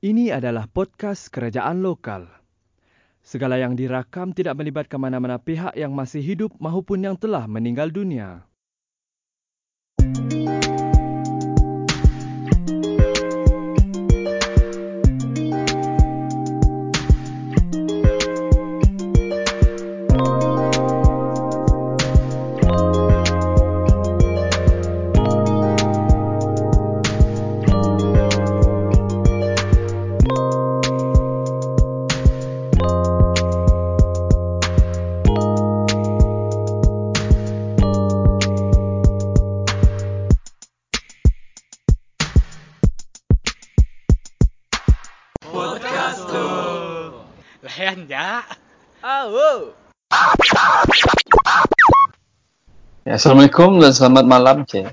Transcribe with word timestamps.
Ini 0.00 0.32
adalah 0.32 0.64
podcast 0.64 1.28
kerajaan 1.28 1.84
lokal. 1.84 2.24
Segala 3.20 3.60
yang 3.60 3.76
dirakam 3.76 4.32
tidak 4.32 4.56
melibatkan 4.56 4.96
mana-mana 4.96 5.36
pihak 5.36 5.76
yang 5.76 5.92
masih 5.92 6.24
hidup 6.24 6.56
maupun 6.56 7.04
yang 7.04 7.20
telah 7.20 7.44
meninggal 7.44 7.92
dunia. 7.92 8.48
Assalamualaikum 53.20 53.84
dan 53.84 53.92
selamat 53.92 54.24
malam. 54.24 54.56
Okay. 54.64 54.88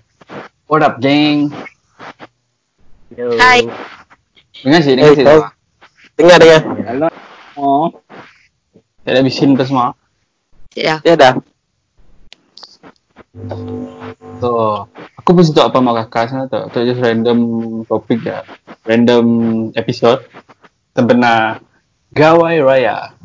What 0.67 0.83
up, 0.83 0.99
geng? 0.99 1.47
Hai. 3.15 3.63
Dengar 4.67 4.83
sih, 4.83 4.99
dengar 4.99 5.07
Hey, 5.07 5.15
sih. 5.15 5.23
hey. 5.23 5.31
semua. 5.31 5.47
Dengar 6.19 6.37
dengar. 6.43 6.61
Halo. 6.91 7.07
Oh. 7.55 7.87
Saya 9.07 9.11
dah 9.15 9.23
bisin 9.23 9.55
tu 9.55 9.63
semua. 9.63 9.95
Ya. 10.75 10.99
Ya 11.07 11.15
dah. 11.15 11.39
So, 14.43 14.83
aku 15.15 15.29
pun 15.31 15.47
tak 15.47 15.71
apa 15.71 15.79
mak 15.79 16.11
kakak 16.11 16.27
sana 16.27 16.51
tu. 16.51 16.59
Tu 16.75 16.83
just 16.83 16.99
random 16.99 17.39
topik 17.87 18.27
ya. 18.27 18.43
Random 18.83 19.23
episode. 19.71 20.27
Sebenar 20.91 21.63
Gawai 22.11 22.59
Raya. 22.59 23.15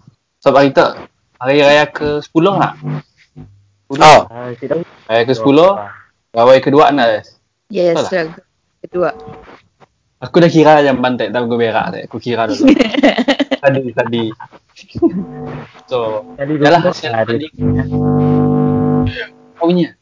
Sebab 0.46 0.62
hari 0.62 0.70
tu, 0.70 0.86
hari 1.42 1.58
raya 1.58 1.90
ke 1.90 2.22
10 2.22 2.54
nak? 2.54 2.78
Oh. 3.98 4.30
Raya 4.30 4.86
ke 5.28 5.34
10, 5.36 5.44
Gawai 6.32 6.64
kedua 6.64 6.88
nak. 6.88 7.28
Yes, 7.68 8.08
Betul 8.08 8.32
kedua. 8.80 9.10
Aku 10.22 10.38
dah 10.38 10.48
kira 10.48 10.80
yang 10.80 11.02
bantai 11.02 11.28
tak 11.28 11.44
aku 11.44 11.60
berak 11.60 11.92
tak. 11.92 12.02
Aku 12.08 12.16
kira 12.22 12.48
dulu. 12.48 12.72
tadi 13.62 13.90
tadi. 13.92 14.24
So, 15.90 16.24
yalah 16.38 16.80
hasil 16.80 17.12
tadi. 17.12 17.46
Apa 19.58 19.62
bunyi? 19.66 19.92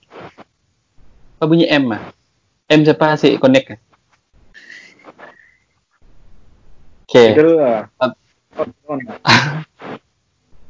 Apa 1.40 1.44
bunyi 1.48 1.66
M 1.66 1.90
ah? 1.90 2.02
M 2.70 2.86
siapa 2.86 3.16
asyik 3.16 3.40
connect 3.42 3.66
kan? 3.74 3.78
Okay. 7.10 7.34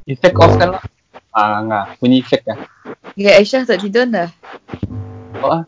Effect 0.09 0.35
off 0.41 0.57
kan 0.57 0.73
lah. 0.73 0.81
Ah, 1.31 1.61
enggak. 1.61 1.85
Bunyi 2.01 2.19
effect 2.19 2.43
kan? 2.43 2.57
Ya, 3.19 3.35
Aisyah 3.37 3.67
tak 3.67 3.83
tidur 3.83 4.07
dah. 4.07 4.29
Oh, 5.43 5.61
ah. 5.61 5.63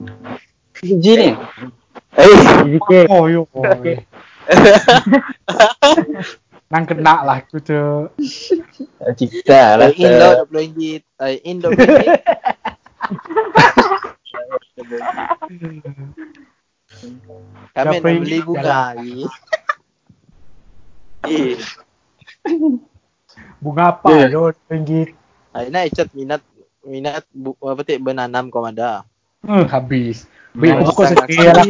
G 0.79 1.05
ni. 1.15 1.29
Eh, 2.13 3.05
Oh 3.09 3.27
yo. 3.27 3.47
Nang 6.73 6.89
kena 6.89 7.21
lah 7.21 7.37
aku 7.41 7.61
tu. 7.61 8.09
Tak 8.97 9.13
Cipta 9.15 9.77
lah. 9.77 9.89
in 9.93 10.11
dot 10.17 10.49
RM20. 10.49 10.81
Ay, 11.21 11.33
in 11.45 11.61
dot 11.61 11.73
RM20. 11.77 12.07
Kami 17.73 17.95
nak 17.97 18.01
beli 18.03 18.39
bunga 18.45 18.93
ni. 19.01 19.25
Eh, 21.25 21.55
Bunga 23.63 23.95
apa 23.95 24.11
Ya. 24.11 24.27
yo 24.27 24.51
ringgit. 24.67 25.15
ay 25.53 25.69
nak 25.69 25.87
icat 25.87 26.09
minat 26.17 26.41
minat 26.83 27.23
bu, 27.31 27.55
apa 27.63 27.81
tu 27.83 27.95
benanam 27.99 28.51
kau 28.51 28.63
ada. 28.63 29.07
Hmm, 29.43 29.67
habis. 29.67 30.27
Bi, 30.53 30.69
Oh, 30.69 30.85
aku 30.85 31.03
sedih 31.09 31.49
lah. 31.49 31.65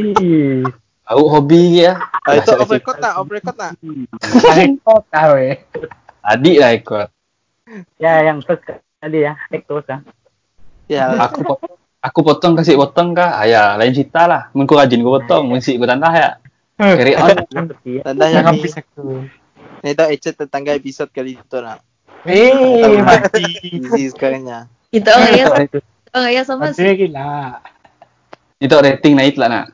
Aku 1.08 1.24
hobi 1.28 1.84
ya. 1.84 2.00
Ay, 2.24 2.40
itu 2.40 2.52
off 2.56 2.72
record 2.72 3.00
nak, 3.00 3.20
off 3.20 3.28
record 3.32 3.56
nak. 3.60 3.76
Rekod 4.56 5.04
dah 5.12 5.26
weh. 5.36 5.60
Adik 6.24 6.58
lah 6.60 6.72
ikut. 6.76 7.08
Ya, 8.00 8.24
yang 8.24 8.40
first 8.44 8.64
tadi 9.00 9.28
ya, 9.28 9.36
take 9.52 9.68
terus 9.68 9.84
ya. 9.88 9.98
Ya, 10.88 11.04
Aku 11.28 11.44
potong, 11.44 11.76
aku 12.04 12.20
potong 12.24 12.54
kasih 12.60 12.76
potong 12.80 13.16
kah? 13.16 13.40
Ah, 13.40 13.48
ya, 13.48 13.76
lain 13.80 13.96
cerita 13.96 14.28
lah. 14.28 14.52
Mun 14.56 14.68
ku 14.68 14.76
rajin 14.76 15.04
ku 15.04 15.12
potong, 15.12 15.48
mun 15.48 15.60
si 15.60 15.76
ku 15.76 15.84
tandah 15.88 16.14
ya. 16.16 16.30
Carry 16.80 17.16
on. 17.16 17.38
Seperti 17.48 17.90
ya. 18.00 18.02
tanda 18.04 18.26
yang 18.28 18.46
ni. 18.48 18.50
habis 18.60 18.74
aku. 18.76 19.28
Ni 19.84 19.92
tahu 19.96 20.08
icat 20.16 20.34
tetangga 20.36 20.72
episod 20.76 21.08
kali 21.12 21.40
itu 21.40 21.58
nak. 21.60 21.84
Eh, 22.24 23.00
mati. 23.04 23.44
Easy 23.64 24.12
sekarangnya. 24.12 24.72
Kita 24.94 25.10
orang 25.18 25.34
ayah, 25.34 25.48
orang 26.14 26.26
ayah 26.30 26.44
sama 26.46 26.70
Mati 26.70 26.86
gila. 26.86 27.58
Itu 28.62 28.78
rating 28.78 29.18
naik 29.18 29.42
lah 29.42 29.50
nak. 29.50 29.66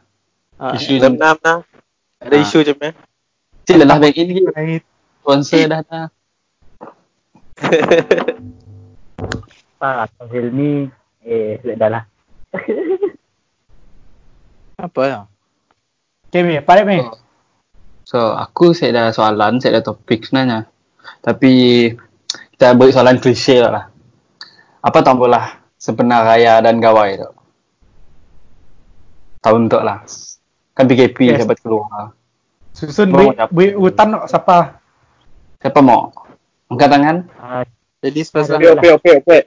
Ah, 0.55 0.71
Isu 0.79 0.95
jam 0.95 1.19
6 1.19 1.19
nah. 1.19 1.59
Ada 2.23 2.35
Ah. 2.35 2.43
isu 2.43 2.63
jam 2.63 2.75
ni. 2.79 2.91
Cik 3.67 3.75
lelah 3.83 3.99
bank 3.99 4.15
in 4.15 4.27
gitu. 4.31 4.47
Right. 4.55 4.83
Sponsor 5.19 5.67
dah 5.67 5.81
dah. 5.83 6.07
Pak 9.79 9.95
Atau 10.07 10.27
Hilmi, 10.31 10.87
eh, 11.27 11.59
sudah 11.59 11.89
lah. 11.91 12.03
Apa 14.79 15.01
ya? 15.03 15.19
Okay, 16.31 16.41
Mi. 16.47 16.63
Balik, 16.63 16.87
Mi. 16.87 17.03
So, 18.07 18.31
aku 18.31 18.71
saya 18.71 18.95
ada 18.95 19.03
soalan, 19.11 19.59
saya 19.59 19.75
ada 19.79 19.91
topik 19.91 20.23
sebenarnya. 20.23 20.71
Tapi 21.19 21.51
kita 22.55 22.73
beri 22.79 22.95
soalan 22.95 23.19
klise 23.19 23.59
lah. 23.59 23.88
Apa 24.79 25.03
tahu 25.03 25.27
lah 25.27 25.59
sebenar 25.75 26.23
raya 26.23 26.63
dan 26.63 26.79
gawai 26.79 27.19
tu? 27.19 27.29
Tahu 29.43 29.55
untuk 29.67 29.83
lah. 29.83 30.03
Kan 30.75 30.87
PKP 30.87 31.35
Yes. 31.35 31.43
dapat 31.43 31.59
keluar. 31.59 32.15
Susun 32.71 33.11
bi 33.51 33.75
hutan 33.75 34.15
siapa? 34.27 34.79
Siapa 35.59 35.79
mau? 35.83 36.11
Angkat 36.71 36.89
tangan. 36.91 37.17
Ah, 37.35 37.63
Jadi 37.99 38.19
spesial 38.23 38.63
Okey, 38.63 38.71
okey, 38.79 38.91
okey, 38.95 39.13
okey. 39.19 39.41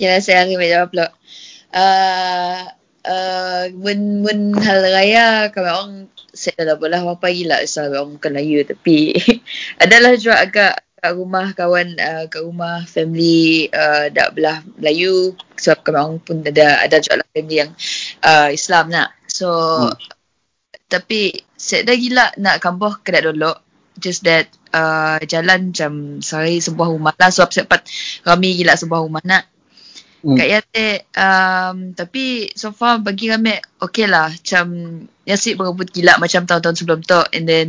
Ya, 0.00 0.16
saya 0.24 0.48
akan 0.48 0.56
jawab 0.64 0.88
pula. 0.88 1.06
Uh, 1.72 2.60
uh, 3.04 3.62
mun, 3.76 4.24
mun 4.24 4.38
hal 4.56 4.80
raya, 4.80 5.52
kami 5.52 5.68
orang 5.68 5.92
saya 6.32 6.72
dah 6.72 6.76
boleh 6.80 6.96
apa 6.96 7.28
gila 7.28 7.60
asal 7.60 7.92
orang 7.92 8.16
bukan 8.16 8.32
Melayu 8.32 8.64
tapi 8.64 9.12
adalah 9.84 10.16
juga 10.16 10.40
agak 10.40 10.72
kat 11.02 11.18
rumah 11.18 11.50
kawan 11.50 11.98
uh, 11.98 12.24
kat 12.30 12.42
rumah 12.46 12.86
family 12.86 13.66
uh, 13.74 14.06
dak 14.14 14.38
belah 14.38 14.62
Melayu 14.78 15.34
sebab 15.58 15.78
kami 15.82 15.98
orang 15.98 16.22
pun 16.22 16.36
ada 16.46 16.78
ada 16.78 16.96
juga 17.02 17.20
lah 17.20 17.28
family 17.34 17.56
yang 17.58 17.70
uh, 18.22 18.48
Islam 18.54 18.84
nak. 18.94 19.10
So 19.26 19.48
Hmm. 19.82 19.98
tapi 20.86 21.32
saya 21.56 21.82
dah 21.88 21.96
gila 21.96 22.26
nak 22.38 22.60
kampuh 22.62 23.00
kedai 23.00 23.24
dulu 23.24 23.50
just 23.96 24.22
that 24.28 24.46
uh, 24.76 25.16
jalan 25.24 25.72
macam 25.72 26.20
sehari 26.20 26.60
sebuah 26.60 26.92
rumah 26.92 27.16
lah 27.16 27.32
sebab 27.32 27.48
dapat 27.64 27.80
ramai 28.22 28.52
gila 28.54 28.76
sebuah 28.78 29.00
rumah 29.02 29.24
nak 29.26 29.44
Hmm. 30.22 30.38
kat 30.38 30.46
Yate 30.54 31.10
um, 31.18 31.98
tapi 31.98 32.46
so 32.54 32.70
far 32.70 33.02
bagi 33.02 33.26
kami 33.26 33.58
okay 33.82 34.06
lah 34.06 34.30
macam 34.30 34.66
Yasik 35.26 35.58
berebut 35.58 35.90
gila 35.90 36.14
macam 36.22 36.46
tahun-tahun 36.46 36.78
sebelum 36.78 37.00
tu 37.02 37.18
and 37.34 37.42
then 37.50 37.68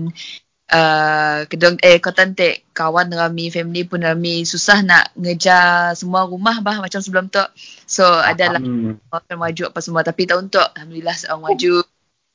uh, 0.73 1.45
kedong 1.45 1.78
eh 1.85 2.01
kau 2.01 2.11
tantik 2.11 2.65
kawan 2.74 3.13
rami 3.13 3.53
family 3.53 3.86
pun 3.86 4.01
rami 4.01 4.42
susah 4.44 4.81
nak 4.81 5.13
ngejar 5.13 5.94
semua 5.94 6.25
rumah 6.25 6.57
bah 6.65 6.81
macam 6.81 7.00
sebelum 7.00 7.30
tu. 7.30 7.45
So 7.86 8.03
adalah 8.03 8.59
hmm. 8.59 9.06
akan 9.13 9.38
maju 9.38 9.63
apa 9.69 9.80
semua. 9.80 10.01
Tapi 10.01 10.25
tahun 10.25 10.50
tu 10.50 10.59
alhamdulillah 10.59 11.15
seorang 11.15 11.42
maju. 11.53 11.75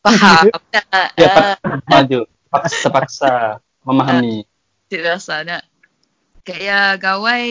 Faham? 0.07 0.45
Tak 0.71 0.87
Ya, 1.21 1.59
uh, 1.59 1.83
Maju. 1.91 2.21
Paksa-paksa 2.49 3.61
memahami. 3.85 4.49
tidak 4.89 5.21
rasa 5.21 5.45
nak. 5.45 5.69
Kayak 6.47 7.05
gawai 7.05 7.45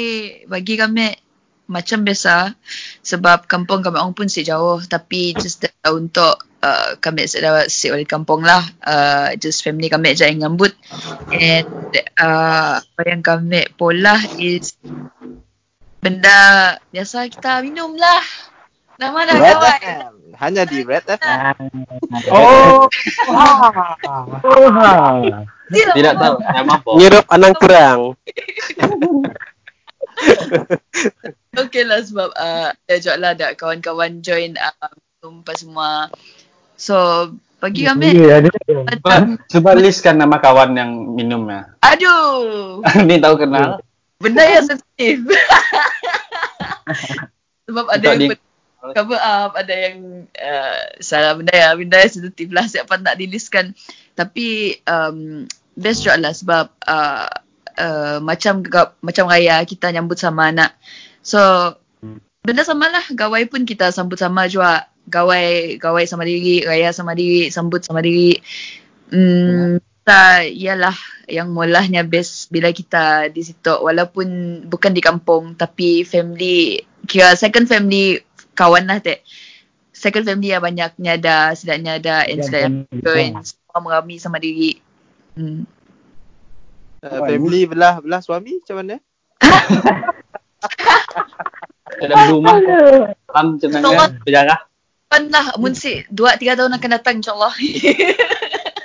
bagi 0.49 0.73
kami 0.73 1.13
macam 1.69 2.01
biasa 2.01 2.57
sebab 3.05 3.45
kampung 3.45 3.85
kami 3.85 4.01
orang 4.01 4.17
pun 4.17 4.25
si 4.25 4.41
jauh. 4.41 4.81
Tapi 4.81 5.37
just 5.37 5.61
untuk 5.85 6.41
uh, 6.67 6.99
kami 6.99 7.23
sedang 7.31 7.63
si 7.71 7.87
oleh 7.87 8.03
kampung 8.03 8.43
lah 8.43 8.59
uh, 8.83 9.31
just 9.39 9.63
family 9.63 9.87
kami 9.87 10.11
je 10.11 10.27
yang 10.27 10.43
ngambut 10.43 10.75
and 11.31 11.71
uh, 12.19 12.83
apa 12.83 13.01
yang 13.07 13.23
kami 13.23 13.63
pola 13.79 14.19
is 14.35 14.75
benda 16.03 16.75
biasa 16.91 17.31
kita 17.31 17.63
minum 17.63 17.95
lah 17.95 18.23
Nama 18.97 19.29
dah 19.29 19.35
Red 19.37 19.53
kawan. 19.53 19.77
FM. 19.77 20.13
Hanya 20.41 20.63
di 20.65 20.81
Red 20.81 21.05
FM. 21.05 21.57
Oh. 22.33 22.89
Oh, 24.41 24.67
ha. 24.73 24.93
Tidak 25.69 26.13
tahu. 26.17 26.35
Saya 26.41 26.63
mampu. 26.65 26.91
Nyerup 26.97 27.25
anang 27.29 27.53
kurang. 27.61 27.99
Okay 31.57 31.85
lah 31.85 32.01
sebab 32.01 32.33
uh, 32.33 32.69
ada 32.73 33.13
lah 33.21 33.31
ada 33.37 33.53
kawan-kawan 33.53 34.21
join 34.25 34.57
uh, 34.57 34.93
apa 35.21 35.53
semua. 35.53 36.09
So. 36.77 36.95
Ya, 38.13 38.37
ada. 38.37 38.49
Coba, 39.01 39.13
coba 39.49 39.69
listkan 39.81 40.13
nama 40.21 40.37
kawan 40.37 40.77
yang 40.77 40.91
minum 41.17 41.49
ya. 41.49 41.73
Aduh. 41.81 42.85
Ni 43.09 43.17
tahu 43.17 43.41
kenal. 43.41 43.81
Benda 44.21 44.45
yang 44.45 44.65
sensitif. 44.65 45.25
sebab 47.67 47.85
ada 47.91 48.05
yang 48.15 48.31
di- 48.31 48.47
cover 48.93 49.19
up, 49.19 49.57
ada 49.57 49.73
yang 49.73 50.29
uh, 50.37 50.81
salah 51.01 51.35
benda 51.35 51.51
yang 51.51 51.75
benda 51.81 51.97
yang 51.99 52.13
sensitif 52.13 52.47
lah 52.53 52.65
siapa 52.69 52.95
nak 53.01 53.17
dilistkan. 53.19 53.73
Tapi 54.15 54.79
um, 54.87 55.43
best 55.75 56.05
juga 56.05 56.17
lah 56.17 56.33
sebab 56.33 56.65
uh, 56.87 57.29
uh, 57.77 58.17
macam 58.23 58.63
macam 59.03 59.25
raya 59.27 59.61
kita 59.67 59.91
nyambut 59.91 60.17
sama 60.17 60.53
anak. 60.53 60.77
So 61.25 61.39
benda 62.45 62.63
sama 62.63 62.87
lah 62.87 63.03
gawai 63.11 63.43
pun 63.49 63.67
kita 63.67 63.91
sambut 63.91 64.21
sama 64.21 64.47
juga. 64.47 64.87
Gawai 65.07 65.79
gawai 65.79 66.03
sama 66.03 66.27
diri, 66.27 66.63
raya 66.67 66.91
sama 66.91 67.15
diri, 67.15 67.47
sambut 67.47 67.83
sama 67.83 68.03
diri. 68.03 68.35
Hmm, 69.07 69.79
kita 69.79 70.47
ialah 70.47 70.95
yang 71.27 71.51
mulahnya 71.51 72.03
best 72.07 72.47
bila 72.47 72.71
kita 72.71 73.27
di 73.27 73.43
situ 73.43 73.75
walaupun 73.75 74.27
bukan 74.67 74.95
di 74.95 75.03
kampung 75.03 75.55
tapi 75.59 76.07
family 76.07 76.79
kira 77.03 77.35
second 77.35 77.67
family 77.67 78.19
kawan 78.55 78.87
lah 78.87 79.03
tak 79.03 79.23
second 79.91 80.23
family 80.23 80.55
yang 80.55 80.63
banyaknya 80.63 81.19
ada 81.19 81.51
sedaknya 81.55 81.99
ada 81.99 82.23
and 82.23 82.39
semua 83.43 83.79
merami 83.83 84.15
sama 84.15 84.39
diri 84.39 84.79
hmm. 85.35 85.77
Uh, 86.97 87.21
family 87.29 87.69
belah 87.69 88.01
belah 88.01 88.21
suami 88.25 88.57
macam 88.57 88.75
mana? 88.81 88.95
Dalam 92.01 92.17
rumah. 92.33 92.57
Lam 93.31 93.47
jenengan 93.61 94.17
berjarah. 94.25 94.66
Mun 95.57 95.73
si 95.73 96.03
2 96.11 96.41
3 96.41 96.57
tahun 96.57 96.71
akan 96.77 96.89
datang 96.91 97.15
insyaallah 97.23 97.53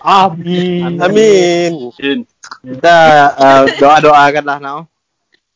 Amin. 0.03 0.99
Amin. 0.99 1.87
Kita 2.43 2.99
uh, 3.39 3.65
doa-doakan 3.79 4.45
lah 4.45 4.59
now. 4.59 4.79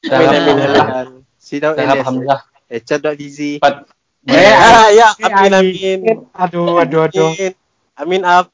Amin 0.07 0.39
amin 0.39 0.55
Hamzah. 0.55 0.87
dan 0.87 1.09
Si 1.35 1.59
Daud 1.59 1.75
Darab 1.75 1.99
Elias. 1.99 2.07
Hamzah. 2.07 2.41
Echat.fizi. 2.71 3.59
Empat. 3.59 3.91
Eh, 4.27 4.55
ah, 4.55 4.91
ya, 4.91 5.15
amin, 5.23 5.55
amin. 5.55 5.99
Aduh, 6.35 6.83
aduh, 6.83 7.07
aduh. 7.07 7.31
Amin. 7.35 7.53
Amin, 7.95 8.23
up. 8.27 8.51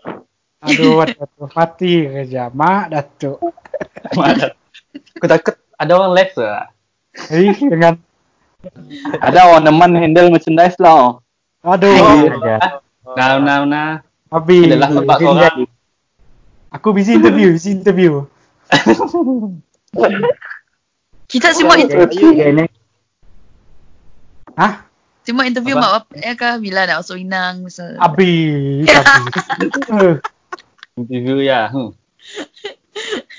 Aduh, 0.61 1.00
aduh, 1.00 1.25
aduh. 1.25 1.49
Mati 1.53 2.08
kerja. 2.08 2.53
Mak, 2.53 2.85
Datuk. 2.93 3.41
Mana? 4.12 4.53
Aku 5.17 5.26
takut 5.29 5.56
ada 5.81 5.93
orang 5.97 6.12
live 6.12 6.35
lah. 6.37 6.69
Eh, 7.32 7.56
dengan... 7.56 7.97
Ada 9.25 9.49
orang 9.49 9.65
teman 9.65 9.91
handle 9.97 10.29
merchandise 10.29 10.76
lah. 10.76 11.21
Aduh. 11.62 11.94
Nah, 13.14 13.38
nah, 13.38 13.59
nah. 13.62 13.91
Habis. 14.32 14.67
Adalah 14.67 14.91
tempat 14.91 15.19
orang. 15.23 15.56
Aku 16.73 16.97
busy 16.97 17.20
interview, 17.20 17.53
busy 17.53 17.76
interview. 17.76 18.25
kita 21.32 21.53
semua 21.53 21.76
Okay, 21.76 21.85
interview. 21.85 22.29
Hah? 24.56 24.88
semua 25.23 25.47
interview 25.47 25.79
Apa? 25.79 25.82
mak 25.87 25.93
bapak 26.03 26.19
ya 26.19 26.32
kah 26.35 26.55
bila 26.59 26.82
nak 26.82 26.99
masuk 27.06 27.19
inang 27.20 27.62
misal 27.62 27.94
Habis. 28.03 28.91
Habis. 28.91 30.19
Interview 30.99 31.38
ya. 31.47 31.70
Hmm. 31.70 31.94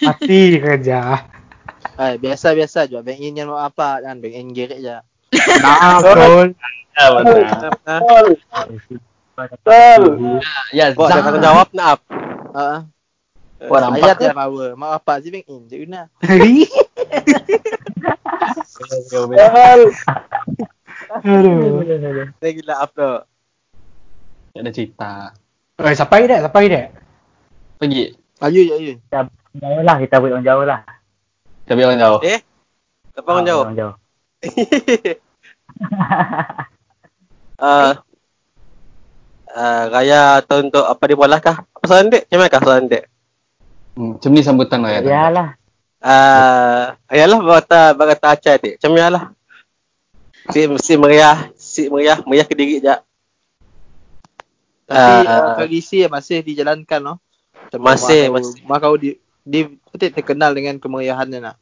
Mati 0.02 0.58
kerja. 0.58 1.28
Ay, 2.00 2.18
biasa-biasa 2.18 2.90
je. 2.90 2.98
Bank 3.04 3.20
in 3.22 3.38
yang 3.38 3.52
mau 3.52 3.62
apa 3.62 4.02
kan. 4.02 4.18
Bank 4.18 4.34
in 4.34 4.56
gerek 4.56 4.80
je. 4.82 4.98
Nah, 5.64 6.00
betul. 6.00 6.48
Ya, 6.94 7.06
betul. 7.10 7.42
Betul. 9.34 10.02
Ya, 10.70 10.86
Buat 10.94 11.10
Zah. 11.10 11.16
dia 11.18 11.26
kata 11.26 11.40
jawab, 11.42 11.68
nak 11.74 11.88
up. 11.98 12.00
Uh, 12.54 12.80
Wah, 13.66 13.80
nampak 13.80 14.06
ayat 14.06 14.18
lah 14.30 14.36
power. 14.36 14.70
Mau 14.76 14.92
apa 14.92 15.24
sih 15.24 15.32
bank 15.32 15.48
in? 15.48 15.62
Je 15.72 15.76
guna. 15.88 16.12
Aduh. 21.24 21.82
Saya 22.38 22.52
gila 22.52 22.76
up 22.84 22.92
tu. 22.92 23.12
Tak 24.54 24.62
ada 24.62 24.70
cerita. 24.70 25.12
Eh, 25.82 25.96
sampai 25.98 26.30
dah, 26.30 26.40
sampai 26.46 26.70
dah. 26.70 26.86
Pergi. 27.82 28.14
Ayu, 28.44 28.62
ayu. 28.76 28.94
Jauh 29.10 29.82
lah, 29.82 29.98
kita 29.98 30.22
buat 30.22 30.36
orang 30.36 30.46
jauh 30.46 30.66
lah. 30.68 30.86
Kita 31.66 31.74
biar 31.74 31.88
orang 31.90 32.02
jauh. 32.04 32.20
Eh? 32.22 32.40
Siapa 33.16 33.30
orang 33.32 33.46
jauh? 33.48 33.64
Orang 33.64 33.78
jauh. 33.80 33.96
Uh, 34.44 35.16
uh, 39.56 39.84
raya 39.90 40.44
tahun 40.44 40.68
tu 40.70 40.84
apa 40.84 41.04
dia 41.08 41.18
bola 41.18 41.40
kah? 41.40 41.64
Apa 41.64 41.86
soalan 41.88 42.12
dek? 42.12 42.28
Macam 42.28 42.38
mana 42.44 42.52
kah 42.52 42.62
soalan 42.62 42.86
dek? 42.92 43.04
Hmm, 43.94 44.18
macam 44.18 44.30
ni 44.34 44.42
sambutan 44.44 44.80
lah 44.84 44.92
ya. 44.92 45.00
Ya 45.06 45.26
lah. 45.32 45.48
Uh, 46.04 46.92
ayalah 47.08 47.40
berkata 47.40 47.96
berkata 47.96 48.36
acai 48.36 48.60
dek. 48.60 48.74
Macam 48.82 48.92
lah. 49.00 49.32
Si, 50.52 50.68
si 50.84 51.00
meriah, 51.00 51.48
si 51.56 51.88
meriah, 51.88 52.20
meriah 52.28 52.44
ke 52.44 52.52
diri 52.52 52.84
je. 52.84 52.92
Tapi 54.84 55.24
Ah. 55.24 55.26
uh, 55.56 55.56
tradisi 55.56 56.04
yang 56.04 56.12
masih 56.12 56.44
dijalankan 56.44 57.00
no. 57.00 57.16
Macam 57.72 57.80
Masih, 57.80 58.28
mak 58.28 58.30
kau- 58.30 58.36
masih. 58.36 58.60
Mak 58.68 58.78
kau 58.84 58.96
di, 59.00 59.16
di 59.40 59.60
betul 59.88 60.12
terkenal 60.12 60.52
dengan 60.52 60.76
kemeriahannya 60.76 61.40
nak. 61.40 61.56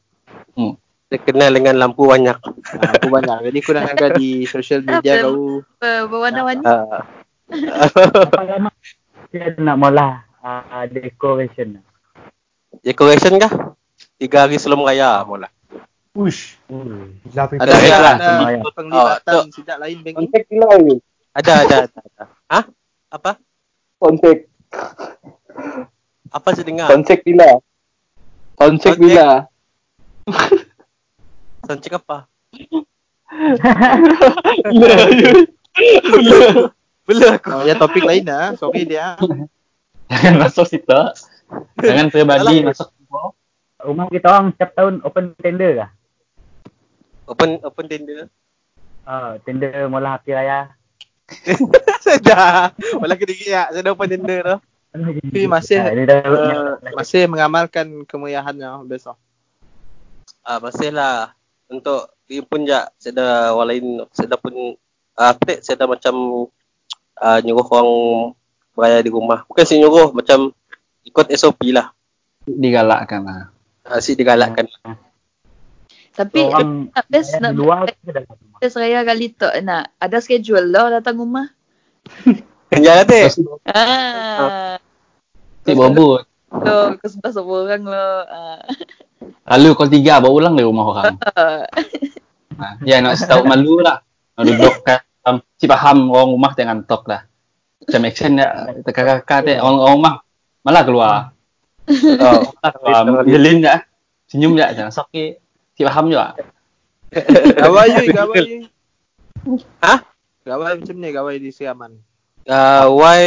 Dia 0.58 0.74
kenal 1.20 1.50
dengan 1.52 1.74
lampu 1.76 2.08
banyak. 2.08 2.38
Nah, 2.40 2.90
aku 2.96 3.08
banyak. 3.12 3.36
Jadi 3.50 3.58
aku 3.60 3.70
nak 3.76 3.84
angkat 3.92 4.10
di 4.16 4.48
social 4.48 4.80
media 4.80 5.20
kau. 5.20 5.60
Ber- 5.76 6.06
berwarna-warni 6.08 6.64
Uh, 9.32 9.48
nak 9.60 9.76
mula 9.80 10.24
uh, 10.44 10.84
decoration. 10.88 11.80
decoration 12.84 13.36
kah? 13.40 13.76
Tiga 14.16 14.44
hari 14.44 14.56
sebelum 14.56 14.84
raya 14.84 15.24
mula. 15.24 15.48
Ush. 16.12 16.60
Hmm. 16.68 17.16
Ada 17.32 17.72
semuanya. 18.20 18.60
penglibatan 18.76 19.32
Oh, 19.36 19.44
sejak 19.48 19.76
lain 19.80 19.96
ni? 20.04 20.12
Ada, 21.32 21.52
ada, 21.64 21.76
ada. 21.88 22.00
ada. 22.04 22.24
Hah? 22.52 22.64
Apa? 23.08 23.40
Kontek. 23.96 24.52
Apa 26.28 26.48
saya 26.52 26.64
dengar? 26.68 26.92
Kontek 26.92 27.24
bila? 27.24 27.60
Kontek. 28.56 29.00
bila? 29.00 29.48
Soncik 31.62 31.98
apa? 31.98 32.26
Bela 37.02 37.26
aku. 37.38 37.48
Oh, 37.50 37.62
ya 37.66 37.74
topik 37.78 38.04
lain 38.04 38.26
dah. 38.26 38.54
Sorry 38.58 38.86
dia. 38.86 39.18
Jangan 40.10 40.34
masuk 40.38 40.66
situ. 40.68 41.00
Jangan 41.80 42.12
pribadi 42.12 42.62
Alah. 42.62 42.72
masuk. 42.72 42.88
Rumah 43.82 44.06
kita 44.14 44.26
orang 44.30 44.54
setiap 44.54 44.70
tahun 44.78 44.94
open 45.02 45.34
tender 45.42 45.70
kah? 45.82 45.90
Open 47.26 47.58
open 47.66 47.86
tender. 47.90 48.30
Ah, 49.02 49.34
tender 49.42 49.90
mula 49.90 50.18
api 50.18 50.30
raya. 50.30 50.70
Dah. 52.26 52.70
Malah 53.02 53.16
kediri 53.18 53.50
ya. 53.50 53.72
Saya 53.74 53.82
dah 53.82 53.92
open 53.96 54.10
tender 54.10 54.40
tu. 54.44 54.56
Tapi 54.92 55.48
masih 55.48 55.80
uh, 55.80 56.76
masih 56.92 57.24
mengamalkan 57.24 58.04
kemeriahannya 58.04 58.84
besok. 58.84 59.16
Ah, 60.44 60.60
masih 60.60 60.92
lah. 60.92 61.32
Untuk 61.72 62.12
dia 62.28 62.44
pun 62.44 62.68
je. 62.68 62.80
Saya 63.00 63.12
dah 63.16 63.32
orang 63.56 63.68
lain. 63.72 63.86
Saya 64.12 64.36
dah 64.36 64.38
pun. 64.38 64.76
Ah, 65.16 65.32
apa 65.32 65.42
tak? 65.48 65.58
Saya 65.64 65.80
dah 65.80 65.88
macam. 65.88 66.14
Ah, 67.16 67.40
nyuruh 67.40 67.64
orang 67.64 67.90
beraya 68.76 69.00
di 69.00 69.08
rumah. 69.08 69.48
Bukan 69.48 69.64
saya 69.64 69.80
nyuruh. 69.80 70.12
Macam. 70.12 70.52
Ikut 71.02 71.26
SOP 71.34 71.72
lah. 71.72 71.90
Digalakkan 72.46 73.24
lah. 73.24 73.50
Ah, 73.82 73.98
si 73.98 74.14
digalakkan. 74.14 74.68
tapi 76.12 76.44
orang 76.44 76.92
nak 76.92 77.06
best 77.08 77.40
nak 77.40 77.56
luar 77.56 77.88
best 78.60 78.76
raya 78.76 79.00
kali 79.00 79.32
tu 79.32 79.48
nak 79.64 79.96
ada 79.96 80.20
schedule 80.20 80.68
lah 80.68 81.00
datang 81.00 81.16
rumah 81.16 81.48
Jangan 82.72 83.04
dek. 83.04 83.28
ah 83.72 84.76
Cik 85.64 85.72
bobot. 85.76 86.24
tu 86.52 86.78
ke 87.00 87.06
sebelah 87.08 87.32
sebelah 87.32 87.60
orang 87.64 87.82
lo 87.88 88.08
ah 88.28 88.60
Lalu 89.42 89.68
kau 89.74 89.88
tiga 89.90 90.22
bawa 90.22 90.32
ulang 90.32 90.54
dari 90.56 90.66
rumah 90.66 90.86
orang. 90.88 91.16
Ha, 92.52 92.78
ya 92.84 93.00
nak 93.00 93.16
tahu 93.16 93.48
malu 93.48 93.80
lah. 93.80 94.04
Nak 94.36 94.44
duduk 94.44 94.84
kan. 94.84 95.00
Um, 95.24 95.40
si 95.56 95.64
faham 95.66 96.12
orang 96.12 96.36
rumah 96.36 96.52
jangan 96.52 96.84
tok 96.84 97.08
lah. 97.08 97.24
Macam 97.82 98.06
action 98.06 98.38
ya. 98.38 98.76
Kakak-kakak 98.86 99.38
tu 99.42 99.50
orang, 99.56 99.76
orang 99.80 99.94
rumah. 99.98 100.14
Malah 100.62 100.82
keluar. 100.86 101.14
Oh, 102.22 102.52
malah 102.62 103.02
keluar. 103.08 103.24
Jelin 103.26 103.64
ya. 103.64 103.82
Senyum 104.30 104.54
ya. 104.54 104.70
Jangan 104.76 104.94
sakit. 104.94 105.42
Si 105.74 105.82
faham 105.82 106.12
juga. 106.12 106.38
Gawayu, 107.58 108.14
gawayu. 108.14 108.56
Gawai 110.46 110.78
macam 110.78 110.96
ni 111.00 111.08
gawai 111.10 111.34
di 111.42 111.50
Siaman. 111.50 111.98
Gawai 112.46 113.26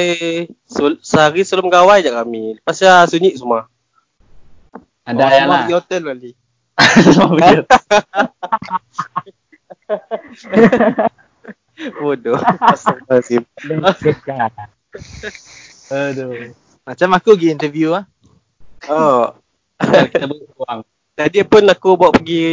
se- 0.68 1.02
sehari 1.04 1.42
sebelum 1.44 1.68
gawai 1.68 2.00
je 2.04 2.12
kami. 2.14 2.62
Lepas 2.62 2.80
tu 2.80 2.88
sunyi 3.16 3.36
semua. 3.36 3.68
Ada 5.06 5.22
Oh, 5.22 5.48
lah. 5.54 5.70
hotel 5.70 6.02
kali. 6.02 6.32
Bodoh. 12.02 12.40
Dekat. 14.02 14.52
Aduh. 15.92 16.56
Macam 16.86 17.10
aku 17.18 17.38
pergi 17.38 17.54
interview 17.54 17.94
ah. 17.94 18.06
Oh. 18.90 19.34
Kita 19.78 20.26
beruang. 20.26 20.82
Tadi 21.16 21.40
pun 21.48 21.64
aku 21.70 21.96
bawa 21.96 22.12
pergi 22.12 22.44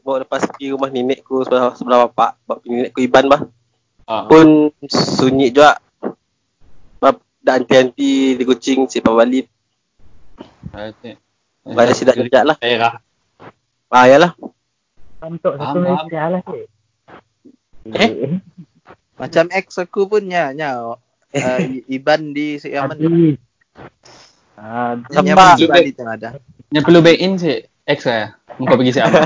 bawa 0.00 0.24
lepas 0.24 0.48
pergi 0.48 0.72
rumah 0.72 0.88
nenekku 0.88 1.44
sebelah 1.44 1.76
sebelah 1.76 2.08
bapak, 2.08 2.40
bawa 2.48 2.56
pergi 2.60 2.72
nenekku 2.72 3.00
Iban 3.04 3.24
bah. 3.28 3.42
Ah. 4.08 4.24
Pun 4.30 4.72
sunyi 4.88 5.52
juga. 5.52 5.76
Bab 6.98 7.20
dah 7.44 7.58
anti-anti 7.58 8.34
di 8.38 8.44
kucing 8.46 8.88
si 8.88 8.98
Pak 9.02 9.14
Walid. 9.14 9.46
Berarti. 10.72 11.27
Bayar 11.68 11.92
sidak 11.92 12.16
kejap 12.16 12.44
lah. 12.48 12.56
Daerah. 12.60 12.96
Ah 13.92 14.04
yalah. 14.08 14.32
Untuk 15.20 15.60
satu. 15.60 15.80
Malaysia 15.84 16.22
lah. 16.38 16.42
Eh? 17.92 18.40
Macam 19.18 19.44
ex 19.52 19.76
aku 19.76 20.08
pun 20.08 20.24
nya 20.24 20.54
nya 20.56 20.78
uh, 20.78 21.60
Iban 21.90 22.32
di 22.32 22.56
Siaman. 22.56 22.96
Habis. 22.96 23.36
Ah, 24.58 24.98
Nya 25.12 25.22
Nampak. 25.22 25.54
pergi 25.54 25.66
Bali 25.70 25.90
tengah 25.94 26.14
ada. 26.18 26.28
Yang 26.72 26.84
perlu 26.88 27.00
back 27.04 27.18
in 27.20 27.32
sih. 27.36 27.58
X 27.84 27.98
saya. 28.08 28.34
Muka 28.56 28.74
pergi 28.74 28.92
siapa? 28.96 29.18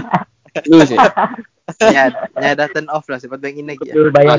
Lu 0.67 0.83
sih. 0.83 0.99
Nya 1.89 2.11
nya 2.39 2.51
dah 2.59 2.67
turn 2.69 2.91
off 2.91 3.07
lah 3.07 3.23
sebab 3.23 3.39
bank 3.39 3.57
in 3.57 3.71
lagi. 3.71 3.87
betul 3.87 4.11
Ah, 4.11 4.37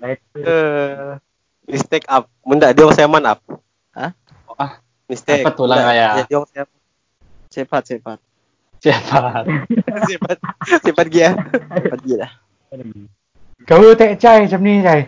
bayar. 0.00 0.20
Uh, 0.36 1.16
mistake 1.64 2.04
up. 2.12 2.28
Munda 2.44 2.70
dia 2.76 2.84
orang 2.84 2.96
Sayaman 2.96 3.24
up. 3.24 3.40
Hah? 3.96 4.12
Ah. 4.60 4.78
Mistake. 5.08 5.44
Apa 5.44 5.52
tulang 5.56 5.80
raya? 5.80 6.24
Dia 6.28 6.36
orang 6.40 6.68
Cepat 7.54 7.82
cepat. 7.86 8.18
Siapa? 8.82 9.46
Cepat. 10.10 10.36
Cepat 10.82 11.06
dia. 11.06 11.38
Cepat 11.70 11.98
dia 12.02 12.16
dah. 12.26 12.32
Kau 13.70 13.94
tak 13.94 14.18
cai 14.18 14.42
macam 14.42 14.60
ni 14.66 14.82
cai. 14.82 15.06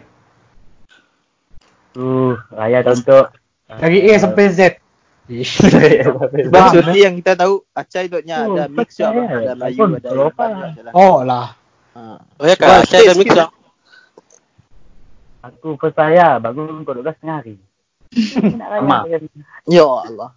Tu, 1.91 2.07
raya 2.55 2.87
untuk 2.87 3.35
Dari 3.67 3.99
A 4.07 4.15
sampai 4.23 4.47
Z. 4.55 4.79
Sebab 5.27 6.31
Bang, 6.55 6.71
seperti 6.71 6.99
yang 7.03 7.19
kita 7.19 7.35
tahu 7.35 7.59
Acai 7.75 8.07
dotnya 8.07 8.47
Oh, 8.47 8.55
ada 8.55 8.71
mix 8.71 8.95
ya. 8.95 9.11
ada 9.11 9.59
Melayu 9.59 9.79
Pun 9.83 9.91
ada 9.99 10.11
lah. 10.15 10.93
Oh 10.95 11.27
lah. 11.27 11.47
Ha. 11.99 12.23
Oh 12.39 12.47
ya 12.47 12.55
kak, 12.55 12.87
saya 12.87 13.11
ada 13.11 13.19
mix 13.19 13.35
lah. 13.35 13.51
aku 15.43 15.75
percaya 15.75 16.39
bangun 16.39 16.87
pukul 16.87 17.03
12 17.03 17.19
tengah 17.19 17.37
hari. 17.43 17.59
Nak 18.55 18.69
raya 18.71 18.81
Sama. 18.87 18.99
dengan 19.03 19.23
Ya 19.67 19.83
Allah. 19.83 20.31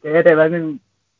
Saya 0.00 0.20
tak 0.24 0.36
bangun 0.38 0.64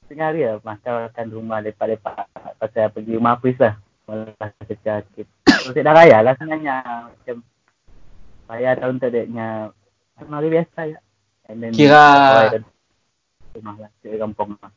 tengah 0.08 0.26
hari 0.32 0.42
lah. 0.46 0.58
Makan 0.62 1.26
rumah 1.30 1.58
lepak-lepak. 1.60 2.26
Pasal 2.58 2.90
pergi 2.90 3.12
rumah 3.18 3.36
Hafiz 3.36 3.56
lah. 3.60 3.74
Malah 4.08 4.50
kerja 4.68 5.00
sikit. 5.10 5.26
So, 5.64 5.72
saya 5.72 5.84
dah 5.86 5.94
raya 5.96 6.18
lah 6.20 6.34
sebenarnya. 6.36 6.76
Macam 7.08 7.36
raya 8.44 8.70
tahun 8.76 8.94
tu 9.00 9.06
adanya 9.08 9.48
macam 10.14 10.32
hari 10.36 10.48
biasa 10.52 10.80
ya. 10.92 10.98
And 11.48 11.58
then, 11.60 11.72
Kira- 11.72 12.48
raya 12.48 12.50
dan 12.60 12.62
rumah 13.56 13.74
lah. 13.80 13.90
Ke 14.00 14.16
kampung 14.18 14.50
lah. 14.60 14.70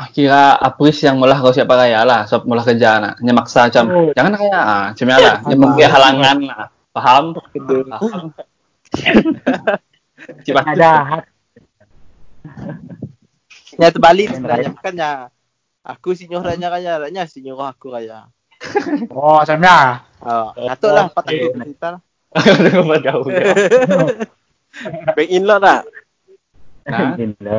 Ah, 0.00 0.08
Kira 0.08 0.56
Apris 0.56 1.02
yang 1.04 1.20
mula 1.20 1.36
kau 1.36 1.52
siap 1.52 1.68
raya 1.68 2.06
lah. 2.08 2.24
Sebab 2.24 2.48
mula 2.48 2.64
kerja 2.64 3.02
nak. 3.02 3.14
Dia 3.20 3.34
maksa 3.36 3.68
macam. 3.68 3.84
Oh. 3.90 4.10
Jangan 4.16 4.32
raya. 4.38 4.58
Ah, 4.60 4.84
macam 4.94 5.04
ni 5.04 5.12
lah. 5.12 5.36
Dia 5.44 5.56
memberi 5.58 5.84
halangan 5.84 6.38
lah. 6.46 6.66
Faham? 6.90 7.24
Faham. 8.00 8.24
Cik 10.44 10.52
Ada 10.56 10.90
hat. 11.04 11.24
Nya 13.80 13.88
terbalik 13.88 14.28
sebenarnya 14.36 14.70
bukannya 14.76 15.10
aku 15.80 16.12
si 16.12 16.28
nyuruh 16.28 16.52
raya 16.52 16.68
raya 16.68 17.08
nya 17.08 17.24
si 17.24 17.40
nyuruh 17.40 17.64
aku 17.64 17.88
raya. 17.88 18.28
Oh 19.16 19.40
macam 19.40 19.56
ni 19.56 19.64
lah. 19.64 20.04
Ha, 20.20 20.52
datuk 20.52 20.92
lah 20.92 21.08
pat 21.08 21.24
aku 21.32 21.48
cerita 21.56 21.86
lah. 21.96 22.00
Pada 22.36 22.96
kau. 23.00 23.24
Back 25.16 25.28
in 25.32 25.48
lot 25.48 25.64
lah. 25.64 25.80
Ha? 26.92 27.16
Gila. 27.16 27.58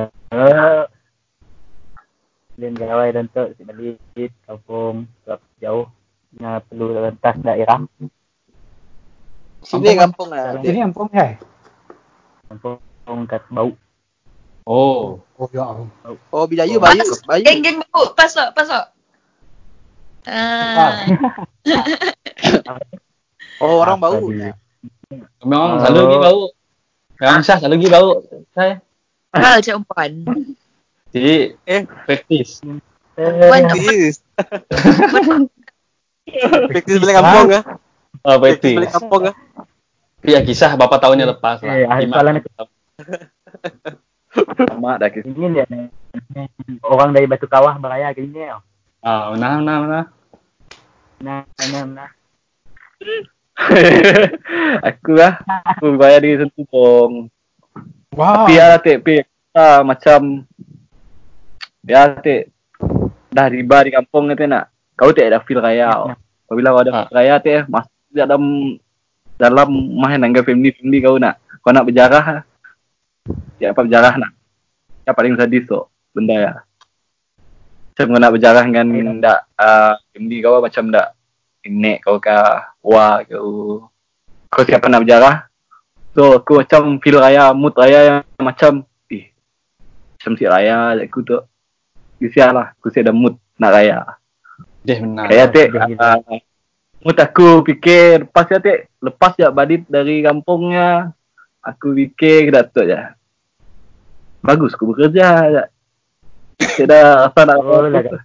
Lain 2.62 2.74
gawai 2.78 3.10
dan 3.18 3.26
tu 3.34 3.42
si 3.58 3.66
balik 3.66 3.98
kampung 4.46 5.10
jauh 5.58 5.90
yang 6.38 6.62
perlu 6.70 6.94
rentas 6.94 7.36
daerah 7.42 7.82
Sini 9.66 9.98
kampung 9.98 10.30
lah. 10.30 10.62
Ini 10.62 10.86
ampun 10.86 11.10
cai. 11.10 11.42
kampung 12.46 12.78
kat 13.26 13.42
bau 13.50 13.74
Oh. 14.64 15.20
Oh 15.36 15.48
ya 15.50 15.64
Allah. 15.66 15.88
Oh 16.30 16.46
Bidayu 16.46 16.78
Bayu 16.78 17.02
Bayu. 17.26 17.44
Geng 17.44 17.60
geng 17.62 17.78
bau. 17.88 18.14
Pasok, 18.14 18.54
pasok. 18.54 18.84
Ah. 20.24 21.06
Oh 23.62 23.78
orang 23.80 23.98
bau. 23.98 24.20
Memang 25.42 25.70
Oh. 25.78 25.80
selalu 25.80 26.00
pergi 26.02 26.20
bau. 26.20 26.42
Memang 27.20 27.42
Syah 27.42 27.58
selalu 27.58 27.74
pergi 27.78 27.90
bau. 27.90 28.10
Saya. 28.52 28.74
Hal 29.32 29.58
cak 29.62 29.76
umpan. 29.78 30.12
Jadi, 31.12 31.36
Eh. 31.64 31.82
praktis. 32.06 32.60
Umpan 33.14 33.62
Praktis. 33.70 34.16
Praktis 36.72 36.96
balik 36.98 37.16
kampung 37.18 37.48
ah. 37.52 37.64
Oh, 38.24 38.38
Praktis 38.40 38.42
praktis. 38.42 38.76
balik 38.78 38.92
kampung 38.94 39.22
ah. 39.30 39.36
Tapi 40.22 40.30
ya 40.32 40.40
kisah 40.42 40.72
berapa 40.74 40.96
tahun 40.98 41.18
yang 41.22 41.30
lepas 41.34 41.58
lah. 41.62 41.74
Eh, 41.76 41.86
Lima 42.06 42.22
Lama 44.36 44.92
dah 45.02 45.10
ke 45.12 45.24
sini 45.24 45.60
dia 45.60 45.66
orang 46.88 47.12
dari 47.12 47.28
Batu 47.28 47.48
Kawah 47.48 47.76
beraya 47.80 48.16
ke 48.16 48.24
sini 48.24 48.48
tau. 48.48 48.62
Ah, 49.02 49.34
mana, 49.34 49.60
mana, 49.60 49.74
mana. 49.84 50.02
Nah, 51.22 51.44
nah, 51.46 51.84
nah. 51.86 52.10
aku 54.90 55.12
lah 55.14 55.38
aku 55.46 55.94
bayar 56.00 56.24
di 56.24 56.40
Sentubong 56.40 57.30
Wow. 58.12 58.44
tapi 58.44 58.60
ya 58.60 58.76
tek 58.76 59.08
pi 59.08 59.24
ah, 59.56 59.88
macam 59.88 60.44
ya 61.88 62.12
tek 62.20 62.52
dah 63.32 63.48
riba 63.48 63.88
di 63.88 63.96
kampung 63.96 64.28
kata 64.28 64.44
nak 64.52 64.68
kau 65.00 65.16
tak 65.16 65.32
ada 65.32 65.40
feel 65.40 65.64
raya 65.64 65.96
tau. 65.96 66.12
apabila 66.44 66.76
kau 66.76 66.84
ada 66.84 66.92
feel 66.92 67.16
raya 67.16 67.36
tek 67.40 67.72
masuk 67.72 68.12
dalam 68.12 68.44
dalam 69.40 69.70
mah 69.96 70.12
nangga 70.20 70.44
family 70.44 70.76
family 70.76 71.00
kau 71.00 71.16
nak 71.16 71.40
kau 71.64 71.72
nak 71.72 71.88
berjarah 71.88 72.44
siapa 73.62 73.86
berjarah 73.86 74.18
nak? 74.18 74.32
Yang 75.06 75.16
paling 75.16 75.36
sadis 75.38 75.64
tu 75.70 75.82
benda 76.14 76.36
ya. 76.36 76.54
Macam 77.92 78.06
kau 78.18 78.22
nak 78.22 78.34
berjarah 78.34 78.64
dengan 78.66 78.88
ndak 79.22 79.40
uh, 79.60 79.94
family 80.10 80.38
kau 80.42 80.58
macam 80.58 80.84
ndak? 80.90 81.08
Nek 81.62 81.98
kau 82.02 82.18
kah 82.18 82.74
wah 82.82 83.22
kau 83.22 83.86
kau 84.50 84.64
siapa 84.66 84.90
nak 84.90 85.06
berjarah? 85.06 85.46
So 86.18 86.42
aku 86.42 86.66
macam 86.66 86.98
feel 87.00 87.22
raya 87.22 87.54
mood 87.54 87.78
raya 87.78 88.00
yang 88.04 88.20
macam 88.42 88.84
eh 89.14 89.30
macam 90.18 90.32
si 90.36 90.44
raya 90.50 90.98
aku 90.98 91.22
tu. 91.22 91.38
Kesian 92.22 92.54
lah 92.54 92.74
aku 92.78 92.90
si 92.90 93.02
ada 93.02 93.14
mood 93.14 93.38
nak 93.58 93.72
raya. 93.78 94.18
Deh 94.82 94.98
benar. 94.98 95.30
Kayak 95.30 95.48
tek. 95.54 95.70
Uh, 95.78 96.42
mood 97.06 97.18
aku 97.18 97.62
fikir 97.66 98.26
lepas 98.26 98.50
ya 98.50 98.58
tek 98.58 98.90
lepas 98.98 99.38
je 99.38 99.46
badit 99.50 99.86
dari 99.86 100.26
kampungnya 100.26 101.14
aku 101.62 101.94
fikir 101.94 102.50
ke 102.50 102.52
datuk 102.52 102.86
je 102.90 103.02
bagus 104.42 104.74
aku 104.74 104.94
bekerja 104.94 105.28
je 105.50 105.64
saya 106.62 106.86
dah 106.86 107.02
rasa 107.26 107.42
nak 107.46 107.58
Oh, 107.62 107.90
lah, 107.90 108.02
kan. 108.06 108.22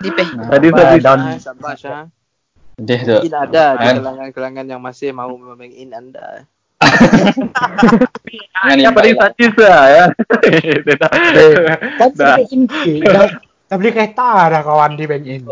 Dipeh. 0.00 0.26
tadi 0.32 0.66
tu 0.72 0.80
habis 0.80 1.02
down. 1.04 1.20
Sabar 1.36 1.76
Syah. 1.76 2.08
Deh 2.80 3.00
tu. 3.04 3.20
Mungkin 3.20 3.36
ada 3.36 3.76
di 3.76 4.00
kalangan-kalangan 4.00 4.64
yang 4.64 4.80
masih 4.80 5.12
mahu 5.12 5.36
membank 5.36 5.76
in 5.76 5.92
anda. 5.92 6.48
Yang 8.72 8.92
paling 8.96 9.12
impak 9.12 9.36
lah. 9.60 9.84
ya 9.92 10.04
Kan 12.00 12.10
dah 12.16 12.40
sampai 12.40 12.48
ini 12.48 13.04
dah, 13.04 13.28
dah 13.68 13.76
beli 13.76 13.90
kereta 13.92 14.48
dah 14.48 14.60
kawan 14.64 14.96
di 14.96 15.04
bank 15.04 15.28
in. 15.28 15.44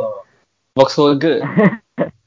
Volkswagen. 0.73 1.45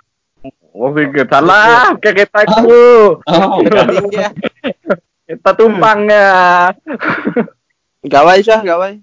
Oh, 0.71 0.89
fikir 0.89 1.27
salah 1.27 1.91
bukan 1.91 2.11
kereta 2.13 2.39
aku 2.41 2.79
Oh, 3.27 3.59
Banding 3.61 4.07
dia. 4.07 4.29
kereta 5.25 5.49
tumpangnya 5.53 6.25
Gawai 8.03 8.39
Syah, 8.39 8.61
gawai. 8.61 8.97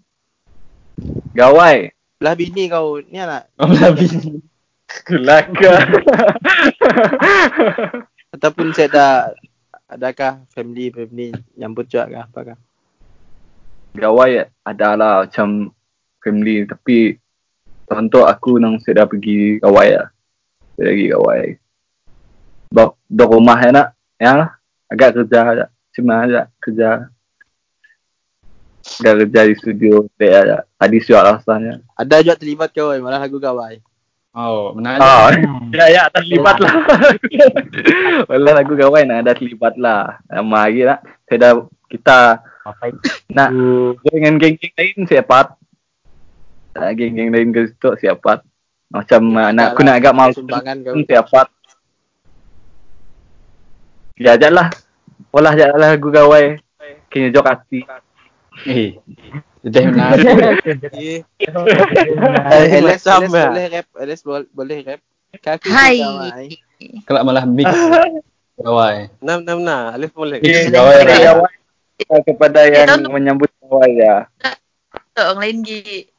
gawai 1.30 1.94
Belah 2.18 2.34
bini 2.34 2.66
kau 2.66 2.98
ni 2.98 3.14
anak. 3.14 3.46
Melabi. 3.54 4.42
kelaka 5.06 5.78
Ataupun 8.30 8.72
saya 8.72 8.88
dah 8.88 9.12
adakah 9.86 10.42
family 10.50 10.88
family 10.88 11.30
nyambut 11.54 11.86
juga 11.86 12.08
kah 12.08 12.24
apa 12.24 12.40
kah? 12.44 12.58
gawai 13.90 14.46
adalah 14.62 15.24
macam 15.24 15.70
family 16.18 16.64
tapi 16.64 17.14
untuk 17.88 18.22
aku 18.22 18.56
nang 18.56 18.78
saya 18.78 18.98
dah 18.98 19.06
pergi 19.06 19.58
gawai 19.58 19.88
lah 19.94 20.08
lagi 20.84 21.04
gawai. 21.10 21.44
Dok, 22.70 22.90
dok 23.10 23.30
rumah 23.34 23.58
ya 23.58 23.70
nak. 23.74 23.88
Ya 24.18 24.32
lah. 24.38 24.50
Agak 24.88 25.18
kerja 25.18 25.38
aja. 25.42 25.66
Cuma 25.92 26.22
aja 26.22 26.46
kerja. 26.62 27.10
Agak 29.02 29.14
kerja 29.26 29.40
di 29.48 29.54
studio. 29.58 30.06
Dek 30.14 30.32
aja. 30.32 30.56
Tadi 30.78 30.98
siap 31.02 31.22
rasanya. 31.26 31.82
Ada 31.98 32.22
juga 32.22 32.38
terlibat 32.38 32.70
kau 32.70 32.94
malah 33.02 33.20
lagu 33.20 33.42
gawai. 33.42 33.82
Oh, 34.38 34.70
menarik. 34.76 35.02
Ah, 35.02 35.34
ya 35.78 35.86
ya 35.90 36.02
terlibat 36.14 36.62
lah. 36.62 36.74
Walau 38.30 38.54
lagu 38.54 38.78
gawai 38.78 39.02
nak 39.02 39.26
ada 39.26 39.32
terlibat 39.34 39.74
lah. 39.74 40.22
Lama 40.30 40.68
lagi 40.68 40.86
nak. 40.86 41.00
Saya 41.26 41.38
dah 41.42 41.52
kita 41.88 42.18
nak 43.32 43.50
dengan 44.04 44.36
geng-geng 44.36 44.74
lain 44.76 44.98
siapa? 45.08 45.56
Geng-geng 46.76 47.32
lain 47.32 47.50
ke 47.50 47.72
situ 47.72 47.90
siapa? 48.04 48.44
Macam 48.88 49.20
uh, 49.30 49.50
nak 49.52 49.66
aku 49.72 49.80
nak 49.82 49.96
agak 49.96 50.14
malu 50.14 50.32
Sumbangan 50.32 50.76
kau. 50.80 50.96
pun 50.96 51.02
siapa? 51.04 51.40
Ya 54.16 54.34
ajak 54.34 54.50
lah. 54.50 54.68
Olah 55.30 55.52
ajak 55.52 55.68
lah 55.70 55.88
lagu 55.92 56.08
gawai. 56.08 56.56
Kini 57.08 57.28
jok 57.28 57.46
hati. 57.46 57.84
Eh, 58.64 58.98
sudah 59.62 59.82
menarik. 59.86 60.24
Eh, 60.98 61.20
Nah, 62.18 62.50
Alex, 62.50 62.72
Alex 62.74 63.00
sama. 63.00 63.42
boleh 63.48 63.66
rap. 63.70 63.86
Alex 63.94 64.18
bol- 64.20 64.50
boleh 64.50 64.78
rap. 64.82 65.00
Kaki 65.38 65.68
Hai. 65.68 66.00
Kelak 67.04 67.22
malah 67.22 67.44
mix. 67.44 67.68
Gawai. 68.58 69.06
Nam 69.20 69.46
nam 69.46 69.62
na. 69.62 69.94
Alif 69.94 70.10
boleh. 70.10 70.42
Gawai 70.42 70.66
gawai, 70.68 70.96
raya. 71.06 71.30
gawai. 71.38 72.20
Kepada 72.24 72.60
yang 72.66 73.06
menyambut 73.06 73.52
gawai 73.60 73.90
ya. 73.94 74.26
Tak 75.14 75.24
orang 75.28 75.38
lain 75.38 75.56
gi. 75.62 76.10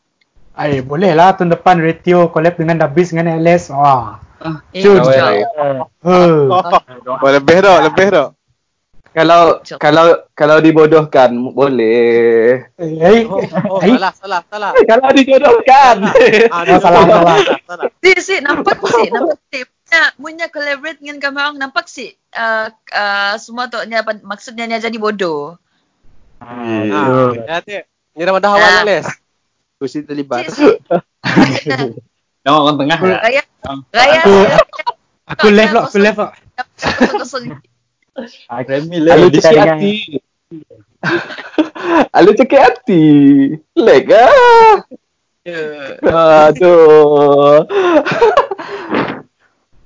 Eh, 0.59 0.83
boleh 0.83 1.15
lah 1.15 1.31
tahun 1.33 1.55
depan 1.55 1.79
Retio 1.79 2.27
collab 2.27 2.59
dengan 2.59 2.83
Dabis 2.83 3.15
dengan 3.15 3.31
LS. 3.39 3.71
Wah. 3.71 4.19
Eh, 4.71 4.83
Cun. 4.83 4.99
Gawai 4.99 5.15
jom. 5.15 5.23
raya. 5.23 5.47
Huh. 6.03 7.19
Oh, 7.19 7.29
lebih 7.31 7.57
dah, 7.59 7.77
lebih 7.83 8.07
dah. 8.11 8.27
Kalau 9.09 9.57
kalau 9.81 10.05
kalau 10.31 10.61
dibodohkan 10.61 11.33
boleh. 11.51 12.69
Eh, 12.77 13.25
Oh, 13.25 13.41
oh, 13.41 13.81
Eh. 13.81 13.97
salah, 13.97 14.13
salah, 14.13 14.41
salah. 14.45 14.71
kalau 14.89 15.09
dijodohkan. 15.11 15.95
Ah, 16.53 16.61
Oh, 16.61 16.79
salah, 16.79 17.03
salah. 17.03 17.37
salah. 17.65 17.85
Si, 17.99 18.11
si, 18.21 18.35
nampak 18.39 18.77
si, 18.79 19.09
nampak 19.09 19.39
si. 19.49 19.59
Punya, 19.65 20.01
punya 20.13 20.45
collaborate 20.47 21.01
dengan 21.01 21.17
kami 21.17 21.37
orang, 21.41 21.57
nampak 21.57 21.89
si. 21.89 22.13
Uh, 22.29 22.69
uh, 22.93 23.33
semua 23.41 23.65
tu, 23.65 23.81
apa- 23.81 24.21
maksudnya 24.21 24.69
dia 24.69 24.77
jadi 24.79 24.97
bodoh. 25.01 25.57
Ah, 26.37 26.85
ya, 26.85 27.57
tu. 27.65 27.81
Ni 28.13 28.21
Ramadan 28.21 28.53
awal 28.53 28.61
Ah. 28.61 28.85
Les. 28.85 29.07
Kursi 29.79 30.03
terlibat. 30.03 30.43
Nama 32.43 32.57
orang 32.59 32.75
tengah 32.75 32.97
ya. 32.99 33.15
Raya, 33.23 33.41
raya. 33.95 34.19
Aku- 34.19 34.67
Aku 35.29 35.47
left 35.53 35.73
lah, 35.77 35.85
aku 35.85 35.97
left 36.01 36.17
lah. 36.19 36.31
Remy 38.65 38.97
Alu 39.07 39.29
lah. 39.29 39.31
cekik 39.31 39.57
hati. 39.61 39.91
Alu 42.17 42.31
cekik 42.33 42.59
hati. 42.59 43.03
Leg 43.77 44.09
ah. 44.11 44.81
Aduh. 46.49 47.63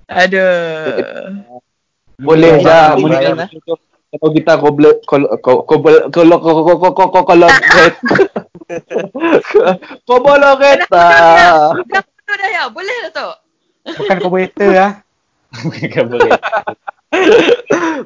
Aduh. 0.09 1.61
Boleh 2.23 2.53
je. 2.57 2.79
boleh, 2.97 2.99
Mungkin 3.03 3.35
boleh. 3.35 3.47
Kalau 4.13 4.31
kita 4.31 4.53
kobel 4.61 4.91
kalau 5.09 5.27
kobel 5.65 5.95
kalau 6.13 6.37
kalau 6.37 6.93
kalau 6.93 7.49
kobel 10.05 10.41
kereta. 10.61 11.05
Dah 11.81 12.01
bodoh 12.01 12.35
dah 12.37 12.49
ya, 12.49 12.63
boleh 12.69 12.97
lah 13.03 13.11
tu. 13.11 13.29
Bukan 13.83 14.05
carburetor 14.07 14.69
lah. 14.71 14.91
Bukan 15.53 16.03
boleh. 16.07 16.31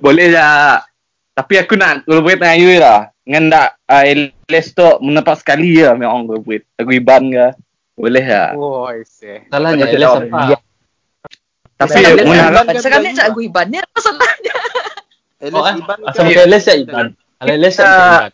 Boleh 0.01 0.25
je. 0.33 0.47
Tapi 1.37 1.53
aku 1.61 1.77
nak 1.77 2.01
collaborate 2.03 2.41
dengan 2.41 2.57
you 2.57 2.71
lah. 2.81 3.13
Dengan 3.21 3.43
tak 3.53 3.67
uh, 3.85 4.03
LS 4.49 4.73
tu 4.73 4.87
menepak 5.05 5.37
sekali 5.37 5.77
je 5.77 5.87
memang 5.93 6.25
collaborate. 6.25 6.65
Lagu 6.81 6.91
Iban 6.91 7.23
ke. 7.29 7.47
Boleh 7.93 8.25
lah. 8.25 8.50
Oh, 8.57 8.89
isi. 8.89 9.46
Salahnya 9.50 9.85
Macam 9.85 9.98
Alex 9.98 10.09
tak 10.09 10.24
apa? 10.25 10.57
Tapi 11.77 11.93
Sekarang 11.93 12.25
mun 12.25 12.33
dia- 12.33 12.41
harap 12.41 12.65
Sekarang 12.81 13.05
ni 13.05 13.13
cak 13.13 13.27
Iban 13.37 13.65
ni 13.70 13.77
apa 13.77 13.98
salahnya? 14.01 14.55
Alex 15.37 15.53
Oh, 15.53 15.61
ah. 15.61 15.73
Iban 15.77 16.00
Asal 16.05 16.25
Alex 16.33 16.61
ya 16.65 16.75
Iban. 16.81 17.07
Alex 17.37 17.73
ya 17.77 17.85
Kita- 17.85 17.93
Iban. 17.93 18.31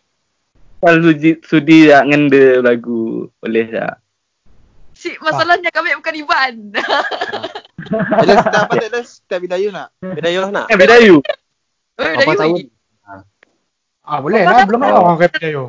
Kalau 0.83 0.99
sudi, 0.99 1.31
sudi 1.47 1.77
tak 1.87 2.03
ngende 2.11 2.59
lagu. 2.59 3.31
Boleh 3.39 3.65
tak? 3.71 3.95
Si, 4.93 5.15
masalahnya 5.19 5.71
kami 5.71 5.95
bukan 5.99 6.15
Iban. 6.15 6.53
Alex 8.23 8.37
kita 8.47 8.57
apa 8.67 8.73
tak 8.75 8.87
Alex? 8.91 9.07
Kita 9.23 9.35
bidayu 9.39 9.67
nak? 9.71 9.87
Beda 9.99 10.29
yo 10.31 10.41
nak. 10.51 10.67
Eh, 10.71 10.77
beda 10.79 10.95
you. 10.99 11.19
Oh, 11.99 12.35
tahun? 12.35 12.67
you. 12.67 12.67
Ah, 14.03 14.19
boleh 14.19 14.43
lah. 14.43 14.67
Belum 14.67 14.83
ada 14.83 14.99
orang 14.99 15.15
rap 15.15 15.31
dia 15.39 15.55
yo. 15.55 15.63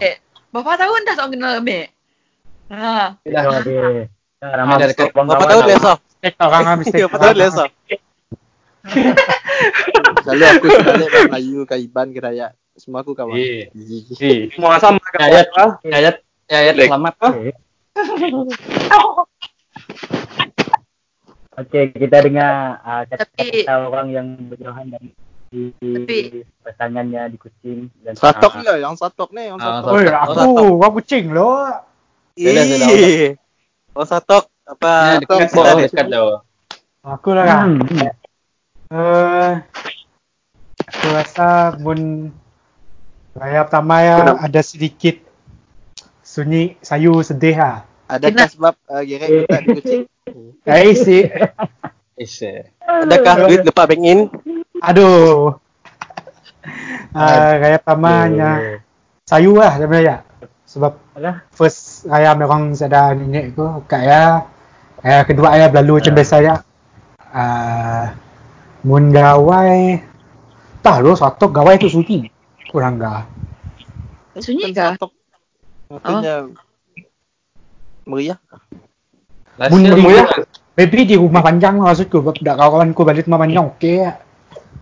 Berapa 0.51 0.75
tahun 0.79 1.01
dah 1.07 1.15
tak 1.15 1.23
orang 1.27 1.33
kenal 1.35 1.53
kami? 1.63 1.79
Ha. 2.71 3.19
Dah 3.23 3.63
dia. 3.63 4.07
Dah 4.39 4.87
dekat. 4.87 5.11
Berapa 5.15 5.45
tahun? 5.47 5.63
Mistake 5.67 6.35
tak 6.39 6.47
orang 6.47 6.63
lah, 6.67 6.75
mistake. 6.79 7.03
Berapa 7.07 7.19
tahun 7.21 7.35
Les? 7.39 7.55
Selalu 10.25 10.45
aku 10.47 10.67
sebalik 10.69 11.09
dengan 11.09 11.25
Melayu 11.31 11.61
ke 11.65 11.75
Iban 11.79 12.09
ke 12.11 12.21
Rakyat. 12.21 12.53
Semua 12.75 13.01
aku 13.01 13.15
kawan. 13.15 13.39
Eh, 13.39 13.71
eh. 14.19 14.51
Semua 14.51 14.77
sama 14.77 14.99
ke 14.99 15.17
Ayat, 15.17 15.47
apa? 15.53 15.79
ayat, 15.85 16.15
ayat 16.49 16.75
Leg. 16.75 16.89
selamat. 16.91 17.15
Okey, 21.55 21.95
kita 21.95 22.19
dengar 22.19 22.83
uh, 22.83 23.07
kata-kata 23.07 23.75
orang 23.87 24.11
yang 24.11 24.27
berjauhan 24.51 24.91
dari 24.91 25.15
Tapi- 25.71 26.43
pasangannya 26.67 27.31
di 27.31 27.39
Kuching 27.39 27.95
dan 28.03 28.19
Satok 28.19 28.53
Ah, 28.53 28.59
ni 28.59 28.65
lah, 28.67 28.77
yang 28.83 28.95
satok 28.99 29.31
ni, 29.31 29.47
yang 29.47 29.63
Ah, 29.63 29.79
satok. 29.79 29.93
Oi, 29.95 30.03
Satok. 30.03 30.35
aku, 30.35 30.83
aku 30.83 30.95
kucing 30.99 31.31
lo. 31.31 31.63
Ih. 32.35 33.39
Oh, 33.95 34.03
satok. 34.03 34.51
Apa? 34.67 35.23
Dekat 35.23 35.55
bawah, 35.55 35.79
ada- 35.79 35.87
dekat 35.87 36.07
tu. 36.11 36.27
Aku 37.07 37.31
lah 37.31 37.45
kan. 37.47 37.71
Eh, 38.93 39.53
aku 40.85 41.07
rasa 41.09 41.73
mun 41.81 42.29
raya 43.33 43.65
pertama 43.65 44.05
ya 44.05 44.37
ada 44.37 44.61
sedikit 44.61 45.25
sunyi 46.21 46.77
sayu 46.85 47.17
sedih 47.25 47.57
lah. 47.57 47.77
Adakah 48.05 48.47
sebab 48.53 48.75
uh, 48.93 49.01
Gerek 49.01 49.49
letak 49.49 49.61
di 49.65 49.69
kucing? 49.81 50.03
Eh 50.69 50.93
si, 50.93 51.25
Is, 52.21 52.37
eh. 52.45 52.69
Adakah 52.85 53.49
duit 53.49 53.65
lepas 53.65 53.89
bank 53.89 54.05
in? 54.05 54.21
aduh. 54.85 55.57
Uh, 57.15 57.53
raya 57.61 57.79
pertamanya 57.81 58.81
sayu 59.25 59.57
lah 59.57 59.81
sebenarnya. 59.81 60.17
Sebab 60.69 60.93
Alah. 61.17 61.47
first 61.55 62.05
raya 62.05 62.37
memang 62.37 62.77
saya 62.77 63.17
nenek 63.17 63.57
ku 63.57 63.81
kaya. 63.89 64.45
Raya 65.01 65.21
kedua 65.25 65.57
raya 65.57 65.73
berlalu 65.73 66.05
macam 66.05 66.13
biasa 66.13 66.37
ya. 66.45 66.55
Uh, 67.35 68.24
mun 68.85 69.11
gawai 69.11 69.99
tak 70.85 71.01
lo 71.01 71.17
satu 71.17 71.49
gawai 71.49 71.81
tu 71.81 71.89
sunyi. 71.89 72.29
Kurang 72.69 73.01
gak. 73.01 73.25
Sunyi 74.37 74.71
Kan 74.71 74.73
ke? 74.73 74.81
satok. 75.01 75.13
Makanya 75.89 76.35
meriah. 78.05 78.39
Last 79.57 79.71
Mun 79.73 79.83
mula. 79.97 80.25
Maybe 80.75 81.07
di 81.07 81.15
rumah 81.15 81.39
panjang 81.39 81.79
lah 81.79 81.95
maksudku 81.95 82.19
dak 82.43 82.59
kawan 82.59 82.91
ku 82.93 83.07
balik 83.07 83.31
rumah 83.31 83.47
panjang 83.47 83.65
okey 83.73 84.03
lah. 84.03 84.19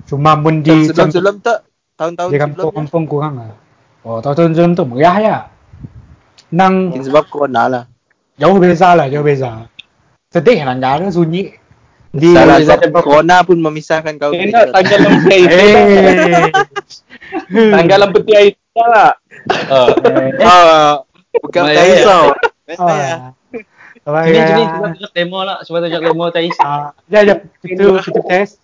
Cuma 0.08 0.34
mun 0.34 0.64
di 0.64 0.88
Sebelum 0.88 1.44
tak 1.44 1.68
tahun-tahun 2.00 2.28
di 2.32 2.40
sebelum. 2.40 2.72
kampung-kampung 2.72 3.04
kurang 3.04 3.34
lah. 3.38 3.52
Oh, 4.02 4.18
tahun-tahun 4.24 4.56
sebelum 4.56 4.72
tu 4.72 4.84
meriah 4.88 5.16
ya. 5.20 5.36
Nang 6.50 6.96
sebab 6.96 7.28
corona 7.28 7.68
lah. 7.68 7.84
jauh 8.40 8.56
beza 8.56 8.96
lah, 8.96 9.06
jauh 9.12 9.22
beza. 9.22 9.68
Sedih 10.32 10.64
lah, 10.64 10.74
nggak 10.80 10.92
ada 11.04 11.06
sunyi. 11.12 11.52
Di 12.12 12.28
Salah 12.36 12.60
satu 12.60 12.92
corona 12.92 13.40
pun 13.40 13.56
memisahkan 13.56 14.20
kau. 14.20 14.36
Eh, 14.36 14.52
nak 14.52 14.68
tanggal 14.76 15.00
lempi 15.00 15.48
Eh. 15.48 16.52
Tanggal 17.48 17.98
lempi 18.04 18.32
air 18.36 18.52
tak? 18.72 19.16
Ah. 19.72 19.88
Ah, 20.40 20.92
bukan 21.40 21.62
Maya. 21.64 21.76
tak 21.76 21.84
risau. 21.88 22.24
Ah. 22.76 23.32
Sini. 24.28 24.64
Cuba 24.68 24.88
tunjuk 24.92 25.12
demo 25.16 25.40
lah. 25.40 25.56
Cuba 25.64 25.78
tunjuk 25.80 26.02
demo 26.04 26.28
Thais. 26.28 26.56
Ah, 26.60 26.92
ya, 27.08 27.24
ya, 27.24 27.34
itu 27.64 27.96
itu 27.96 28.20
tes. 28.28 28.60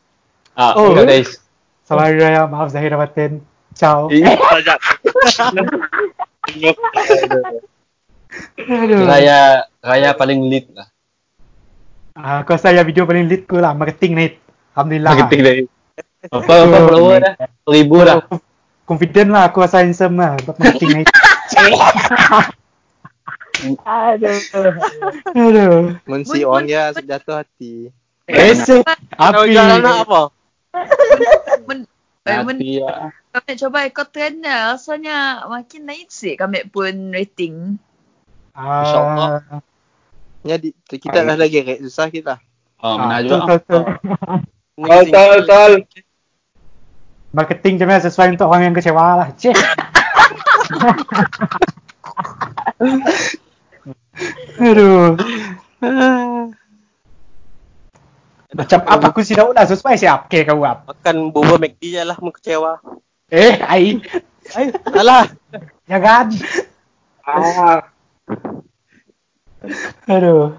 Ah, 0.52 0.76
Oh. 0.76 0.92
Thais. 0.92 1.40
Selamat 1.88 2.04
Hari 2.04 2.16
Raya, 2.20 2.42
maaf 2.44 2.68
Zahir 2.68 2.92
Batin. 3.00 3.40
Ciao. 3.72 4.12
Ini. 4.12 4.28
Raya, 9.08 9.64
raya 9.80 10.10
paling 10.12 10.52
lead 10.52 10.68
lah. 10.76 10.88
Ah, 12.18 12.42
aku 12.42 12.50
rasa 12.50 12.74
yang 12.74 12.82
video 12.82 13.06
paling 13.06 13.30
lead 13.30 13.46
ku 13.46 13.62
lah, 13.62 13.78
marketing 13.78 14.12
ni. 14.18 14.26
Alhamdulillah. 14.74 15.12
Marketing 15.14 15.40
dari. 15.40 15.62
Apa, 16.34 16.66
apa 16.66 16.76
follower 16.82 17.18
dah? 17.22 17.34
Ribu 17.62 18.02
dah. 18.02 18.18
Confident 18.82 19.30
lah 19.30 19.46
aku 19.46 19.62
rasa 19.62 19.86
handsome 19.86 20.18
lah 20.18 20.34
untuk 20.34 20.58
marketing 20.58 20.90
ni. 20.98 21.02
Aduh. 23.86 24.38
Aduh. 25.30 25.94
Mun 26.10 26.22
si 26.26 26.42
Mun- 26.42 26.46
orang 26.50 26.66
mun- 26.66 26.74
ya 26.74 26.90
jatuh 26.90 27.38
hati. 27.38 27.94
Esok 28.26 28.82
Kau 29.14 29.46
api. 29.46 29.54
jual 29.54 29.62
anak 29.78 29.94
apa? 30.04 30.20
Men, 31.64 31.78
eh, 32.26 32.38
men, 32.44 32.56
ya. 32.60 33.14
kami 33.30 33.52
coba 33.56 33.78
ikut 33.86 34.08
trend 34.10 34.42
dah. 34.42 34.74
Rasanya 34.74 35.46
makin 35.46 35.86
naik 35.86 36.10
sih 36.10 36.34
kami 36.34 36.66
pun 36.66 37.14
rating. 37.14 37.78
InsyaAllah. 38.52 39.30
Ah, 39.38 39.62
Ya, 39.62 39.62
di, 40.56 40.72
kita 40.88 41.20
dah 41.26 41.36
lagi 41.36 41.60
rate 41.60 41.84
susah 41.84 42.08
kita. 42.08 42.40
Oh, 42.80 42.96
mana 42.96 43.18
ah, 43.18 43.26
juga. 43.26 43.58
betul, 43.58 43.82
betul. 43.84 43.84
Tol, 44.78 45.04
tol, 45.10 45.42
tol. 45.44 45.72
Marketing 47.34 47.76
je 47.76 47.84
memang 47.84 48.00
sesuai 48.00 48.38
untuk 48.38 48.48
orang 48.48 48.72
yang 48.72 48.76
kecewa 48.78 49.20
lah. 49.20 49.28
Cik. 49.36 49.52
Aduh. 54.62 55.18
Macam 58.48 58.80
apa 58.88 59.12
aku 59.12 59.20
si 59.20 59.36
Daud 59.36 59.52
lah 59.52 59.68
sesuai 59.68 60.00
siap 60.00 60.32
ke 60.32 60.46
kau 60.48 60.64
ap. 60.64 60.88
Makan 60.88 61.34
bubur 61.34 61.60
McD 61.60 62.00
je 62.00 62.02
lah, 62.02 62.16
mu 62.22 62.32
kecewa. 62.32 62.80
Eh, 63.28 63.60
ai. 63.60 64.00
Ai, 64.56 64.72
Alah. 64.96 65.28
jangan. 65.84 66.32
Ah, 67.28 67.84
Aduh. 70.12 70.54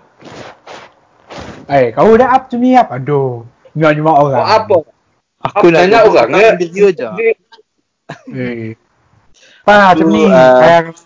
Eh, 1.69 1.93
kau 1.93 2.17
dah 2.17 2.33
up 2.35 2.49
tu 2.49 2.57
ni 2.57 2.73
up. 2.75 2.89
Aduh. 2.89 3.45
Nyak 3.77 4.01
cuma 4.01 4.17
orang. 4.17 4.43
oh, 4.43 4.47
apa? 4.47 4.77
Aku 5.39 5.71
nak 5.71 5.87
Tanya 5.87 6.03
orang 6.03 6.29
ya. 6.35 6.51
video 6.57 6.87
je. 6.91 7.07
Eh. 8.33 8.73
Apa 9.61 9.93
macam 9.93 10.09
ni? 10.09 10.25
ah, 10.25 10.57
Kayak 10.57 10.97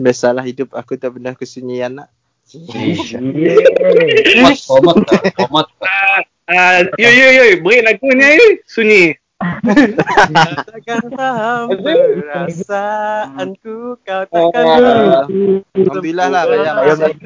Biasalah 0.00 0.40
hidup 0.48 0.72
aku 0.72 0.96
tak 0.96 1.12
pernah 1.12 1.36
kesunyian 1.36 2.00
nak. 2.00 2.08
Komat, 2.48 4.56
komat, 4.64 4.96
komat. 5.36 5.66
tak? 5.76 6.24
Ah, 6.48 6.80
yo 6.96 7.10
yo 7.12 7.26
yo, 7.36 7.44
beri 7.60 7.84
lagu 7.84 8.08
ni 8.08 8.24
ay. 8.24 8.64
Sunyi. 8.64 9.19
Takkan 9.40 11.00
faham 11.16 11.72
perasaanku, 11.80 13.96
kau 14.04 14.22
takkan 14.28 14.64
Ah, 14.68 15.24
Alhamdulillah 15.72 16.28
lah 16.28 16.42
Raya 16.44 16.76
masih. 16.76 17.16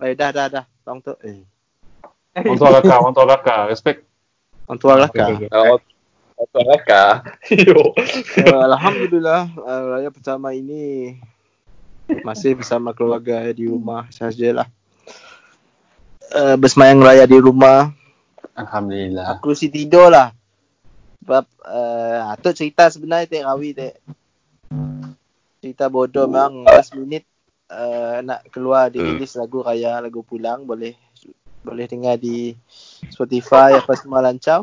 Eh 0.00 0.16
dah 0.16 0.32
dah 0.32 0.48
dah. 0.48 0.64
Tong 0.80 1.04
tu. 1.04 1.12
Eh. 1.20 1.44
Orang 2.40 2.56
tua 2.56 2.80
kakak, 2.80 2.98
orang 3.00 3.12
tua 3.12 3.26
kakak. 3.36 3.60
Respect. 3.68 4.00
Orang 4.64 4.80
tua 4.80 4.96
kah. 5.12 5.28
Oh, 5.52 5.76
apa 6.36 6.58
laka? 6.68 7.04
Yo. 7.48 7.96
Uh, 8.44 8.62
Alhamdulillah 8.68 9.48
uh, 9.56 9.82
raya 9.96 10.10
pertama 10.12 10.52
ini 10.52 11.16
masih 12.24 12.60
bersama 12.60 12.92
keluarga 12.92 13.40
di 13.52 13.68
rumah 13.68 14.08
sajalah. 14.12 14.68
Uh, 16.32 16.56
bersemayang 16.60 17.00
raya 17.00 17.24
di 17.24 17.40
rumah. 17.40 17.92
Alhamdulillah. 18.52 19.36
Aku 19.36 19.56
si 19.56 19.72
tidur 19.72 20.12
lah. 20.12 20.36
Sebab 21.26 21.42
uh, 21.66 22.30
Atuk 22.38 22.54
cerita 22.54 22.86
sebenarnya 22.86 23.26
tak 23.26 23.50
rawi 23.50 23.74
tak. 23.74 23.98
Cerita 25.58 25.90
bodoh 25.90 26.30
memang 26.30 26.62
last 26.62 26.94
minute 26.94 27.26
uh, 27.66 28.22
nak 28.22 28.46
keluar 28.54 28.94
di 28.94 29.02
release 29.02 29.34
lagu 29.34 29.58
raya, 29.58 29.98
lagu 29.98 30.22
pulang 30.22 30.62
boleh 30.62 30.94
boleh 31.66 31.90
dengar 31.90 32.14
di 32.14 32.54
Spotify 33.10 33.74
apa 33.74 33.98
semua 33.98 34.22
lancar. 34.22 34.62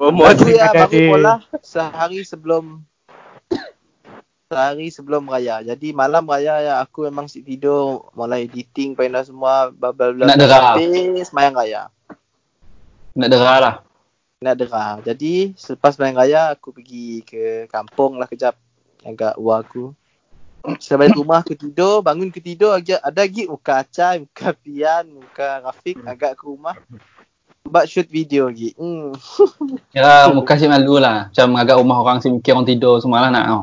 Lagu 0.00 0.48
ya 0.48 0.72
baru 0.72 0.88
di- 0.88 1.04
bola 1.04 1.44
sehari 1.60 2.24
sebelum 2.24 2.80
sehari 4.48 4.88
sebelum 4.88 5.28
raya. 5.28 5.60
Jadi 5.60 5.92
malam 5.92 6.24
raya 6.24 6.64
ya 6.64 6.74
aku 6.80 7.12
memang 7.12 7.28
si 7.28 7.44
tidur 7.44 8.08
mulai 8.16 8.48
editing 8.48 8.96
pindah 8.96 9.20
semua 9.28 9.68
bla 9.68 9.92
bla 9.92 10.16
bla. 10.16 10.32
Nak 10.32 10.36
derah. 10.40 10.80
Habis 10.80 11.28
semayang 11.28 11.60
raya. 11.60 11.92
Nak 13.12 13.28
derah 13.28 13.58
lah. 13.60 13.74
Nak 14.38 14.54
derah. 14.54 15.02
Jadi 15.02 15.50
selepas 15.58 15.98
semayang 15.98 16.22
raya 16.22 16.54
aku 16.54 16.70
pergi 16.70 17.26
ke 17.26 17.66
kampung 17.66 18.22
lah 18.22 18.30
kejap 18.30 18.54
agak 19.02 19.34
luar 19.34 19.66
aku. 19.66 19.90
Saya 20.82 21.02
balik 21.02 21.18
rumah 21.18 21.42
aku 21.42 21.58
tidur, 21.58 22.06
bangun 22.06 22.30
ke 22.30 22.38
tidur 22.38 22.70
agak 22.70 23.02
ada 23.02 23.26
lagi 23.26 23.50
muka 23.50 23.82
Acai, 23.82 24.22
muka 24.22 24.54
Pian, 24.62 25.10
muka 25.10 25.66
Rafiq 25.66 25.98
agak 26.06 26.38
ke 26.38 26.46
rumah. 26.46 26.78
Buat 27.66 27.90
shoot 27.90 28.06
video 28.06 28.46
lagi. 28.46 28.78
Hmm. 28.78 29.10
Kira 29.90 30.30
muka 30.38 30.54
si 30.54 30.70
malu 30.70 31.02
lah. 31.02 31.34
Macam 31.34 31.58
agak 31.58 31.76
rumah 31.82 31.98
orang 31.98 32.18
si 32.22 32.30
mikir 32.30 32.54
orang 32.54 32.70
tidur 32.70 33.02
semua 33.02 33.26
lah 33.26 33.30
nak 33.34 33.44
tau. 33.50 33.62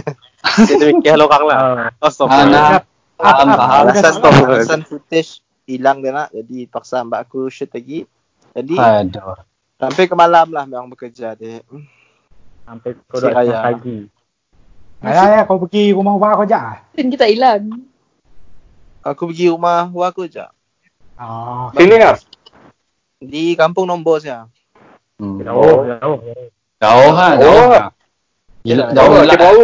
Dia 0.64 0.80
demikian 0.80 1.20
orang 1.20 1.44
lah. 1.44 1.58
Ah, 2.00 2.44
nak. 2.48 2.88
Faham, 3.20 3.48
faham. 3.52 3.84
Alasan 3.92 4.12
alasan 4.24 4.80
footage 4.88 5.44
hilang 5.68 6.00
dia 6.00 6.12
nak 6.14 6.28
jadi 6.32 6.68
paksa 6.68 7.04
mbak 7.04 7.28
aku 7.28 7.52
shoot 7.52 7.68
lagi. 7.68 8.08
Jadi 8.56 8.80
Aduh. 8.80 9.55
Sampai 9.76 10.04
ke 10.04 10.14
malam 10.14 10.48
lah 10.48 10.64
memang 10.64 10.88
bekerja 10.88 11.32
dia. 11.32 11.60
Sampai 12.62 12.96
kau 13.06 13.18
dah 13.18 13.30
Raya. 13.30 13.58
pagi. 13.62 14.08
Ayah, 14.98 15.24
ayah, 15.30 15.42
kau 15.44 15.60
pergi 15.60 15.92
rumah 15.92 16.16
ubah 16.16 16.34
kau 16.34 16.44
je. 16.44 16.56
ah? 16.56 16.80
Kan 16.90 17.06
kita 17.08 17.28
hilang. 17.28 17.84
Aku 19.00 19.30
pergi 19.30 19.46
rumah 19.48 19.86
wak 19.86 20.10
aku 20.10 20.26
je. 20.26 20.42
Ah. 21.14 21.70
Sini 21.72 22.00
ah. 22.00 22.16
Di 23.16 23.54
kampung 23.54 23.86
nombor 23.86 24.18
saya. 24.18 24.50
Hmm. 25.16 25.40
Jauh, 25.40 25.86
jauh. 25.86 26.18
Jauh 26.76 27.10
ha, 27.14 27.28
jauh 27.34 27.56
Oh. 27.56 27.70
ha. 27.72 27.88
Gila, 28.60 28.84
Jauh 28.90 29.14
jauh 29.14 29.24
lah. 29.24 29.36
bau. 29.38 29.62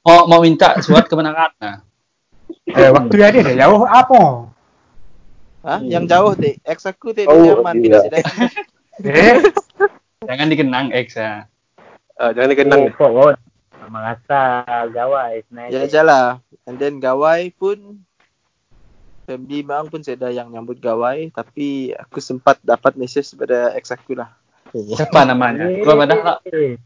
Mau, 0.00 0.18
mau 0.26 0.40
minta 0.40 0.80
surat 0.80 1.04
kebenaran 1.04 1.52
lah. 1.56 1.76
Eh, 2.70 2.86
waktu 2.86 3.14
yang 3.18 3.34
dia 3.34 3.42
dah 3.42 3.56
jauh 3.66 3.82
apa? 3.82 4.22
Ha? 5.60 5.74
Yang 5.82 6.04
jauh 6.06 6.32
dek. 6.34 6.54
Ex 6.62 6.78
aku 6.86 7.10
dek 7.10 7.26
Oh, 7.26 7.34
di 7.36 7.50
Jerman. 7.50 7.74
iya. 7.76 7.82
Kita 7.82 7.98
sedang. 8.00 8.24
Eh, 9.04 9.40
Jangan 10.28 10.46
dikenang 10.52 10.92
X 10.92 11.16
ya. 11.16 11.48
Ah, 12.20 12.30
jangan 12.36 12.52
dikenang. 12.52 12.80
Oh, 12.92 12.92
kok 12.92 13.10
kot. 13.16 13.36
Merasa 13.88 14.40
gawai 14.92 15.40
sebenarnya. 15.48 15.72
Ya 15.72 15.88
je 15.88 16.02
lah. 16.04 16.26
And 16.68 16.76
then 16.76 17.00
gawai 17.00 17.48
pun 17.56 18.04
family 19.24 19.64
memang 19.64 19.88
pun 19.88 20.04
saya 20.04 20.20
ada 20.20 20.28
yang 20.28 20.52
nyambut 20.52 20.82
gawai 20.82 21.32
tapi 21.32 21.96
aku 21.96 22.20
sempat 22.20 22.60
dapat 22.60 23.00
message 23.00 23.32
daripada 23.32 23.72
ex 23.72 23.88
aku 23.88 24.20
lah. 24.20 24.28
Siapa 24.76 25.24
namanya? 25.24 25.66
Kau 25.82 25.96
pada 25.96 26.14
tak? 26.20 26.38
Eh, 26.52 26.76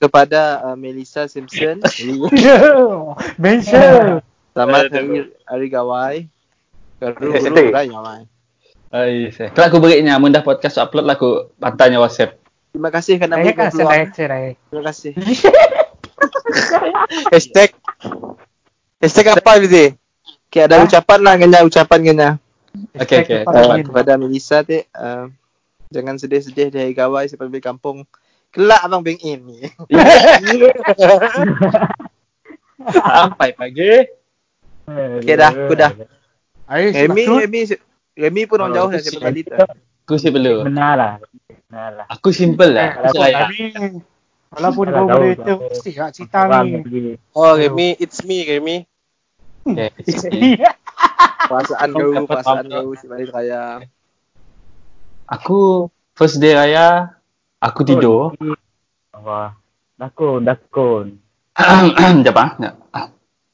Kepada 0.00 0.64
uh, 0.64 0.76
Melissa 0.80 1.28
Simpson. 1.28 1.84
mention. 3.42 4.24
Selamat 4.56 4.88
hari 4.88 5.30
hari 5.44 5.66
gawai. 5.68 6.16
Eh, 7.04 7.10
baru 7.12 7.30
eh. 7.36 7.70
dah 7.70 7.84
gawai. 7.84 8.20
Saya. 8.94 9.50
Kalau 9.50 9.66
aku 9.66 9.78
beriknya, 9.82 10.14
mun 10.22 10.30
dah 10.30 10.46
podcast 10.46 10.78
upload 10.78 11.02
lah 11.02 11.18
aku 11.18 11.50
pantanya 11.58 11.98
WhatsApp. 11.98 12.38
Terima 12.70 12.94
kasih 12.94 13.18
kerana 13.18 13.42
beri 13.42 13.50
kan 13.50 13.74
peluang. 13.74 13.90
sedai, 13.90 14.02
sedai. 14.14 14.46
Terima 14.70 14.82
kasih. 14.86 15.12
Hashtag 17.34 17.74
Hashtag 19.02 19.26
apa 19.34 19.50
Fizi? 19.58 19.98
Okay, 20.46 20.62
ada 20.70 20.78
ucapan 20.86 21.18
lah 21.26 21.34
kena 21.34 21.66
ucapan 21.66 22.00
kena. 22.06 22.28
Okey, 22.94 23.26
okey. 23.26 23.42
Uh, 23.42 23.82
kepada 23.82 24.14
Melissa 24.14 24.62
tu 24.62 24.78
uh, 24.78 25.26
jangan 25.90 26.14
sedih-sedih 26.14 26.70
di 26.70 26.78
hari 26.78 26.94
gawai 26.94 27.26
sampai 27.26 27.50
balik 27.50 27.66
kampung. 27.66 28.06
Kelak 28.54 28.86
abang 28.86 29.02
Beng 29.02 29.18
In 29.26 29.42
ni. 29.42 29.58
Sampai 32.94 33.58
pagi. 33.58 34.06
Okay 35.18 35.34
dah, 35.34 35.50
aku 35.50 35.74
dah. 35.74 35.90
Sebab 36.70 37.18
tu. 37.18 37.74
Remy, 38.14 38.42
pun 38.46 38.58
orang 38.62 38.72
Oh, 38.72 38.76
jauh 38.78 38.88
dah 38.94 39.00
siapa 39.02 39.20
kali 39.26 39.40
tu. 39.42 39.54
Aku 40.06 40.14
sih 40.20 40.30
perlu. 40.30 40.62
Benar 40.62 40.92
lah. 40.94 41.12
Benar 41.66 41.88
lah. 41.98 42.06
Aku 42.14 42.30
simple 42.30 42.70
lah. 42.70 42.94
Aku. 43.10 43.18
Remy, 43.18 43.62
Walaupun 44.54 44.86
kau 44.86 45.06
boleh 45.10 45.34
jauh. 45.34 45.58
tu, 45.58 45.66
mesti 45.66 45.90
kat 45.90 46.10
cerita 46.14 46.46
ni. 46.62 47.18
Oh, 47.34 47.58
Remy, 47.58 47.98
it's 47.98 48.22
me, 48.22 48.46
Remy. 48.46 48.86
Okay, 49.66 49.90
sikit. 50.06 50.30
Perasaan 51.50 51.92
Kau 51.92 52.24
perasaan 52.24 52.64
kau 52.72 52.96
si 52.96 53.04
balik 53.04 53.28
raya. 53.34 53.84
Aku 55.28 55.92
first 56.16 56.40
day 56.40 56.56
raya, 56.56 57.16
aku 57.60 57.84
tidur. 57.84 58.32
Wah. 59.12 59.56
Dakun, 59.94 60.42
dakun. 60.42 61.06
Sekejap 61.58 62.36
ah. 62.36 62.50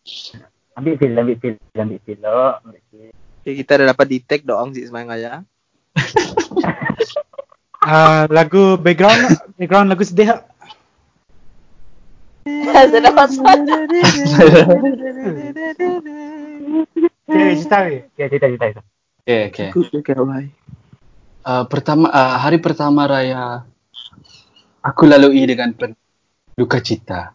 Sekejap. 0.06 0.48
Ambil 0.78 0.94
pil, 0.96 1.12
ambil 1.12 1.36
pil, 1.36 1.54
ambil 1.76 1.98
pil. 2.00 2.18
Oh, 2.24 2.56
ambil 2.64 2.80
pil. 2.88 3.12
Okay, 3.40 3.56
kita 3.64 3.80
dah 3.80 3.96
dapat 3.96 4.06
detect 4.06 4.44
doang 4.44 4.76
si 4.76 4.84
semayang 4.84 5.10
raya. 5.10 5.32
Ah, 7.80 8.28
lagu 8.28 8.76
background, 8.76 9.40
background 9.56 9.88
lagu 9.88 10.04
sedih 10.04 10.36
tak? 10.36 10.52
Pasal. 13.16 13.40
Okay, 17.24 17.56
cerita 17.56 17.76
ni. 17.88 18.04
Okay, 18.20 18.28
cerita, 18.28 18.36
cerita, 18.36 18.64
cerita. 18.68 18.82
Okay, 19.24 19.40
okay. 19.48 19.72
Uh, 21.40 21.64
pertama, 21.72 22.12
uh, 22.12 22.36
hari 22.36 22.60
pertama 22.60 23.08
raya, 23.08 23.64
aku 24.84 25.08
lalui 25.08 25.40
dengan 25.48 25.72
pen 25.72 25.96
duka 26.60 26.84
cita. 26.84 27.32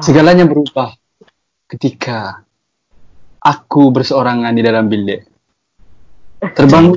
Segalanya 0.00 0.48
berubah 0.48 0.96
ketika 1.68 2.40
aku 3.42 3.90
berseorangan 3.90 4.54
di 4.54 4.62
dalam 4.62 4.86
bilik. 4.86 5.26
Terbang. 6.54 6.94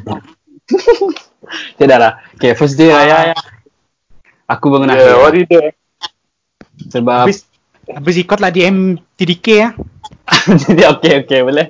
Tidak 1.77 1.97
lah. 1.97 2.17
Okay, 2.33 2.57
first 2.57 2.73
day 2.73 2.89
raya 2.89 3.33
ya. 3.33 3.37
Aku 4.49 4.69
bangun 4.69 4.89
Yeah, 4.89 5.17
what 5.17 5.33
akhir. 5.33 5.45
did 5.45 5.49
you 5.49 5.61
do? 5.61 5.61
Sebab 6.91 7.25
Habis 7.29 7.45
habis 7.85 8.15
ikutlah 8.17 8.49
DM 8.49 8.97
TDK 9.15 9.45
ya. 9.55 9.69
jadi 10.65 10.81
okay 10.89 11.13
okay 11.21 11.39
boleh. 11.41 11.69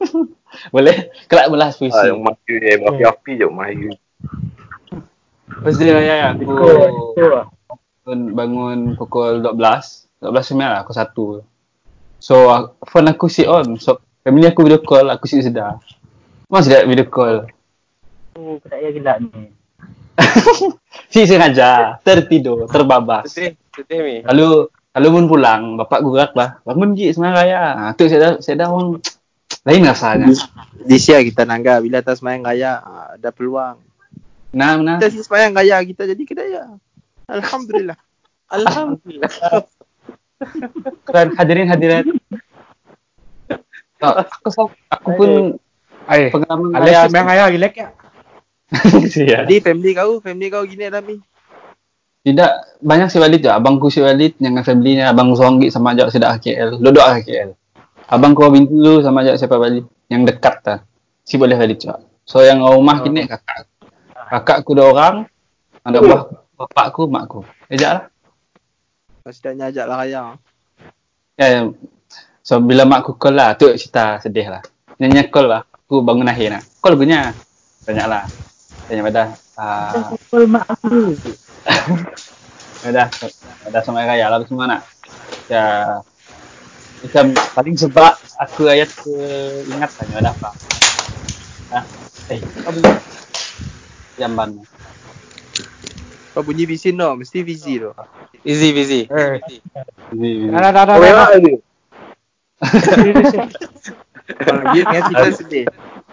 boleh. 0.74 0.96
Kelak 1.28 1.48
belah 1.48 1.68
Ah, 1.68 1.76
puisi. 1.76 2.04
yang 2.08 2.20
mati 2.20 2.52
eh, 2.56 2.76
mati 2.80 3.02
api 3.04 3.30
je 3.36 3.46
mati. 3.48 3.88
First 5.62 5.78
day 5.78 5.92
raya 5.92 6.14
ya, 6.16 6.28
aku 6.32 6.48
Ikut. 6.48 7.44
bangun, 8.02 8.20
bangun 8.32 8.78
pukul 8.96 9.44
12. 9.44 9.52
12 10.24 10.48
sembilan 10.48 10.70
lah, 10.70 10.80
aku 10.84 10.92
satu. 10.96 11.24
So, 12.22 12.54
aku- 12.54 12.86
phone 12.86 13.10
aku 13.10 13.26
sit 13.26 13.50
on. 13.50 13.74
So, 13.82 13.98
family 14.22 14.46
aku 14.46 14.62
video 14.62 14.78
call, 14.78 15.10
aku 15.10 15.26
sit 15.26 15.42
sedar. 15.42 15.82
Mas 16.46 16.70
sedap 16.70 16.86
video 16.86 17.10
call. 17.10 17.50
Oh, 18.38 18.62
saya 18.62 18.94
gila 18.94 19.18
ni. 19.18 19.50
Si 21.12 21.28
sengaja, 21.28 22.00
tertidur, 22.00 22.64
terbabas. 22.70 23.28
Sedih, 23.28 23.58
sedih 23.74 24.00
mi. 24.00 24.16
Lalu, 24.24 24.70
lalu 24.96 25.08
pun 25.12 25.24
pulang, 25.28 25.62
bapak 25.76 26.00
gugat 26.00 26.30
lah. 26.32 26.62
Bangun 26.64 26.96
Ji, 26.96 27.12
semangat 27.12 27.44
raya. 27.44 27.60
Ha, 27.76 27.84
tu 27.92 28.08
saya 28.08 28.20
dah, 28.20 28.32
saya 28.40 28.64
dah 28.64 28.68
orang, 28.72 28.96
lain 29.68 29.82
rasanya. 29.84 30.32
Di 30.78 30.96
sia 30.96 31.20
kita 31.20 31.44
nangga 31.44 31.84
bila 31.84 32.00
atas 32.00 32.22
sembahyang 32.22 32.44
raya 32.48 32.72
ah, 32.80 33.06
ada 33.18 33.28
peluang. 33.28 33.76
Nah, 34.56 34.80
nah. 34.80 34.96
Kita 35.02 35.12
si 35.12 35.20
sembahyang 35.20 35.52
raya 35.52 35.76
kita 35.84 36.08
jadi 36.08 36.22
kedaya. 36.24 36.62
Alhamdulillah. 37.28 37.98
Alhamdulillah. 38.56 39.32
Dan 41.06 41.26
hadirin 41.34 41.68
hadirat. 41.68 42.04
Tak, 43.96 44.14
aku, 44.26 44.48
sa- 44.50 44.74
aku 44.90 45.08
pun 45.14 45.30
Eh, 46.10 46.34
pengalaman 46.34 46.74
Alex 46.74 46.90
raya. 46.90 47.00
sembahyang 47.06 47.28
raya 47.28 47.44
relax 47.46 47.72
ya. 47.78 47.88
Jadi 49.38 49.54
family 49.62 49.94
kau, 49.94 50.18
family 50.18 50.50
kau 50.50 50.66
gini 50.66 50.90
dah 50.90 50.98
mi. 50.98 51.22
Tidak 52.22 52.82
banyak 52.82 53.06
si 53.06 53.18
Walid 53.18 53.38
je. 53.38 53.50
Abangku 53.50 53.86
si 53.86 54.02
Walid 54.02 54.34
dengan 54.34 54.62
family-nya 54.62 55.10
abang 55.10 55.30
seorang 55.34 55.58
gig 55.58 55.70
sama 55.70 55.94
ajak 55.94 56.10
sedak 56.10 56.38
KL. 56.38 56.78
Duduk 56.78 57.02
ke 57.22 57.30
KL. 57.30 57.50
Abang 58.06 58.34
kau 58.34 58.50
bintu 58.50 58.74
dulu 58.74 59.02
sama 59.02 59.22
ajak 59.22 59.38
siapa 59.38 59.54
Walid 59.54 59.86
yang 60.06 60.26
dekat 60.26 60.54
ta. 60.62 60.74
Si 61.22 61.38
boleh 61.38 61.54
Walid 61.54 61.78
juga. 61.78 62.02
So 62.26 62.42
yang 62.42 62.62
rumah 62.62 63.02
kini 63.02 63.26
kakak. 63.26 63.66
Kakakku 64.30 64.74
dua 64.74 64.86
orang. 64.90 65.16
Ada 65.82 65.98
buah 65.98 66.22
bapakku, 66.54 67.06
makku. 67.06 67.40
Ejak 67.66 67.90
lah. 67.90 68.02
Maksudnya 69.22 69.70
ajak 69.70 69.84
lah 69.86 69.96
raya. 70.02 70.22
Ya, 71.38 71.46
ya. 71.46 71.60
So 72.42 72.58
bila 72.58 72.82
makku 72.82 73.14
call 73.14 73.38
lah, 73.38 73.54
tu 73.54 73.70
cerita 73.78 74.18
sedih 74.18 74.50
lah. 74.50 74.62
Nyanyi 74.98 75.30
call 75.30 75.46
lah. 75.46 75.62
Aku 75.86 76.02
bangun 76.02 76.26
akhir 76.26 76.58
nak. 76.58 76.62
Call 76.82 76.98
punya. 76.98 77.30
Banyak 77.86 78.06
lah. 78.10 78.26
Tanya 78.90 79.02
pada. 79.06 79.24
Uh, 79.54 80.14
Betul 80.18 80.42
mak 80.50 80.66
aku. 80.66 81.14
Ada, 82.82 83.06
ada 83.62 83.78
sama 83.86 84.02
raya 84.02 84.26
lah 84.26 84.42
semua 84.42 84.66
nak. 84.66 84.82
Ya, 85.46 86.02
macam 87.02 87.30
paling 87.54 87.78
sebab 87.78 88.10
aku 88.42 88.66
ayat 88.66 88.90
ke 88.90 89.14
ingat 89.70 89.90
tanya 89.94 90.18
ada 90.18 90.30
apa. 90.34 90.50
Ah, 91.70 91.84
eh, 92.26 92.42
apa? 92.42 92.78
Jamban. 94.18 94.58
Kau 96.32 96.40
bunyi 96.40 96.64
bisin 96.64 96.96
no, 96.96 97.12
mesti 97.12 97.44
busy 97.44 97.76
tu. 97.76 97.92
Easy, 98.42 98.72
busy. 98.72 99.04
Eh, 99.06 99.36
Ini, 100.16 100.48
dah 100.48 100.72
dah 100.72 100.72
dah 100.72 100.84
dah. 100.88 100.96
Oh, 100.96 101.04
dah, 101.04 101.26
dah. 101.28 101.38
ni. 101.38 101.52
Kalau 104.40 104.62
dia 104.72 104.82
dengan 104.88 105.02
kita 105.12 105.26
sedih. 105.36 105.66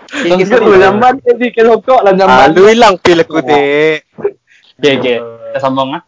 Kita 0.09 0.55
tu 0.59 0.73
jadi 1.21 1.47
ke 1.53 1.61
sokok 1.63 2.01
lah 2.01 2.11
Ah, 2.11 2.17
jamban. 2.17 2.47
lu 2.51 2.65
hilang 2.67 2.97
feel 2.99 3.21
aku, 3.21 3.39
Dek. 3.45 4.03
Okay, 4.79 4.91
okay. 4.97 5.17
Kita 5.21 5.59
sambung 5.61 5.93
lah. 5.93 6.03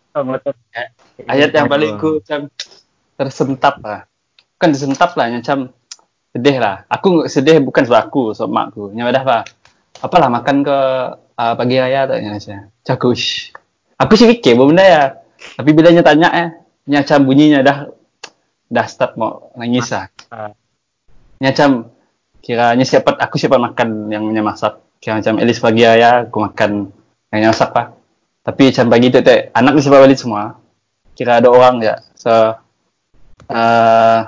Ayat 1.29 1.53
yang 1.53 1.69
paling 1.69 1.95
ku 2.01 2.19
macam 2.19 2.49
tersentap 3.15 3.79
lah. 3.85 4.09
Bukan 4.57 4.69
tersentap 4.73 5.11
lah, 5.15 5.29
macam 5.29 5.71
sedih 6.33 6.57
lah. 6.59 6.83
Aku 6.89 7.29
sedih 7.29 7.61
bukan 7.61 7.85
sebab 7.85 8.11
aku, 8.11 8.23
sebab 8.35 8.49
mak 8.49 8.65
aku. 8.73 8.91
Yang 8.91 9.15
dah 9.15 9.23
apa? 9.23 9.37
Apalah 10.01 10.29
makan 10.33 10.65
ke 10.65 10.77
uh, 11.37 11.53
pagi 11.53 11.77
raya 11.77 12.09
tak? 12.09 12.25
Macam, 12.25 12.57
macam 12.73 12.95
aku, 14.01 14.13
sih 14.17 14.27
fikir 14.27 14.57
benda 14.57 14.81
ya. 14.81 15.03
Tapi 15.57 15.69
bila 15.73 15.93
dia 15.93 16.05
tanya 16.05 16.29
eh, 16.33 16.49
ni 16.89 16.97
macam 16.97 17.19
bunyinya 17.25 17.59
dah 17.61 17.77
dah 18.71 18.85
start 18.87 19.19
mau 19.19 19.51
nangis 19.57 19.91
lah. 19.91 20.07
Ah. 20.31 20.53
Ni 21.41 21.49
macam 21.49 21.91
kiranya 22.41 22.85
siapa 22.87 23.17
aku 23.19 23.35
siapa 23.37 23.59
makan 23.59 24.09
yang 24.09 24.25
punya 24.25 24.41
masak. 24.41 24.79
Kira 25.01 25.17
macam 25.17 25.41
at 25.41 25.45
least 25.45 25.61
pagi 25.61 25.83
raya 25.83 26.29
aku 26.29 26.37
makan 26.39 26.93
yang 27.33 27.51
masak 27.51 27.71
lah. 27.73 27.93
Tapi 28.41 28.73
macam 28.73 28.85
pagi 28.89 29.07
tu 29.13 29.19
tak 29.21 29.53
anak 29.53 29.71
ni 29.77 29.81
siapa 29.81 29.97
balik 30.01 30.17
semua. 30.17 30.57
Kira 31.13 31.41
ada 31.41 31.49
orang 31.49 31.81
je. 31.81 31.95
So 32.17 32.31
uh, 33.51 34.19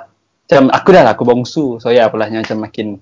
macam 0.44 0.62
aku 0.70 0.88
dah 0.92 1.02
lah 1.02 1.12
aku 1.16 1.24
bongsu. 1.24 1.78
So 1.80 1.94
ya 1.94 2.10
apalah 2.10 2.28
macam 2.28 2.58
makin 2.62 3.00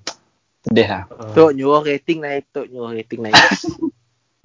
sedih 0.63 0.89
lah. 0.89 1.03
Tok 1.35 1.53
nyuruh 1.59 1.83
rating 1.83 2.23
naik, 2.23 2.49
tok 2.55 2.71
nyuruh 2.71 2.95
rating 2.95 3.29
naik. 3.29 3.35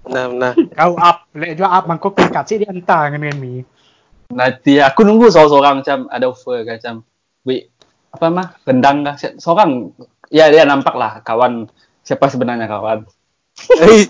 Nah, 0.07 0.25
nah. 0.31 0.53
Kau 0.77 0.95
up, 0.95 1.27
lek 1.35 1.59
juga 1.59 1.69
up 1.75 1.83
mangkok 1.85 2.15
tingkat 2.17 2.43
sih 2.47 2.57
diantar 2.61 3.11
dengan 3.11 3.31
dengan 3.31 3.37
mi. 3.39 3.55
Nanti 4.33 4.79
aku 4.83 5.07
nunggu 5.07 5.31
seorang-seorang 5.31 5.73
macam 5.83 5.97
ada 6.11 6.25
offer 6.27 6.67
ke 6.67 6.79
macam 6.79 7.03
wait 7.47 7.71
apa 8.11 8.25
mah 8.27 8.47
rendang 8.67 9.03
kah? 9.07 9.15
Se- 9.15 9.37
seorang. 9.39 9.91
Ya 10.27 10.51
dia 10.51 10.67
nampak 10.67 10.95
lah 10.99 11.23
kawan 11.23 11.71
siapa 12.03 12.27
sebenarnya 12.27 12.67
kawan. 12.67 13.07
Eh, 13.57 14.05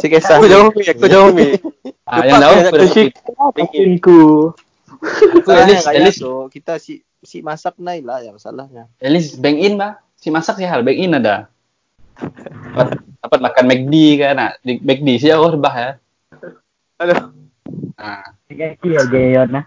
Si 0.00 0.06
kisah. 0.08 0.40
aku 0.40 0.48
jauh 0.48 0.72
mi, 0.72 0.82
aku 0.82 1.06
jauh 1.06 1.30
mi. 1.30 1.54
ah, 2.08 2.24
yang 2.24 2.40
tahu 2.40 2.54
dia 2.58 2.70
aku 4.00 4.16
aku 5.40 5.48
at 5.52 5.66
least 5.68 5.86
at 5.86 6.02
least 6.02 6.20
tu 6.20 6.34
kita 6.50 6.80
si 6.80 7.04
si 7.24 7.40
masak 7.40 7.76
naik 7.80 8.04
lah 8.04 8.20
ya 8.20 8.32
masalahnya. 8.32 8.88
at 9.00 9.10
least 9.12 9.40
bank 9.40 9.60
in 9.60 9.76
bah. 9.76 10.00
Si 10.16 10.32
masak 10.32 10.56
sih 10.56 10.64
hal 10.64 10.80
bank 10.80 10.96
in 10.96 11.16
ada 11.16 11.52
dapat, 12.16 12.88
dapat 13.22 13.38
makan 13.42 13.64
McD 13.70 13.94
kan 14.20 14.34
nak 14.38 14.52
McD 14.64 15.08
sih 15.18 15.30
aku 15.30 15.58
rebah 15.58 15.74
ya 15.74 15.90
Aduh. 17.02 17.18
ah 17.98 18.24
Kaki 18.46 18.88
aja 18.94 19.18
Yon 19.18 19.48
lah. 19.50 19.64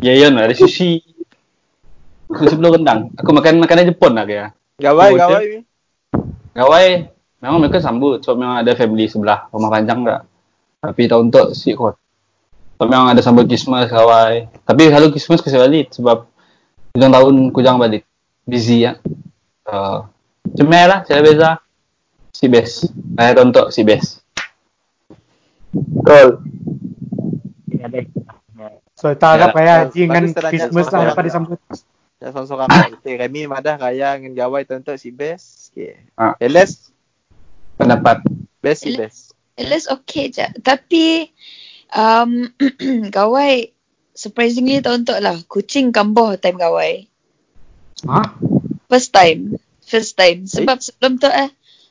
ya 0.00 0.12
ya 0.16 0.28
ada 0.32 0.54
sushi 0.56 1.04
aku 2.32 2.48
sebelum 2.48 2.80
rendang 2.80 3.12
aku 3.16 3.30
makan 3.32 3.60
makanan 3.60 3.92
Jepun 3.92 4.16
lah 4.16 4.24
kaya 4.24 4.48
Gawai, 4.78 5.10
gawai. 5.18 5.46
Gawai 6.54 6.86
memang 7.42 7.58
mereka 7.58 7.82
sambut 7.82 8.22
sebab 8.22 8.36
memang 8.38 8.56
ada 8.62 8.78
family 8.78 9.10
sebelah 9.10 9.50
rumah 9.50 9.74
panjang 9.74 10.06
tak. 10.06 10.22
Tapi 10.78 11.10
tahun 11.10 11.34
tu 11.34 11.50
si 11.50 11.74
kot. 11.74 11.98
Sebab 12.78 12.86
memang 12.86 13.10
ada 13.10 13.18
sambut 13.18 13.50
Christmas 13.50 13.90
gawai. 13.90 14.46
Tapi 14.62 14.82
kalau 14.94 15.10
Christmas 15.10 15.42
aku 15.42 15.50
balik 15.50 15.90
sebab 15.90 16.30
hujung 16.94 17.10
tahun 17.10 17.34
aku 17.50 17.58
jangan 17.58 17.82
balik. 17.82 18.06
Busy 18.46 18.86
ya. 18.86 19.02
Uh, 19.66 20.06
cemel 20.56 20.86
lah 20.88 21.00
saya 21.04 21.20
beza. 21.20 21.50
Si 22.32 22.46
best. 22.46 22.92
Saya 23.18 23.34
tu 23.34 23.64
si 23.74 23.82
best. 23.82 24.22
Betul. 25.74 26.40
Ada. 27.78 28.00
So 28.98 29.14
tak 29.14 29.38
Ya, 29.38 29.46
apa 29.54 29.58
ya, 29.62 29.76
dengan 29.86 30.26
Christmas 30.34 30.90
lah 30.90 31.14
dapat 31.14 31.22
ya. 31.22 31.28
disambut. 31.30 31.58
Seorang-seorang 32.18 32.66
mak 32.66 32.88
kita. 32.98 33.10
Remy 33.14 33.46
madah 33.46 33.78
raya 33.78 34.18
dengan 34.18 34.34
gawai 34.34 34.66
tonton 34.66 34.98
si 34.98 35.14
best. 35.14 35.70
Okay. 35.70 36.02
Ah. 36.18 36.34
Eles, 36.42 36.90
Pendapat. 37.78 38.26
best 38.58 38.82
si 38.82 38.90
Eles. 38.90 38.98
best. 38.98 39.20
At 39.54 39.70
least 39.70 39.86
okay 39.86 40.34
je. 40.34 40.46
Tapi 40.66 41.30
um, 41.94 42.50
gawai 43.14 43.70
surprisingly 44.18 44.82
untuk 44.82 45.22
lah. 45.22 45.38
Kucing 45.46 45.94
kambuh 45.94 46.34
time 46.34 46.58
gawai. 46.58 47.06
Ha? 48.02 48.34
First 48.90 49.14
time. 49.14 49.54
First 49.88 50.14
time. 50.14 50.44
Sebab 50.44 50.84
sebelum 50.84 51.16
tu 51.16 51.32
eh. 51.32 51.48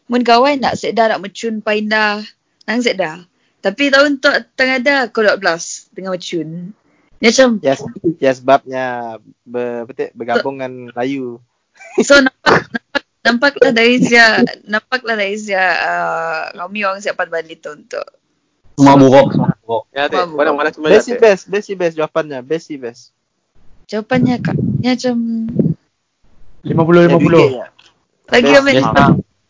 Mun 0.08 0.22
gawai 0.24 0.56
nak 0.56 0.78
sedar 0.78 1.10
nak 1.10 1.20
mencun 1.20 1.60
paindah. 1.60 2.22
Nang 2.70 2.80
sedar. 2.86 3.26
Tapi 3.60 3.90
tahun 3.90 4.22
tu 4.22 4.30
tengah 4.54 4.78
ada 4.80 4.94
aku 5.10 5.26
12 5.26 5.42
tengah 5.98 6.14
mencun. 6.14 6.50
Dia 7.18 7.30
macam 7.34 7.50
Ya, 7.66 7.74
ya 8.22 8.32
sebabnya 8.38 8.86
ber, 9.42 9.90
betul, 9.90 10.14
bergabung 10.14 10.62
dengan 10.62 10.94
Melayu. 10.94 11.42
So 12.06 12.18
nampak 12.22 12.70
nampak 12.74 13.04
nampaklah 13.58 13.72
dari 13.74 14.02
sia 14.02 14.42
nampaklah 14.66 15.14
dari 15.14 15.38
sia 15.38 15.62
uh, 15.62 16.42
kami 16.56 16.86
orang 16.86 17.02
siap 17.04 17.18
balik 17.22 17.60
tu 17.62 17.70
untuk 17.74 18.06
Semua 18.78 18.94
buruk, 18.94 19.34
semua 19.34 19.54
buruk. 19.66 19.84
Ya, 19.90 20.06
Dek. 20.06 20.26
Mana-mana 20.38 20.70
cuma 20.70 20.90
Best 20.90 21.10
best, 21.18 21.44
best 21.50 21.70
best 21.74 21.94
jawapannya. 21.98 22.40
Best 22.46 22.70
best. 22.78 23.14
jawapannya 23.90 24.38
kak. 24.42 24.58
Dia 24.82 24.94
macam 24.94 25.16
50 26.62 26.70
Ya, 26.70 26.74
50. 26.74 27.18
fikir 27.18 27.50
ya. 27.58 27.68
Bagi 28.28 28.52
Best, 28.52 28.58
kami 28.60 28.72
best. 28.76 28.88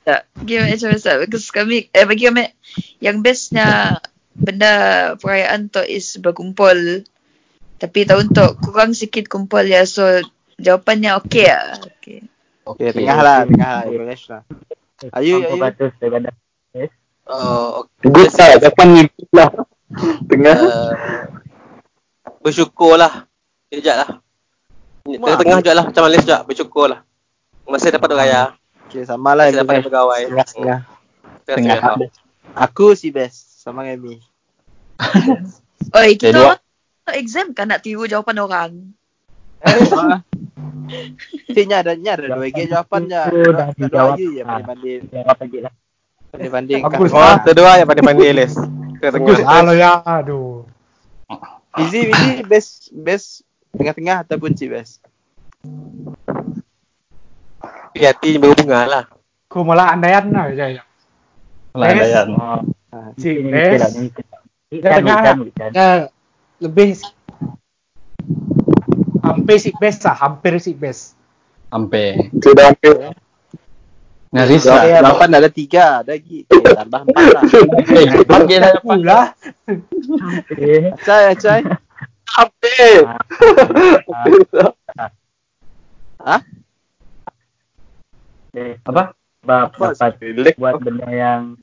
tak 0.07 0.21
bagi 0.39 0.53
kami 0.55 0.67
macam 0.71 0.89
biasa 0.93 1.09
because 1.19 1.47
kami 1.51 1.77
eh 1.91 2.05
bagi 2.07 2.23
kami 2.29 2.43
yang 3.03 3.19
bestnya 3.25 3.99
benda 4.37 4.73
perayaan 5.17 5.67
tu 5.67 5.81
is 5.81 6.15
berkumpul 6.21 7.03
tapi 7.77 7.99
tahun 8.05 8.33
tu 8.33 8.45
kurang 8.61 8.93
sikit 8.93 9.29
kumpul 9.29 9.65
ya 9.65 9.85
so 9.85 10.05
jawapannya 10.57 11.21
okey 11.21 11.45
lah. 11.45 11.77
Okay. 12.01 12.25
Okay, 12.67 12.89
tengah 12.91 13.19
lah, 13.23 13.37
tengah 13.47 13.69
lah. 13.79 13.83
Average 13.87 14.25
lah. 14.27 14.41
Ayu, 15.15 15.39
Ayu. 15.39 15.55
400 15.55 16.01
daripada 16.01 16.29
Oh, 17.27 17.83
Good 18.03 18.31
lah, 18.39 18.55
Japan 18.59 18.87
ni 18.91 19.01
lah. 19.35 19.51
Tengah. 20.27 20.57
uh, 20.63 20.91
bersyukurlah. 22.43 23.27
Sekejap 23.67 23.95
lah. 23.99 24.09
Tengah-tengah 25.03 25.59
juga 25.59 25.73
lah. 25.75 25.85
Macam 25.91 26.03
Malaysia 26.07 26.23
juga. 26.23 26.37
Bersyukurlah. 26.47 26.99
Masih 27.67 27.91
dapat 27.91 28.09
raya. 28.15 28.55
Okay, 28.87 29.03
sama 29.03 29.35
lah. 29.35 29.51
Masih 29.51 29.59
dapat 29.61 29.83
pegawai. 29.83 30.21
Setengah-setengah. 30.31 30.79
Tengah. 31.43 31.79
Aku 32.55 32.95
si 32.95 33.11
best. 33.11 33.59
Sama 33.59 33.83
dengan 33.83 33.99
Mi. 33.99 34.15
Oi, 35.99 36.15
kita 36.15 36.39
orang 36.39 36.61
exam 37.13 37.51
kan 37.51 37.67
nak 37.67 37.83
tiru 37.83 38.07
jawapan 38.07 38.37
orang. 38.39 38.71
Ciknya 41.51 41.83
ada, 41.83 41.93
nya 41.99 42.15
ada 42.15 42.31
dua 42.31 42.47
gig 42.47 42.71
jawapan 42.71 43.01
je. 43.11 43.19
Ada 43.19 43.37
dua 43.43 43.65
dijawab. 43.75 44.15
je 44.15 44.25
je 44.31 44.41
banding-banding. 44.41 45.01
jawab 45.11 45.37
lagi 45.43 45.57
lah. 45.59 45.73
Banding-banding. 46.31 46.81
Bagus 46.87 47.11
Oh, 47.11 47.19
lah. 47.19 47.35
kedua 47.43 47.71
yang 47.75 47.87
pandai-pandai 47.91 48.29
les. 48.31 48.53
Ke 48.97 49.07
Bagus 49.11 49.37
tengah. 49.43 49.61
lah 49.67 49.75
ya. 49.75 49.91
Aduh. 50.01 50.63
Easy, 51.77 52.07
easy. 52.07 52.41
Best, 52.47 52.89
best. 52.95 53.43
Tengah-tengah 53.75 54.23
ataupun 54.23 54.55
cik 54.55 54.69
best. 54.71 55.03
Hati 58.03 58.37
berhubungan 58.37 58.85
lah. 58.85 59.03
Aku 59.47 59.63
malah 59.63 59.95
andaian 59.95 60.27
lah. 60.29 60.51
Lah, 61.77 61.87
Yes. 61.93 62.09
Dayan. 62.09 62.27
Oh, 62.35 62.59
Cik 63.15 63.35
lah, 63.53 63.89
Tengah 64.99 65.17
lah. 65.23 65.35
ikan. 65.47 65.71
Ya, 65.71 65.87
lebih 66.59 66.97
hampir 69.23 69.57
si 69.61 69.71
best 69.77 70.03
lah. 70.03 70.15
Hampir 70.17 70.59
si 70.59 70.73
best. 70.75 71.15
Sampai. 71.71 72.27
Sudah 72.43 72.73
hampir. 72.73 72.93
So, 74.59 74.69
lah. 74.69 75.01
jawapan 75.01 75.39
ada 75.39 75.49
tiga. 75.49 76.03
Ada 76.03 76.19
lagi. 76.19 76.43
Eh, 76.45 76.61
tambah 76.61 77.01
empat 77.07 77.25
lah. 77.31 77.43
Eh, 77.95 78.05
panggil 78.29 78.59
lah. 78.59 78.71
Pula. 78.83 79.21
Eh, 80.59 80.91
Acai, 80.91 81.23
acai. 81.31 81.61
Hampir. 82.27 83.07
Hah? 86.27 86.41
Eh, 88.57 88.73
Apa? 88.81 89.13
Bab 89.45 89.77
dapat 89.77 90.17
buat 90.57 90.81
benda 90.81 91.07
yang 91.07 91.55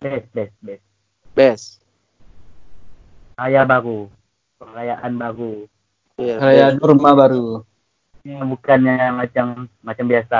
best, 0.00 0.26
best, 0.32 0.54
best. 0.64 0.84
Best. 1.36 1.66
Raya 3.36 3.62
baru. 3.68 4.08
Perayaan 4.58 5.12
baru. 5.16 5.68
Yeah, 6.16 6.38
Raya 6.40 6.66
Norma 6.76 7.12
baru. 7.14 7.62
Yang 8.24 8.46
bukannya 8.56 8.96
macam 9.16 9.46
macam 9.80 10.04
biasa. 10.08 10.38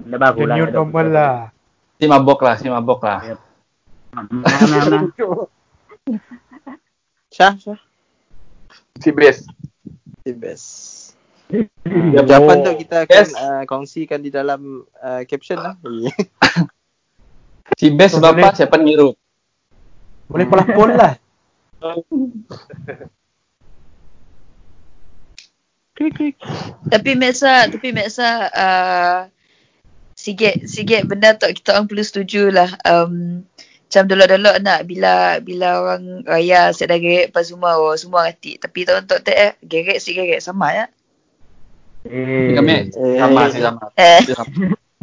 Benda 0.00 0.16
baru 0.20 0.38
The 0.38 0.46
lah. 0.46 0.56
new 0.56 0.66
normal 0.70 1.06
lah. 1.10 1.36
Si 1.96 2.04
mabok 2.04 2.40
lah, 2.44 2.54
si 2.60 2.68
mabok 2.68 3.00
lah. 3.04 3.20
Nah, 4.12 4.24
nah, 4.28 4.84
nah. 4.88 5.02
Syah, 7.32 7.52
Syah. 7.60 7.80
Si 9.00 9.10
best. 9.12 9.48
Si 10.24 10.30
best. 10.32 11.05
Jawapan 12.26 12.56
tu 12.66 12.72
kita 12.82 13.06
akan 13.06 13.14
Yes. 13.14 13.30
uh, 13.38 13.62
kongsikan 13.70 14.20
di 14.22 14.30
dalam 14.34 14.82
uh, 14.98 15.22
caption 15.28 15.62
lah. 15.62 15.78
Si 17.74 17.90
best 17.90 18.22
bapak 18.22 18.54
boleh. 18.54 18.54
siapa 18.54 18.76
niru? 18.78 19.10
Boleh 20.30 20.46
pelakon 20.46 20.94
lah. 20.94 21.18
Tapi 26.86 27.10
Meksa, 27.18 27.66
tapi 27.66 27.88
Meksa 27.90 28.30
uh, 28.54 29.18
sikit 30.14 30.62
sikit 30.62 31.10
benda 31.10 31.34
tu 31.34 31.50
kita 31.50 31.74
orang 31.74 31.90
perlu 31.90 32.06
setuju 32.06 32.54
lah. 32.54 32.70
Um, 32.86 33.42
macam 33.86 34.02
dulu-dulu 34.10 34.52
nak 34.62 34.80
bila 34.86 35.38
bila 35.42 35.68
orang 35.82 36.26
raya 36.26 36.74
set 36.74 36.90
dah 36.90 36.98
gerek 36.98 37.30
pas 37.30 37.46
semua 37.46 37.78
oh, 37.78 37.98
semua 37.98 38.30
hati. 38.30 38.58
Tapi 38.62 38.86
tahun 38.86 39.10
tu 39.10 39.18
tak 39.22 39.34
eh 39.34 39.52
gerek 39.62 39.98
si 39.98 40.14
gerek 40.14 40.38
sama 40.38 40.70
ya. 40.70 40.86
Eh, 42.06 42.54
Kami 42.54 42.72
Eh, 42.94 43.16
sama 43.18 43.40
sih 43.50 43.62
sama. 43.62 43.90
Eh, 43.94 44.18
Dia 44.24 44.34
sama. 44.38 44.54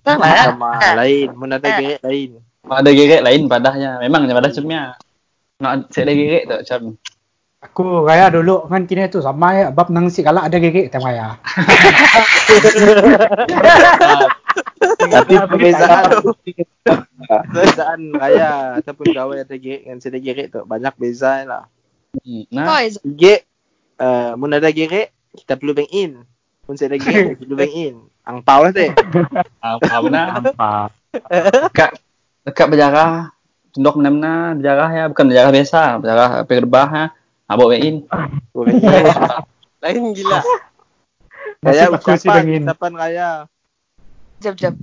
sama. 0.03 0.27
Sama 0.35 0.69
lain. 0.99 1.27
Mun 1.35 1.51
ada 1.51 1.67
gerek 1.67 1.99
lain. 2.01 2.29
Ada 2.63 2.89
gerek 2.91 3.21
lain 3.23 3.41
padahnya. 3.47 3.99
Memang 3.99 4.27
pada 4.27 4.49
cemnya. 4.49 4.95
Nak 5.59 5.91
saya 5.91 6.07
ada 6.07 6.13
gerek 6.15 6.43
tu 6.47 6.55
macam. 6.59 6.81
Aku 7.63 8.03
raya 8.03 8.27
dulu 8.27 8.67
kan 8.67 8.83
kini 8.83 9.07
tu 9.07 9.23
sama 9.23 9.55
ya. 9.55 9.65
Bab 9.71 9.87
nang 9.87 10.11
si 10.11 10.19
kalak 10.19 10.51
ada 10.51 10.57
gegek 10.59 10.91
time 10.91 11.07
raya. 11.07 11.39
Tapi 15.03 15.33
perbezaan 15.47 16.11
perbezaan 17.23 18.01
raya 18.13 18.51
ataupun 18.79 19.07
gawai 19.15 19.47
ada 19.47 19.55
gerek 19.55 19.87
dengan 19.87 19.99
sedar 20.03 20.19
gerek 20.19 20.47
tu 20.51 20.59
banyak 20.67 20.93
beza 20.99 21.47
lah. 21.47 21.63
Hmm, 22.19 22.45
Nah, 22.51 22.83
Gerek 23.01 23.47
uh, 23.97 24.35
mun 24.35 24.53
ada 24.53 24.69
gerek 24.69 25.09
kita 25.33 25.55
perlu 25.55 25.73
bank 25.73 25.89
in. 25.89 26.11
Gerek 26.63 27.03
kita 27.03 27.35
perlu 27.35 27.55
bank 27.59 27.75
in. 27.75 27.95
Ang 28.23 28.39
pau 28.39 28.63
lah 28.63 28.71
tu. 28.71 28.87
apa 29.59 29.99
benar? 29.99 30.39
Nampak. 30.39 30.95
Dekat 31.11 31.99
dekat 32.47 32.67
berjarah. 32.71 33.35
Tunduk 33.75 33.99
mana-mana 33.99 34.55
berjarah 34.55 34.89
ya, 34.95 35.03
bukan 35.11 35.25
berjarah 35.27 35.51
biasa, 35.51 35.99
berjarah 35.99 36.47
perbah 36.47 36.87
ya. 36.87 37.11
Abok 37.51 37.75
bain. 37.75 38.07
Lain 39.83 40.15
gila. 40.15 40.39
Raya 41.63 41.91
Nasib 41.91 41.99
aku 41.99 42.15
si 42.15 42.27
ucapan, 42.31 42.63
ucapan 42.63 42.93
raya. 42.95 43.29
Jap 44.39 44.55
jap. 44.55 44.75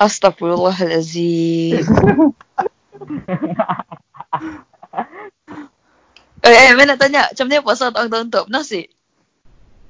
Astagfirullahalazim. 0.00 1.84
eh, 6.44 6.48
eh, 6.48 6.72
mana 6.72 6.96
nak 6.96 7.00
tanya, 7.00 7.28
macam 7.28 7.44
mana 7.48 7.64
puasa 7.64 7.92
tahun-tahun 7.92 8.32
tu? 8.32 8.42
Pernah 8.48 8.64
sih? 8.64 8.88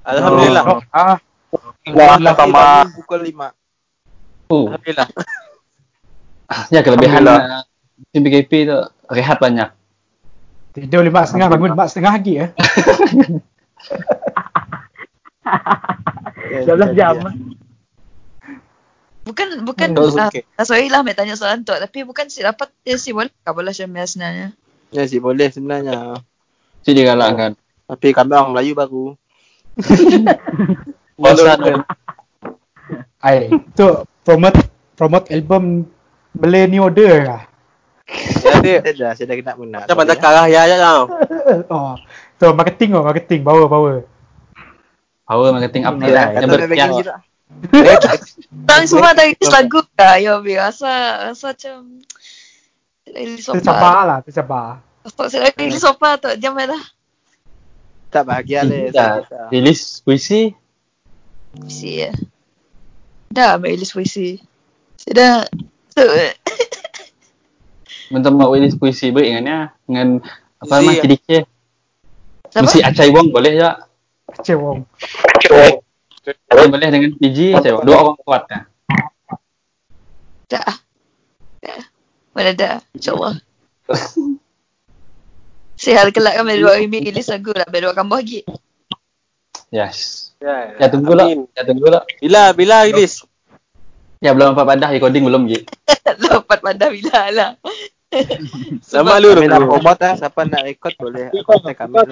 Alhamdulillah. 0.07 0.63
Oh, 0.63 0.79
ah, 0.95 1.19
Lah 1.93 2.35
sama. 2.35 2.87
Pukul 2.91 3.21
lima. 3.27 3.53
Oh, 4.47 4.71
Alhamdulillah. 4.71 5.07
ya 6.73 6.79
kelebihan 6.83 7.23
Alhamdulillah. 7.23 7.63
uh, 7.63 8.11
tim 8.15 8.21
BKP 8.23 8.51
tu 8.67 8.79
rehat 9.11 9.37
banyak. 9.39 9.69
tidur 10.77 11.01
lima 11.01 11.25
setengah 11.25 11.49
bangun 11.49 11.73
empat 11.73 11.87
setengah 11.89 12.13
lagi 12.21 12.33
ya. 12.37 12.47
12 16.67 16.93
jam. 16.97 17.15
Bukan 19.27 19.67
bukan 19.67 19.89
Hmm, 19.91 20.15
ah, 20.15 20.31
okey. 20.31 20.47
ah, 20.55 20.63
sorry 20.63 20.87
lah 20.87 21.03
nak 21.03 21.19
tanya 21.19 21.35
soalan 21.35 21.67
tu 21.67 21.75
tapi 21.75 22.07
bukan 22.07 22.31
si 22.31 22.39
dapat 22.39 22.71
eh, 22.87 22.95
si 22.95 23.11
boleh 23.11 23.27
kah 23.43 23.51
bola 23.51 23.75
Syamil 23.75 24.07
sebenarnya. 24.07 24.55
Ya 24.95 25.03
sih 25.03 25.19
boleh 25.19 25.51
sebenarnya. 25.51 26.23
Si 26.87 26.95
digalakkan. 26.95 27.59
Tapi 27.91 28.07
kami 28.15 28.31
orang 28.31 28.55
Melayu 28.55 28.71
baru. 28.71 29.05
Ai, 33.17 33.49
tu 33.73 33.87
promote 34.25 34.61
promote 34.93 35.25
album 35.33 35.89
beli 36.37 36.69
ni 36.69 36.77
order 36.77 37.25
lah. 37.25 37.41
Ya 38.45 38.53
dia. 38.63 38.79
Saya 38.85 38.93
dah, 38.95 39.11
saya 39.17 39.25
dah 39.27 39.35
kena 39.35 39.53
menang. 39.57 39.83
Macam 39.83 39.97
pada 39.97 40.15
karah 40.15 40.45
ya 40.47 40.61
je 40.69 40.77
tau. 40.77 41.01
Oh, 41.71 41.95
tu 42.35 42.47
marketing 42.51 42.91
oh, 42.95 43.03
marketing 43.07 43.39
power 43.39 43.71
power. 43.71 44.03
Power 45.23 45.49
marketing 45.55 45.83
up 45.87 45.95
Ya, 45.99 46.11
lah. 46.11 46.27
Yang 46.35 46.43
dia 46.43 46.67
backing 46.67 46.93
kita. 46.99 47.15
Orang 48.67 48.85
semua 48.85 49.15
tak 49.15 49.31
release 49.31 49.51
lagu 49.55 49.79
kah? 49.95 50.19
Ya, 50.19 50.35
bi 50.43 50.59
rasa 50.59 50.91
rasa 51.31 51.55
macam? 51.55 52.03
Tercabar 53.07 53.99
lah, 54.03 54.19
tercabar. 54.19 54.83
Tak 55.07 55.27
saya 55.31 55.55
release 55.55 55.87
apa 55.87 56.19
tu? 56.19 56.31
Jam 56.35 56.51
lah. 56.59 56.83
Tak 58.11 58.23
bahagia 58.27 58.67
le. 58.67 58.91
Dah 58.91 59.23
rilis 59.51 60.03
puisi. 61.53 61.71
Si 61.71 61.91
ya. 62.03 62.11
Dah 63.31 63.59
ambil 63.59 63.75
release 63.75 63.93
puisi. 63.93 64.41
Sudah. 64.97 65.45
Tu. 65.93 66.03
Bentar 68.07 68.31
mau 68.31 68.55
rilis 68.55 68.79
puisi 68.79 69.11
baik 69.11 69.27
dengannya 69.27 69.57
dengan 69.83 70.07
apa 70.63 70.73
nama 70.79 70.91
ya? 70.95 71.03
CDK. 71.03 71.29
Siapa? 72.47 72.63
Puisi 72.63 72.79
Acai 72.79 73.09
Wong 73.11 73.27
boleh 73.35 73.53
tak? 73.59 73.75
Aceh 74.31 74.55
Wong. 74.55 74.79
Boleh 76.47 76.67
boleh 76.71 76.87
dengan 76.87 77.11
PG 77.19 77.37
Acai 77.59 77.71
Wong. 77.75 77.83
Dua 77.83 77.97
orang 77.99 78.17
kuat 78.23 78.43
ya. 78.47 78.59
Dah. 80.47 80.73
Dah. 81.59 81.81
Mana 82.31 82.51
dah. 82.55 82.79
InsyaAllah. 82.95 83.35
Sihat 85.83 86.09
kelak 86.09 86.41
kan 86.41 86.47
dua 86.47 86.79
hari 86.79 86.87
release 86.89 87.29
lagu 87.29 87.51
lah. 87.51 87.67
Biar 87.67 87.91
dua 87.91 87.93
kambuh 87.93 88.23
lagi. 88.23 88.47
Yes. 89.67 90.31
Ya, 90.39 90.79
Ya 90.79 90.87
tunggu 90.87 91.11
lah. 91.11 91.27
Ya 91.27 91.61
tunggu 91.67 91.87
lah. 91.91 92.03
Bila 92.23 92.55
bila 92.55 92.87
rilis? 92.87 93.25
Ya 94.23 94.33
belum 94.33 94.55
apa 94.57 94.63
padah 94.63 94.89
recording 94.89 95.27
belum 95.27 95.45
je. 95.51 95.61
Dapat 96.23 96.59
pandang 96.63 96.93
bila 96.95 97.21
lah. 97.29 97.51
Sama 98.87 99.19
lu 99.19 99.35
Kami 99.35 99.51
nak 99.51 99.67
promote 99.67 99.99
lah. 99.99 100.15
Siapa 100.15 100.41
nak 100.47 100.63
record 100.63 100.95
boleh. 100.95 101.27
Kontak 101.43 101.75
kami. 101.75 101.95
lah. 101.99 102.07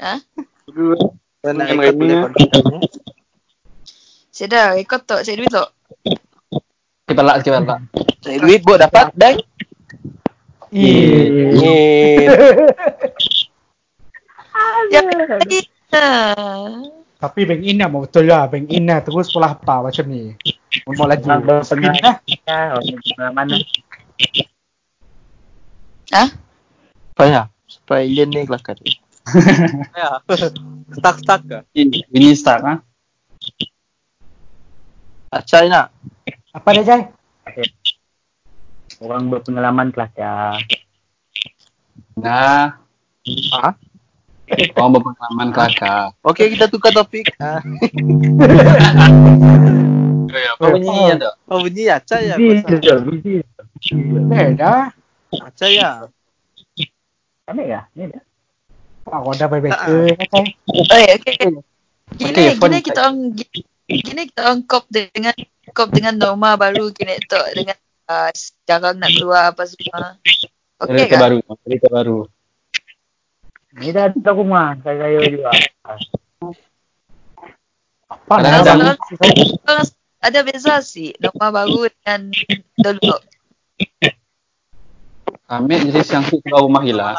Ha? 0.00 0.14
Siapa 0.16 1.48
nak 1.52 1.66
record 1.76 1.94
boleh 2.00 2.16
kontak 2.24 2.48
kami. 2.50 2.78
Saya 4.32 4.46
dah 4.48 4.66
record 4.72 5.02
tu. 5.04 5.16
Saya 5.20 5.36
duit 5.36 5.52
tu. 5.52 5.66
Sikit 7.04 7.14
pelak, 7.18 7.36
sikit 7.44 7.52
pelak. 7.60 7.78
Cari 8.24 8.38
duit 8.40 8.60
buat 8.64 8.78
dapat 8.80 9.12
dan 9.18 9.34
Eh. 10.70 12.30
Ya, 14.90 15.00
ya. 15.06 15.38
Tapi 17.20 17.44
bank 17.44 17.62
in 17.62 17.76
lah 17.78 17.88
betul 17.92 18.24
lah. 18.24 18.48
Bank 18.48 18.66
in 18.72 18.88
lah 18.88 19.04
terus 19.04 19.28
sekolah 19.28 19.52
apa 19.52 19.84
macam 19.84 20.04
ni. 20.08 20.32
Mau 20.88 21.04
lagi. 21.04 21.28
Berpengalaman. 21.28 22.16
lah. 22.48 22.80
Orang 22.80 23.34
mana? 23.36 23.56
Ha? 26.10 26.24
Payah. 27.14 27.46
Supaya 27.68 28.02
alien 28.02 28.28
ni 28.32 28.48
kelakar. 28.48 28.76
Ya. 29.94 30.18
Stuck-stuck 30.90 31.40
ke? 31.46 31.58
Ini, 31.76 32.02
ini 32.10 32.34
start 32.34 32.66
ha. 32.66 32.74
Acai 35.30 35.70
nak. 35.70 35.94
Apa 36.50 36.74
dia 36.74 36.82
Jai? 36.82 37.02
Orang 38.98 39.30
berpengalaman 39.30 39.94
kelakar. 39.94 40.58
Nah, 42.18 42.80
Ha? 43.54 43.76
Orang 44.74 44.92
berpengalaman 44.96 45.48
kelakar. 45.50 46.12
Okey 46.22 46.46
kita 46.52 46.66
tukar 46.66 46.92
topik. 46.92 47.26
Ha. 47.38 47.60
Apa 50.30 50.66
bunyi 50.70 51.10
ya 51.10 51.14
tak? 51.18 51.34
Oh 51.50 51.58
bunyi 51.60 51.82
acai 51.88 52.30
ya. 52.30 52.36
Busy 52.36 52.62
aku 52.62 52.70
rasa. 52.70 52.78
je, 52.78 52.94
busy. 53.02 53.34
Eh 54.30 54.48
dah. 54.54 54.92
Acai 55.42 55.72
ya. 55.76 55.90
Ambil 57.48 57.66
kah? 57.66 57.84
Ni 57.96 58.04
dah. 58.08 58.22
Pak 59.00 59.20
Roda 59.24 59.44
baik-baik 59.48 59.74
Ah. 59.74 59.86
ke. 59.88 59.96
Oh, 60.70 60.98
ya, 61.00 61.14
okay. 61.16 61.34
Gini, 62.10 62.30
Okay, 62.30 62.48
gini 62.54 62.78
kita 62.82 63.00
orang 63.06 63.18
gini 63.86 64.22
kita 64.30 64.40
orang 64.46 64.60
kop 64.66 64.84
dengan 64.90 65.34
kop 65.72 65.88
dengan 65.90 66.14
norma 66.14 66.54
baru 66.54 66.90
gini 66.90 67.18
tu 67.24 67.38
dengan 67.54 67.78
uh, 68.06 68.30
jarang 68.66 68.98
nak 68.98 69.10
keluar 69.14 69.50
apa 69.50 69.62
semua. 69.66 70.18
Okey 70.80 71.06
Cerita 71.06 71.14
kan? 71.16 71.20
baru, 71.22 71.36
cerita 71.66 71.86
baru. 71.90 72.18
Rumah. 73.74 74.68
Saya 74.82 75.20
juga. 75.30 75.50
Apa 78.10 78.34
Kadang-kadang- 78.42 78.78
nak? 78.82 78.98
Orang 79.66 79.86
ada 80.20 80.40
beza 80.44 80.74
sih 80.82 81.14
norma 81.22 81.48
baru 81.54 81.86
dengan 81.88 82.20
dulu. 82.76 83.16
Kami 85.50 85.74
jadi 85.90 86.00
siang 86.06 86.22
tu 86.26 86.38
keluar 86.42 86.62
rumah 86.62 86.82
gila. 86.82 87.18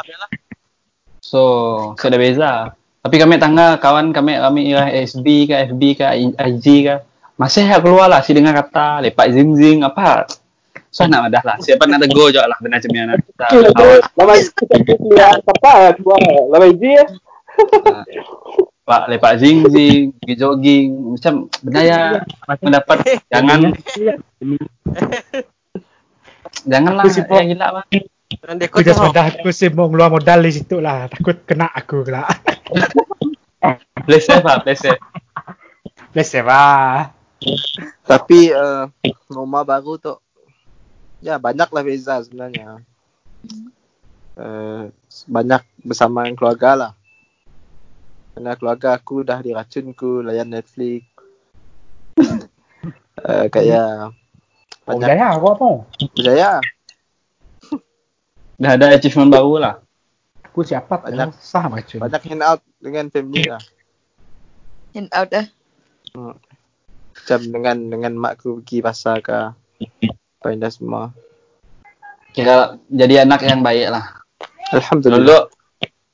So, 1.19 1.41
saya 1.99 2.15
ada 2.15 2.19
beza. 2.19 2.51
Tapi 3.01 3.15
kami 3.17 3.41
tangga 3.41 3.81
kawan 3.81 4.13
kami 4.13 4.37
kami 4.37 4.61
ya 4.71 4.85
SB 4.87 5.49
ke 5.49 5.55
FB 5.73 5.81
ke 5.99 6.05
IG 6.37 6.65
ke. 6.85 6.95
Masih 7.35 7.65
keluar 7.81 8.05
lah 8.05 8.21
si 8.21 8.37
dengar 8.37 8.53
kata 8.53 9.01
lepak 9.01 9.33
zing 9.33 9.57
zing 9.57 9.81
apa. 9.81 10.29
So 10.91 11.07
nak 11.07 11.31
dah 11.31 11.39
lah. 11.47 11.55
Siapa 11.63 11.87
nak 11.87 12.03
tegur 12.03 12.35
je 12.35 12.43
lah 12.43 12.59
benda 12.59 12.83
macam 12.83 12.91
ni 12.91 12.99
nak. 12.99 13.23
Kita 13.23 13.45
awas. 13.79 14.03
Lama 14.19 14.33
kita 14.35 14.75
keluar 14.83 15.39
apa 15.39 15.95
keluar 15.95 16.19
lama 16.51 16.67
ya. 16.67 17.05
Pak 18.83 19.07
lepak 19.07 19.39
zing 19.39 19.63
zing, 19.71 20.11
pergi 20.19 20.35
jogging 20.35 21.15
macam 21.15 21.47
benda 21.63 21.81
ya 21.85 21.99
mendapat 22.59 22.97
jangan 23.31 23.71
janganlah 26.67 27.05
sibuk. 27.07 27.39
yang 27.39 27.55
gila 27.55 27.67
lah. 27.79 27.85
Dan 28.41 28.55
dia 28.59 28.67
Aku 28.67 28.83
just 28.83 28.99
tengok. 28.99 29.15
dah 29.15 29.25
aku 29.31 29.49
sibuk 29.55 29.87
keluar 29.95 30.11
modal 30.11 30.43
di 30.43 30.51
situ 30.51 30.83
lah. 30.83 31.07
Takut 31.07 31.39
kena 31.47 31.71
aku 31.71 32.03
pula. 32.03 32.27
Play 34.03 34.19
safe 34.19 34.43
lah, 34.43 34.59
play 34.59 34.75
safe. 34.75 34.99
Let's 36.11 36.27
save 36.35 36.51
lah. 36.51 37.15
Tapi 38.03 38.51
uh, 38.51 38.91
norma 39.31 39.63
baru 39.63 39.95
tu 39.95 40.19
ya 41.21 41.37
banyaklah 41.37 41.85
beza 41.85 42.19
sebenarnya. 42.25 42.81
Uh, 44.35 44.89
banyak 45.29 45.61
bersama 45.85 46.25
dengan 46.25 46.37
keluarga 46.37 46.71
lah. 46.73 46.91
Kerana 48.33 48.57
keluarga 48.57 48.97
aku 48.97 49.21
dah 49.21 49.39
diracunku 49.39 50.25
layan 50.25 50.49
Netflix. 50.49 51.05
uh, 53.21 53.45
kayak 53.53 54.11
Oh, 54.89 54.97
banyak 54.97 55.13
Jaya, 55.13 55.37
aku 55.37 55.47
apa? 55.53 55.67
berjaya. 56.17 56.51
Dah 58.61 58.71
ada 58.73 58.97
achievement 58.97 59.29
baru 59.29 59.61
lah. 59.61 59.75
Aku 60.49 60.65
siapa? 60.65 61.05
Banyak. 61.05 61.31
Banyak. 61.31 61.37
Sah 61.37 61.69
macam. 61.69 62.01
Banyak 62.01 62.21
hangout 62.33 62.61
dengan 62.81 63.05
family 63.13 63.45
lah. 63.45 63.61
In 64.97 65.05
out 65.13 65.29
dah. 65.29 65.45
Macam 66.17 67.39
dengan 67.45 67.77
dengan 67.93 68.13
mak 68.17 68.41
aku 68.41 68.59
pergi 68.65 68.81
pasar 68.81 69.21
ke. 69.21 69.39
Pindah 70.41 70.71
semua. 70.73 71.13
Kira 72.33 72.81
jadi 72.89 73.23
anak 73.23 73.45
yang 73.45 73.61
baik 73.61 73.93
lah. 73.93 74.25
Alhamdulillah. 74.73 75.21
Dulu, 75.21 75.39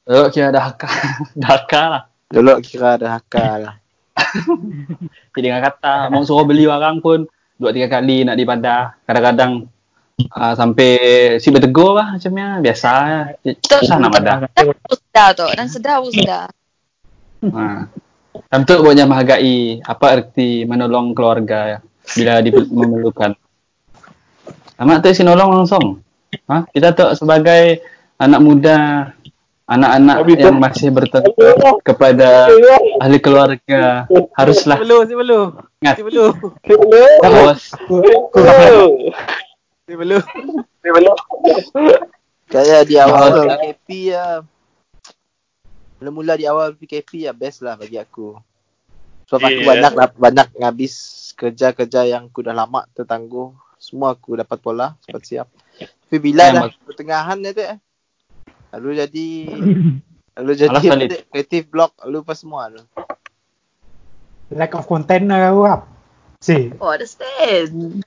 dulu 0.04 0.26
kira 0.36 0.52
dah 0.56 0.64
haka, 0.68 0.90
dah 1.32 1.50
haka 1.56 1.84
lah. 1.88 2.04
Dulu 2.28 2.60
kira 2.60 3.00
ada 3.00 3.08
hakal 3.16 3.72
lah. 3.72 3.76
Jadi 5.32 5.46
dengan 5.48 5.64
kata, 5.64 6.12
mau 6.12 6.28
suruh 6.28 6.44
beli 6.44 6.68
barang 6.68 7.00
pun 7.00 7.24
dua 7.56 7.72
tiga 7.72 7.88
kali 7.88 8.28
nak 8.28 8.36
dipadah. 8.36 9.00
Kadang-kadang 9.08 9.72
uh, 10.36 10.54
sampai 10.58 10.92
si 11.40 11.48
bertegur 11.56 11.96
lah 11.96 12.20
macamnya. 12.20 12.60
Biasa. 12.60 12.92
Susah 13.64 13.96
nak 13.96 14.12
padah. 14.12 14.38
Dan 14.52 14.76
aku 14.76 14.96
sedar 15.00 15.28
tu. 15.40 15.48
Dan 15.56 15.68
sedar 15.72 16.04
aku 16.04 16.10
sedar. 16.12 16.52
Ha. 17.48 17.88
Dan 18.52 18.60
tu 18.68 18.76
buatnya 18.84 19.08
menghargai 19.08 19.80
apa 19.88 20.06
erti 20.20 20.68
menolong 20.68 21.16
keluarga 21.16 21.78
ya, 21.78 21.80
bila 22.18 22.44
di, 22.44 22.52
memerlukan. 22.52 23.40
Amat 24.78 25.02
tu 25.02 25.10
si 25.10 25.22
nolong 25.22 25.52
langsung. 25.56 26.02
Ha? 26.46 26.68
Kita 26.70 26.94
tu 26.94 27.06
sebagai 27.16 27.82
anak 28.16 28.40
muda, 28.40 28.78
anak-anak 29.66 30.18
yang 30.30 30.58
masih 30.58 30.90
bertentu 30.90 31.34
kepada 31.82 32.46
ahli 32.98 33.18
keluarga 33.18 34.06
haruslah 34.34 34.78
Si 34.78 34.84
belum, 34.84 35.02
si 35.04 35.14
belum. 35.14 35.48
ingat 35.82 35.96
Si 35.96 36.04
belum. 36.04 36.32
awas 37.20 37.62
Si 39.84 39.94
belum. 39.94 40.24
Kayak 42.48 42.88
di 42.88 42.96
awal 42.96 43.28
Oh, 43.28 43.44
PKP 43.50 43.88
ya. 44.08 44.26
Mula-mula 45.98 46.38
di 46.38 46.46
awal 46.46 46.78
PKP 46.78 47.26
ya 47.26 47.34
best 47.34 47.60
lah 47.60 47.76
bagi 47.76 47.98
aku. 47.98 48.38
Sebab 49.28 49.42
aku 49.42 49.60
Yeah. 49.60 49.68
banyak 49.68 49.92
dap- 49.98 50.16
banyak 50.16 50.48
ngabis 50.56 50.94
kerja-kerja 51.34 52.08
yang 52.08 52.30
aku 52.30 52.40
dah 52.40 52.56
lama 52.56 52.88
tertangguh. 52.94 53.52
Semua 53.88 54.20
aku 54.20 54.36
dapat 54.36 54.60
pola 54.60 55.00
cepat 55.00 55.24
siap. 55.24 55.48
Tapi 55.80 56.20
bila 56.20 56.52
Yang 56.52 56.56
dah 56.60 56.68
pertengahan 56.84 57.40
ya 57.40 57.52
tu 57.56 57.64
eh. 57.64 57.80
Lalu 58.76 58.90
jadi 59.00 59.28
lalu 60.44 60.52
jadi 60.60 60.78
creative 61.32 61.66
block 61.72 61.96
lalu 62.04 62.20
apa 62.28 62.34
semua 62.36 62.68
tu. 62.68 62.84
Lack 64.52 64.76
of 64.76 64.84
content 64.84 65.32
lah 65.32 65.56
aku 65.56 65.64
up. 65.64 65.82
Si. 66.44 66.76
Oh, 66.84 66.92
understand. 66.92 68.04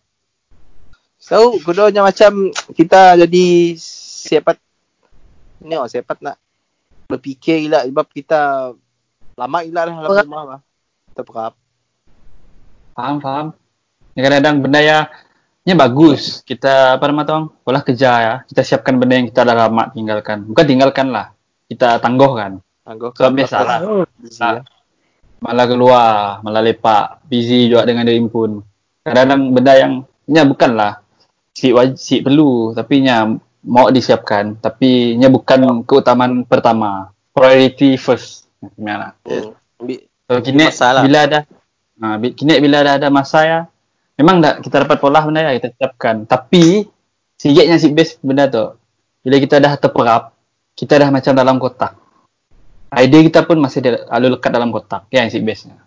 So, 1.16 1.57
kudanya 1.64 2.05
macam 2.05 2.53
kita 2.76 3.16
jadi 3.24 3.47
siapa 3.81 4.57
ni 5.61 5.76
oh 5.76 5.85
siapa 5.85 6.16
nak 6.20 6.41
berfikir 7.09 7.61
gila 7.68 7.85
sebab 7.85 8.07
kita 8.09 8.72
lama 9.37 9.59
gila 9.64 9.81
dah 9.89 9.95
Perap. 9.97 10.24
rumah 10.28 10.45
lah. 10.45 10.61
Kita 11.12 11.22
perap. 11.24 11.53
faham 12.97 13.16
faham. 13.20 13.47
Ya, 14.12 14.20
kadang-kadang 14.28 14.57
benda 14.61 14.81
ya 14.85 14.99
nya 15.67 15.75
bagus. 15.77 16.41
Kita 16.43 16.97
apa 16.97 17.05
nama 17.09 17.23
tong? 17.29 17.53
Pola 17.63 17.85
kerja 17.85 18.11
ya. 18.21 18.35
Kita 18.49 18.65
siapkan 18.65 18.97
benda 18.97 19.21
yang 19.21 19.29
kita 19.29 19.45
dah 19.45 19.57
lama 19.67 19.93
tinggalkan. 19.93 20.49
Bukan 20.49 20.65
tinggalkan 20.65 21.13
lah. 21.13 21.33
Kita 21.69 22.01
tangguhkan. 22.01 22.61
Tangguh 22.83 23.13
Sebab 23.15 23.33
biasalah. 23.37 23.79
Oh, 23.85 24.05
Busy, 24.19 24.41
ya. 24.41 24.65
malah 25.41 25.67
keluar, 25.69 26.41
malah 26.45 26.61
lepak, 26.61 27.25
busy 27.29 27.71
juga 27.73 27.87
dengan 27.89 28.05
diri 28.09 28.21
pun. 28.29 28.61
Kadang-kadang 29.05 29.43
benda 29.57 29.73
yang 29.77 29.93
nya 30.29 30.43
bukanlah 30.45 31.01
si 31.57 31.73
wajib 31.73 31.97
si 31.97 32.21
perlu, 32.21 32.77
tapi 32.77 33.05
nya 33.05 33.29
mau 33.65 33.89
disiapkan, 33.89 34.61
tapi 34.61 35.17
nya 35.17 35.33
bukan 35.33 35.85
keutamaan 35.85 36.45
pertama. 36.45 37.13
Priority 37.33 37.97
first. 37.97 38.49
Gimana? 38.77 39.17
Hmm. 39.25 39.57
Ambil 39.81 40.11
So 40.31 40.39
kini 40.47 40.71
bila 41.03 41.27
ada 41.27 41.43
ha, 41.99 42.15
kini 42.23 42.63
bila 42.63 42.87
dah 42.87 42.95
ada 43.03 43.11
masa 43.11 43.43
ya, 43.43 43.61
memang 44.21 44.37
dah 44.39 44.61
kita 44.61 44.85
dapat 44.85 45.01
pola 45.01 45.25
benda 45.25 45.41
ya 45.41 45.57
kita 45.57 45.73
siapkan. 45.75 46.29
Tapi 46.29 46.85
sikitnya 47.35 47.81
si 47.81 47.89
best 47.91 48.21
benda 48.21 48.45
tu. 48.47 48.77
Bila 49.21 49.37
kita 49.37 49.57
dah 49.57 49.77
terperap, 49.77 50.37
kita 50.73 50.97
dah 50.97 51.09
macam 51.09 51.33
dalam 51.33 51.57
kotak. 51.57 51.97
Idea 52.91 53.21
kita 53.23 53.41
pun 53.45 53.57
masih 53.57 53.81
lalu 54.09 54.37
lekat 54.37 54.51
dalam 54.51 54.68
kotak. 54.68 55.09
Ya, 55.09 55.25
yang 55.25 55.31
si 55.31 55.41
bestnya. 55.41 55.81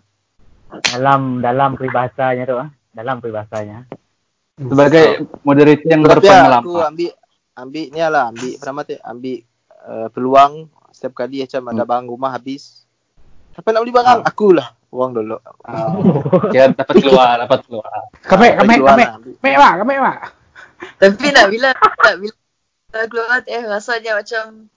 dalam 0.90 1.38
dalam 1.38 1.78
peribahasanya 1.78 2.42
tu 2.44 2.56
ah. 2.58 2.70
Dalam 2.90 3.18
peribahasanya. 3.18 3.86
Sebagai 4.56 5.26
moderator 5.42 5.88
yang 5.88 6.02
Tapi 6.02 6.26
ya, 6.26 6.46
aku 6.54 6.70
berpengalaman. 6.70 6.88
ambil 6.90 7.10
ambil 7.54 7.84
ni 7.90 8.00
lah 8.00 8.24
ambil 8.30 8.52
apa 8.54 8.64
nama 8.64 8.80
tu 8.82 8.94
ambil 9.02 9.36
uh, 9.84 10.08
peluang 10.10 10.52
setiap 10.90 11.12
kali 11.14 11.42
macam 11.42 11.62
ada 11.66 11.82
Hmm. 11.82 11.90
barang 11.90 12.06
rumah 12.08 12.30
habis 12.30 12.83
Siapa 13.54 13.68
nak 13.70 13.80
beli 13.86 13.94
barang? 13.94 14.20
Akulah. 14.26 14.68
Wang 14.90 15.10
dulu. 15.10 15.38
Kira 16.50 16.70
dapat 16.70 16.94
keluar, 16.98 17.34
dapat 17.38 17.66
keluar. 17.66 17.86
Ah, 17.90 18.06
kami, 18.26 18.54
keluar 18.54 18.94
kami. 18.94 19.04
lah. 19.06 19.72
Mak, 19.82 19.98
mak. 19.98 20.18
Tapi 20.98 21.26
nak 21.30 21.46
bila 21.50 21.68
nak 21.74 22.14
bila 22.18 22.34
keluar 23.10 23.42
eh 23.42 23.62
rasanya 23.62 24.12
macam 24.14 24.70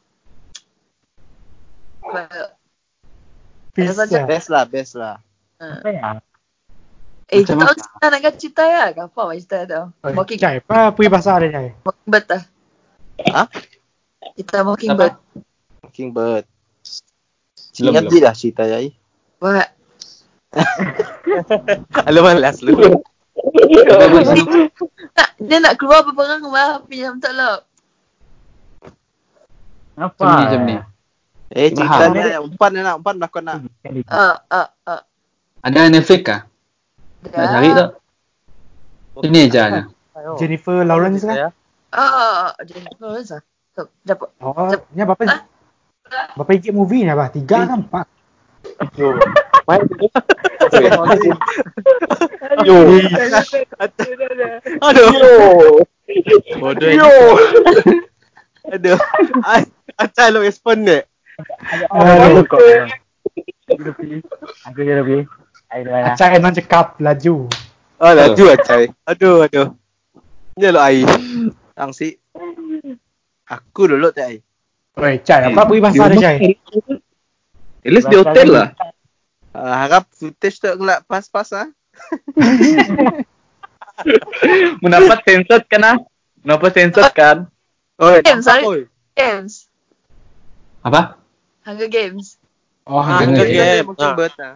lah. 2.07 2.49
Best 3.75 4.49
lah, 4.49 4.63
best 4.65 4.93
lah. 4.97 5.21
Ya? 5.84 6.21
eh 7.28 7.43
Macam 7.43 7.53
kita 7.53 7.53
tahu 7.59 7.75
cerita 7.75 8.05
nak 8.07 8.21
cerita 8.39 8.63
ya 8.63 8.84
apa 8.93 9.03
macam 9.19 9.36
cerita 9.36 9.57
tu 9.67 9.82
mocking 10.15 10.39
Cai, 10.39 10.63
apa 10.63 10.95
punya 10.95 11.09
bahasa 11.11 11.36
ada 11.36 11.49
cai? 11.51 11.75
mockingbird 11.84 12.25
ah 12.32 12.43
Ha? 13.28 13.43
kita 14.38 14.57
mockingbird 14.63 15.13
Mockingbird. 15.84 16.45
Belum. 17.78 18.09
je 18.09 18.19
lah 18.19 18.34
cerita 18.34 18.63
Yai. 18.65 18.89
buat 19.38 19.69
Alah 22.07 22.21
malas 22.25 22.65
lu. 22.65 22.73
nak, 25.13 25.30
dia 25.38 25.57
nak 25.61 25.78
keluar 25.78 26.01
berperang 26.01 26.41
mah 26.41 26.82
pinjam 26.89 27.21
tak 27.21 27.38
lah 27.38 27.61
Apa? 29.97 30.17
Macam 30.17 30.34
ni, 30.34 30.41
macam 30.41 30.61
ni. 30.65 30.75
Eh, 31.53 31.69
cerita 31.71 32.03
ni 32.09 32.21
umpan 32.41 32.69
ni 32.73 32.82
nak, 32.82 32.95
umpan 32.97 33.13
berlakon 33.17 33.43
nak. 33.45 33.57
ah 34.09 34.36
ah 34.49 34.67
ah 34.86 35.01
Ada 35.61 35.93
Netflix 35.93 36.21
kah? 36.25 36.41
Nak 37.30 37.47
cari 37.53 37.69
tak? 37.73 37.89
Ini 39.21 39.41
je 39.49 39.61
nya. 39.61 39.84
Jennifer 40.38 40.82
Lawrence 40.82 41.21
kan? 41.21 41.53
Ah 41.93 42.53
Jennifer 42.65 42.97
Lawrence 43.05 43.32
ah 43.38 43.41
Jap, 43.78 43.93
dapat 44.01 44.30
Oh, 44.41 44.73
ni 44.97 45.05
berapa? 45.05 45.21
Berapa 46.38 46.51
ikut 46.53 46.74
movie 46.74 47.03
ni 47.03 47.12
apa? 47.12 47.30
Tiga 47.34 47.68
kan 47.68 47.82
empat? 47.86 48.08
Yo. 48.97 49.18
Aduh. 54.84 55.10
Bodoh 56.60 56.89
Yo. 56.91 57.12
Aduh. 58.68 58.99
Ai, 59.43 59.64
Acai 59.95 60.30
lo 60.32 60.43
respon 60.43 60.84
ni. 60.84 60.99
Aduh, 61.91 62.43
Aku 64.68 64.80
je 64.80 64.93
lebih. 64.95 65.22
Air 65.68 65.88
mana? 65.91 66.16
Acak 66.16 66.39
enak 66.39 66.51
cekap 66.55 66.88
laju. 67.03 67.51
Oh, 67.99 68.14
laju 68.14 68.43
Acai. 68.55 68.88
Aduh, 69.03 69.43
aduh. 69.43 69.76
Ni 70.55 70.68
lo 70.72 70.80
air. 70.80 71.08
Ang 71.76 71.91
si. 71.91 72.16
Aku 73.47 73.88
dulu 73.88 74.12
tak 74.12 74.32
ai. 74.32 74.38
Oi, 74.98 75.22
Cai, 75.22 75.54
apa 75.54 75.62
punya 75.70 75.82
bahasa 75.86 76.10
ada 76.10 76.18
Cai? 76.18 76.58
At 77.86 77.91
least 77.93 78.10
di 78.10 78.18
hotel 78.18 78.48
lah. 78.50 78.68
Uh, 79.54 79.74
harap 79.86 80.10
footage 80.10 80.58
tu 80.58 80.66
ngelak 80.74 81.06
pas-pas 81.06 81.50
ah. 81.54 81.68
Mendapat 84.84 85.18
censored 85.26 85.66
kan 85.70 85.82
ah? 85.86 85.98
Mendapat 86.41 86.70
censored 86.74 87.14
kan? 87.14 87.38
Oi, 88.02 88.22
Games, 88.26 88.45
sorry. 88.45 88.86
Games 89.18 89.66
Apa? 90.86 91.18
Hunger 91.66 91.89
Games 91.89 92.38
Oh, 92.88 93.02
Ha, 93.02 93.20
Hunger 93.22 93.43
Hunger 93.43 93.48
Games. 93.50 93.58
Games 93.58 93.86
Mockingbird 93.89 94.34
ah. 94.41 94.56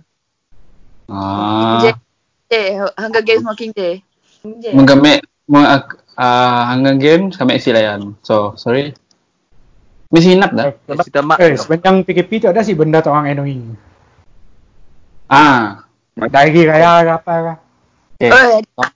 Ah. 1.10 1.82
Je- 1.86 2.02
eh 2.50 2.82
Hunger 2.98 3.24
Games 3.26 3.44
Mocking 3.46 3.74
Day 3.74 4.02
Je. 4.42 4.74
Menggamit 4.74 5.22
meng 5.46 5.66
uh, 5.70 6.62
Hunger 6.74 6.98
Games 6.98 7.38
kami 7.38 7.62
isi 7.62 7.70
layan. 7.70 8.18
So, 8.26 8.58
sorry. 8.58 8.98
Mesti 10.12 10.36
inap 10.36 10.52
dah. 10.52 10.76
Cerita 10.76 11.24
mak. 11.24 11.40
Eh, 11.40 11.56
sepanjang 11.56 12.04
PKP 12.04 12.44
tu 12.44 12.48
ada 12.52 12.60
sih 12.68 12.76
benda 12.76 13.00
tu 13.00 13.08
orang 13.08 13.32
annoying. 13.32 13.80
Ah. 15.32 15.88
Dari 16.20 16.68
raya 16.68 17.08
ke 17.08 17.12
apa 17.16 17.34
ke? 17.40 17.54
Okay. 18.28 18.30
Oh, 18.76 18.90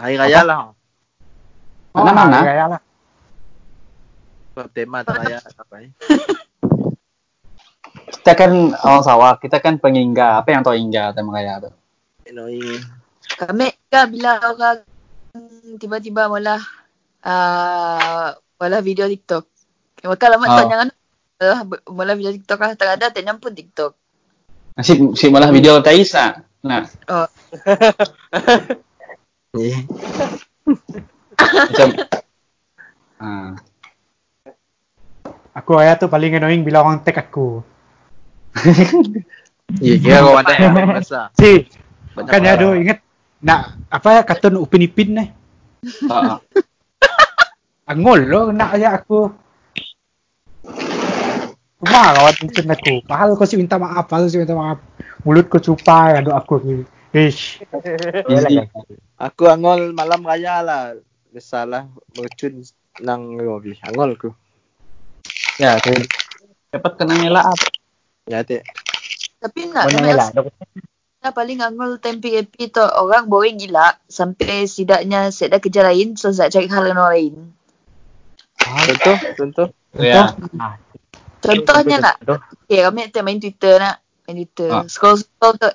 Hari 0.00 0.16
raya 0.16 0.40
lah. 0.42 0.72
Mana-mana? 1.94 2.40
hari 2.40 2.48
raya 2.50 2.64
lah. 2.74 2.80
Sebab 4.56 4.66
tema 4.72 5.04
tak 5.04 5.20
raya 5.20 5.38
apa 5.38 5.74
ni. 5.84 5.88
Kita 8.24 8.32
kan 8.32 8.72
orang 8.72 9.04
sawah, 9.04 9.36
kita 9.36 9.60
kan 9.60 9.76
pengingga. 9.76 10.40
Apa 10.40 10.56
yang 10.56 10.64
tahu 10.64 10.80
hingga 10.80 11.12
tema 11.12 11.36
raya 11.36 11.60
tu? 11.60 11.70
Annoying. 12.24 12.80
Kami 13.36 13.68
kan 13.92 14.08
bila 14.08 14.40
orang 14.40 14.80
tiba-tiba 15.76 16.32
mula 16.32 16.56
uh, 17.20 18.32
mula 18.58 18.78
video 18.80 19.06
TikTok. 19.10 19.44
Maka 20.04 20.26
lama 20.28 20.44
Ah. 20.46 20.56
tak 20.60 20.64
jangan 20.68 20.88
uh, 21.40 21.58
mula 21.90 22.12
video 22.14 22.32
TikTok 22.34 22.58
lah 22.60 22.72
tak 22.76 22.88
ada 23.00 23.06
tak 23.10 23.22
nyampun 23.24 23.52
TikTok. 23.54 23.92
Nasib 24.74 25.14
si 25.14 25.30
malah 25.30 25.50
video 25.54 25.78
Tais 25.82 26.10
ah. 26.18 26.42
Nah, 26.64 26.88
Oh, 27.12 27.28
Eh. 29.60 29.76
macam 31.36 31.88
ah. 33.22 33.50
Aku 35.54 35.70
raya 35.78 35.94
tu 35.94 36.10
paling 36.10 36.34
annoying 36.34 36.66
bila 36.66 36.82
orang 36.82 37.04
tag 37.04 37.20
aku. 37.20 37.62
Ya, 39.80 39.96
kira 39.96 40.20
kau 40.20 40.36
pandai 40.36 40.60
lah. 40.60 40.72
Masa. 41.00 41.20
Si, 41.40 41.64
kan 42.12 42.44
ya 42.44 42.52
ingat 42.76 43.00
nak 43.40 43.80
apa 43.88 44.20
ya 44.20 44.22
kartun 44.28 44.60
Upin 44.60 44.84
Ipin 44.84 45.16
ni. 45.16 45.24
Ah, 46.12 46.36
ah. 46.36 46.38
Angol 47.84 48.24
lo 48.24 48.48
nak 48.48 48.80
aja 48.80 48.96
aku. 48.96 49.28
Cuma 51.84 52.16
kawan 52.16 52.34
mungkin 52.40 52.64
aku. 52.72 52.92
Pahal 53.04 53.36
kau 53.36 53.44
sih 53.44 53.60
minta 53.60 53.76
maaf, 53.76 54.08
pahal 54.08 54.32
sih 54.32 54.40
minta 54.40 54.56
maaf. 54.56 54.80
Mulut 55.28 55.52
kau 55.52 55.60
cupai 55.60 56.16
aduk 56.16 56.32
aku 56.32 56.54
ni. 56.64 56.76
Ish. 57.14 57.62
Aku 59.30 59.46
angol 59.46 59.94
malam 59.94 60.26
raya 60.26 60.58
lah. 60.58 60.98
Biasalah 61.30 61.86
mercun 62.18 62.66
nang 62.98 63.38
mobil. 63.38 63.78
Angol 63.86 64.18
aku. 64.18 64.30
Ya, 65.62 65.78
tu. 65.78 65.94
Dapat 66.74 66.92
kena 66.98 67.14
ngelak 67.22 67.46
apa? 67.46 67.66
Ya, 68.26 68.42
tak. 68.42 68.66
tapi 69.38 69.70
nak 69.70 69.92
kami 69.92 70.10
lah? 70.10 70.32
rasa 71.24 71.30
paling 71.32 71.60
angol 71.64 71.96
time 72.00 72.20
PKP 72.20 72.68
tu 72.68 72.84
orang 72.84 73.28
boring 73.32 73.56
gila 73.56 73.96
sampai 74.12 74.68
setidaknya 74.68 75.32
saya 75.32 75.56
ada 75.56 75.58
kerja 75.60 75.80
lain 75.80 76.20
so 76.20 76.28
saya 76.32 76.52
cari 76.52 76.68
hal 76.68 76.84
yang 76.84 77.00
lain. 77.00 77.32
Contoh, 78.64 79.16
contoh. 79.36 79.66
Ya. 80.00 80.32
Contohnya 81.44 81.96
nak 82.00 82.16
Okay, 82.64 82.80
kami 82.80 83.12
tak 83.12 83.22
main 83.22 83.36
Twitter 83.36 83.76
nak. 83.76 84.00
Main 84.24 84.40
Twitter. 84.40 84.72
Ah. 84.72 84.84
Scroll 84.88 85.20
scroll 85.20 85.60
tu. 85.60 85.70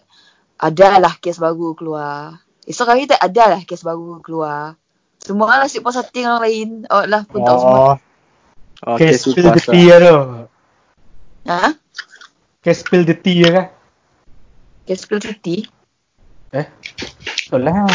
Ada 0.60 1.00
lah 1.00 1.14
kes 1.22 1.38
baru 1.40 1.78
keluar. 1.78 2.42
Esok 2.66 2.90
hari 2.90 3.08
tak 3.08 3.22
ada 3.22 3.56
lah 3.56 3.62
kes 3.64 3.86
baru 3.86 4.20
keluar. 4.20 4.76
Semua 5.22 5.62
lah 5.62 5.70
si 5.70 5.80
post 5.80 6.02
setting 6.02 6.26
orang 6.26 6.44
lain. 6.44 6.70
Oh 6.90 7.06
lah 7.06 7.24
pun 7.30 7.46
tahu 7.46 7.58
semua. 7.62 7.80
Oh, 7.80 7.96
Oh, 8.80 8.96
case 8.96 9.28
kes 9.28 9.36
spill 9.36 9.52
the 9.52 9.60
tea 9.60 9.92
tu. 9.92 10.16
Ha? 11.52 11.76
Case 12.64 12.80
spill 12.80 13.04
the 13.04 13.16
tea 13.20 13.44
kan? 13.44 13.68
Kes 14.88 15.04
spill 15.04 15.20
cuti. 15.20 15.68
Betul 16.56 17.62
lah. 17.68 17.92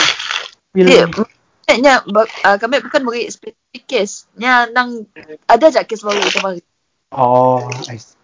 Spill. 0.69 1.09
Maknanya 1.65 2.05
uh, 2.05 2.57
kami 2.61 2.85
bukan 2.85 3.09
beri 3.09 3.33
spesifik 3.33 3.85
kes. 3.89 4.29
Nya 4.37 4.69
nang 4.69 5.09
ada 5.49 5.73
je 5.73 5.81
kes 5.89 6.05
baru 6.05 6.21
tu 6.29 6.41
hari. 6.45 6.61
Oh, 7.09 7.65
I 7.89 7.97
see. 7.97 8.21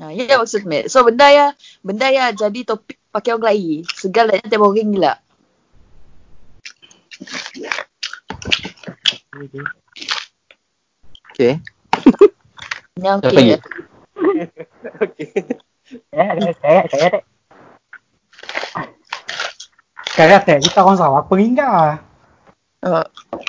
Ha, 0.00 0.14
ya 0.14 0.40
maksud 0.40 0.64
me. 0.64 0.88
So 0.88 1.04
benda 1.04 1.28
ya 1.28 1.46
benda 1.84 2.08
ya 2.08 2.32
jadi 2.32 2.64
topik 2.64 2.96
pakai 3.12 3.36
orang 3.36 3.52
lain. 3.52 3.84
Segalanya 3.92 4.48
tak 4.48 4.56
boring 4.56 4.96
gila. 4.96 5.20
Okay. 11.34 11.60
Yang 12.96 13.18
Siapa 13.20 13.28
okay. 13.28 13.36
lagi? 13.36 13.56
Saya, 16.12 16.52
saya, 16.60 16.80
saya 16.92 17.06
tak. 17.16 17.24
Kayak 20.12 20.44
teh 20.44 20.60
kita 20.60 20.84
orang 20.84 21.00
sawah 21.00 21.24
pengingga. 21.24 21.96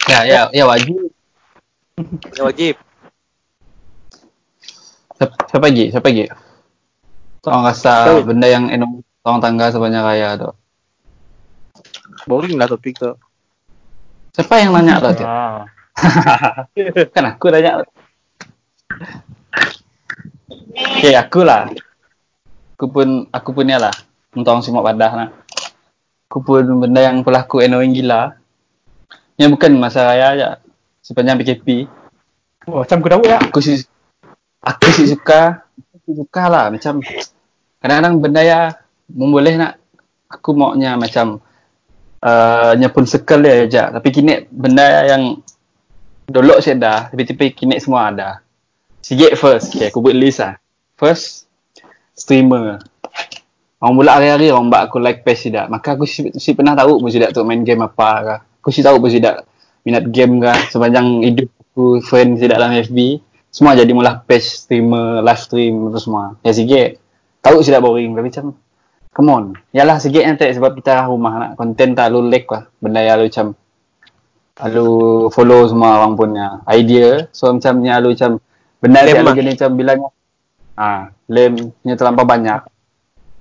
Ya, 0.10 0.20
ya, 0.26 0.42
ya 0.50 0.64
wajib. 0.66 1.14
Ya 2.34 2.42
wajib. 2.42 2.76
Siapa, 5.20 5.36
siapa 5.52 5.66
lagi? 5.70 5.86
Siapa 5.94 6.08
lagi? 6.10 6.26
Orang 7.46 7.64
rasa 7.68 7.94
benda 8.26 8.48
yang 8.50 8.72
enom 8.74 9.06
orang 9.24 9.40
tangga 9.44 9.70
sebanyak 9.70 10.02
raya 10.02 10.30
tu. 10.40 10.50
Boring 12.26 12.58
lah 12.58 12.68
topik 12.68 12.98
tu. 12.98 13.14
Siapa 14.34 14.64
yang 14.64 14.74
nanya 14.74 14.98
tu? 15.04 15.24
Ah. 15.24 15.68
kan 17.14 17.24
aku 17.36 17.52
tanya. 17.52 17.84
Okay, 21.00 21.14
aku 21.16 21.44
lah. 21.44 21.70
Aku 22.80 22.88
pun, 22.88 23.28
aku 23.30 23.50
punya 23.52 23.76
lah. 23.78 23.92
Untuk 24.32 24.56
orang 24.56 24.64
simak 24.64 24.88
padah 24.88 25.12
lah. 25.12 25.30
Aku 26.32 26.40
pun 26.40 26.64
benda 26.80 27.04
yang 27.04 27.22
berlaku 27.22 27.60
annoying 27.60 27.92
gila. 27.92 28.40
Yang 29.40 29.50
bukan 29.56 29.72
masa 29.80 30.04
raya 30.04 30.26
aja. 30.36 30.50
Sepanjang 31.00 31.40
PKP. 31.40 31.88
Oh, 32.68 32.84
macam 32.84 33.00
tahu 33.00 33.24
ya. 33.24 33.40
Aku 33.40 33.64
sih, 33.64 33.82
aku 34.62 34.88
sih 34.94 35.08
suka, 35.10 35.64
aku 36.10 36.26
suka 36.26 36.44
lah 36.52 36.66
macam 36.70 37.00
kadang-kadang 37.80 38.16
benda 38.20 38.42
ya 38.44 38.60
memboleh 39.08 39.56
nak 39.56 39.80
aku 40.26 40.54
maunya 40.54 41.00
macam 41.00 41.40
uh, 42.22 42.72
nyepun 42.76 43.08
circle 43.08 43.46
dia 43.46 43.66
aja 43.66 43.84
tapi 43.94 44.10
kini 44.12 44.46
benda 44.52 45.08
yang 45.08 45.40
dolok 46.30 46.62
saya 46.62 46.78
dah 46.78 47.00
tapi-tapi 47.10 47.56
kini 47.56 47.80
semua 47.82 48.12
ada 48.12 48.44
sikit 49.02 49.34
first 49.40 49.74
okay, 49.74 49.90
aku 49.90 50.04
buat 50.04 50.18
list 50.18 50.44
lah 50.44 50.60
first 51.00 51.48
streamer 52.14 52.84
orang 53.80 53.94
pula 53.96 54.12
hari-hari 54.20 54.52
orang 54.52 54.70
buat 54.70 54.92
aku 54.92 54.98
like 55.00 55.24
page 55.24 55.50
tidak 55.50 55.72
maka 55.72 55.96
aku 55.96 56.06
si, 56.06 56.30
si 56.36 56.54
pernah 56.54 56.76
tahu 56.76 57.00
pun 57.00 57.10
tidak 57.10 57.32
tu 57.32 57.42
main 57.48 57.64
game 57.64 57.82
apa 57.82 58.10
ke 58.22 58.36
aku 58.60 58.70
si 58.72 58.84
tahu 58.84 59.00
pun 59.00 59.12
tidak 59.12 59.48
minat 59.88 60.08
game 60.12 60.44
ke 60.44 60.52
sepanjang 60.70 61.24
hidup 61.24 61.50
aku 61.72 62.04
friend 62.04 62.40
tidak 62.40 62.60
dalam 62.60 62.76
FB 62.76 63.24
semua 63.50 63.74
jadi 63.74 63.90
mula 63.98 64.22
page 64.30 64.46
streamer 64.46 65.26
live 65.26 65.42
stream 65.42 65.90
tu 65.90 66.00
semua. 66.00 66.38
Ya 66.46 66.54
sikit. 66.54 67.02
Tahu 67.42 67.66
tidak 67.66 67.82
boring 67.82 68.14
tapi 68.14 68.30
macam 68.30 68.46
come 69.10 69.30
on. 69.34 69.46
Yalah 69.74 69.98
sikit 69.98 70.22
nanti 70.22 70.54
sebab 70.54 70.78
kita 70.78 71.10
rumah 71.10 71.34
nak 71.42 71.52
content 71.58 71.98
tak 71.98 72.14
lu 72.14 72.30
like 72.30 72.46
lah. 72.46 72.70
Benda 72.78 73.02
yang 73.02 73.18
lu 73.18 73.26
macam 73.26 73.48
lu 74.70 74.90
follow 75.34 75.66
semua 75.66 75.98
orang 76.06 76.14
punya 76.14 76.62
idea. 76.70 77.26
So 77.34 77.50
macam 77.50 77.82
ni 77.82 77.90
lu 77.90 78.14
macam 78.14 78.38
benda 78.78 79.00
yang 79.02 79.26
lu 79.26 79.30
lah. 79.34 79.36
gini 79.36 79.52
macam 79.58 79.72
bilang 79.74 80.00
ah 80.78 81.10
lame. 81.26 81.74
Nya 81.82 81.98
terlampau 81.98 82.30
banyak. 82.30 82.62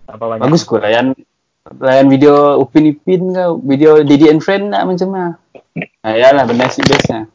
Apa 0.09 0.25
banyak. 0.25 0.41
bagus 0.41 0.65
kot 0.65 0.81
layan 0.81 1.13
layan 1.77 2.09
video 2.09 2.57
Upin 2.65 2.89
Ipin 2.89 3.37
ke 3.37 3.45
video 3.65 4.01
Didi 4.01 4.33
and 4.33 4.41
Friend 4.41 4.73
nak 4.73 4.89
macam 4.89 5.09
mana 5.13 5.31
ah 6.03 6.15
yalah 6.17 6.49
benda 6.49 6.67
si 6.73 6.81
bestnya 6.81 7.29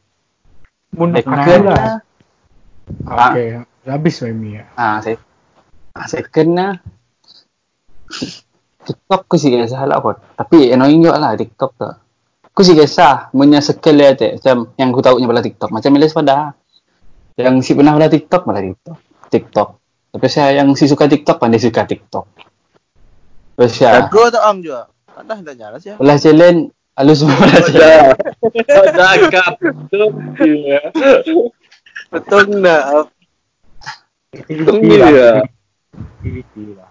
Mun 0.93 1.17
aku 1.17 1.25
Second 1.25 1.63
lah. 1.65 1.77
lah 1.77 1.97
Okay. 3.33 3.63
Habis 3.83 4.23
Remy 4.23 4.59
ya. 4.59 4.63
Ah, 4.79 4.99
saya 5.03 5.19
ah, 5.95 6.07
second 6.07 6.49
lah. 6.55 6.73
TikTok 8.83 9.21
aku 9.27 9.35
sih 9.39 9.51
kisah 9.51 9.87
lah 9.87 9.99
kot. 10.03 10.19
Tapi 10.35 10.71
annoying 10.71 11.03
juga 11.03 11.19
lah 11.19 11.35
TikTok 11.35 11.71
tu. 11.79 11.91
Aku 12.53 12.61
sih 12.61 12.75
kisah 12.75 13.31
punya 13.31 13.63
circle 13.63 13.95
dia 13.95 14.15
tu. 14.15 14.27
Macam 14.39 14.57
yang 14.75 14.89
aku 14.91 15.01
tahu 15.03 15.15
pada 15.23 15.43
TikTok. 15.43 15.69
Macam 15.71 15.89
Melis 15.95 16.15
pada. 16.15 16.55
Yang 17.39 17.55
si 17.65 17.71
pernah 17.75 17.95
pada 17.95 18.07
TikTok 18.11 18.41
pada 18.43 18.59
TikTok. 18.61 18.97
TikTok. 19.31 19.69
Tapi 20.13 20.27
saya 20.29 20.49
yang 20.61 20.69
si 20.77 20.85
suka 20.85 21.09
TikTok 21.09 21.39
pandai 21.39 21.59
suka 21.59 21.83
TikTok. 21.83 22.25
Saya. 23.55 24.03
Jago 24.03 24.23
tak 24.27 24.41
ang 24.41 24.59
juga. 24.59 24.89
Tak 25.07 25.23
dah 25.23 25.37
tak 25.39 25.55
nyala 25.55 25.77
sih. 25.77 25.93
Belah 25.93 26.17
challenge. 26.17 26.61
Halus 26.93 27.17
semua 27.19 27.37
belah 27.37 27.61
challenge. 27.63 28.17
Cakap 28.93 29.51
betul 29.61 30.05
dia. 30.37 30.81
Betul 32.09 32.43
nak. 32.59 32.83
Activity 34.31 34.65
Betul 34.65 34.97
lah. 34.97 35.09
dia. 35.09 35.29
Activity 35.93 36.63
lah. 36.73 36.89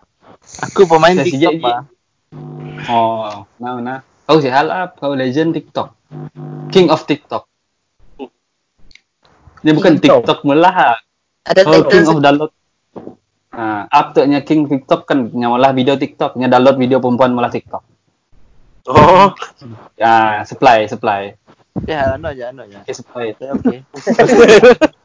Aku 0.62 0.86
pemain 0.86 1.14
TikTok 1.16 1.30
sejak- 1.32 1.58
lah. 1.58 1.82
Oh, 2.88 3.46
mana 3.58 3.72
mana. 3.74 3.94
Kau 4.24 4.38
si 4.38 4.48
hal 4.48 4.70
up, 4.70 4.96
kau 4.96 5.12
legend 5.12 5.52
TikTok. 5.52 5.92
King 6.70 6.88
of 6.88 7.02
TikTok. 7.04 7.44
Dia 9.60 9.72
bukan 9.72 9.98
TikTok. 9.98 10.22
TikTok 10.22 10.40
melah. 10.42 10.74
ah. 10.94 10.98
Ada 11.42 11.62
Oh, 11.64 11.82
King 11.84 12.06
of 12.06 12.18
download. 12.18 12.50
Ah, 13.52 13.84
up 13.92 14.16
tu 14.16 14.24
nya 14.24 14.40
King 14.40 14.64
TikTok 14.64 15.04
kan 15.04 15.28
nya 15.36 15.52
malah 15.52 15.76
video 15.76 16.00
TikTok, 16.00 16.40
nya 16.40 16.48
download 16.48 16.80
video 16.80 17.04
perempuan 17.04 17.36
malah 17.36 17.52
TikTok. 17.52 17.84
Oh, 18.88 19.30
Ah, 20.00 20.42
supply, 20.48 20.88
supply. 20.88 21.36
Ya, 21.84 22.16
anu 22.16 22.32
aja, 22.32 22.50
anu 22.50 22.64
aja. 22.64 22.80
Okay, 22.82 22.94
supply. 22.96 23.36
Okay, 23.36 23.48
okay. 23.52 23.78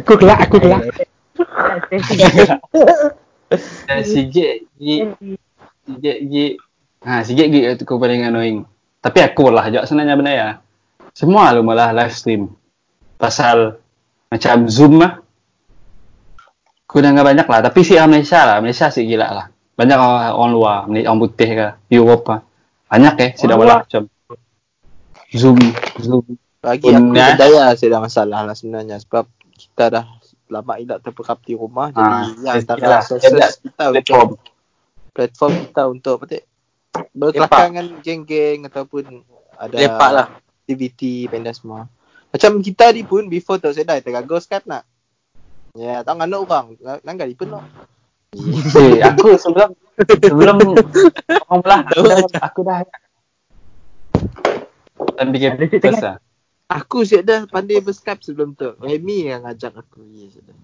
Aku 0.00 0.16
kelak, 0.16 0.48
aku 0.48 0.56
kelak. 0.62 0.80
Dan 3.88 4.00
sikit 4.06 4.64
gi 4.78 4.96
sikit 5.84 6.16
gi 6.30 6.46
ha 7.04 7.20
sikit 7.26 7.46
gi 7.50 7.60
aku 7.76 8.00
paling 8.00 8.24
annoying. 8.24 8.64
Tapi 9.00 9.18
aku 9.24 9.50
lah 9.52 9.68
jak 9.68 9.84
sebenarnya 9.88 10.16
benda 10.16 10.32
ya. 10.32 10.48
Semua 11.12 11.52
lu 11.52 11.60
malah 11.66 11.92
live 11.92 12.14
stream. 12.14 12.54
Pasal 13.20 13.76
macam 14.32 14.70
Zoom 14.70 15.02
lah. 15.02 15.20
Aku 16.90 16.98
dah 16.98 17.14
banyak 17.14 17.46
lah. 17.46 17.60
Tapi 17.62 17.86
si 17.86 17.94
Malaysia 17.94 18.42
lah. 18.42 18.58
Malaysia 18.58 18.90
sih 18.90 19.06
gila 19.06 19.30
lah. 19.30 19.46
Banyak 19.78 19.94
orang, 19.94 20.34
orang 20.34 20.50
luar. 20.50 20.78
Orang 20.90 21.18
putih 21.22 21.48
ke. 21.54 21.68
Europe 21.86 22.26
lah. 22.26 22.40
Banyak 22.90 23.14
eh. 23.22 23.30
Si 23.38 23.46
dah 23.46 23.54
Orang 23.54 23.58
malah 23.62 23.76
luar. 23.78 23.80
macam. 23.86 24.02
Zoom. 25.30 25.58
Zoom. 26.02 26.26
Bagi 26.58 26.82
Pun, 26.82 26.92
aku 26.92 27.14
eh. 27.14 27.24
berdaya 27.30 27.64
saya 27.72 27.88
dah 27.94 28.00
masalah 28.02 28.40
lah 28.42 28.52
sebenarnya 28.52 28.98
sebab 28.98 29.24
kita 29.54 29.84
dah 29.88 30.04
lama 30.50 30.74
tidak 30.76 30.98
terperkap 31.00 31.38
di 31.46 31.54
rumah 31.54 31.88
Ah, 31.94 32.26
jadi 32.26 32.42
yang 32.42 32.54
antara 32.58 32.98
sources 33.00 33.30
yalah, 33.30 33.48
kita 33.54 33.84
Platform. 33.94 34.28
untuk 34.34 34.40
platform 35.14 35.52
kita 35.62 35.82
untuk 35.86 36.16
apa 36.20 36.36
berkelakar 37.14 37.64
dengan 37.70 37.86
geng-geng 38.02 38.58
ataupun 38.66 39.22
ada 39.54 39.74
Lepak 39.78 40.10
lah. 40.10 40.26
aktiviti 40.66 41.30
benda 41.30 41.54
semua. 41.54 41.86
Macam 42.28 42.58
kita 42.58 42.90
ni 42.90 43.06
pun 43.06 43.30
before 43.30 43.56
tu 43.56 43.70
saya 43.70 43.86
dah 43.86 44.02
tergagal 44.02 44.42
Skype 44.42 44.66
nak. 44.66 44.82
Ya, 45.78 46.02
tak 46.02 46.18
ngano 46.18 46.46
orang. 46.46 46.74
Langgar 47.06 47.30
di 47.30 47.36
nak. 47.46 47.64
Eh, 48.30 49.02
aku 49.02 49.34
sebelum 49.34 49.74
sebelum 49.98 50.78
orang 51.50 51.60
belah 51.66 51.82
aku 51.82 52.06
dah, 52.06 52.18
aku 52.46 52.60
dah 52.62 52.78
bikin 55.34 55.58
Ada 55.58 55.66
cerita 55.66 55.90
first 55.90 56.04
lah. 56.06 56.16
Aku 56.70 57.02
siap 57.02 57.26
dah 57.26 57.40
pandai 57.50 57.82
berskype 57.82 58.22
sebelum 58.22 58.54
tu. 58.54 58.78
Remy 58.78 59.34
yang 59.34 59.42
ngajak 59.42 59.74
aku. 59.74 60.06
Ya, 60.14 60.30
sudah. 60.30 60.54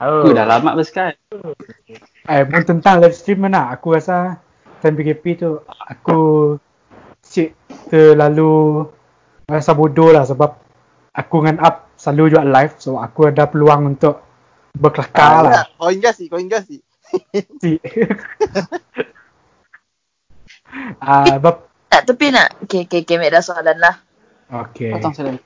Oh. 0.00 0.24
Aku 0.24 0.32
dah 0.32 0.48
lama 0.48 0.72
bersekat. 0.72 1.20
Eh, 2.24 2.42
pun 2.48 2.64
tentang 2.64 3.04
live 3.04 3.12
stream 3.12 3.44
mana? 3.44 3.68
Aku 3.76 3.92
rasa 3.92 4.40
time 4.80 4.96
PKP 4.96 5.24
tu 5.44 5.60
aku 5.68 6.20
cik 7.20 7.52
terlalu 7.92 8.88
rasa 9.44 9.76
bodoh 9.76 10.10
lah 10.10 10.24
sebab 10.24 10.56
aku 11.12 11.44
dengan 11.44 11.60
up 11.62 11.91
selalu 12.02 12.34
juga 12.34 12.42
live 12.42 12.74
so 12.82 12.98
aku 12.98 13.30
ada 13.30 13.46
peluang 13.46 13.94
untuk 13.94 14.26
berkelakar 14.74 15.46
lah. 15.46 15.64
Koin 15.78 16.02
gas 16.02 16.18
sih, 16.18 16.26
koin 16.26 16.50
gas 16.50 16.66
sih. 16.66 16.82
Cik. 17.62 17.78
Ah, 20.98 21.36
bab 21.38 21.68
Tak, 21.92 22.08
tapi 22.08 22.32
nak. 22.32 22.64
Okay, 22.64 22.88
okay, 22.88 23.04
okay. 23.04 23.20
Mek 23.20 23.36
dah 23.36 23.44
soalan 23.44 23.76
lah. 23.76 24.00
okay. 24.48 24.96
Potong 24.96 25.12
salam. 25.12 25.36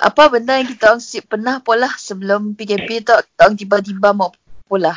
Apa 0.00 0.32
benda 0.32 0.56
yang 0.56 0.64
kita 0.64 0.96
orang 0.96 1.04
si 1.04 1.20
pernah 1.20 1.60
polah 1.60 1.92
sebelum 2.00 2.56
PKP 2.56 3.04
tu, 3.04 3.12
kita 3.12 3.42
orang 3.44 3.56
tiba-tiba 3.60 4.16
mau 4.16 4.32
polah. 4.64 4.96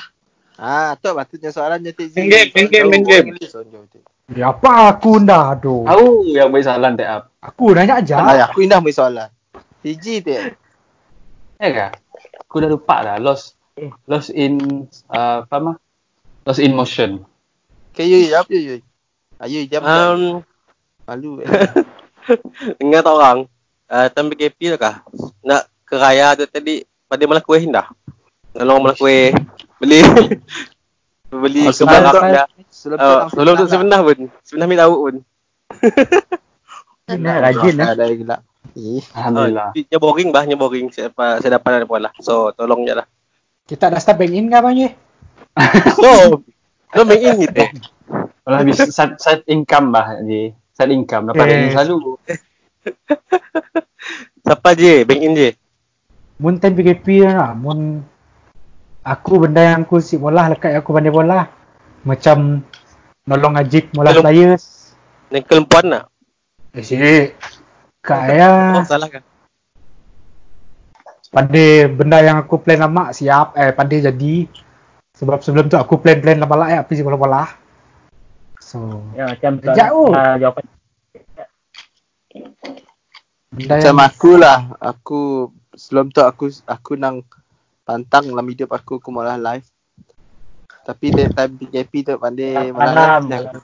Ah, 0.55 0.95
tu 0.95 1.11
patutnya 1.11 1.51
soalannya 1.51 1.91
Tik 1.91 2.07
Z. 2.07 2.15
Main 2.19 2.27
game, 2.31 2.49
main 2.55 2.67
game, 2.71 2.87
main 2.87 3.03
game. 3.03 3.27
Ya, 4.31 4.55
apa 4.55 4.95
aku 4.95 5.19
dah 5.23 5.59
aduh. 5.59 5.83
Tahu 5.83 6.31
yang 6.31 6.51
baik 6.51 6.63
salam 6.63 6.95
tak 6.95 7.07
up. 7.11 7.23
Aku 7.43 7.75
nanya 7.75 7.99
aja. 7.99 8.15
Ah, 8.19 8.47
aku 8.47 8.63
indah 8.63 8.79
mai 8.79 8.95
soalan. 8.95 9.27
TG 9.79 10.05
tu. 10.21 10.31
Ya 11.59 11.67
ke? 11.69 11.87
Aku 12.45 12.59
dah 12.59 12.69
lupa 12.69 12.95
dah. 13.01 13.15
Lost 13.17 13.55
lost 14.05 14.29
in 14.29 14.85
uh, 15.07 15.43
apa 15.43 15.55
mah? 15.59 15.75
Lost 16.43 16.59
in 16.59 16.75
motion. 16.75 17.23
Okay, 17.91 18.07
Yui, 18.07 18.27
jawab 18.27 18.47
Yui, 18.47 18.63
Yui. 18.63 18.79
Ayo, 19.39 19.59
jam. 19.67 19.81
um, 19.83 20.21
Malu. 21.07 21.39
eh. 21.41 21.47
ingat 22.83 23.05
orang. 23.07 23.47
Uh, 23.89 24.05
time 24.11 24.29
PKP 24.29 24.75
tu 24.75 24.77
kah? 24.77 25.01
Nak 25.41 25.65
ke 25.81 25.97
raya 25.97 26.37
tu 26.37 26.45
tadi, 26.45 26.85
pada 27.09 27.25
malah 27.25 27.41
kuih 27.41 27.65
dah. 27.65 27.89
Tolong 28.53 28.77
malah 28.77 28.93
kuih. 28.93 29.33
Beli. 29.81 30.05
Beli 31.29 31.69
Oh, 31.69 31.73
sebelum 31.73 32.09
tu- 32.09 32.21
dah. 32.21 32.47
Sebelum 33.29 33.53
tu 33.57 33.65
sebenarnya 33.65 34.05
pun. 34.05 34.19
Sebenarnya 34.45 34.69
minta 34.69 34.85
tahu 34.85 34.95
pun. 34.97 35.15
Nah, 37.09 37.37
rajin 37.41 37.73
lah. 37.77 37.93
Ada 37.93 38.05
gila. 38.13 38.37
Eh, 38.75 39.01
Alhamdulillah. 39.15 39.71
Dia 39.73 39.97
boring 39.97 40.29
bah, 40.29 40.43
dia 40.43 40.53
boring. 40.53 40.91
Saya, 40.91 41.09
dapat- 41.09 41.39
saya 41.41 41.51
dapat 41.57 41.69
ada 41.81 41.85
pola. 41.87 42.09
So, 42.19 42.51
tolong 42.53 42.83
je 42.83 42.93
lah. 42.93 43.07
Kita 43.65 43.87
dah 43.87 43.97
start 43.97 44.17
bank 44.17 44.31
in 44.31 44.47
ke 44.47 44.55
apa 44.55 44.69
ni? 44.71 44.87
So, 45.95 46.41
lo 46.89 47.01
main 47.05 47.21
in 47.21 47.35
gitu. 47.43 47.61
Kalau 48.41 48.55
habis 48.57 48.81
side, 48.81 49.13
side 49.17 49.43
income 49.45 49.91
bah 49.91 50.17
je. 50.23 50.53
Side 50.73 50.89
income 50.89 51.29
dapat 51.29 51.45
Eh. 51.45 51.53
ini 51.53 51.67
selalu. 51.69 51.97
Siapa 54.45 54.69
je? 54.73 55.05
Bank 55.05 55.21
in 55.21 55.33
je. 55.35 55.49
Mun 56.39 56.57
time 56.57 56.73
PKP 56.73 57.27
lah. 57.27 57.53
Mun 57.53 58.01
aku 59.03 59.45
benda 59.45 59.75
yang 59.75 59.83
aku 59.85 59.99
si 59.99 60.15
bola 60.15 60.49
lekat 60.49 60.73
aku 60.73 60.89
pandai 60.89 61.13
bola. 61.13 61.45
Macam 62.01 62.63
nolong 63.23 63.55
ajik 63.59 63.93
mola 63.93 64.11
Kalau- 64.11 64.23
players. 64.25 64.95
Nengkel 65.29 65.61
puan 65.69 65.85
nak. 65.93 66.03
Eh 66.73 67.33
Kaya 67.99 68.79
Oh, 68.79 68.85
salah 68.87 69.09
kan? 69.11 69.23
pandai 71.29 71.85
benda 71.85 72.17
yang 72.25 72.41
aku 72.41 72.57
plan 72.57 72.81
lama 72.81 73.13
siap 73.13 73.53
eh 73.53 73.69
pandai 73.69 74.01
jadi. 74.01 74.49
Sebab 75.13 75.43
sebelum 75.43 75.67
tu 75.67 75.75
aku 75.75 75.99
plan-plan 75.99 76.39
lama 76.39 76.55
lah 76.55 76.67
eh 76.73 76.79
apa 76.79 76.91
sih 76.95 77.03
bola-bola. 77.03 77.43
So 78.57 79.03
Ya, 79.13 79.29
macam 79.29 79.59
Jauh. 79.61 80.09
Uh, 80.15 80.35
jawapan 80.39 80.63
benda 83.49 83.73
Macam 83.75 83.95
yang 83.97 83.99
aku 84.07 84.31
lah. 84.37 84.59
Aku 84.79 85.21
sebelum 85.75 86.09
tu 86.09 86.21
aku 86.23 86.47
aku 86.65 86.95
nang 86.95 87.21
pantang 87.83 88.29
dalam 88.31 88.47
hidup 88.47 88.71
aku 88.71 88.97
aku 88.97 89.09
malah 89.11 89.35
live. 89.35 89.67
Tapi 90.87 91.13
dia 91.13 91.29
time 91.29 91.53
PKP 91.59 91.93
tu 92.01 92.13
pandai 92.17 92.71
Malam. 92.71 93.27
melangat. 93.27 93.59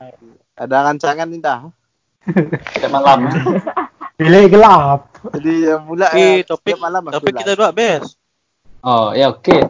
Ada 0.53 0.75
rancangan 0.91 1.27
ni 1.29 1.39
dah. 1.41 1.71
Setiap 2.75 2.91
malam. 2.93 3.19
eh. 4.15 4.23
Bilik 4.23 4.45
gelap. 4.55 5.11
Jadi 5.35 5.53
yang 5.67 5.83
mula 5.83 6.07
Tapi 6.07 6.23
eh, 6.23 6.35
topik 6.47 6.75
setiap 6.75 6.79
malam 6.79 7.01
topik 7.11 7.33
kita 7.35 7.51
dua 7.59 7.71
best. 7.75 8.15
Oh, 8.85 9.11
ya 9.11 9.33
okey. 9.35 9.67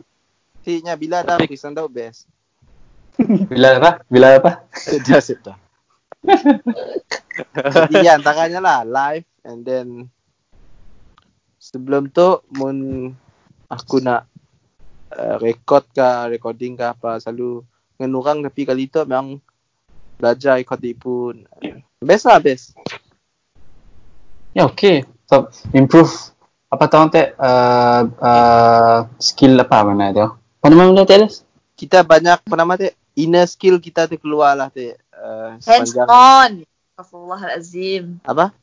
Tiknya 0.61 0.93
bila 0.93 1.25
dah 1.25 1.41
pisang 1.41 1.73
tahu 1.73 1.89
best. 1.89 2.29
Bila 3.51 3.79
apa? 3.79 3.91
Bila 4.11 4.35
apa? 4.35 4.67
Sudah 4.75 5.23
sudah. 5.23 5.55
Jadi 7.55 8.03
ya, 8.03 8.19
antaranya 8.19 8.59
lah 8.59 8.79
live 8.83 9.27
and 9.47 9.61
then 9.63 9.87
sebelum 11.61 12.11
tu 12.11 12.43
mun 12.57 13.09
aku 13.69 14.01
nak 14.01 14.27
uh, 15.13 15.37
record 15.41 15.85
ke 15.93 16.09
recording 16.29 16.77
ke 16.77 16.85
apa 16.85 17.17
selalu 17.21 17.61
dengan 17.95 18.11
orang 18.19 18.37
tapi 18.45 18.61
kali 18.67 18.85
tu 18.89 19.01
memang 19.05 19.39
belajar 20.19 20.61
ikut 20.61 20.79
pun 20.99 21.43
best 21.99 22.25
lah 22.29 22.39
best 22.39 22.77
Ya 24.55 24.71
okey. 24.71 25.03
So, 25.27 25.51
improve 25.75 26.09
apa 26.71 26.87
tahu 26.87 27.11
teh 27.11 27.35
uh, 27.35 28.01
uh, 28.07 28.97
skill 29.19 29.59
apa 29.59 29.83
mana 29.83 30.15
tu? 30.15 30.23
Apa 30.31 30.65
nama 30.71 30.87
benda 30.89 31.03
teh? 31.03 31.19
Les? 31.19 31.45
kita 31.75 32.07
banyak 32.07 32.39
apa 32.39 32.55
nama 32.55 32.79
tu 32.79 32.87
inner 33.19 33.43
skill 33.45 33.77
kita 33.83 34.07
tu 34.07 34.15
keluar 34.15 34.55
lah 34.55 34.71
tu 34.71 34.95
uh, 35.11 35.59
Hands 35.59 35.91
on. 36.07 36.63
Astaghfirullahalazim. 36.95 38.23
apa 38.23 38.55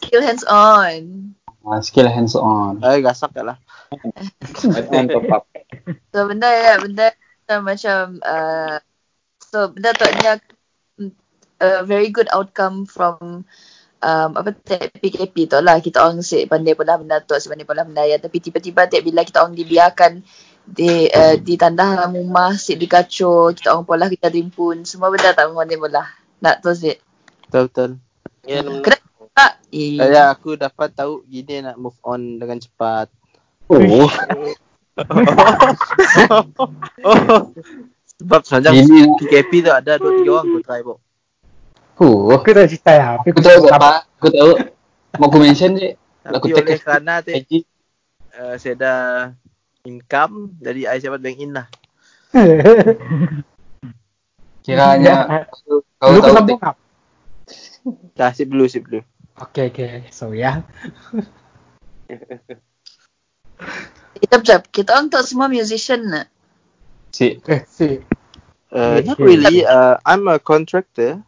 Skill 0.00 0.24
hands 0.24 0.44
on. 0.44 1.32
Uh, 1.64 1.80
skill 1.80 2.08
hands 2.08 2.36
on. 2.36 2.80
eh 2.84 3.00
gasak 3.04 3.32
lah 3.36 3.56
top 5.12 5.28
up. 5.32 5.44
So 6.12 6.24
benda 6.28 6.48
ya 6.48 6.80
benda 6.80 7.12
macam 7.46 7.60
macam 7.68 8.00
uh, 8.24 8.76
so 9.40 9.68
benda 9.72 9.92
tu 9.92 10.04
ada 10.04 10.40
a 11.60 11.84
very 11.84 12.08
good 12.12 12.28
outcome 12.32 12.84
from 12.88 13.44
um, 14.06 14.30
apa 14.38 14.54
tu 14.54 14.62
PKP 15.02 15.50
tu 15.50 15.58
lah. 15.58 15.82
Kita 15.82 16.06
orang 16.06 16.22
si 16.22 16.46
pandai 16.46 16.78
pula 16.78 16.94
benda 16.94 17.18
tu 17.18 17.34
si 17.42 17.50
pandai 17.50 17.66
pula 17.66 17.82
benda 17.82 18.06
ya 18.06 18.22
tapi 18.22 18.38
tiba-tiba 18.38 18.86
tak 18.86 19.02
bila 19.02 19.26
kita 19.26 19.42
orang 19.42 19.58
dibiarkan 19.58 20.22
di 20.66 21.10
uh, 21.10 21.34
di 21.38 21.54
tandah 21.58 22.10
rumah 22.10 22.54
si 22.58 22.74
dikacau 22.78 23.54
kita 23.54 23.74
orang 23.74 23.86
pula 23.86 24.06
kita 24.10 24.30
timpun 24.30 24.86
semua 24.86 25.10
benda 25.10 25.34
tak 25.34 25.50
pandai 25.50 25.78
pula 25.78 26.06
nak 26.38 26.62
tu 26.62 26.70
si 26.74 26.94
betul 27.50 27.66
betul. 27.70 27.90
Ya, 28.46 28.62
Kena- 28.62 29.02
tak? 29.34 29.58
Eh, 29.74 29.98
saya 29.98 30.30
aku 30.30 30.54
dapat 30.54 30.94
tahu 30.94 31.26
gini 31.26 31.60
nak 31.60 31.76
move 31.76 31.98
on 32.06 32.38
dengan 32.38 32.56
cepat. 32.62 33.10
Oh, 33.66 34.06
sebab 38.16 38.40
sepanjang 38.46 38.80
ini 38.80 39.12
PKP 39.20 39.66
tu 39.66 39.72
ada 39.74 39.98
dua 40.00 40.12
tiga 40.22 40.30
orang 40.38 40.46
aku 40.48 40.58
try 40.64 40.80
pun 40.80 40.96
oh. 42.00 42.34
Aku 42.34 42.52
tak 42.52 42.68
cerita 42.68 42.92
ya. 42.92 43.16
Tapi 43.20 43.30
Aku 43.32 43.40
tahu 43.40 43.68
apa? 43.72 44.04
Aku 44.20 44.28
tahu. 44.32 44.52
Mau 45.16 45.28
aku 45.32 45.38
mention 45.40 45.76
je. 45.76 45.96
Aku 46.26 46.50
Tapi 46.50 46.58
oleh 46.58 46.66
take 46.66 46.82
kerana 46.82 47.22
tu 47.22 47.30
uh, 47.32 48.54
saya 48.58 48.74
ada 48.76 48.94
income 49.86 50.58
jadi 50.58 50.90
I 50.90 50.98
dapat 51.00 51.20
bank 51.22 51.38
in 51.38 51.50
lah. 51.54 51.66
Kiranya 54.66 55.46
kau 55.46 55.86
kau 56.02 56.10
Lu 56.10 56.20
tahu 56.20 56.34
sambung 56.34 56.58
take. 56.58 56.68
up. 56.68 56.76
Dah 58.18 58.34
sip 58.34 58.50
dulu 58.50 58.66
sip 58.66 58.82
dulu. 58.90 59.06
Okay, 59.36 59.70
okay. 59.70 60.10
So 60.10 60.34
ya. 60.34 60.66
kita 64.18 64.42
macam 64.42 64.58
kita 64.72 64.90
orang 64.96 65.12
tu 65.12 65.20
semua 65.22 65.46
musician 65.46 66.02
nak 66.08 66.26
Si. 67.16 67.40
Eh, 67.48 67.64
si. 67.64 67.96
Uh, 68.72 68.98
not 69.06 69.18
really. 69.18 69.62
Uh, 69.64 69.96
I'm 70.04 70.26
a 70.26 70.38
contractor. 70.38 71.22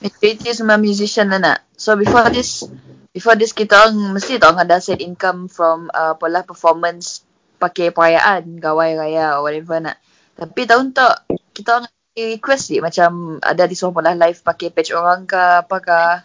majority 0.00 0.50
semua 0.54 0.78
musician 0.80 1.28
lah 1.28 1.40
nak. 1.40 1.58
So 1.76 1.98
before 1.98 2.28
this 2.30 2.64
before 3.10 3.34
this 3.36 3.52
kita 3.52 3.76
orang 3.76 4.14
mesti 4.14 4.38
tak 4.38 4.54
orang 4.54 4.64
ada 4.68 4.78
set 4.78 5.02
income 5.02 5.50
from 5.50 5.90
uh, 5.92 6.14
pola 6.16 6.46
performance 6.46 7.26
pakai 7.60 7.92
perayaan 7.92 8.56
gawai 8.56 8.96
raya 8.96 9.36
or 9.36 9.44
whatever 9.44 9.76
nak. 9.82 10.00
Tapi 10.38 10.64
tahun 10.64 10.96
tu 10.96 11.08
kita 11.52 11.84
orang 11.84 11.92
request 12.16 12.72
ni 12.72 12.78
macam 12.80 13.40
ada 13.42 13.64
di 13.68 13.74
seorang 13.76 13.96
pola 13.96 14.12
live 14.16 14.40
pakai 14.40 14.72
patch 14.72 14.96
orang 14.96 15.28
ke 15.28 15.40
apakah. 15.66 16.24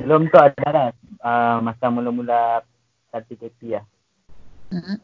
Belum 0.00 0.28
tu 0.28 0.38
ada 0.40 0.66
lah. 0.72 0.88
Uh, 1.24 1.56
masa 1.64 1.88
mula-mula 1.88 2.60
start 3.08 3.24
PKP 3.28 3.80
lah. 3.80 3.84
Hmm. 4.74 4.98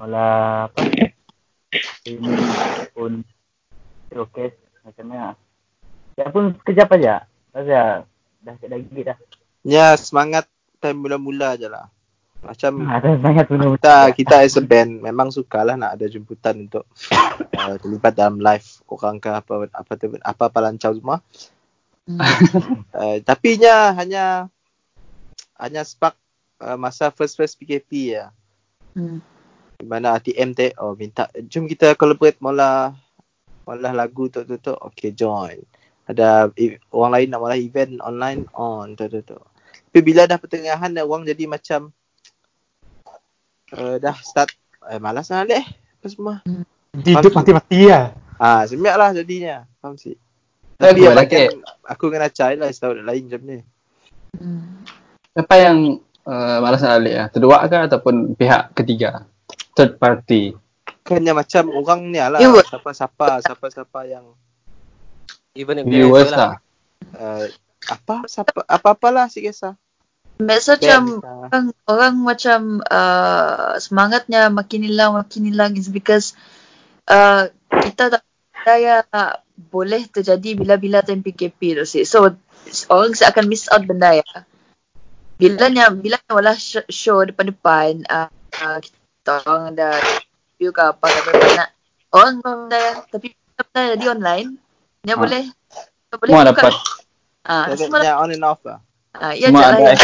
Mula 0.00 0.28
apa? 0.72 0.80
Ini 2.08 2.32
pun 2.96 3.20
showcase 4.08 4.56
macam 4.80 5.04
mana. 5.12 5.36
Ya 6.16 6.32
pun 6.32 6.56
sekejap 6.56 6.88
aja. 6.96 7.28
Pasal 7.52 8.08
dah 8.40 8.54
tak 8.56 8.68
lagi 8.72 9.00
dah. 9.04 9.18
Ya 9.60 9.92
semangat 10.00 10.48
time 10.80 11.04
mula-mula 11.04 11.60
je 11.60 11.68
lah. 11.68 11.92
Macam 12.40 12.80
Ada 12.88 13.20
banyak 13.20 13.44
tu 13.44 13.56
kita 13.60 13.94
kita 14.16 14.34
as 14.40 14.56
a 14.56 14.64
band 14.64 15.04
memang 15.04 15.28
sukalah 15.28 15.76
nak 15.76 16.00
ada 16.00 16.08
jemputan 16.08 16.64
untuk 16.64 16.88
uh, 17.56 17.76
terlibat 17.80 18.16
dalam 18.16 18.40
live 18.40 18.68
orang 18.88 19.20
ke 19.20 19.28
apa 19.32 19.68
apa 19.68 19.92
apa, 19.92 19.92
apa, 20.24 20.42
apa 20.48 20.58
lancau 20.64 20.96
semua. 20.96 21.20
Hmm. 22.08 22.20
Uh, 22.94 23.18
tapi 23.26 23.58
nya 23.58 23.90
hanya 23.98 24.46
hanya 25.58 25.82
spark 25.82 26.14
uh, 26.60 26.78
masa 26.78 27.10
first 27.10 27.34
first 27.34 27.58
PKP 27.58 28.18
ya. 28.18 28.30
Hmm. 28.94 29.18
Di 29.78 29.86
mana 29.86 30.14
ATM 30.14 30.54
teh 30.54 30.70
oh 30.78 30.94
minta 30.94 31.26
jom 31.50 31.66
kita 31.66 31.98
collaborate 31.98 32.38
mula 32.38 32.94
mula 33.66 33.90
lagu 33.90 34.30
tu 34.30 34.46
tu 34.46 34.58
tu 34.60 34.74
okay 34.78 35.10
join. 35.10 35.58
Ada 36.04 36.52
orang 36.92 37.12
lain 37.16 37.28
nak 37.32 37.40
mula 37.40 37.56
event 37.56 37.98
online 38.04 38.46
on 38.54 38.94
tu 38.94 39.08
tu 39.10 39.24
tu. 39.24 39.38
Tapi 39.90 40.00
bila 40.02 40.26
dah 40.26 40.38
pertengahan 40.38 40.90
dah 40.90 41.06
orang 41.06 41.26
jadi 41.26 41.46
macam 41.46 41.94
uh, 43.74 43.96
dah 43.98 44.16
start 44.20 44.50
eh, 44.90 45.00
malas 45.00 45.30
nak 45.30 45.48
leh 45.48 45.64
apa 45.64 46.06
semua. 46.10 46.34
Hidup 46.94 47.34
mati-mati 47.34 47.90
ya. 47.90 48.14
Ah, 48.38 48.66
semiak 48.66 48.96
lah 48.98 49.10
jadinya. 49.14 49.66
Faham 49.80 49.96
sih? 49.96 50.14
Eh, 50.78 50.90
Tapi 50.90 51.06
bagian 51.06 51.62
aku 51.86 52.10
dengan 52.10 52.26
Acai 52.26 52.58
lah 52.58 52.68
setahun 52.70 53.02
lain 53.06 53.22
macam 53.30 53.42
ni. 53.46 53.58
Hmm. 54.34 54.82
Siapa 55.34 55.54
yang 55.58 55.78
uh, 56.28 56.58
malas 56.60 56.80
nak 56.80 57.00
balik 57.00 57.14
lah? 57.16 57.28
Kedua 57.30 57.56
ke 57.68 57.76
ataupun 57.88 58.14
pihak 58.36 58.72
ketiga? 58.76 59.28
Third 59.76 59.96
party. 60.00 60.56
Bukannya 61.04 61.32
macam 61.36 61.64
orang 61.72 62.00
ni 62.08 62.18
lah. 62.20 62.40
Siapa-siapa, 62.40 63.44
siapa-siapa 63.44 64.00
yang 64.08 64.24
Even 65.54 65.78
yang 65.78 65.86
Viewers 65.86 66.34
biasa 66.34 66.34
lah. 66.34 66.54
uh, 67.14 67.44
apa 67.86 68.26
siapa 68.26 68.66
apa-apalah 68.66 69.30
si 69.30 69.44
kisah. 69.44 69.78
Biasa 70.42 70.82
macam 70.82 71.22
Band, 71.22 71.22
ah. 71.22 71.46
orang, 71.46 71.66
orang 71.86 72.14
macam 72.26 72.60
uh, 72.82 73.78
semangatnya 73.78 74.50
makin 74.50 74.82
hilang 74.82 75.14
makin 75.14 75.46
hilang 75.46 75.78
is 75.78 75.86
because 75.86 76.34
uh, 77.06 77.46
kita 77.70 78.18
tak 78.18 78.22
percaya 78.50 79.06
boleh 79.70 80.10
terjadi 80.10 80.58
bila-bila 80.58 81.06
time 81.06 81.22
PKP 81.22 81.78
tu 81.78 81.86
sih. 81.86 82.02
So 82.02 82.34
orang 82.90 83.14
akan 83.14 83.44
miss 83.46 83.70
out 83.70 83.86
benda 83.86 84.18
ya. 84.18 84.26
Bilanya 85.46 85.84
bila 85.90 86.16
wala 86.28 86.52
sh- 86.54 86.88
show 86.88 87.20
depan-depan 87.20 88.00
uh, 88.06 88.28
uh, 88.56 88.78
kita 88.78 89.32
orang 89.44 89.72
ada 89.72 89.88
review 90.50 90.70
ke 90.70 90.82
apa 90.82 91.04
ke 91.04 91.30
apa 91.30 91.48
nak 91.54 91.68
orang 92.10 92.34
benda 92.38 92.78
ya. 92.78 92.92
tapi 93.06 93.26
benda 93.52 93.80
jadi 93.92 94.06
online 94.10 94.48
dia 95.02 95.12
Ah. 95.12 95.20
boleh 95.20 95.44
dia 95.44 96.16
boleh 96.16 96.32
Semua 96.32 96.44
buka. 96.46 96.52
dapat. 96.56 96.74
Ah, 97.44 97.64
semua 97.74 98.00
Dia 98.00 98.16
on 98.16 98.30
and 98.30 98.40
off 98.40 98.60
lah. 98.62 98.80
ah, 99.12 99.32
ya 99.32 99.52
Semua 99.52 99.60
lah 99.60 99.68
ada 99.74 99.82
ya. 99.84 99.96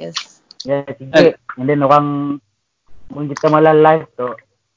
Yes. 0.00 0.16
Ya 0.62 0.76
sikit. 0.88 1.38
And 1.54 1.66
then 1.66 1.78
orang 1.80 2.06
pun 3.06 3.24
kita 3.26 3.46
malah 3.46 3.70
live 3.70 4.10
tu. 4.12 4.26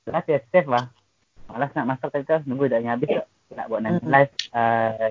Live 0.06 0.28
ya 0.28 0.38
safe 0.48 0.70
lah. 0.70 0.86
Malas 1.48 1.74
nak 1.74 1.90
masuk 1.90 2.10
kita 2.12 2.46
nunggu 2.46 2.70
dah 2.70 2.78
habis 2.84 3.10
tu. 3.10 3.24
Nak 3.52 3.66
buat 3.68 3.82
nanti 3.82 4.02
Mm. 4.02 4.10
live 4.10 4.32
uh, 4.52 5.10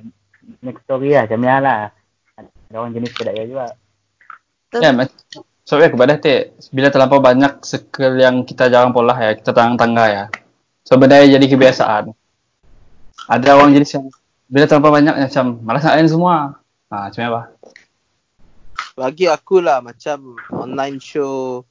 next 0.62 0.82
story 0.84 1.12
lah. 1.12 1.26
Macam 1.26 1.38
ni 1.38 1.48
lah. 1.48 1.80
Ada 2.38 2.76
orang 2.76 2.94
jenis 2.94 3.10
kedai 3.10 3.44
juga. 3.44 3.74
Ya, 4.78 4.94
mac- 4.94 5.10
sebabnya 5.66 5.90
kepada 5.90 6.14
teh 6.18 6.54
bila 6.70 6.94
terlampau 6.94 7.18
banyak 7.18 7.58
skill 7.66 8.14
yang 8.18 8.46
kita 8.46 8.70
jarang 8.70 8.94
pola 8.94 9.18
ya, 9.18 9.34
kita 9.34 9.50
tangga 9.50 9.82
tangga 9.82 10.04
ya. 10.06 10.24
Sebenarnya 10.86 11.38
jadi 11.38 11.46
kebiasaan. 11.50 12.04
Ada 13.26 13.58
orang 13.58 13.74
jenis 13.74 13.90
yang 13.98 14.04
bila 14.46 14.64
terlampau 14.70 14.94
banyak 14.94 15.14
macam 15.14 15.58
malas 15.62 15.82
nak 15.82 15.94
lain 15.98 16.10
semua. 16.10 16.34
Ah, 16.90 17.10
macam 17.10 17.22
apa? 17.22 17.42
Bagi 18.98 19.26
aku 19.30 19.62
lah 19.62 19.78
macam 19.78 20.34
online 20.50 20.98
show 20.98 21.62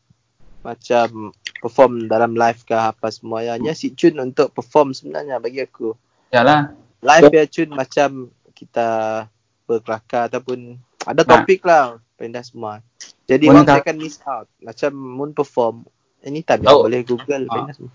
macam 0.59 1.31
perform 1.59 2.07
dalam 2.07 2.35
live 2.35 2.63
ke 2.63 2.75
apa 2.75 3.11
semua 3.11 3.43
ya. 3.43 3.55
Hanya 3.55 3.75
si 3.75 3.91
Chun 3.95 4.19
untuk 4.19 4.51
perform 4.51 4.91
sebenarnya 4.95 5.39
bagi 5.39 5.63
aku. 5.63 5.95
Yalah. 6.31 6.75
Live 6.99 7.31
ya 7.31 7.45
Chun 7.47 7.71
macam 7.71 8.27
kita 8.55 9.23
berkelakar 9.63 10.27
ataupun 10.27 10.75
ada 11.07 11.23
Nah. 11.23 11.29
topik 11.43 11.63
lah 11.63 11.95
pindah 12.19 12.43
semua. 12.43 12.83
Jadi 13.23 13.47
orang 13.47 13.63
tak- 13.63 13.79
tak 13.79 13.85
akan 13.87 13.97
miss 13.97 14.19
out. 14.23 14.47
Macam 14.59 14.91
Moon 14.91 15.31
perform 15.31 15.75
anytime 16.19 16.59
Tahu. 16.59 16.75
oh. 16.75 16.83
boleh 16.83 17.01
Google 17.01 17.47
Ah. 17.47 17.63
ha. 17.63 17.71
semua. 17.71 17.93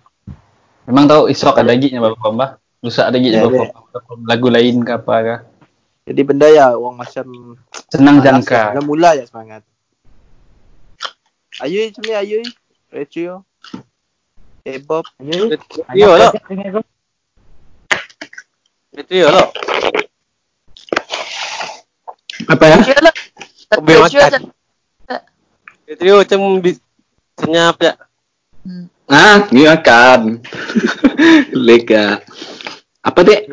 Memang 0.84 1.04
tahu 1.06 1.22
esok 1.28 1.54
ada 1.54 1.68
lagi 1.70 1.88
yang 1.88 2.00
perform 2.02 2.34
bah. 2.36 2.50
Lusa 2.80 3.04
ada 3.04 3.16
lagi 3.16 3.28
Ya, 3.30 3.40
yang 3.40 3.48
perform, 3.48 3.88
perform 3.90 4.20
lagu 4.24 4.48
lain 4.48 4.80
ke 4.80 4.92
apa 4.94 5.14
ke. 5.18 5.36
Jadi 6.04 6.20
benda 6.22 6.46
ya 6.46 6.72
orang 6.72 6.96
macam 6.98 7.56
Senang 7.88 8.20
jangka. 8.20 8.72
lah. 8.72 8.82
Mula 8.82 9.16
je 9.16 9.24
semangat. 9.24 9.64
Ayu 11.60 11.86
macam 11.86 12.02
ni 12.02 12.12
Ayu. 12.12 12.38
Retrio. 12.90 13.34
Eh 14.62 14.76
Bob. 14.78 15.04
Lah. 15.16 16.32
Dengan 16.44 16.68
kau. 16.74 16.84
Itu 18.94 19.12
yo 19.14 19.28
lah. 19.28 19.48
Apa 22.44 22.64
ya? 22.66 22.76
Trio 22.78 23.00
lah. 23.00 23.13
Hobi 23.78 23.92
Trio 23.92 24.02
makan. 24.02 24.42
Itu 25.84 26.02
macam 26.16 26.40
senyap 27.36 27.76
je. 27.82 27.92
Hmm. 28.64 28.86
Ah, 29.04 29.44
ni 29.52 29.68
makan. 29.68 30.40
Lega. 31.66 32.24
Apa 33.04 33.20
dek? 33.20 33.44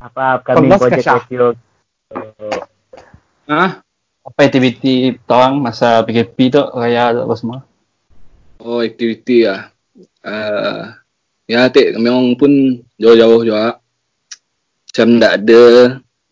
Apa 0.00 0.40
upcoming 0.40 0.70
Kelas 0.70 0.80
project 0.80 1.04
Syah. 1.04 1.20
radio? 1.20 1.44
Ah, 3.46 3.82
Apa 4.26 4.42
aktiviti 4.42 5.14
tawang 5.22 5.62
masa 5.62 6.02
PKP 6.02 6.50
tu 6.50 6.62
raya 6.74 7.14
tu 7.14 7.22
apa 7.22 7.34
semua? 7.38 7.58
oh 8.58 8.82
aktiviti 8.82 9.46
ah. 9.46 9.70
Uh, 10.26 10.90
ya 11.46 11.70
dek 11.70 11.94
kami 11.94 12.10
orang 12.10 12.34
pun 12.34 12.52
jauh-jauh 12.98 13.46
juga. 13.46 13.78
Macam 14.96 15.20
tak 15.20 15.44
ada 15.44 15.62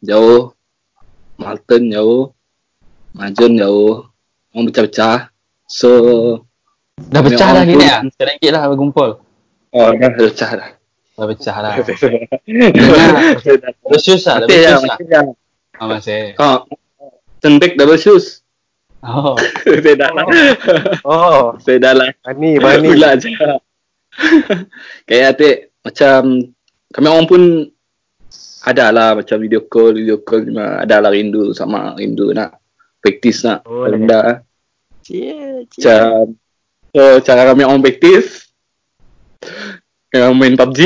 jauh. 0.01 0.57
Malton 1.37 1.93
jauh. 1.93 2.33
Majen 3.13 3.61
jauh. 3.61 4.09
Orang 4.57 4.73
pecah-pecah. 4.73 5.29
So, 5.69 5.91
Dah 6.97 7.21
pecah 7.21 7.53
dah 7.53 7.61
gini 7.69 7.85
pun- 7.85 7.85
ya. 7.85 8.01
Sedikit 8.09 8.57
lah 8.57 8.73
berkumpul. 8.73 9.21
oh 9.69 9.89
dah 9.93 10.09
pecah 10.17 10.51
dah. 10.57 10.71
Dah 11.13 11.27
pecah 11.29 11.57
lah. 11.61 11.77
Masih 11.77 12.09
Double 13.85 14.01
shoes 14.01 14.25
lah, 14.25 14.41
double 14.41 14.57
shoes 14.57 14.73
lah. 14.73 14.81
masih. 14.81 15.13
Oh, 15.77 15.87
masih. 15.93 16.23
Oh, 16.41 16.57
Sendek 17.45 17.77
double 17.77 18.01
shoes. 18.01 18.41
Oh. 19.05 19.37
Saya 19.61 19.93
dah 19.93 20.09
lah. 20.09 20.25
Oh, 21.05 21.53
Saya 21.61 21.77
dah 21.85 21.93
lah. 21.93 22.09
mani, 22.25 22.57
mani. 22.57 22.89
Pula 22.97 23.13
je. 23.21 23.29
Kayak 25.05 25.37
atik, 25.37 25.57
macam 25.85 26.49
kami 26.89 27.09
orang 27.13 27.29
pun 27.29 27.43
ada 28.65 28.89
lah 28.89 29.13
macam 29.21 29.37
video 29.37 29.69
call, 29.69 30.01
video 30.01 30.25
call 30.25 30.49
cuma 30.49 30.81
ada 30.81 30.97
lah 31.05 31.13
rindu 31.13 31.53
sama 31.53 31.93
rindu 32.01 32.33
nak 32.33 32.57
praktis 33.05 33.45
nak 33.45 33.61
Oh, 33.69 33.85
rendah. 33.85 34.41
Cie, 35.05 35.69
cie. 35.69 35.85
Macam 35.85 36.33
so 36.95 37.03
cara 37.21 37.53
kami 37.53 37.63
orang 37.69 37.85
praktis 37.85 38.49
kami 40.09 40.33
main 40.39 40.57
PUBG 40.57 40.81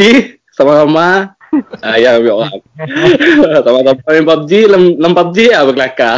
sama-sama. 0.52 1.08
Ah, 1.80 1.96
ya 1.96 2.20
kami 2.20 2.28
orang. 2.28 2.60
Sama-sama 3.64 3.96
main 4.04 4.26
PUBG 4.26 4.52
lem, 4.68 4.84
lem 5.00 5.12
PUBG 5.16 5.38
lah 5.48 5.62
berkelakar. 5.64 6.16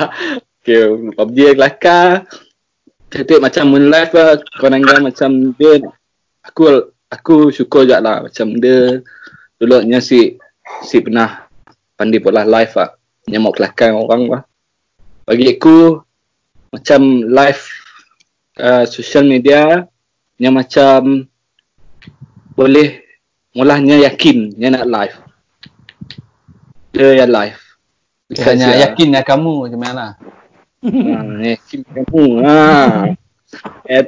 Okay, 0.59 0.91
PUBG 1.15 1.55
kelakar 1.55 2.27
Titik 3.11 3.43
macam 3.43 3.75
moon 3.75 3.91
live 3.91 4.15
lah 4.15 4.39
kau 4.55 4.71
nangga 4.71 5.03
macam 5.03 5.51
dia 5.59 5.83
aku 6.47 6.95
aku 7.11 7.51
syukur 7.51 7.83
je 7.83 7.99
lah 7.99 8.23
macam 8.23 8.55
dia 8.55 9.03
dulunya 9.59 9.99
si 9.99 10.39
si 10.87 11.03
pernah 11.03 11.50
pandai 12.01 12.25
pula 12.25 12.49
live 12.49 12.73
lah 12.73 12.97
nyamuk 13.29 13.61
kelakar 13.61 13.93
orang 13.93 14.23
lah 14.33 14.43
bagi 15.29 15.53
aku 15.53 16.01
macam 16.73 17.29
live 17.29 17.63
uh, 18.57 18.89
social 18.89 19.29
media 19.29 19.85
yang 20.41 20.57
macam 20.57 21.29
boleh 22.57 23.05
mulanya 23.53 24.01
yakin 24.09 24.57
dia 24.57 24.73
nak 24.73 24.89
live 24.89 25.17
dia 26.97 27.21
yang 27.21 27.29
live 27.29 27.61
Hanya 28.31 28.71
Because, 28.71 28.83
yakin 28.87 29.19
ya 29.19 29.23
kamu 29.27 29.67
macam 29.67 29.81
mana 29.83 29.95
lah. 29.99 30.13
Ha, 30.87 31.19
yakin 31.51 31.81
kamu. 31.83 32.25
Ha. 32.47 32.59
Eh, 33.91 34.03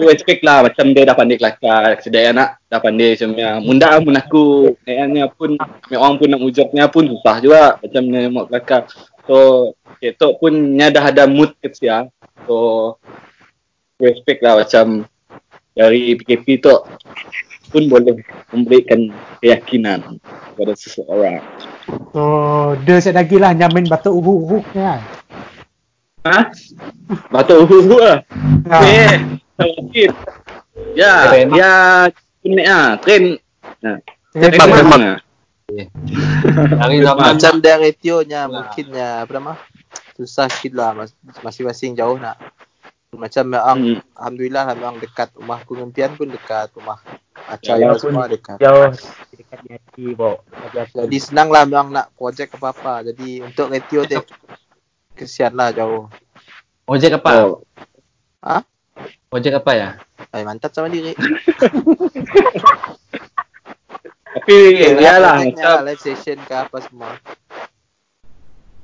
Adik, 0.00 0.08
tu 0.08 0.14
expect 0.16 0.40
lah 0.40 0.64
macam 0.64 0.96
dia 0.96 1.04
dah 1.04 1.12
pandai 1.12 1.36
kelakar. 1.36 2.00
Sedaya 2.00 2.32
anak 2.32 2.56
dah 2.72 2.80
pandai 2.80 3.12
macam 3.12 3.28
ni. 3.36 3.44
Munda 3.68 4.00
pun 4.00 4.16
aku, 4.16 4.44
kayaknya 4.88 5.28
pun, 5.28 5.60
orang 5.92 6.16
pun 6.16 6.28
nak 6.32 6.40
mujurnya 6.40 6.84
pun 6.88 7.04
susah 7.04 7.36
juga. 7.44 7.76
Macam 7.84 8.02
ni 8.08 8.20
mau 8.32 8.48
kelakar. 8.48 8.88
So, 9.28 9.36
itu 10.00 10.26
pun 10.40 10.52
nya 10.72 10.88
dah 10.88 11.12
ada 11.12 11.28
mood 11.28 11.52
ke 11.60 11.68
sia. 11.76 12.08
So, 12.48 12.96
aku 14.00 14.08
expect 14.08 14.40
lah 14.40 14.64
macam 14.64 15.04
dari 15.76 16.16
PKP 16.16 16.64
tu 16.64 16.72
pun 17.70 17.86
boleh 17.86 18.24
memberikan 18.50 19.12
keyakinan 19.38 20.18
kepada 20.24 20.72
seseorang. 20.74 21.44
So, 22.10 22.22
dia 22.82 22.98
set 22.98 23.14
lagi 23.14 23.38
lah 23.38 23.54
nyamin 23.54 23.86
batuk 23.86 24.16
uhuk-uhuk 24.16 24.64
ni 24.72 24.80
kan. 24.80 25.00
Ha? 26.20 26.38
Batuk 27.32 27.64
uhu 27.64 27.96
lah. 27.96 28.20
Ha. 28.68 28.76
Eh, 28.84 29.14
sakit. 29.56 30.10
Ya, 30.92 31.32
Trend. 31.32 31.48
dia 31.56 31.72
unik 32.44 32.66
ah, 32.68 32.90
trend. 33.00 33.26
Nah, 33.80 33.96
Memang, 34.36 34.52
trend 34.52 34.68
memang. 34.68 35.00
memang. 35.00 35.18
Dari 36.50 36.96
zaman 37.00 37.24
Macam 37.36 37.52
dia 37.62 37.74
rationya 37.78 38.40
mungkinnya 38.50 39.08
apa 39.24 39.32
nama? 39.32 39.54
Susah 40.18 40.50
sikit 40.50 40.76
lah 40.76 40.92
mas- 40.92 41.16
masing-masing 41.40 41.94
jauh 41.94 42.18
nak. 42.18 42.36
Macam 43.10 43.50
Hmm. 43.50 43.98
alhamdulillah 44.14 44.70
lah 44.70 44.74
memang 44.76 44.96
dekat 45.02 45.34
rumah 45.34 45.58
Pengumpian 45.66 46.14
pun 46.14 46.30
dekat 46.30 46.70
rumah 46.78 47.02
Ya, 47.02 47.58
Acaya 47.58 47.90
walaupun 47.90 48.12
semua 48.14 48.24
dekat. 48.30 48.56
Jauh 48.62 48.92
dekat 49.34 49.58
di 49.64 49.70
hati 49.74 50.04
bawa. 50.14 50.38
Jadi 50.94 51.16
senang 51.18 51.48
lah 51.50 51.66
memang 51.66 51.90
nak 51.90 52.06
projek 52.14 52.54
apa-apa. 52.54 53.02
Jadi 53.10 53.42
untuk 53.42 53.72
ratio 53.72 54.06
tu 54.06 54.20
kesian 55.20 55.52
lah 55.52 55.68
jauh. 55.76 56.08
ojek 56.88 57.20
apa? 57.20 57.30
Oh, 57.44 57.60
Ojek 59.30 59.62
apa 59.62 59.72
ya? 59.78 59.88
Ay, 60.34 60.42
mantap 60.42 60.74
sama 60.74 60.90
diri. 60.90 61.14
tapi 64.30 64.56
ya 64.98 65.22
lah 65.22 65.42
macam 65.42 65.86
live 65.86 66.02
session 66.02 66.38
ke 66.42 66.54
apa 66.54 66.82
semua. 66.82 67.14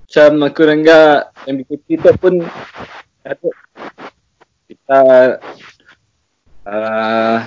macam 0.07 0.31
aku 0.47 0.63
rangga 0.63 1.35
MBKP 1.51 1.99
tu 1.99 2.11
pun 2.15 2.35
ada 3.27 3.49
kita 4.71 5.01
uh, 6.63 7.39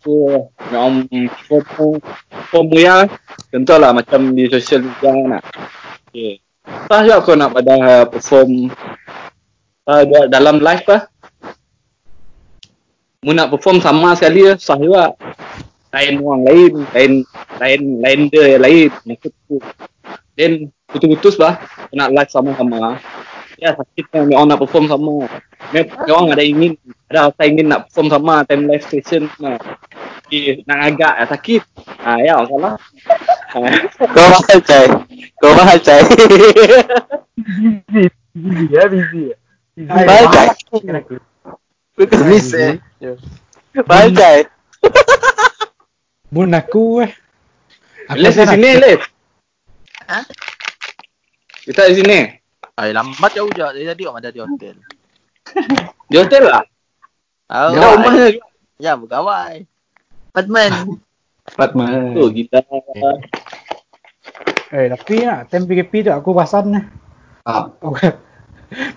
tu 0.00 0.48
memang 0.72 1.04
form 1.44 2.00
form 2.48 2.68
ya 2.80 3.04
contohlah 3.52 3.92
macam 3.92 4.32
di 4.32 4.48
social 4.48 4.88
media 4.88 5.12
nak. 5.36 5.44
Okay. 6.08 6.40
Sah 6.88 7.00
juga 7.04 7.24
kau 7.24 7.36
nak 7.36 7.52
pada 7.52 8.08
perform 8.08 8.72
uh, 9.88 10.02
dalam 10.28 10.60
live 10.60 10.84
lah. 10.88 11.02
Mu 13.24 13.34
nak 13.34 13.50
perform 13.52 13.80
sama 13.80 14.16
sekali 14.16 14.46
sah 14.56 14.78
juga. 14.80 15.12
Lain 15.88 16.20
orang 16.20 16.42
lain, 16.44 16.72
lain 16.92 17.12
lain 17.56 17.80
lain 18.04 18.20
dia 18.28 18.44
yang 18.56 18.62
lain 18.64 18.90
maksudku. 19.08 19.56
Then 20.36 20.72
putus-putus 20.88 21.40
bah 21.40 21.60
nak 21.92 22.12
live 22.12 22.30
sama-sama. 22.32 23.00
Ya 23.58 23.74
sakit 23.74 24.06
kan 24.14 24.30
orang 24.30 24.54
nak 24.54 24.62
perform 24.62 24.86
sama. 24.86 25.26
Memang 25.74 26.06
orang 26.06 26.38
ada 26.38 26.44
ingin 26.46 26.78
ada 27.10 27.34
rasa 27.34 27.42
ingin 27.42 27.66
nak 27.66 27.90
perform 27.90 28.08
sama 28.14 28.46
time 28.46 28.70
live 28.70 28.86
station 28.86 29.26
nah. 29.42 29.58
Okay, 30.30 30.62
nak 30.62 30.78
agak 30.94 31.14
ya 31.18 31.24
sakit. 31.26 31.62
Ha 32.06 32.22
ya 32.22 32.38
salah. 32.46 32.78
Ha. 33.50 33.58
Kau 34.14 34.26
mahal 34.30 34.58
cai. 34.62 34.86
Kau 35.42 35.52
mahal 35.58 35.78
cai. 35.82 36.02
Busy 38.38 38.64
ya, 38.70 38.86
busy. 38.86 39.34
Mahal 39.82 40.26
cai. 40.30 40.48
Miss 42.30 42.54
eh. 42.54 42.78
Mahal 43.82 44.08
cai. 44.14 44.46
Mun 46.30 46.54
aku 46.54 47.02
eh. 47.02 47.10
Aku 48.06 48.22
Les 48.22 48.36
di 48.36 48.44
sini 48.46 48.70
Les. 48.78 49.00
Ha? 50.06 50.22
Kita 51.66 51.90
di 51.90 51.94
sini. 51.98 52.20
Ay, 52.78 52.94
lambat 52.94 53.34
jauh 53.34 53.50
je. 53.50 53.58
Dari 53.58 53.90
tadi 53.90 54.02
ada 54.06 54.30
di 54.30 54.38
hotel. 54.38 54.78
Di 56.06 56.16
hotel 56.16 56.42
lah. 56.46 56.62
Oh, 57.50 57.74
Dekat 57.74 57.90
rumahnya. 57.98 58.26
Ya, 58.78 58.94
bergawai. 58.94 59.66
Apartment. 60.30 61.02
Fatma. 61.50 62.14
Tu 62.14 62.24
kita. 62.44 62.62
Eh, 64.68 64.86
tapi 64.94 65.24
lah, 65.24 65.48
time 65.48 65.64
PKP 65.66 66.06
tu 66.06 66.12
aku 66.14 66.30
perasan 66.36 66.76
lah. 66.76 66.84
Ah, 67.42 67.72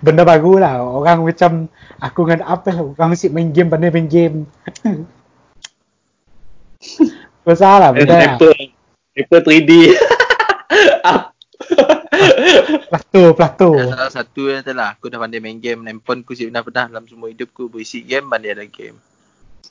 Benda 0.04 0.22
baru 0.22 0.60
lah. 0.60 0.84
Orang 0.84 1.24
macam 1.24 1.66
aku 1.96 2.28
dengan 2.28 2.44
apa 2.44 2.76
orang 2.76 3.16
mesti 3.16 3.32
main 3.32 3.50
game 3.50 3.72
pandai 3.72 3.88
main 3.88 4.06
game. 4.06 4.44
Besar 7.48 7.80
lah 7.80 7.90
benda 7.96 8.14
lah. 8.14 8.36
Paper. 8.36 8.52
Paper 9.16 9.40
3D. 9.42 9.70
Up. 11.08 11.32
Plato, 13.12 13.36
Plato. 13.36 13.70
Dan 13.76 13.92
salah 13.92 14.08
satu 14.08 14.48
yang 14.48 14.64
telah 14.64 14.96
aku 14.96 15.12
dah 15.12 15.20
pandai 15.20 15.44
main 15.44 15.60
game 15.60 15.84
handphone 15.84 16.24
aku 16.24 16.32
pernah 16.32 16.64
pernah 16.64 16.84
dalam 16.88 17.04
semua 17.04 17.28
hidup 17.28 17.52
aku 17.52 17.68
berisi 17.68 18.00
game 18.00 18.24
pandai 18.24 18.56
ada 18.56 18.64
game. 18.64 18.96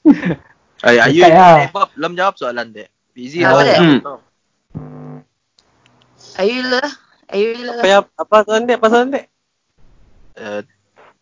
Ay, 0.86 0.98
Ayu 1.02 1.22
lah. 1.26 1.66
eh, 1.66 1.70
Bob 1.74 1.90
belum 1.98 2.14
jawab 2.14 2.38
soalan 2.38 2.70
dia. 2.70 2.86
Busy 3.18 3.42
lah. 3.42 3.66
Hmm. 3.82 4.02
Ayu 6.38 6.62
lah. 6.70 6.90
Ayu 7.34 7.54
lah. 7.66 7.82
Apa 7.82 7.88
yang 7.90 8.04
apa 8.14 8.36
soalan 8.46 8.64
dia? 8.70 8.76
Apa 8.78 8.88
soalan 8.94 9.10
dia? 9.10 9.24
Uh, 10.38 10.62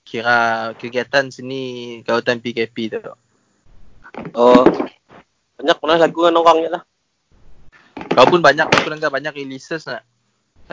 kira 0.04 0.38
kegiatan 0.76 1.28
seni 1.32 1.64
kawasan 2.04 2.44
PKP 2.44 3.00
tu. 3.00 3.00
Oh. 4.36 4.64
Banyak 5.60 5.78
mana 5.84 5.96
lagu 6.08 6.20
dengan 6.24 6.40
orang 6.40 6.58
je 6.64 6.70
lah. 6.72 6.84
Kau 8.16 8.28
pun 8.32 8.40
banyak 8.40 8.68
aku 8.68 8.92
dengar 8.92 9.12
banyak 9.12 9.36
releases 9.36 9.84
nak. 9.88 10.08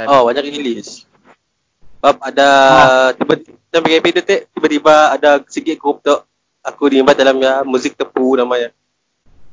Oh, 0.06 0.30
banyak 0.30 0.46
release. 0.46 1.06
Sebab 2.06 2.22
ada 2.22 2.48
tiba-tiba 3.18 3.58
dalam 3.66 3.82
PKP 3.82 4.06
tu 4.14 4.22
tiba-tiba 4.54 4.94
ada 5.10 5.42
sikit 5.50 5.74
grup 5.74 6.06
tu. 6.06 6.14
Aku 6.62 6.86
diimbat 6.86 7.18
dalam 7.18 7.34
ya 7.42 7.66
muzik 7.66 7.98
tepu 7.98 8.38
namanya. 8.38 8.70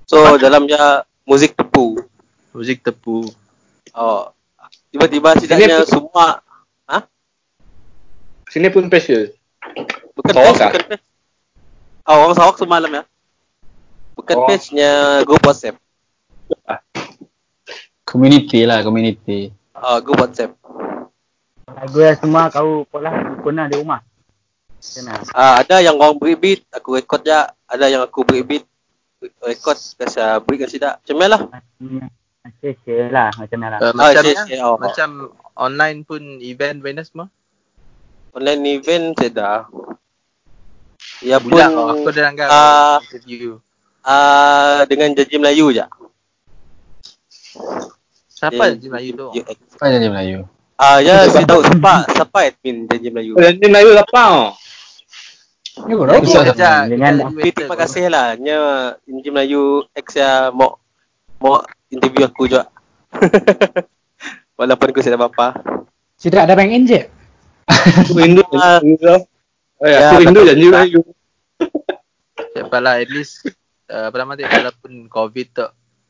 So 0.06 0.38
dalam 0.38 0.70
ya 0.70 1.02
muzik 1.26 1.58
tepu. 1.58 1.98
Muzik 2.54 2.86
tepu. 2.86 3.26
Oh. 3.90 4.30
Tiba-tiba 4.94 5.34
setidaknya 5.34 5.82
Ini- 5.82 5.90
semua 5.90 6.46
Sini 8.54 8.70
pun 8.70 8.86
special. 8.86 9.34
bukan 10.14 10.30
Sarawak 10.38 10.54
page, 10.54 10.62
ah? 10.62 10.70
bukan 10.70 10.84
page. 10.94 11.04
Oh, 12.06 12.18
orang 12.22 12.36
Sarawak 12.38 12.58
semalam 12.62 12.92
ya. 12.94 13.04
Bukan 14.14 14.36
Oh. 14.38 14.46
page-nya 14.46 14.92
grup 15.26 15.42
WhatsApp. 15.42 15.82
Community 18.06 18.62
lah, 18.70 18.86
community. 18.86 19.50
Oh, 19.74 19.98
grup 20.06 20.22
WhatsApp. 20.22 20.54
Lagu 21.64 21.98
yang 22.04 22.18
semua 22.20 22.52
kau 22.52 22.84
pun 22.88 23.00
lah 23.00 23.16
pun 23.40 23.54
lah 23.56 23.66
di 23.72 23.80
rumah. 23.80 24.04
Kena. 24.84 25.16
Ah, 25.32 25.64
ada 25.64 25.80
yang 25.80 25.96
orang 25.96 26.20
beri 26.20 26.36
beat, 26.36 26.68
aku 26.76 27.00
record 27.00 27.24
je. 27.24 27.32
Ada 27.72 27.86
yang 27.88 28.04
aku 28.04 28.28
beri 28.28 28.44
beat, 28.44 28.66
record 29.40 29.80
kasi 29.80 30.20
beri 30.44 30.58
kasi 30.60 30.76
tak. 30.76 31.00
Macam 31.00 31.16
mana 31.16 31.30
lah. 31.32 31.42
Share 32.60 32.76
share 32.84 33.08
lah 33.08 33.32
macam 33.40 33.58
mana 33.64 33.72
lah. 33.72 33.80
Uh, 33.80 33.94
macam 33.96 34.24
share, 34.28 34.44
share. 34.44 34.60
Oh, 34.60 34.76
macam 34.76 35.32
online 35.56 36.04
pun 36.04 36.20
event 36.44 36.84
banner 36.84 37.08
semua. 37.08 37.32
online 38.36 38.82
event 38.82 39.16
saya 39.16 39.32
dah. 39.32 39.60
Ya 41.24 41.40
pun 41.40 41.56
Budak 41.56 41.72
oh, 41.72 41.88
aku 41.94 42.10
ada 42.12 42.22
dengar 42.34 42.48
ah, 42.52 42.98
interview. 43.00 43.62
ah, 44.04 44.84
dengan 44.90 45.16
janji 45.16 45.38
Melayu 45.40 45.72
je. 45.72 45.86
Siapa 48.28 48.76
je 48.76 48.88
Melayu 48.92 49.12
tu? 49.16 49.28
You- 49.40 49.48
Apa 49.48 49.86
janji 49.88 50.10
Melayu? 50.12 50.40
Ah, 50.74 50.98
ya, 51.00 51.30
saya 51.30 51.46
tahu 51.46 51.62
siapa 51.62 52.10
siapa 52.12 52.38
admin 52.50 52.90
janji 52.90 53.08
Melayu. 53.14 53.34
Melayu 53.38 53.90
apa 53.96 54.22
oh? 54.34 54.50
Lagi 55.74 56.26
Besar 56.26 56.44
kerja 56.54 56.86
sama. 56.86 56.90
Dengan- 56.90 57.18
kerja 57.18 57.34
Tapi 57.34 57.50
terima 57.54 57.76
kasih 57.78 58.04
lah. 58.10 58.28
Nya 58.38 58.58
janji 59.06 59.30
Melayu 59.30 59.64
X 59.94 60.08
ya 60.18 60.50
mau 60.50 60.78
mau 61.38 61.62
interview 61.90 62.26
aku 62.26 62.50
juga. 62.50 62.70
Walaupun 64.60 64.88
aku 64.90 65.02
sudah 65.02 65.18
bapa. 65.18 65.58
Tidak 66.18 66.42
ada 66.46 66.54
bank 66.54 66.70
injek. 66.74 67.10
Aku 67.70 68.18
rindu 68.18 68.42
janji. 68.54 68.98
Eh, 69.84 69.90
Ya, 69.94 70.10
aku 70.14 70.26
rindu 70.26 70.42
janji 70.46 70.66
Melayu. 70.70 71.02
Siapalah 72.54 73.02
at 73.02 73.10
least 73.10 73.46
uh, 73.90 74.10
apa 74.10 74.16
nama 74.18 74.34
dia 74.34 74.50
walaupun 74.50 75.06
covid 75.10 75.48
tu 75.54 75.66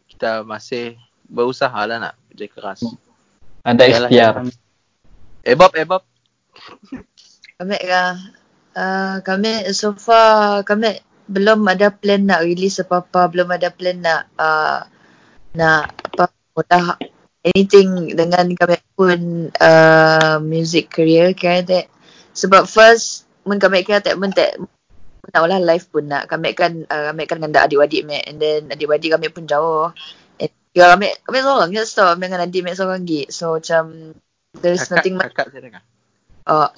kita 0.08 0.44
masih 0.44 0.96
berusaha 1.28 1.80
lah 1.84 2.00
nak 2.00 2.16
kerja 2.32 2.48
keras. 2.48 2.80
Ada 3.64 3.84
ikhtiar. 3.88 4.44
Eh 5.48 5.56
Bob, 5.56 5.72
eh 5.80 5.88
Bob. 5.88 6.04
Kami 7.58 7.78
kah 7.80 8.20
uh, 8.76 9.16
kami 9.24 9.72
so 9.72 9.96
far 9.96 10.66
kami 10.68 11.00
belum 11.32 11.64
ada 11.70 11.94
plan 11.94 12.28
nak 12.28 12.44
release 12.44 12.84
apa-apa, 12.84 13.32
belum 13.32 13.48
ada 13.56 13.72
plan 13.72 14.04
nak 14.04 14.28
uh, 14.36 14.84
nak 15.56 15.96
apa 16.12 16.34
mudah 16.52 17.00
anything 17.48 18.12
dengan 18.12 18.52
kami 18.52 18.78
pun 18.98 19.48
uh, 19.56 20.44
music 20.44 20.92
career 20.92 21.32
kira 21.32 21.64
tak. 21.64 21.88
Sebab 22.36 22.68
first 22.68 23.30
mun 23.48 23.62
kami 23.64 23.88
kira 23.88 24.04
tak 24.04 24.20
mun 24.20 24.36
tak 24.36 24.60
nak 25.32 25.40
olah 25.40 25.64
live 25.64 25.88
pun 25.88 26.04
nak 26.12 26.28
kami 26.28 26.52
kan 26.52 26.84
uh, 26.90 27.16
kami 27.16 27.24
kan 27.30 27.40
dengan 27.40 27.64
adik-adik 27.64 28.04
mek 28.04 28.28
and 28.28 28.44
then 28.44 28.68
adik-adik 28.68 29.16
kami 29.16 29.32
pun 29.32 29.48
jauh. 29.48 29.96
Ya 30.74 30.90
kami 30.98 31.14
kami 31.22 31.38
seorang 31.46 31.70
je 31.70 31.86
so 31.86 32.02
kami 32.02 32.26
dengan 32.26 32.50
adik 32.50 32.62
mek 32.66 32.74
seorang 32.74 33.06
lagi. 33.06 33.30
So 33.30 33.62
macam 33.62 34.18
there's 34.58 34.86
Kakak, 34.86 34.94
nothing 34.98 35.16
much 35.22 35.34
kakak 35.34 35.48
saya 35.54 35.62
dengar. 35.62 35.84
Oh, 36.50 36.70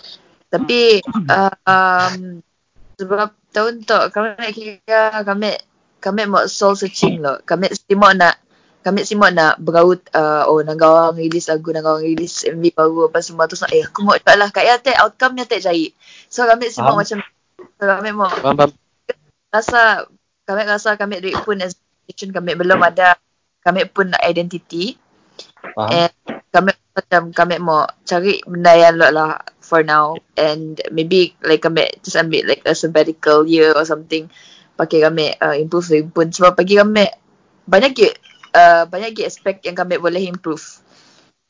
tapi 0.51 0.99
uh, 1.31 1.55
um, 1.63 2.43
sebab 2.99 3.31
tahun 3.55 3.87
tu 3.87 3.99
kami 4.11 4.51
kira 4.51 5.23
kami 5.23 5.55
kami 6.03 6.21
mau 6.27 6.43
soul 6.51 6.75
searching 6.75 7.23
loh. 7.23 7.39
Kami 7.47 7.71
simak 7.71 8.19
nak 8.19 8.35
kami 8.83 9.01
simak 9.01 9.33
nak 9.33 9.57
beraut 9.63 10.03
uh, 10.11 10.45
oh 10.45 10.59
nak 10.61 10.77
orang 10.83 11.17
release 11.17 11.47
lagu 11.47 11.71
nak 11.71 11.87
orang 11.87 12.05
release 12.05 12.45
MV 12.45 12.75
baru 12.75 13.09
apa 13.09 13.23
semua 13.23 13.49
tu 13.49 13.57
eh 13.71 13.81
aku 13.81 14.05
mau 14.05 14.13
cepat 14.13 14.35
lah 14.37 14.51
kat 14.53 14.63
ya 14.67 14.75
tak 14.77 14.99
outcome 14.99 15.39
nya 15.39 15.47
tak 15.47 15.63
cari. 15.63 15.95
So 16.27 16.43
kami 16.43 16.67
simak 16.67 16.93
Faham. 16.93 16.99
macam 16.99 17.19
so, 17.79 17.83
kami 17.87 18.09
mau 18.11 18.29
rasa 19.55 20.05
kami 20.43 20.61
rasa 20.67 20.99
kami 20.99 21.23
duit 21.23 21.39
pun 21.41 21.63
as 21.63 21.79
kami 22.11 22.53
belum 22.53 22.83
ada 22.83 23.17
kami 23.65 23.89
pun 23.89 24.13
nak 24.13 24.21
identity. 24.21 25.01
Faham? 25.73 25.89
and 25.91 26.13
kami 26.53 26.71
macam 26.95 27.21
kami 27.35 27.55
mau 27.59 27.83
cari 28.07 28.39
benda 28.47 28.71
yang 28.77 28.95
lot 29.01 29.11
lah 29.11 29.31
for 29.59 29.81
now. 29.81 30.15
And 30.37 30.79
maybe 30.93 31.33
like 31.41 31.65
kami 31.65 31.89
just 32.05 32.15
ambil 32.15 32.45
like 32.45 32.63
a 32.63 32.77
sabbatical 32.77 33.43
year 33.49 33.73
or 33.73 33.83
something. 33.83 34.29
Pakai 34.77 35.01
kami 35.03 35.33
uh, 35.41 35.57
improve 35.57 35.89
lagi 35.89 36.07
pun. 36.07 36.29
Sebab 36.29 36.55
bagi 36.55 36.77
kami 36.77 37.09
banyak 37.65 37.91
ke 37.97 38.07
uh, 38.53 38.85
banyak 38.87 39.17
ke 39.17 39.27
aspek 39.27 39.65
yang 39.65 39.75
kami 39.75 39.97
boleh 39.97 40.21
improve. 40.29 40.63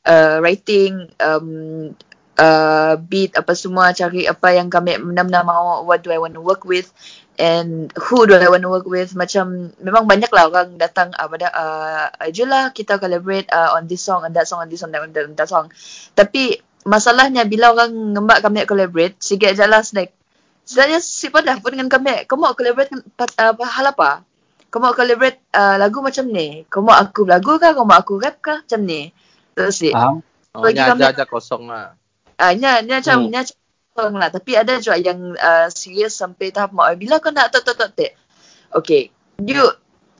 Uh, 0.06 0.38
writing 0.38 1.10
um, 1.18 1.90
uh, 2.38 2.94
beat 2.98 3.34
apa 3.34 3.58
semua 3.58 3.90
cari 3.92 4.30
apa 4.30 4.54
yang 4.54 4.70
kami 4.70 5.02
benar-benar 5.02 5.42
mau 5.42 5.82
what 5.82 6.06
do 6.06 6.14
I 6.14 6.22
want 6.22 6.38
to 6.38 6.46
work 6.46 6.62
with 6.62 6.94
and 7.38 7.92
who 7.96 8.28
do 8.28 8.36
I 8.36 8.48
want 8.48 8.64
to 8.64 8.72
work 8.72 8.88
with? 8.88 9.14
Macam 9.14 9.76
memang 9.80 10.08
banyak 10.08 10.32
lah 10.32 10.48
orang 10.50 10.80
datang 10.80 11.12
uh, 11.16 11.28
pada 11.28 11.48
uh, 11.52 12.06
lah 12.48 12.72
kita 12.72 12.98
collaborate 12.98 13.48
uh, 13.52 13.76
on 13.76 13.88
this 13.88 14.04
song 14.04 14.24
on 14.24 14.32
that 14.34 14.48
song 14.48 14.64
on 14.64 14.70
this 14.72 14.82
song 14.82 14.92
on 14.96 15.12
that, 15.12 15.26
on 15.28 15.36
that 15.36 15.50
song. 15.50 15.72
Tapi 16.16 16.60
masalahnya 16.86 17.44
bila 17.50 17.74
orang 17.74 18.16
ngembak 18.16 18.46
kami 18.46 18.64
collaborate 18.70 19.18
sikit 19.18 19.58
je 19.58 19.66
lah 19.66 19.82
snack 19.82 20.14
sebenarnya 20.66 21.00
si 21.00 21.30
pada 21.30 21.62
pun 21.62 21.78
dengan 21.78 21.88
kami. 21.88 22.26
Kau 22.26 22.36
mau 22.36 22.58
collaborate 22.58 22.92
uh, 22.94 23.54
hal 23.54 23.86
apa? 23.94 24.26
Kau 24.74 24.82
mau 24.82 24.92
collaborate 24.92 25.40
uh, 25.56 25.78
lagu 25.80 26.02
macam 26.02 26.26
ni? 26.28 26.66
Kau 26.68 26.82
mau 26.84 26.98
aku 26.98 27.24
lagu 27.24 27.56
kah? 27.62 27.72
Kau 27.72 27.88
mau 27.88 27.96
aku 27.96 28.20
rap 28.20 28.42
kah? 28.42 28.66
Macam 28.66 28.82
ni. 28.84 29.14
Terus 29.56 29.76
si 29.80 29.90
Faham? 29.94 30.20
Oh, 30.56 30.68
ni 30.72 30.80
aja-aja 30.80 31.28
kosong 31.28 31.68
lah. 31.68 31.96
Ah, 32.36 32.52
uh, 32.52 32.54
nya 32.56 32.84
nya 32.84 33.00
macam 33.00 33.28
Hmm. 33.28 33.32
nya 33.32 33.40
macam 33.48 33.58
lah. 33.96 34.30
Tapi 34.30 34.52
ada 34.60 34.76
juga 34.84 35.00
yang 35.00 35.34
uh, 35.34 35.68
serius 35.72 36.20
sampai 36.20 36.52
tahap 36.52 36.76
mau 36.76 36.88
bila 36.94 37.24
kau 37.24 37.32
nak 37.32 37.52
tok 37.56 37.64
tok 37.64 37.76
tok 37.80 37.92
tek. 37.96 38.12
Okay. 38.76 39.08
You 39.40 39.64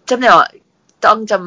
macam 0.06 0.18
ni 0.20 0.28
awak. 0.32 0.50
Kita 0.96 1.06
orang 1.12 1.22
macam 1.28 1.42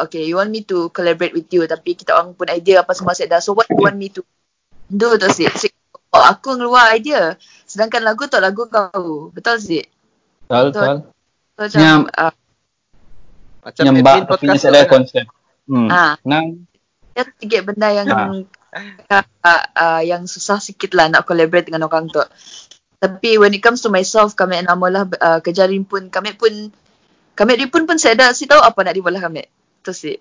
okay, 0.00 0.24
you 0.24 0.40
want 0.40 0.48
me 0.48 0.64
to 0.64 0.88
collaborate 0.90 1.36
with 1.36 1.46
you 1.52 1.68
tapi 1.68 1.92
kita 1.92 2.16
orang 2.16 2.32
pun 2.32 2.48
idea 2.48 2.80
apa 2.80 2.96
semua 2.96 3.12
set 3.12 3.28
dah. 3.28 3.38
So 3.38 3.52
what 3.52 3.68
you 3.68 3.76
want 3.76 4.00
me 4.00 4.08
to 4.10 4.24
do 4.88 5.08
tu 5.20 5.28
si? 5.28 5.44
si 5.60 5.68
oh, 6.10 6.24
aku 6.24 6.56
ngeluar 6.56 6.96
idea. 6.96 7.36
Sedangkan 7.68 8.00
lagu 8.00 8.24
tu 8.26 8.40
lagu 8.40 8.64
kau. 8.66 9.28
Betul 9.30 9.60
sih? 9.60 9.84
Betul, 10.48 10.72
Betul. 10.72 10.80
betul. 10.80 10.96
So 11.54 11.60
macam 11.68 11.80
Nyam- 11.84 12.10
uh, 12.10 12.34
Macam 13.64 13.82
Nyembak 13.88 14.12
admin 14.12 14.24
tapi 14.24 14.32
podcast 14.32 14.60
saya 14.60 14.64
tu 14.64 14.72
ada 14.72 14.80
kan. 14.82 14.92
konsep. 14.92 15.24
Hmm. 15.64 15.88
ah, 15.88 16.12
Nang, 16.28 16.46
ada 17.16 17.22
sikit 17.40 17.60
benda 17.64 17.88
yang 17.88 18.06
Ah. 18.12 18.28
Uh, 18.74 19.64
uh, 19.72 20.02
yang 20.02 20.26
susah 20.26 20.58
sikit 20.58 20.92
lah 20.98 21.08
nak 21.10 21.24
collaborate 21.24 21.70
dengan 21.70 21.86
orang 21.86 22.10
tu. 22.10 22.22
Tapi 22.98 23.36
when 23.36 23.52
it 23.52 23.60
comes 23.60 23.84
to 23.84 23.92
myself, 23.92 24.34
kami 24.34 24.60
nama 24.64 24.86
lah 24.88 25.04
uh, 25.06 25.38
kerja 25.44 25.68
rim 25.68 25.84
pun, 25.84 26.08
kami 26.08 26.34
pun, 26.34 26.72
kami 27.36 27.52
rim 27.60 27.68
pun 27.68 27.84
pun 27.84 28.00
saya 28.00 28.16
dah 28.16 28.30
si 28.32 28.48
tahu 28.48 28.60
apa 28.60 28.80
nak 28.82 28.94
dibolah 28.96 29.20
kami. 29.20 29.44
Tu 29.84 29.92
si. 29.92 30.12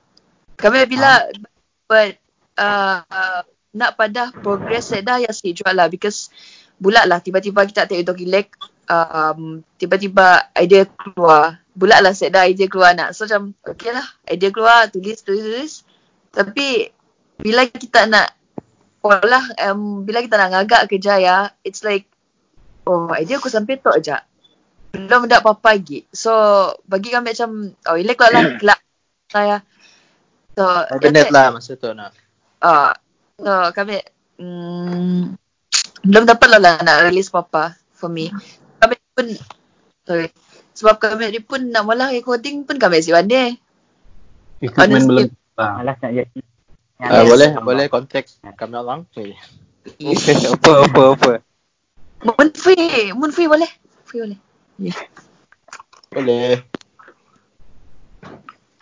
Kami 0.60 0.86
bila, 0.86 1.24
but 1.88 2.20
uh, 2.60 3.02
uh, 3.08 3.42
nak 3.74 3.98
pada 3.98 4.30
progress 4.30 4.94
saya 4.94 5.02
dah 5.02 5.18
ya 5.18 5.32
si 5.34 5.56
jual 5.58 5.74
lah 5.74 5.90
because 5.90 6.30
bulat 6.78 7.10
lah 7.10 7.22
tiba-tiba 7.22 7.66
kita 7.66 7.90
tak 7.90 7.98
untuk 7.98 8.22
relax 8.22 8.54
um, 8.90 9.66
tiba-tiba 9.82 10.52
idea 10.54 10.86
keluar 10.86 11.58
bulat 11.74 12.06
lah 12.06 12.14
saya 12.14 12.30
dah 12.30 12.44
idea 12.46 12.70
keluar 12.70 12.94
nak 12.94 13.18
so 13.18 13.26
macam 13.26 13.58
okay 13.66 13.90
lah 13.90 14.06
idea 14.30 14.54
keluar 14.54 14.90
tulis 14.94 15.26
tulis 15.26 15.42
tulis 15.42 15.74
tapi 16.30 16.94
bila 17.42 17.66
kita 17.66 18.06
nak 18.06 18.30
olah 19.04 19.44
um, 19.70 20.08
bila 20.08 20.24
kita 20.24 20.40
nak 20.40 20.50
ngagak 20.56 20.88
kerja 20.88 21.20
ya 21.20 21.38
it's 21.62 21.84
like 21.84 22.08
oh 22.88 23.12
idea 23.12 23.38
aku 23.38 23.52
sampai 23.52 23.80
tu 23.80 23.92
aja 23.92 24.24
belum 24.94 25.28
ada 25.28 25.44
apa-apa 25.44 25.76
lagi 25.76 26.08
so 26.14 26.32
bagi 26.88 27.12
kami 27.12 27.36
macam 27.36 27.76
oh 27.90 27.96
relax 28.00 28.18
lah 28.18 28.30
lah 28.34 28.44
kelak 28.58 28.80
saya 29.28 29.58
so 30.56 30.64
Cabinet 30.98 31.30
lah 31.30 31.52
masa 31.52 31.76
tu 31.76 31.92
nak. 31.92 32.16
uh, 32.64 32.94
so 33.36 33.52
kami 33.76 34.00
mm, 34.40 35.36
belum 36.04 36.24
dapat 36.28 36.48
lah 36.60 36.60
nak 36.84 37.08
release 37.08 37.32
apa-apa 37.32 37.80
for 37.96 38.12
me. 38.12 38.28
Kami 38.84 38.96
pun 39.16 39.26
sorry. 40.04 40.28
Sebab 40.76 41.00
kami 41.00 41.32
ni 41.32 41.40
pun 41.40 41.72
nak 41.72 41.88
mula 41.88 42.12
recording 42.12 42.68
pun 42.68 42.76
kami 42.76 43.00
si 43.00 43.16
pandai. 43.16 43.56
Equipment 44.60 45.08
Honestly. 45.08 45.32
belum. 45.32 45.56
Ah. 45.56 45.80
Malas 45.80 45.98
nak 46.04 46.12
jadi. 46.12 46.40
Ah, 47.02 47.26
boleh, 47.26 47.50
boleh 47.62 47.86
kontak 47.90 48.30
kami 48.56 48.78
orang. 48.78 49.06
Okay. 49.10 49.34
apa 50.48 50.72
apa 50.88 51.02
apa. 51.18 51.32
Mun 52.24 52.50
free, 52.56 53.12
mun 53.12 53.32
free 53.36 53.50
boleh. 53.52 53.68
Free 54.08 54.22
boleh. 54.24 54.40
Boleh. 56.14 56.64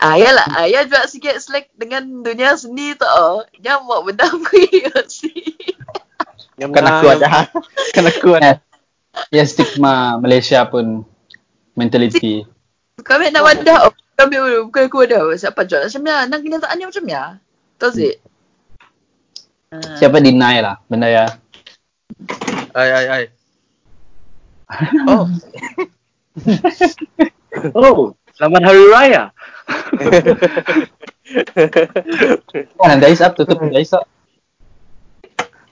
Ah, 0.01 0.17
yalah. 0.17 0.45
Ah, 0.49 0.65
ya 0.65 0.81
juga 0.85 1.05
sikit 1.05 1.37
slack 1.37 1.69
dengan 1.77 2.25
dunia 2.25 2.57
seni 2.57 2.97
tu. 2.97 3.05
Oh. 3.05 3.45
Dia 3.61 3.77
buat 3.81 4.01
benda 4.01 4.25
free 4.49 4.89
sih. 5.09 5.57
Yang 6.57 6.71
Kan 6.73 6.85
aku 6.89 7.05
ada. 7.09 7.27
Kan 7.95 8.05
aku 8.09 8.29
ada. 8.37 8.61
Ya 9.29 9.45
stigma 9.45 10.17
Malaysia 10.17 10.65
pun 10.65 11.05
mentality. 11.77 12.49
Kami 13.01 13.29
nak 13.29 13.45
wadah. 13.45 13.77
Oh, 13.89 13.93
kami 14.17 14.41
bukan 14.69 14.89
aku 14.89 15.05
wadah. 15.05 15.21
Siapa 15.37 15.69
jual 15.69 15.85
macam 15.85 16.01
ni. 16.01 16.13
Nak 16.29 16.39
kenyataannya 16.41 16.85
macam 16.89 17.05
ni. 17.05 17.17
Tahu 17.81 17.91
sih? 17.97 18.13
Ah. 19.73 19.97
Siapa 19.97 20.21
deny 20.21 20.61
lah 20.61 20.77
benda 20.85 21.09
ya. 21.09 21.25
Ai 22.77 22.89
ai 22.93 23.05
ai. 23.09 23.23
Oh, 25.09 25.25
Oh, 27.75 28.15
selamat 28.37 28.61
hari 28.63 28.83
raya. 28.87 29.23
Kan 32.79 32.97
dah 33.03 33.09
isap 33.11 33.35
tutup 33.35 33.59
dah 33.59 33.81
isap. 33.81 34.07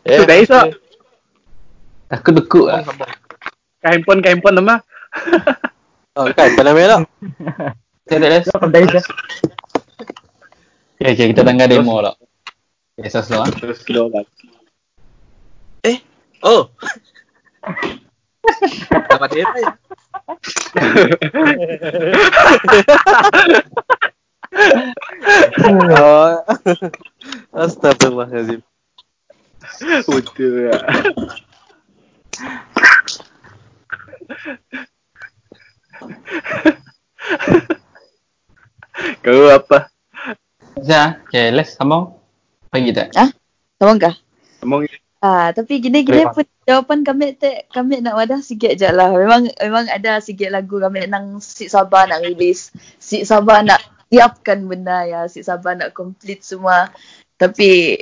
eh, 0.03 0.19
dah 0.25 0.37
esok. 0.41 0.75
Takut 2.09 2.33
bekuk 2.35 2.65
lah. 2.67 2.83
Ka 3.79 3.95
handphone, 3.95 4.19
ka 4.19 4.33
handphone 4.33 4.57
nama. 4.59 4.81
Oh 6.19 6.27
kan, 6.35 6.51
pada 6.57 6.75
merah. 6.75 7.05
Saya 8.09 8.17
tak 8.19 8.29
rasa. 8.41 8.53
Dah 8.67 8.81
dah. 8.83 9.05
Okay, 10.99 11.15
okay, 11.15 11.31
kita 11.31 11.47
tengah 11.47 11.63
demo 11.63 12.03
lah. 12.03 12.11
Okay, 12.99 13.07
so 13.07 13.23
slow 13.23 13.39
ah. 13.39 13.47
Terus 13.47 13.79
slow 13.87 14.11
lah. 14.11 14.27
oh. 16.43 16.67
Selamat 19.07 19.31
hari 19.31 19.47
raya. 19.47 19.71
Oh. 25.63 26.35
Astagfirullahalazim. 27.55 28.59
Betul 30.03 30.67
lah. 30.67 30.83
Kau 39.23 39.47
apa? 39.47 39.87
Ya, 40.85 41.19
okay, 41.27 41.51
let's 41.51 41.75
sambung. 41.75 42.15
Pergi 42.69 42.93
tak? 42.93 43.11
Tahu 43.79 43.95
kah? 43.97 44.15
Ngomong 44.63 44.87
Ah, 45.19 45.51
tapi 45.51 45.83
gini-gini 45.83 46.23
pun 46.31 46.47
jawapan 46.63 47.03
kami 47.03 47.35
tak 47.35 47.67
kami 47.75 47.99
nak 47.99 48.15
wadah 48.15 48.39
sikit 48.39 48.79
je 48.79 48.87
lah. 48.87 49.11
Memang 49.11 49.51
memang 49.59 49.91
ada 49.91 50.23
sikit 50.23 50.47
lagu 50.47 50.79
kami 50.79 51.11
nang 51.11 51.43
si 51.43 51.67
sabar 51.67 52.07
nak 52.07 52.23
release. 52.23 52.71
Si 53.03 53.27
sabar 53.27 53.67
nak 53.67 53.83
siapkan 54.07 54.63
benda 54.63 55.03
ya. 55.03 55.27
Si 55.27 55.43
sabar 55.43 55.75
nak 55.75 55.91
complete 55.91 56.39
semua. 56.39 56.87
Tapi 57.35 57.99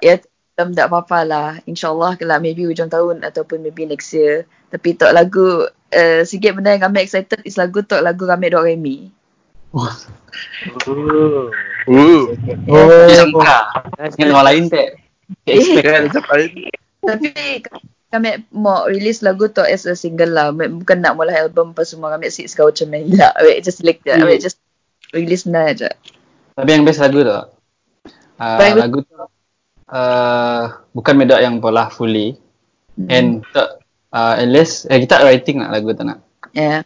ya 0.00 0.16
belum 0.56 0.72
tak 0.72 0.88
apa-apa 0.88 1.18
lah. 1.28 1.48
InsyaAllah 1.68 2.16
kalau 2.16 2.40
maybe 2.40 2.64
hujung 2.64 2.88
tahun 2.88 3.20
ataupun 3.20 3.60
maybe 3.60 3.84
next 3.84 4.16
year. 4.16 4.48
Tapi 4.72 4.96
tok 4.96 5.12
lagu 5.12 5.68
uh, 5.92 6.22
sikit 6.24 6.56
benda 6.56 6.72
yang 6.72 6.88
kami 6.88 7.04
excited 7.04 7.44
is 7.44 7.60
lagu 7.60 7.84
tok 7.84 8.00
lagu 8.00 8.24
kami 8.24 8.48
Dok 8.48 8.64
Remy. 9.72 9.90
Uh. 11.86 12.34
Oh, 12.66 13.06
sangka. 13.10 13.58
Dengan 14.18 14.34
orang 14.34 14.46
lain 14.46 14.62
tak? 14.70 14.98
Eh, 15.46 15.58
Kan 15.82 16.10
sampai 16.10 16.70
Tapi 17.02 17.30
kami 18.10 18.30
mau 18.54 18.86
release 18.86 19.22
lagu 19.22 19.50
tu 19.50 19.62
as 19.62 19.86
a 19.86 19.94
single 19.94 20.34
lah. 20.34 20.50
Bukan 20.54 21.02
nak 21.02 21.14
mula 21.18 21.34
album 21.34 21.74
apa 21.74 21.86
semua. 21.86 22.14
Kami 22.14 22.30
six 22.30 22.54
kau 22.54 22.70
macam 22.70 22.90
ni 22.90 23.14
lah. 23.14 23.30
Kami 23.38 23.62
just 23.62 23.82
like 23.86 24.02
that. 24.06 24.22
Kami 24.22 24.38
just 24.38 24.58
release 25.14 25.46
na 25.46 25.70
je. 25.74 25.90
Tapi 26.56 26.68
yang 26.72 26.82
best 26.86 27.02
lagu 27.02 27.22
tu. 27.22 27.38
Uh, 28.36 28.58
lagu 28.76 29.00
tu 29.00 29.16
uh, 29.90 30.62
bukan 30.92 31.14
medak 31.14 31.40
yang 31.42 31.62
pola 31.62 31.88
fully. 31.90 32.38
Hmm. 32.96 33.08
And 33.12 33.28
tak 33.52 33.84
uh, 34.10 34.34
at 34.40 34.48
least 34.48 34.88
eh, 34.88 34.98
kita 34.98 35.22
writing 35.22 35.62
nak 35.62 35.70
lagu 35.74 35.92
tu 35.94 36.02
nak. 36.02 36.24
Yeah. 36.56 36.82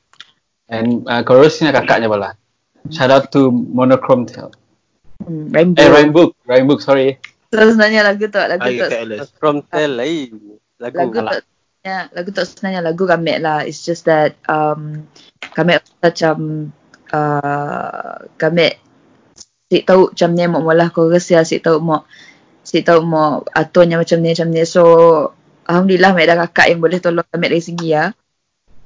And 0.70 1.06
uh, 1.06 1.22
chorusnya 1.24 1.72
kakaknya 1.72 2.10
pola. 2.10 2.39
Shout 2.88 3.12
out 3.12 3.28
to 3.36 3.52
Monochrome 3.52 4.24
Tail. 4.24 4.56
Hmm. 5.20 5.52
Rainbow. 5.52 5.84
Eh, 5.84 5.92
Rhyme 5.92 6.12
Book. 6.16 6.32
Rhyme 6.48 6.66
Book, 6.66 6.80
sorry. 6.80 7.20
So 7.52 7.60
sebenarnya 7.60 8.08
lagu 8.08 8.24
tu. 8.24 8.40
Lagu 8.40 8.64
tu. 8.64 9.24
From 9.36 9.60
tell 9.68 10.00
lain. 10.00 10.56
Lagu. 10.80 10.96
Lagu 10.96 11.18
tu. 11.20 11.40
Ya, 11.80 12.08
lagu 12.12 12.28
tu 12.32 12.40
sebenarnya 12.44 12.80
lagu 12.80 13.04
kami 13.04 13.36
lah. 13.40 13.64
It's 13.68 13.84
just 13.84 14.08
that 14.08 14.36
um, 14.48 15.08
kami 15.52 15.76
macam 16.00 16.36
uh, 17.12 18.16
kami 18.40 18.76
si 19.68 19.80
tahu 19.84 20.12
macam 20.12 20.30
ni 20.34 20.44
mau 20.48 20.60
mula 20.64 20.88
chorus 20.92 21.30
ya, 21.30 21.44
si 21.44 21.60
tahu 21.60 21.80
mau 21.80 22.04
si 22.64 22.84
tahu 22.84 23.00
mau 23.04 23.44
aturnya 23.54 24.00
macam 24.00 24.20
ni 24.20 24.32
macam 24.32 24.48
ni. 24.52 24.64
So 24.64 24.82
alhamdulillah 25.68 26.12
ada 26.16 26.48
kakak 26.48 26.72
yang 26.72 26.80
boleh 26.80 27.00
tolong 27.00 27.28
kami 27.28 27.48
dari 27.48 27.62
segi 27.64 27.88
ya. 27.92 28.12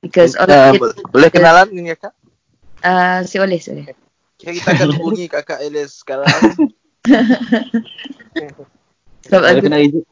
Because 0.04 0.36
all 0.36 0.50
it, 0.50 0.78
bo- 0.82 0.94
boleh 1.10 1.30
kenalan 1.32 1.70
dengan 1.70 1.96
kakak? 1.96 2.12
Uh, 2.84 3.24
si 3.24 3.36
oleh 3.40 3.58
si 3.58 3.72
oleh. 3.72 3.90
Kira 4.36 4.52
kita 4.52 4.68
akan 4.76 4.88
hubungi 5.00 5.26
kakak 5.32 5.64
Alice 5.64 6.04
sekarang. 6.04 6.28
Sebab 9.24 9.40
kena 9.64 9.80
reject. 9.80 10.04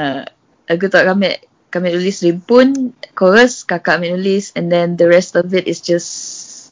uh, 0.00 0.24
lagu 0.68 0.84
tu 0.88 0.96
kami 0.96 1.36
kami 1.72 1.88
tulis 1.92 2.20
rimpun, 2.24 2.96
chorus 3.16 3.64
kakak 3.68 4.00
kami 4.00 4.12
tulis 4.16 4.52
and 4.56 4.72
then 4.72 4.96
the 4.96 5.08
rest 5.08 5.36
of 5.36 5.52
it 5.52 5.68
is 5.68 5.84
just 5.84 6.08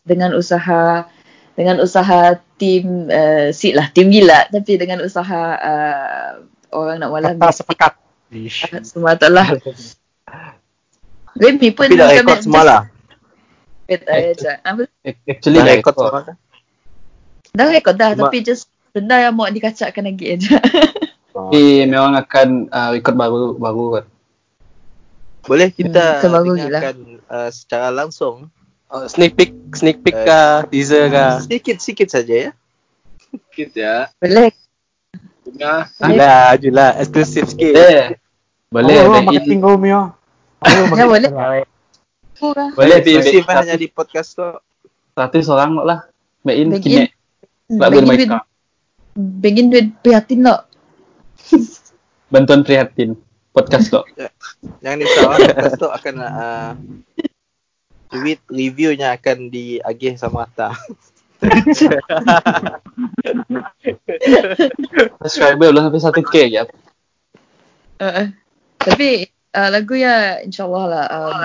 dengan 0.09 0.33
usaha 0.33 1.05
dengan 1.57 1.77
usaha 1.85 2.41
tim 2.57 3.13
uh, 3.13 3.53
si 3.53 3.77
lah 3.77 3.93
tim 3.93 4.09
gila 4.09 4.49
tapi 4.49 4.81
dengan 4.81 5.05
usaha 5.05 5.43
uh, 5.61 6.41
orang 6.73 7.05
nak 7.05 7.11
walah 7.13 7.33
Kata 7.37 7.53
sepakat. 7.53 7.93
Ish. 8.31 8.71
semua 8.87 9.19
tu 9.19 9.27
lah. 9.27 9.51
Remy 11.41 11.69
pun 11.75 11.87
Tapi 11.91 11.99
dah 11.99 12.09
rekod 12.15 12.39
semua 12.43 12.63
lah. 12.63 12.81
Wait, 13.91 14.39
uh? 14.41 14.87
Actually 15.27 15.59
Dah 15.59 15.67
record. 15.69 15.95
semua. 15.97 16.23
Dah 17.51 17.67
rekod 17.67 17.95
dah 17.95 18.15
Cuma- 18.15 18.31
tapi 18.31 18.37
just 18.41 18.71
benda 18.91 19.19
yang 19.21 19.35
mau 19.35 19.47
dikacakkan 19.47 20.05
lagi 20.05 20.27
aja. 20.39 20.57
Tapi 21.31 21.63
memang 21.85 22.15
akan 22.17 22.49
uh, 22.69 22.91
record 22.93 23.15
baru 23.15 23.41
baru 23.55 23.85
kan. 23.93 24.05
Boleh 25.41 25.69
kita 25.69 25.99
Hmm, 25.99 26.21
terbaru 26.21 26.51
dengarkan 26.55 26.97
uh, 27.25 27.51
secara 27.51 27.89
langsung. 27.91 28.47
Oh, 28.87 29.07
sneak 29.07 29.35
peek, 29.35 29.51
sneak 29.73 30.03
peek 30.03 30.13
Eh. 30.13 30.27
kah, 30.27 30.67
teaser 30.67 31.07
kah. 31.09 31.39
Sedikit-sedikit 31.39 32.09
saja 32.09 32.35
ya. 32.35 32.51
Sikit 33.31 33.71
ya. 33.73 33.97
Boleh. 34.19 34.51
Dengar. 35.41 35.87
Julah, 35.97 36.47
julah, 36.59 36.91
eksklusif 36.99 37.47
sikit. 37.49 37.71
Eh, 37.73 38.19
boleh 38.69 38.95
Oh, 39.01 39.11
back 39.11 39.23
in. 39.23 39.27
marketing 39.31 39.59
kau 39.61 39.75
Mio. 39.75 40.11
Oh, 40.61 40.87
Ya 40.93 41.07
boleh. 41.07 41.31
Baik. 42.41 42.49
Oh, 42.49 42.57
lah. 42.57 42.73
Boleh 42.73 43.05
pi 43.05 43.21
Eksklusif 43.21 43.45
back 43.45 43.57
hanya 43.61 43.77
di 43.77 43.93
podcast 43.93 44.33
tu. 44.33 44.49
Seratus 45.13 45.53
orang 45.53 45.77
lah. 45.85 46.09
Back 46.41 46.57
in 46.57 46.73
Back 46.73 46.81
in. 46.81 46.85
kinek. 46.89 47.13
Sebab 47.71 47.89
Begin 47.93 48.03
bermain 48.03 48.19
duit, 48.19 48.33
begin 49.15 49.67
duit 49.71 49.87
prihatin 50.01 50.41
tak? 50.49 50.65
Bantuan 52.33 52.65
prihatin. 52.65 53.21
Podcast 53.53 53.93
kok. 53.93 54.09
Jangan 54.83 54.99
risau 55.05 55.29
ah, 55.29 55.37
podcast 55.37 55.77
tu 55.77 55.89
akan 55.93 56.15
uh, 56.25 56.73
duit 58.09 58.41
reviewnya 58.49 59.13
akan 59.21 59.53
diagih 59.53 60.17
sama 60.17 60.49
Atta. 60.49 60.73
Subscriber 65.21 65.69
belum 65.73 65.93
sampai 65.93 66.25
1k 66.25 66.35
je. 66.53 66.65
Uh, 68.01 68.33
tapi 68.81 69.29
uh, 69.53 69.69
lagu 69.69 69.93
ya 69.95 70.39
insyaallah 70.41 70.85
lah 70.87 71.05
um, 71.09 71.41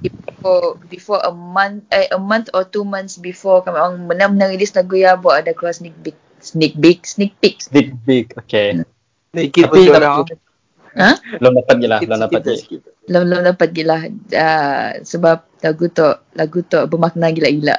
before 0.00 0.64
before 0.88 1.20
a 1.22 1.30
month 1.30 1.82
eh, 1.90 2.06
a 2.10 2.18
month 2.18 2.48
or 2.52 2.62
two 2.64 2.82
months 2.82 3.16
before 3.16 3.60
kami 3.60 3.76
orang 3.76 4.04
benar-benar 4.04 4.48
release 4.48 4.72
lagu 4.72 4.94
ya 4.94 5.14
buat 5.14 5.42
ada 5.42 5.52
keluar 5.52 5.72
sneak 5.72 5.94
peek 6.02 6.16
sneak 6.40 6.72
peek 6.76 6.98
sneak 7.04 7.32
peek 7.38 7.56
Big 7.70 7.88
big. 8.04 8.26
Okay. 8.36 8.82
Sedikit 9.30 9.62
Tapi- 9.66 9.72
pun 9.72 9.80
tapi- 9.80 9.96
orang. 9.96 10.14
ha 10.94 11.10
Belum 11.36 11.52
dapat. 11.56 11.74
Sikit, 11.74 12.06
Belum 12.06 12.18
dapat 12.22 12.40
sikit. 12.54 12.80
belum 13.04 13.20
belum 13.26 13.40
dapat 13.44 13.68
gila 13.72 13.96
uh, 14.32 14.88
sebab 15.02 15.36
lagu 15.60 15.84
tu 15.90 16.06
lagu 16.32 16.58
tu 16.62 16.78
bermakna 16.86 17.30
gila-gila 17.30 17.76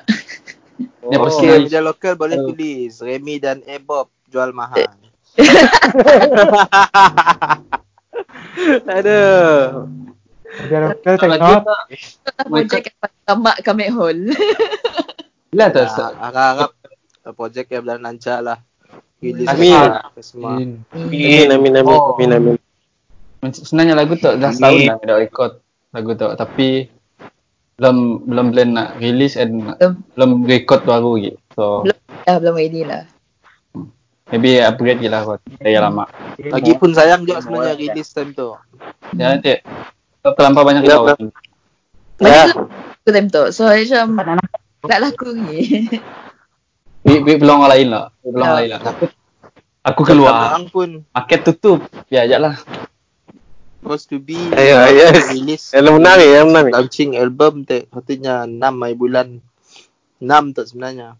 Ni 1.05 1.15
Oh, 1.15 1.23
personal. 1.23 1.63
media 1.63 1.79
lokal 1.79 2.13
boleh 2.13 2.35
Oh. 2.35 2.49
tulis 2.49 2.99
Remy 2.99 3.35
dan 3.37 3.57
Ebob 3.63 4.09
jual 4.27 4.51
mahal. 4.51 4.89
Aduh. 8.85 9.89
Biar 10.65 10.83
kita 10.95 11.09
Tak 11.19 11.27
lagi 11.27 11.53
Tak 12.23 12.45
projek 12.47 12.83
tamak 13.25 13.57
Hall. 13.91 14.19
Lah 15.51 15.67
tak 15.69 15.87
Ah, 15.91 16.11
Harap-harap 16.21 16.71
projek 17.33 17.65
yang 17.69 17.83
berjalan 17.83 18.03
lancar 18.03 18.39
lah. 18.39 18.59
Amin. 19.19 20.85
Amin, 20.93 21.47
amin, 21.49 21.73
amin, 21.73 21.83
Oh. 21.87 22.13
amin, 22.13 22.29
amin. 22.31 22.55
Sebenarnya 23.45 23.93
lagu 23.95 24.13
tu 24.15 24.29
dah 24.31 24.49
setahun 24.49 24.79
dah 24.85 24.97
dah 25.01 25.17
record 25.17 25.51
lagu 25.91 26.11
tu 26.13 26.27
tapi 26.33 26.89
belum 27.75 28.25
belum 28.25 28.45
plan 28.49 28.69
nak 28.71 28.89
release 28.97 29.35
and 29.35 29.69
Belum. 29.75 29.93
belum 30.13 30.31
record 30.45 30.81
baru 30.83 31.13
lagi. 31.15 31.31
So 31.53 31.83
Belum. 31.83 31.97
Dah 32.25 32.35
belum 32.37 32.55
ready 32.55 32.81
lah. 32.83 33.03
Maybe 34.27 34.57
upgrade 34.57 34.99
je 34.99 35.09
lah 35.09 35.21
kot 35.21 35.41
dari 35.55 35.75
lama. 35.75 36.05
Lagipun 36.37 36.91
sayang 36.91 37.23
juga 37.23 37.41
sebenarnya 37.41 37.75
release 37.75 38.09
time 38.09 38.31
tu. 38.31 38.57
Ya 39.13 39.31
nanti 39.31 39.61
terlampau 40.21 40.65
banyak 40.65 40.81
Ya, 40.81 40.97
kita. 40.97 41.13
betul. 41.13 41.29
Banyak 42.17 42.47
Ya. 43.03 43.11
time 43.11 43.27
tu. 43.29 43.43
So 43.51 43.69
macam 43.69 44.39
tak 44.81 44.99
laku 44.99 45.33
ni. 45.33 45.89
We, 47.01 47.21
we 47.21 47.37
belum 47.37 47.61
orang 47.61 47.71
lain 47.71 47.87
lah. 47.93 48.09
We 48.21 48.33
belum 48.33 48.41
Ya. 48.41 48.47
orang 48.47 48.59
lain 48.59 48.71
lah. 48.71 48.81
Aku, 48.83 49.05
aku 49.83 50.01
keluar. 50.03 50.33
Pun 50.69 51.05
Market 51.07 51.39
tutup. 51.43 51.85
Ya 52.09 52.25
ajak 52.25 52.39
lah. 52.41 52.55
supposed 53.85 54.09
to 54.09 54.17
be 54.17 54.33
Ya, 54.49 54.89
yes. 54.89 55.29
release 55.29 55.69
Yang 55.69 55.93
menang 55.93 56.17
ni, 56.17 56.25
yang 56.25 56.49
menang 56.49 56.65
ni. 56.65 56.71
launching 56.73 57.13
album 57.13 57.69
tu 57.69 57.85
katanya 57.85 58.49
6 58.49 58.57
Mei 58.73 58.97
bulan 58.97 59.45
6 60.17 60.57
tu 60.57 60.65
sebenarnya. 60.65 61.13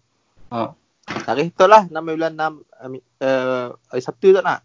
Oh. 0.50 0.74
Tarikh 1.06 1.54
tu 1.54 1.66
lah 1.66 1.86
6 1.86 1.94
Mei 1.94 2.14
bulan 2.14 2.34
6 2.34 2.42
uh, 3.22 3.66
hari 3.88 4.02
Sabtu 4.02 4.34
tak 4.34 4.42
nak. 4.42 4.60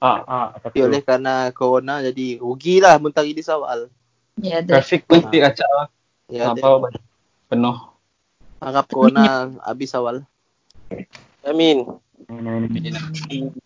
Ah, 0.00 0.24
Ah, 0.24 0.48
Tapi 0.56 0.80
oleh 0.80 1.04
kerana 1.04 1.52
corona 1.52 2.00
jadi 2.00 2.40
rugi 2.40 2.80
lah 2.80 2.96
muntah 2.96 3.20
release 3.20 3.52
awal. 3.52 3.92
Ya 4.40 4.64
ada. 4.64 4.80
traffic 4.80 5.04
pun 5.04 5.20
sikit 5.20 5.52
kacau 5.52 5.70
lah. 5.76 5.86
Ya, 6.26 6.48
Terlampau 6.48 6.88
banyak. 6.88 7.02
Penuh. 7.46 7.76
harap 8.60 8.86
corona 8.88 9.48
habis 9.60 9.92
awal. 9.92 10.24
Amin. 11.42 11.84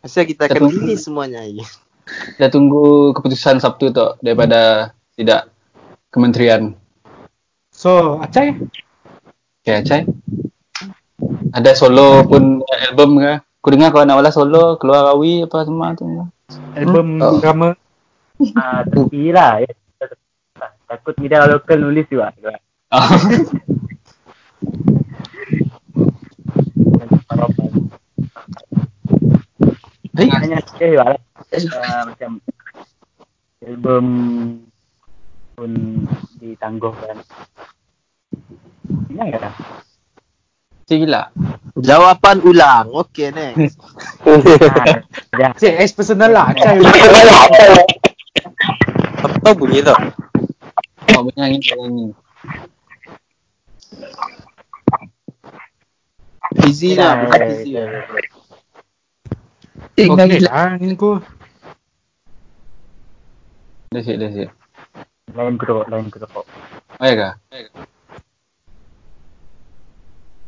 Pasal 0.01 0.27
kita 0.27 0.47
akan 0.47 0.61
Betul. 0.65 0.75
release 0.83 1.07
semuanya. 1.07 1.43
Dah 2.39 2.51
tunggu 2.51 3.11
keputusan 3.13 3.59
Sabtu 3.59 3.91
tu 3.91 4.07
daripada 4.19 4.91
tidak 5.15 5.51
kementerian. 6.11 6.75
So, 7.71 8.19
Acai? 8.19 8.55
Okay, 9.63 9.83
Acai. 9.83 10.01
Ada 11.55 11.71
solo 11.79 12.27
pun 12.27 12.59
album 12.91 13.23
ke? 13.23 13.39
Aku 13.63 13.69
dengar 13.73 13.95
kau 13.95 14.05
nak 14.05 14.19
wala 14.21 14.31
solo, 14.35 14.77
keluar 14.77 15.15
rawi 15.15 15.47
apa 15.47 15.65
semua 15.65 15.95
tu. 15.97 16.05
Album 16.77 17.23
Oh. 17.23 17.41
drama. 17.41 17.73
Ah, 18.59 18.83
tepi 18.85 19.31
lah. 19.33 19.63
Ya. 19.63 19.73
Takut 20.85 21.15
media 21.17 21.47
lokal 21.49 21.81
nulis 21.81 22.05
juga. 22.11 22.29
Hanya 30.15 30.59
sikit 30.63 30.87
juga 30.87 31.05
lah. 31.15 31.21
Ah, 31.83 32.03
macam 32.07 32.31
album 33.65 34.05
pun 35.55 35.73
ditangguhkan. 36.39 37.17
Ingat 39.11 39.39
tak? 39.41 39.55
Si 40.95 41.03
gila. 41.03 41.35
Jawapan 41.75 42.39
ulang. 42.47 42.87
Okay 43.03 43.35
next. 43.35 43.75
Cik, 45.59 45.75
as 45.75 45.91
personal 45.91 46.31
lah. 46.31 46.55
Acai. 46.55 46.79
Apa 49.27 49.37
tahu 49.43 49.67
bunyi 49.67 49.83
tu? 49.83 49.91
Oh, 51.19 51.27
bunyi 51.27 51.41
angin, 51.43 51.61
bunyi 51.67 51.83
angin. 51.83 52.11
Easy 56.63 56.95
lah. 56.95 57.27
bukan 57.27 57.41
easy 57.51 57.75
lah. 57.75 58.07
Tinggal 59.99 60.31
Okay 60.31 60.43
lah, 60.47 60.79
ni 60.79 60.95
aku. 60.95 61.19
Dah 63.91 64.03
siap, 64.03 64.17
dah 64.23 64.31
siap. 64.31 64.51
Lain 65.35 65.59
kerupuk, 65.59 65.87
lain 65.91 66.07
kerupuk. 66.15 66.47
Oh 66.99 67.07
ya 67.07 67.15
ke? 67.19 67.31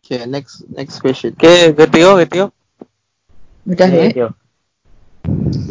Okay 0.07 0.23
next 0.31 0.63
next 0.71 1.03
question. 1.03 1.35
Okay, 1.35 1.75
Getio, 1.75 2.15
Getio. 2.23 2.55
Mudah 3.67 3.91
Eh, 3.91 4.07
eh. 4.07 4.11
Tio. 4.15 4.29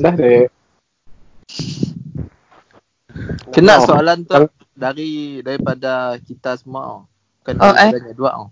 Dah 0.04 0.12
deh. 0.12 0.52
Kena 3.56 3.80
soalan 3.80 4.28
tu 4.28 4.36
dari 4.76 5.40
daripada 5.40 6.20
kita 6.20 6.60
semua. 6.60 7.08
Kan 7.48 7.64
Oh, 7.64 7.72
oh, 7.72 7.80
eh. 7.88 7.96
eh. 7.96 8.12
dua. 8.12 8.36
Oh. 8.36 8.52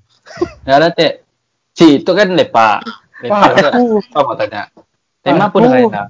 Ya 0.63 0.79
lah, 0.79 0.95
Tek. 0.95 1.27
Si, 1.75 1.99
itu 1.99 2.11
kan 2.15 2.31
lepak. 2.31 2.87
Lepak 3.19 3.75
tu. 3.75 3.99
Apa 4.15 4.23
mau 4.23 4.39
tanya? 4.39 4.71
Tema 5.19 5.51
pun 5.51 5.67
dah. 5.67 6.07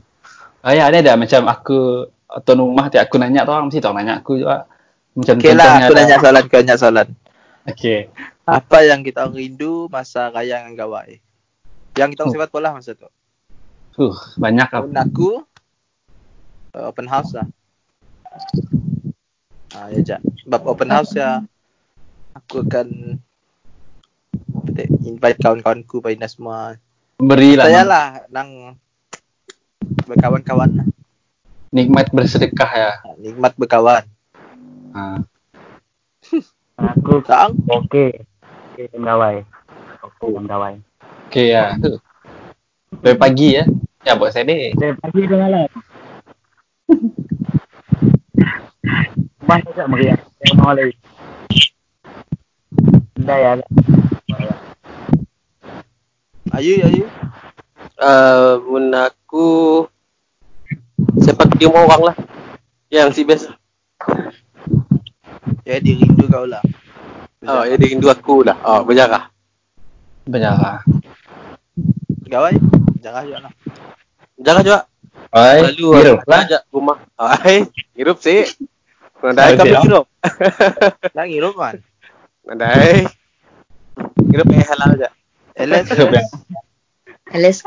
Ah, 0.62 0.78
ya, 0.78 0.94
ada 0.94 1.02
ada 1.02 1.18
macam 1.18 1.50
aku 1.50 2.06
tuan 2.46 2.62
rumah 2.62 2.94
tiap 2.94 3.10
aku 3.10 3.18
nanya 3.18 3.42
tu 3.42 3.52
orang 3.58 3.74
mesti 3.74 3.82
tahu 3.82 3.98
nanya 3.98 4.22
aku 4.22 4.38
juga. 4.38 4.70
Macam 5.18 5.42
Okay 5.42 5.58
lah, 5.58 5.82
aku 5.82 5.94
nanya 5.98 6.22
soalan, 6.22 6.42
aku 6.46 6.54
nanya 6.62 6.76
soalan. 6.78 7.08
Okay. 7.66 8.14
Apa 8.44 8.84
yang 8.84 9.08
kita 9.08 9.32
rindu 9.32 9.88
masa 9.88 10.28
raya 10.28 10.60
dengan 10.60 10.76
gawai? 10.76 11.16
Yang 11.96 12.10
kita 12.20 12.24
Oh. 12.28 12.32
sifat 12.36 12.50
pola 12.52 12.76
masa 12.76 12.92
tu. 12.92 13.08
Uh, 13.96 14.18
banyak 14.36 14.68
lah. 14.68 14.82
Tahun 14.84 14.98
aku 15.00 15.30
uh, 16.76 16.86
open 16.92 17.08
house 17.08 17.32
lah. 17.38 17.48
Ah, 19.78 19.88
ya. 19.94 20.20
Sebab 20.44 20.62
open 20.68 20.90
house 20.92 21.16
ya 21.16 21.46
aku 22.34 22.66
akan 22.68 23.22
invite 25.06 25.40
kawan-kawanku 25.40 26.02
pada 26.02 26.28
semua. 26.28 26.76
Beri 27.22 27.56
lah. 27.56 27.70
Saya 27.70 27.84
lah 27.86 28.06
nang 28.34 28.76
berkawan-kawan 30.10 30.84
lah. 30.84 30.88
Nikmat 31.72 32.12
bersedekah 32.12 32.72
ya. 32.76 32.92
Ah, 33.08 33.16
Nikmat 33.22 33.56
berkawan. 33.56 34.04
Ha. 34.98 35.22
Aku 36.74 37.22
Tak 37.24 37.54
okey. 37.88 38.33
Okey, 38.74 38.90
penggawai. 38.90 39.46
Okey, 40.02 40.34
penggawai. 40.34 40.82
Okay 41.30 41.54
ya. 41.54 41.78
Tu. 41.78 41.94
Dari 43.06 43.18
pagi 43.22 43.54
ya. 43.54 43.70
Ya 44.02 44.18
buat 44.18 44.34
saya 44.34 44.50
deh. 44.50 44.74
Dari 44.74 44.98
pagi 44.98 45.30
ke 45.30 45.36
malam. 45.38 45.70
Banyak 49.46 49.78
tak 49.78 49.88
meriah. 49.94 50.18
Yang 50.42 50.58
mau 50.58 50.74
lagi. 50.74 50.98
Dah 53.22 53.38
ya. 53.38 53.62
Ayu, 56.58 56.82
ayu. 56.82 57.06
Uh, 58.02 58.58
mun 58.66 58.90
aku 58.90 59.86
sepak 61.22 61.62
di 61.62 61.70
rumah 61.70 61.94
orang 61.94 62.10
lah. 62.10 62.18
Yang 62.90 63.10
si 63.14 63.22
best. 63.22 63.54
Ya, 65.62 65.78
dia 65.78 65.94
rindu 65.94 66.26
kau 66.26 66.50
lah. 66.50 66.66
Oh, 67.44 67.64
ya 67.68 67.76
dia 67.76 67.88
rindu 67.92 68.08
aku 68.08 68.48
lah. 68.48 68.56
Oh, 68.64 68.88
berjarah. 68.88 69.28
Berjarah. 70.24 70.80
Gawai? 72.32 72.56
Jangan 73.04 73.22
juga 73.28 73.40
lah. 73.44 73.54
Jarah 74.40 74.62
juga. 74.64 74.80
Oi. 75.34 75.60
Lalu 75.76 75.88
Hirup 76.00 76.20
lah. 76.24 76.42
ajak 76.48 76.62
rumah. 76.72 76.98
Ai, 77.20 77.68
hirup 77.98 78.18
sih. 78.24 78.48
Oh, 79.20 79.32
kamu 79.32 79.60
siap. 79.60 79.84
hirup. 79.84 80.06
Dah 81.16 81.26
ngirup 81.28 81.56
kan? 81.60 81.76
Nadai. 82.48 83.08
Hirup 84.32 84.48
eh 84.56 84.64
halal 84.64 84.90
aja. 85.00 85.10
Hirup 85.60 86.12
ya. 86.16 86.24
Alas. 87.34 87.60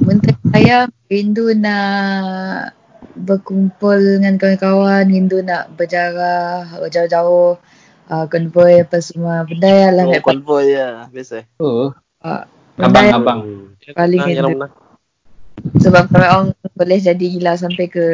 Menteri 0.00 0.32
saya 0.48 0.88
rindu 1.12 1.52
nak 1.52 2.72
berkumpul 3.16 4.00
dengan 4.20 4.40
kawan-kawan, 4.40 5.04
rindu 5.08 5.44
nak 5.44 5.72
berjarah 5.76 6.68
jauh-jauh, 6.88 7.60
uh, 8.06 8.26
konvoi 8.26 8.80
apa 8.80 8.98
semua. 8.98 9.44
Benda 9.44 9.92
lah 9.92 10.04
Oh, 10.04 10.12
kat 10.12 10.22
konvoy 10.24 10.72
ya. 10.72 11.06
Biasa. 11.06 11.46
Oh. 11.58 11.92
uh, 12.20 12.42
yang 12.74 12.88
Abang-abang. 12.88 13.40
Paling 13.92 14.18
Nah, 14.18 14.28
yang 14.28 14.46
rindu. 14.46 14.58
mana? 14.58 14.68
Sebab 15.62 16.04
kalau 16.08 16.26
orang 16.26 16.46
boleh 16.72 16.98
jadi 16.98 17.22
gila 17.28 17.54
sampai 17.54 17.86
ke 17.86 18.06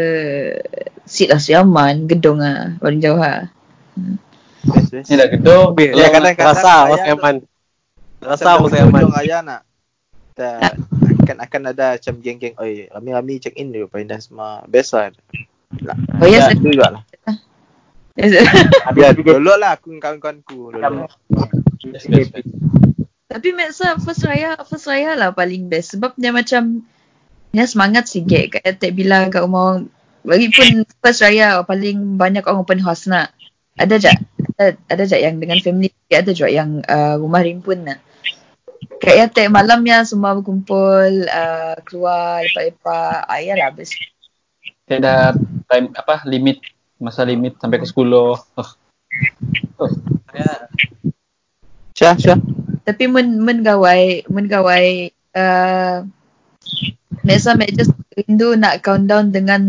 seat 1.03 1.29
lah 1.29 1.39
Siaman, 1.39 2.05
gedung 2.05 2.39
lah, 2.39 2.77
paling 2.77 3.01
jauh 3.01 3.17
lah. 3.17 3.49
Best, 4.67 4.93
best. 4.93 5.09
Ni 5.09 5.17
dah 5.17 5.29
gedung. 5.29 5.73
Ya, 5.79 6.11
kadang-kadang 6.11 6.45
rasa 6.47 6.61
saya 6.61 6.77
masih 6.87 7.05
tu- 7.07 7.15
aman. 7.15 7.35
Rasa 8.19 8.43
Macam 8.45 8.59
masih 8.61 8.75
dalam 8.75 8.87
aman. 8.87 9.01
hujung 9.01 9.15
raya 9.15 9.39
nak. 9.41 9.61
Kita 10.29 10.49
akan 11.25 11.37
akan 11.41 11.63
ada 11.67 11.87
macam 11.95 12.15
geng-geng. 12.19 12.55
Oi, 12.59 12.73
rami-rami 12.87 13.35
check 13.39 13.55
in 13.55 13.71
dulu 13.71 13.87
pindah 13.89 14.19
semua. 14.19 14.61
Best 14.67 14.93
lah. 14.93 15.09
Oh 16.19 16.27
ya, 16.27 16.45
Ya, 16.45 16.53
tu 16.53 16.69
juga 16.69 16.87
lah. 16.91 17.03
Habis 18.89 19.03
Ya, 19.03 19.15
tu 19.15 19.23
dia 19.23 19.39
dulu 19.39 19.55
lah 19.55 19.79
aku 19.79 19.95
dengan 19.95 20.19
kawan-kawanku. 20.19 20.75
Best, 21.95 22.07
best. 22.11 22.31
Tapi 23.29 23.49
Maxa 23.55 23.95
first 24.03 24.27
raya, 24.27 24.59
first 24.67 24.91
raya 24.91 25.15
lah 25.15 25.31
paling 25.31 25.71
best. 25.71 25.95
Sebab 25.95 26.19
dia 26.19 26.35
macam 26.35 26.83
Ya 27.49 27.65
semangat 27.65 28.13
sikit 28.13 28.53
kat 28.53 28.63
attack 28.65 28.93
bila 28.93 29.33
kat 29.33 29.41
rumah 29.41 29.73
orang. 29.73 29.83
Bagi 30.21 30.53
pun 30.53 30.85
first 31.01 31.25
raya 31.25 31.65
paling 31.65 32.21
banyak 32.21 32.45
orang 32.45 32.61
open 32.61 32.81
house 32.85 33.09
nak. 33.09 33.33
Ada 33.81 33.97
je 33.97 34.13
ada, 34.59 34.77
ada 34.91 35.03
je 35.09 35.17
yang 35.17 35.41
dengan 35.41 35.57
family 35.65 35.89
ada 36.13 36.29
je 36.35 36.45
yang 36.45 36.85
uh, 36.85 37.17
rumah 37.17 37.41
rimpun 37.41 37.89
nak. 37.89 38.05
Kat 39.01 39.33
attack 39.33 39.49
malam 39.49 39.81
ya 39.89 40.05
semua 40.05 40.37
berkumpul 40.37 41.25
uh, 41.25 41.81
keluar 41.89 42.45
lepak-lepak. 42.45 43.25
Ah, 43.25 43.41
yalah 43.41 43.73
bes. 43.73 43.97
Tiada 44.85 45.33
time 45.73 45.89
apa 45.97 46.21
limit 46.29 46.61
masa 46.99 47.23
limit 47.25 47.57
sampai 47.59 47.79
ke 47.83 47.87
10. 47.87 47.95
Oh. 48.15 48.39
Oh. 49.79 49.91
Ya. 50.35 50.69
Syah, 51.95 52.15
Syah. 52.15 52.39
Tapi 52.87 53.05
men 53.11 53.43
men 53.43 53.61
gawai 53.67 54.23
men 54.31 54.47
gawai 54.47 55.13
uh, 55.37 56.07
Mek 57.29 57.77
just 57.77 57.93
rindu 58.17 58.57
nak 58.57 58.81
countdown 58.81 59.29
dengan 59.29 59.63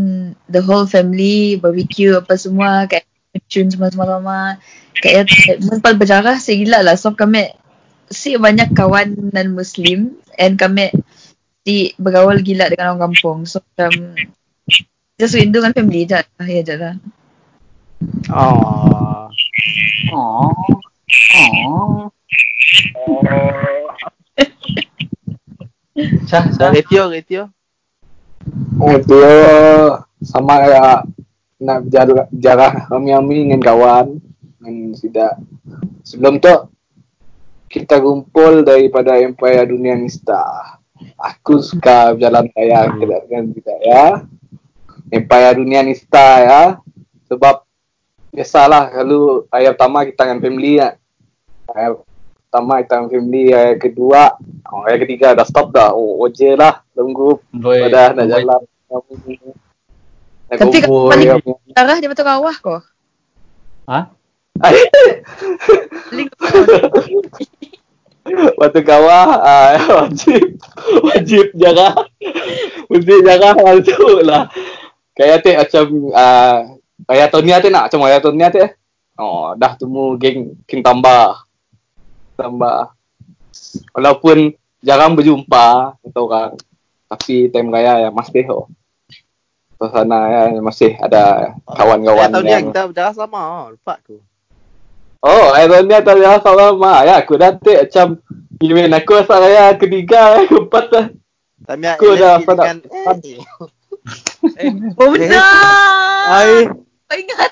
the 0.47 0.63
whole 0.63 0.87
family, 0.87 1.59
barbecue 1.59 2.15
apa 2.15 2.39
semua, 2.39 2.87
kat 2.87 3.03
cun 3.51 3.67
semua-semua 3.67 4.17
lama. 4.17 4.41
Kat 4.95 5.11
ya, 5.11 5.23
mempal 5.67 5.99
berjarah 5.99 6.39
saya 6.39 6.55
gila 6.55 6.79
lah. 6.87 6.95
So 6.95 7.11
kami 7.19 7.51
si 8.07 8.39
banyak 8.39 8.71
kawan 8.71 9.35
non 9.35 9.51
Muslim 9.53 10.15
and 10.39 10.55
kami 10.55 10.95
di 11.67 11.91
bergaul 11.99 12.39
gila 12.39 12.71
dengan 12.71 12.95
orang 12.95 13.11
kampung. 13.11 13.43
So 13.43 13.59
macam 13.75 14.15
just 15.19 15.35
rindu 15.35 15.59
dengan 15.59 15.75
family 15.75 16.07
je. 16.07 16.15
lah. 16.15 16.47
Ya 16.47 16.61
je 16.63 16.75
lah. 16.79 16.95
Oh. 18.31 19.27
Oh. 20.13 20.51
Oh. 21.35 22.11
Syah, 26.29 26.45
Syah. 26.55 26.71
Retio, 26.71 27.11
Retio. 27.11 27.43
Oh, 28.79 28.95
dia 29.03 29.35
sama 30.23 30.63
kayak 30.63 30.99
nak 31.59 31.79
jarah, 31.91 32.25
jarah 32.31 32.73
kami-kami 32.87 33.51
dengan 33.51 33.61
kawan. 33.61 34.07
Dan 34.63 34.95
tidak. 34.95 35.39
Sebelum 36.07 36.39
tu, 36.39 36.55
kita 37.67 37.99
kumpul 37.99 38.63
daripada 38.63 39.19
Empire 39.19 39.67
Dunia 39.67 39.99
Nista. 39.99 40.41
Aku 41.19 41.59
suka 41.59 42.15
berjalan 42.15 42.47
raya 42.55 42.87
dengan 42.95 43.51
kita 43.51 43.73
ya. 43.83 44.05
Empire 45.11 45.59
Dunia 45.59 45.83
Nista 45.83 46.27
ya. 46.43 46.63
Sebab 47.27 47.68
biasalah 48.39 48.87
kalau 48.95 49.43
raya 49.51 49.75
pertama 49.75 50.07
kita 50.07 50.23
dengan 50.23 50.39
family 50.39 50.79
ya. 50.79 50.95
Raya 51.67 51.99
pertama 52.47 52.79
kita 52.79 52.93
dengan 52.95 53.11
family, 53.11 53.43
raya 53.51 53.73
kedua, 53.75 54.21
oh, 54.71 54.81
raya 54.87 54.97
ketiga 55.03 55.35
dah 55.35 55.43
stop 55.43 55.75
dah. 55.75 55.91
Oh, 55.91 56.23
oje 56.23 56.55
lah. 56.55 56.79
Tunggu 56.95 57.43
Boy. 57.51 57.91
dah 57.91 58.15
nak 58.15 58.23
Boy. 58.23 58.31
jalan. 58.31 58.61
Nak 58.87 59.03
Tapi 60.55 60.79
kat 60.79 60.87
kumpul, 60.87 61.11
paling. 61.11 61.29
Darah 61.75 61.97
dia 61.99 62.07
betul 62.07 62.23
kawah 62.23 62.55
ko. 62.63 62.79
Ha? 63.91 63.99
Waktu 68.55 68.81
kawah 68.89 69.27
uh, 69.39 69.71
wajib 70.03 70.59
wajib 71.01 71.45
jarah 71.55 71.95
mesti 72.91 73.15
jarah 73.23 73.55
hal 73.55 73.79
tu 73.79 74.19
lah 74.21 74.51
kayak 75.15 75.41
tu 75.41 75.55
macam 75.55 75.85
uh, 76.11 76.59
tahun 77.07 77.43
ni 77.45 77.53
tu 77.61 77.69
nak 77.69 77.83
macam 77.87 77.99
kayak 78.03 78.21
tahun 78.23 78.35
ni 78.35 78.45
tu 78.49 78.59
oh 79.19 79.45
dah 79.55 79.71
temu 79.77 80.03
geng 80.19 80.39
geng 80.67 80.81
tambah 80.83 81.43
tambah 82.35 82.91
walaupun 83.95 84.55
jarang 84.79 85.15
berjumpa 85.15 85.95
kita 86.03 86.19
orang 86.19 86.51
tapi 87.09 87.49
time 87.49 87.69
raya 87.71 88.07
yang 88.07 88.15
masih 88.15 88.45
oh 88.51 88.67
suasana 89.79 90.19
ya 90.27 90.41
masih 90.59 90.99
ada 90.99 91.55
kawan-kawan 91.63 92.27
Eh, 92.27 92.33
tahun 92.35 92.43
ni 92.43 92.51
yang 92.51 92.65
kita 92.67 92.81
berdarah 92.91 93.13
sama. 93.15 93.39
Oh, 93.39 93.65
lupa 93.71 93.95
aku. 93.95 94.19
Oh, 95.23 95.55
Iron 95.55 95.87
ni 95.87 95.95
tak 96.03 96.19
salah 96.43 96.75
mah. 96.75 97.07
Ya, 97.07 97.23
aku 97.23 97.39
dah 97.39 97.55
take 97.55 97.87
macam 97.87 98.19
Gimana 98.59 98.99
aku 98.99 99.15
asal 99.15 99.39
raya 99.39 99.71
ketiga, 99.79 100.35
eh, 100.35 100.51
keempat 100.51 100.85
lah. 100.91 101.05
Tapi 101.63 101.85
Aku 101.95 102.11
dah 102.11 102.43
dengan, 102.43 102.43
pada- 102.43 102.67
eh, 104.59 104.71
Oh 104.99 105.07
benar. 105.15 105.43
Ai. 106.27 106.67
Kau 107.09 107.17
ingat. 107.17 107.51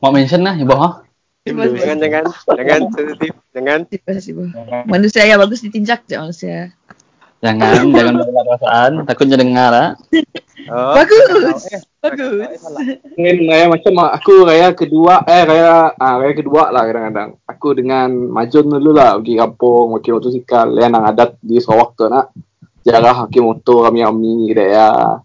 Mau 0.00 0.08
mention 0.08 0.40
lah 0.40 0.56
ibu 0.56 0.72
ha? 0.72 1.04
Jangan 1.44 1.98
jangan 2.00 2.24
jangan 2.56 2.80
sensitif 2.96 3.32
jangan. 3.52 3.80
Manusia 4.88 5.28
ya 5.28 5.36
bagus 5.36 5.60
ditinjak 5.60 6.08
je 6.08 6.16
manusia. 6.16 6.72
Jangan, 7.42 7.90
jangan 7.96 8.14
berbelah 8.22 8.44
perasaan. 8.46 8.92
Takutnya 9.04 9.36
dengar 9.36 9.68
lah. 9.74 9.88
Oh. 10.70 10.94
Bagus. 10.94 11.66
Bagus. 11.98 12.62
Mungkin 13.18 13.36
raya 13.50 13.66
macam 13.66 13.92
aku 14.14 14.46
raya 14.46 14.70
kedua, 14.70 15.26
eh 15.26 15.42
raya, 15.42 15.90
ah, 15.98 16.14
raya 16.22 16.32
kedua 16.38 16.70
lah 16.70 16.86
kadang-kadang. 16.86 17.34
Aku 17.50 17.74
dengan 17.74 18.14
Majun 18.14 18.70
dulu 18.70 18.94
lah 18.94 19.18
pergi 19.18 19.34
kampung, 19.42 19.98
pergi 19.98 20.10
motosikal. 20.14 20.70
Yang 20.78 20.90
nang 20.94 21.04
adat 21.10 21.30
di 21.42 21.58
Sarawak 21.58 21.98
tu 21.98 22.06
nak. 22.06 22.30
Jarah 22.86 23.26
pergi 23.26 23.40
motor 23.42 23.90
kami-kami 23.90 24.54
gitu 24.54 24.62
ya. 24.62 25.18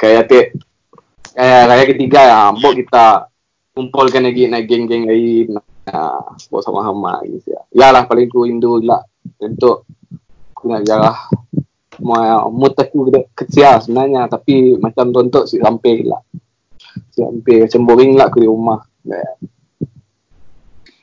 Kayak 0.00 0.24
tu. 0.32 0.40
Eh, 1.36 1.62
raya 1.68 1.84
ketiga 1.84 2.20
ya, 2.24 2.38
ambok 2.48 2.80
kita 2.80 3.28
kumpulkan 3.76 4.24
lagi 4.24 4.48
naik 4.48 4.64
geng-geng 4.64 5.04
lain. 5.04 5.60
Nah, 5.86 6.32
buat 6.48 6.64
sama-sama 6.64 7.20
gitu 7.28 7.52
ya. 7.52 7.62
Ya 7.76 7.88
lah 7.92 8.08
paling 8.08 8.26
ku 8.32 8.48
rindu 8.48 8.80
lah 8.80 9.04
untuk 9.38 9.84
aku 10.56 10.72
nak 10.72 10.82
jarah 10.82 11.14
mood 12.00 12.74
aku 12.74 13.12
ke- 13.12 13.30
kecil 13.44 13.78
sebenarnya 13.80 14.28
tapi 14.28 14.76
macam 14.76 15.12
tontok 15.12 15.48
si 15.48 15.56
sampai 15.60 16.04
lah 16.04 16.20
si 17.12 17.22
sampai 17.22 17.64
macam 17.64 17.80
boring 17.86 18.12
lah 18.16 18.26
aku 18.28 18.38
di 18.42 18.48
rumah 18.48 18.80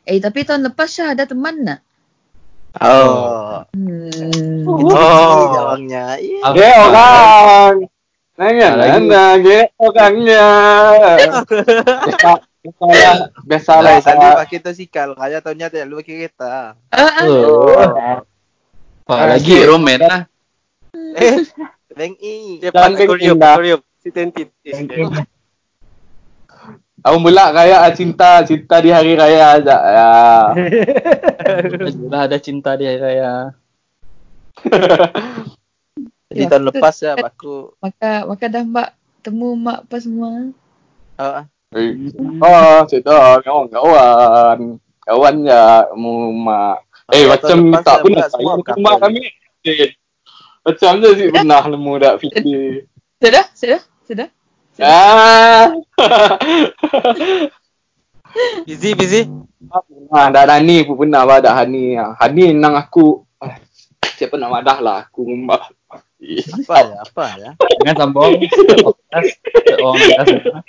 Eh 0.03 0.19
tapi 0.19 0.43
tahun 0.43 0.68
lepas 0.68 0.89
Syah 0.91 1.15
ada 1.15 1.23
teman 1.23 1.64
nak? 1.64 1.80
Oh. 2.84 3.64
Hmm. 3.72 4.68
Oh, 4.68 5.47
orangnya. 5.55 6.19
Yeah. 6.19 6.51
Ge 6.51 6.72
orang 6.76 7.88
Nanya 8.34 8.69
Lagi. 8.73 9.05
nanya 9.05 9.23
ge 9.38 9.60
orangnya 9.77 10.45
biasa 12.10 12.31
biasalah 12.65 13.15
biasalah 13.45 13.93
Salah, 13.93 13.95
selalu 14.01 14.23
saya 14.26 14.39
pakai 14.41 14.57
motosikal. 14.64 15.07
Raya 15.14 15.38
tahun 15.43 15.55
ni 15.60 15.64
tak 15.69 15.84
lalu 15.85 15.95
pakai 16.01 16.14
kereta. 16.18 16.53
Ah, 16.89 16.97
ah. 16.97 17.26
Oh. 17.27 18.23
Apa 19.03 19.38
lagi 19.38 19.53
romen 19.68 19.99
lah. 20.01 20.22
Eh, 21.14 21.43
Beng 21.93 22.15
E. 22.18 22.64
Dia 22.64 22.72
Jangan 22.72 22.95
pandai 22.95 23.05
koreop 23.05 23.35
pindah. 23.38 23.53
koreop. 23.60 23.81
Si 24.01 24.10
tentit. 24.10 24.49
Aku 27.03 27.18
pula 27.19 27.51
raya 27.51 27.84
cinta 27.91 28.41
cinta 28.47 28.80
di 28.80 28.88
hari 28.88 29.19
raya 29.19 29.60
aja 29.60 29.76
ya 29.84 30.10
Dah 32.07 32.22
ada 32.31 32.39
cinta 32.39 32.80
di 32.80 32.88
hari 32.88 32.97
raya. 33.03 33.51
Jadi 36.34 36.43
tahun 36.49 36.64
lepas 36.73 36.95
ya 36.97 37.14
aku 37.15 37.77
Maka 37.77 38.11
maka 38.26 38.45
dah 38.49 38.64
mbak 38.65 38.89
temu 39.22 39.53
mak 39.55 39.85
apa 39.85 39.95
semua. 40.01 40.30
uh, 41.22 41.45
oh 42.41 42.80
cerita 42.89 43.38
kawan 43.45 43.69
kawan 43.69 44.60
kawan 45.05 45.35
ya 45.45 45.85
mu 45.93 46.34
mak 46.34 46.81
eh 47.14 47.23
Raya 47.23 47.38
macam 47.38 47.57
tak 47.84 47.97
ya, 47.97 48.01
pernah 48.01 48.03
budak 48.03 48.27
semua 48.34 48.34
saya 48.34 48.57
berkapal. 48.57 48.76
rumah 48.80 48.95
kami 48.97 49.22
eh, 49.64 49.91
macam 50.64 50.91
tu 50.99 51.10
sih 51.14 51.27
pernah 51.30 51.61
nemu 51.68 51.91
dak 51.99 52.15
fikir 52.19 52.88
Sudah? 53.23 53.45
Sudah? 53.55 53.81
Sudah? 54.03 54.27
Ah. 54.81 55.69
Busy 58.65 58.97
busy. 58.97 59.30
ah, 60.10 60.27
dah 60.34 60.43
Hani 60.49 60.81
pun 60.84 61.05
pernah 61.05 61.22
lah 61.23 61.38
dah 61.39 61.53
Hani. 61.53 61.93
ah. 61.95 62.18
Hani 62.18 62.57
nang 62.57 62.73
aku 62.73 63.22
ah, 63.38 63.53
siapa 64.18 64.34
nak 64.35 64.49
madah 64.49 64.77
lah 64.81 64.97
aku 65.05 65.30
mbak. 65.30 65.61
Apa 66.64 66.76
ya? 66.80 66.95
Apa 67.04 67.24
ya? 67.36 67.50
Jangan 67.84 67.95
sambung. 68.00 68.34
Orang 69.84 70.00
semua. 70.00 70.62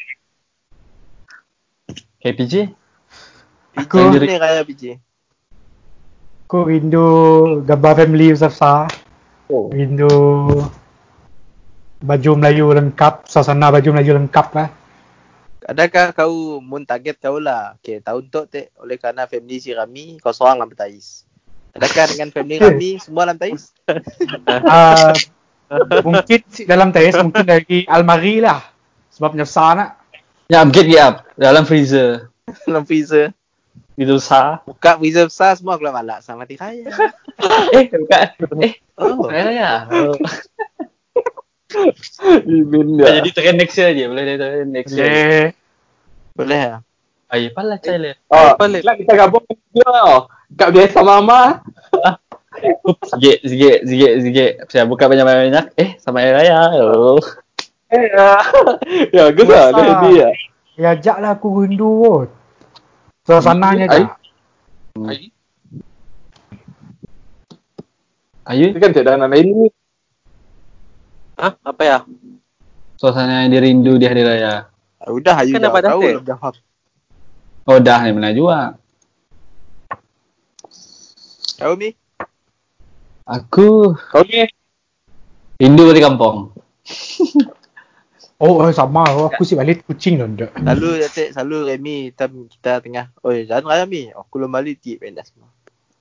KPJ? 2.24 2.72
Aku 3.74 3.98
ni 4.16 4.36
raya 4.38 4.64
biji. 4.64 4.96
Aku 6.48 6.64
rindu 6.64 7.06
gambar 7.66 8.04
family 8.04 8.32
besar-besar. 8.32 8.88
Oh. 9.52 9.68
Rindu 9.68 10.08
baju 12.00 12.30
Melayu 12.36 12.72
lengkap, 12.72 13.28
suasana 13.28 13.68
baju 13.68 13.88
Melayu 13.92 14.16
lengkap 14.16 14.46
lah. 14.56 14.68
Adakah 15.64 16.12
kau 16.12 16.60
mun 16.60 16.84
target 16.84 17.16
kau 17.16 17.40
lah? 17.40 17.80
Okay, 17.80 18.04
tahun 18.04 18.28
tu 18.28 18.44
te 18.44 18.68
oleh 18.76 19.00
kerana 19.00 19.24
family 19.24 19.56
si 19.56 19.72
Rami 19.72 20.20
kau 20.20 20.32
seorang 20.32 20.60
lah 20.60 20.68
bertais. 20.68 21.24
Adakah 21.72 22.04
dengan 22.12 22.28
family 22.30 22.60
Rami 22.60 22.90
semua 23.00 23.24
lah 23.24 23.34
bertais? 23.36 23.72
Uh, 24.48 25.16
mungkin 26.04 26.40
dalam 26.66 26.88
tes, 26.94 27.14
mungkin 27.18 27.44
dari 27.46 27.84
almari 27.86 28.40
lah. 28.42 28.60
Sebab 29.14 29.38
besar 29.38 29.70
nak. 29.78 29.90
Ya, 30.50 30.60
upgrade 30.60 30.90
ya. 30.92 31.22
Dalam 31.38 31.64
freezer. 31.64 32.28
Dalam 32.66 32.84
freezer. 32.84 33.32
Itu 33.94 34.18
sah. 34.18 34.60
Buka 34.66 34.98
freezer 34.98 35.30
besar 35.30 35.54
semua 35.54 35.78
keluar 35.78 35.94
malak 35.94 36.20
sama 36.20 36.44
mati 36.44 36.58
raya. 36.58 36.90
Eh, 37.74 37.90
bukan. 37.90 38.26
Eh, 38.62 38.74
Oh. 38.94 39.26
saya 39.26 39.50
ya. 39.50 39.72
Oh. 39.90 40.14
Ah. 41.74 42.38
Jadi 43.18 43.28
trend 43.34 43.58
next 43.58 43.74
year 43.74 43.90
je. 43.90 44.06
Boleh 44.06 44.38
trend 44.38 44.70
next 44.70 44.94
year. 44.94 45.10
Boleh. 45.10 45.42
Boleh 46.34 46.62
lah. 46.70 46.80
Ayo, 47.34 47.50
pala 47.50 47.82
cile. 47.82 48.14
Oh, 48.30 48.54
Apa 48.54 48.70
lagi? 48.70 48.86
Kelak 48.86 48.96
kita 49.02 49.12
gabung 49.18 49.42
dia 49.74 49.82
tau. 49.82 50.30
Kat 50.54 50.70
biasa 50.70 50.98
mama. 51.02 51.66
Sikit, 53.04 53.38
sikit, 53.42 53.78
sikit, 53.86 54.12
sikit. 54.22 54.50
Saya 54.70 54.84
buka 54.86 55.10
banyak-banyak. 55.10 55.74
Eh, 55.74 55.98
sama 55.98 56.22
hari 56.22 56.32
raya. 56.32 56.70
Oh. 56.78 57.18
Eh, 57.90 58.04
ya. 58.10 58.30
Ya, 59.10 59.22
bagus 59.30 59.46
lah. 59.50 59.66
Dia 59.70 59.82
Besar. 59.82 60.02
dia. 60.06 60.28
Ya, 60.74 60.88
ajak 60.98 61.16
lah 61.22 61.30
aku 61.38 61.66
rindu 61.66 61.90
kot. 62.02 62.28
Suasananya 63.26 63.86
Ai. 63.90 64.04
tak. 64.06 64.18
Ayo, 68.44 68.76
Dia 68.76 68.80
kan 68.82 68.90
tiada 68.92 69.16
anak 69.16 69.28
lain 69.32 69.46
ni. 69.50 69.68
Hah? 71.40 71.52
Apa 71.64 71.82
ya? 71.82 71.98
suasana 73.04 73.44
yang 73.44 73.52
dirindu 73.52 74.00
di 74.00 74.06
hari 74.08 74.22
raya. 74.24 74.70
Ah, 74.96 75.10
Udah 75.12 75.44
Ayu 75.44 75.52
Kan 75.52 75.60
dah 75.60 75.68
dapat 75.68 75.82
tahu 75.84 76.00
belum 76.00 76.24
jawab. 76.24 76.54
Oh, 77.68 77.78
dah 77.80 78.00
ni 78.04 78.10
mana 78.16 78.32
juga. 78.32 78.76
Tahu 81.60 81.72
Mi? 81.76 81.92
Aku 83.24 83.96
Kau 83.96 84.20
ni. 84.28 84.44
rindu 85.56 85.88
balik 85.88 86.04
kampung. 86.04 86.52
Oh, 88.36 88.60
eh, 88.66 88.74
sama. 88.76 89.08
Oh, 89.16 89.32
aku 89.32 89.48
si 89.48 89.56
balik 89.56 89.88
kucing 89.88 90.20
dah. 90.20 90.28
ndak. 90.28 90.52
Selalu 90.52 90.90
Datuk, 91.00 91.28
selalu 91.32 91.56
Remy 91.72 91.96
time 92.12 92.36
kita 92.52 92.72
tengah. 92.84 93.06
Oi, 93.24 93.48
jangan 93.48 93.72
raya 93.72 93.88
Mi. 93.88 94.12
Aku 94.12 94.36
belum 94.36 94.52
balik 94.52 94.84
tip 94.84 95.00
pendas 95.00 95.32
semua. 95.32 95.48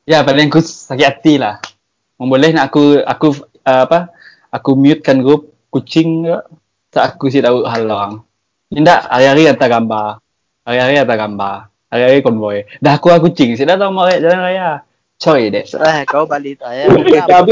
Ya, 0.04 0.20
paling 0.28 0.52
aku 0.52 0.60
sakit 0.60 1.08
hati 1.08 1.40
lah. 1.40 1.64
Mau 2.20 2.28
boleh 2.28 2.52
nak 2.52 2.68
aku 2.68 3.00
aku 3.00 3.28
uh, 3.64 3.88
apa? 3.88 4.12
Aku 4.52 4.76
mute 4.76 5.00
kan 5.00 5.24
grup 5.24 5.56
kucing 5.72 6.28
ke? 6.28 6.38
Tak 6.92 7.16
aku 7.16 7.32
sih 7.32 7.40
tahu 7.40 7.64
hal 7.64 7.88
orang. 7.88 8.20
Tidak, 8.68 9.00
hari-hari 9.08 9.48
hantar 9.48 9.70
gambar. 9.72 10.20
Hari-hari 10.68 10.94
hantar 11.00 11.18
gambar. 11.18 11.56
Hari-hari 11.88 12.20
konvoy. 12.20 12.68
Dah 12.84 13.00
aku 13.00 13.08
lah 13.14 13.24
kucing. 13.24 13.56
Saya 13.56 13.80
dah 13.80 13.88
tahu 13.88 13.96
mau 13.96 14.10
jalan 14.12 14.44
raya. 14.44 14.84
Coy 15.24 15.48
dek. 15.48 15.66
Salah 15.66 16.04
kau 16.04 16.28
balik 16.28 16.60
tak 16.60 16.76
ya. 16.76 16.86
Tapi 17.24 17.52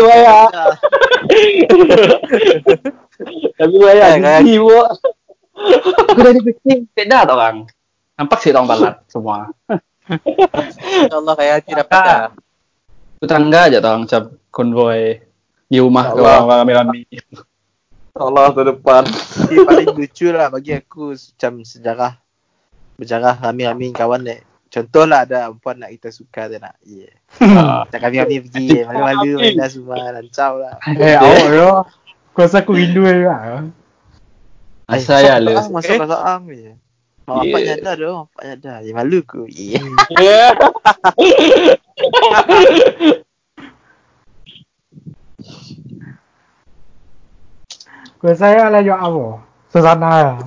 raya 3.80 4.06
Eh, 4.12 4.18
kan? 4.20 4.42
cuti 4.44 4.58
pun. 4.58 4.88
Aku 6.10 6.20
dah 6.20 6.32
di 6.34 6.42
kucing. 6.42 6.80
Tidak 6.92 7.22
tak 7.24 7.32
orang. 7.32 7.70
Nampak 8.18 8.38
sih 8.42 8.52
orang 8.52 8.68
balat 8.68 8.96
semua. 9.08 9.48
InsyaAllah 10.10 11.34
kayak 11.38 11.54
hati 11.62 11.72
dapat 11.72 11.96
Ah. 11.96 12.04
dah. 12.04 12.24
Tetangga 13.22 13.60
aja 13.70 13.78
tau 13.80 14.02
macam 14.02 14.22
konvoy 14.50 15.22
di 15.70 15.78
rumah 15.78 16.10
ke 16.10 16.18
Allah. 16.18 16.42
orang 16.42 16.66
rame-rame. 16.66 17.06
Allah 18.12 18.52
terdepan. 18.52 19.06
Tapi 19.08 19.56
paling 19.62 19.88
lucu 19.96 20.28
lah 20.34 20.50
bagi 20.50 20.74
aku 20.76 21.16
macam 21.16 21.54
sejarah 21.64 22.14
berjarah 22.98 23.38
rami-rami 23.40 23.94
kawan 23.94 24.26
ni. 24.26 24.36
Contohlah 24.72 25.28
ada 25.28 25.52
perempuan 25.52 25.84
nak 25.84 25.92
kita 25.92 26.10
suka 26.16 26.48
dia 26.48 26.64
nak. 26.64 26.80
Yeah. 26.88 27.12
Macam 27.84 28.00
kami-kami 28.00 28.40
pergi 28.48 28.88
malu-malu 28.88 29.32
main 29.44 29.60
dah 29.60 29.68
semua 29.68 30.00
lancau 30.16 30.64
lah. 30.64 30.80
Eh, 30.96 31.12
awak. 31.20 31.92
Aku 32.32 32.40
rasa 32.40 32.64
aku 32.64 32.80
rindu 32.80 33.04
juga. 33.04 33.68
Masa 34.88 35.20
ya 35.20 35.44
lu. 35.44 35.52
Masuk 35.52 36.00
perasaan 36.00 36.48
je. 36.48 36.72
Mak 37.28 37.36
bapak 37.44 37.60
Yeah. 37.60 37.78
nyadar 37.84 37.98
mak 38.00 38.24
bapak 38.32 38.44
nyadar. 38.48 38.80
Ya 38.88 38.92
malu 38.96 39.20
ku. 39.28 39.44
Yeah. 39.52 39.84
Ya. 40.16 40.56
Aku 48.16 48.24
rasa 48.24 48.48
ya 48.56 48.72
lah 48.72 48.80
juga 48.80 49.04
apa. 49.04 49.24
Suasana 49.68 50.10
lah. 50.24 50.38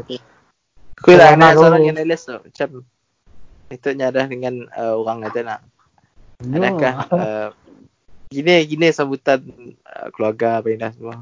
Aku 0.96 1.12
lah 1.12 1.36
nak 1.36 1.60
seorang 1.60 1.92
yang 1.92 1.96
analyst 2.00 2.32
tu. 2.32 2.40
Macam 2.40 2.88
itu 3.72 3.88
nyadar 3.96 4.28
dengan 4.28 4.68
uh, 4.74 4.98
orang 4.98 5.24
kata 5.28 5.40
nak. 5.44 5.60
Adakah 6.44 6.94
uh, 7.14 7.48
gini 8.28 8.66
gini 8.66 8.88
sambutan 8.90 9.40
uh, 9.86 10.08
keluarga 10.12 10.60
apa 10.60 10.68
dah 10.76 10.92
semua. 10.92 11.16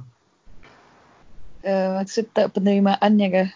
Uh, 1.63 2.03
maksud 2.03 2.27
tak 2.35 2.51
penerimaannya 2.57 3.29
kah? 3.31 3.49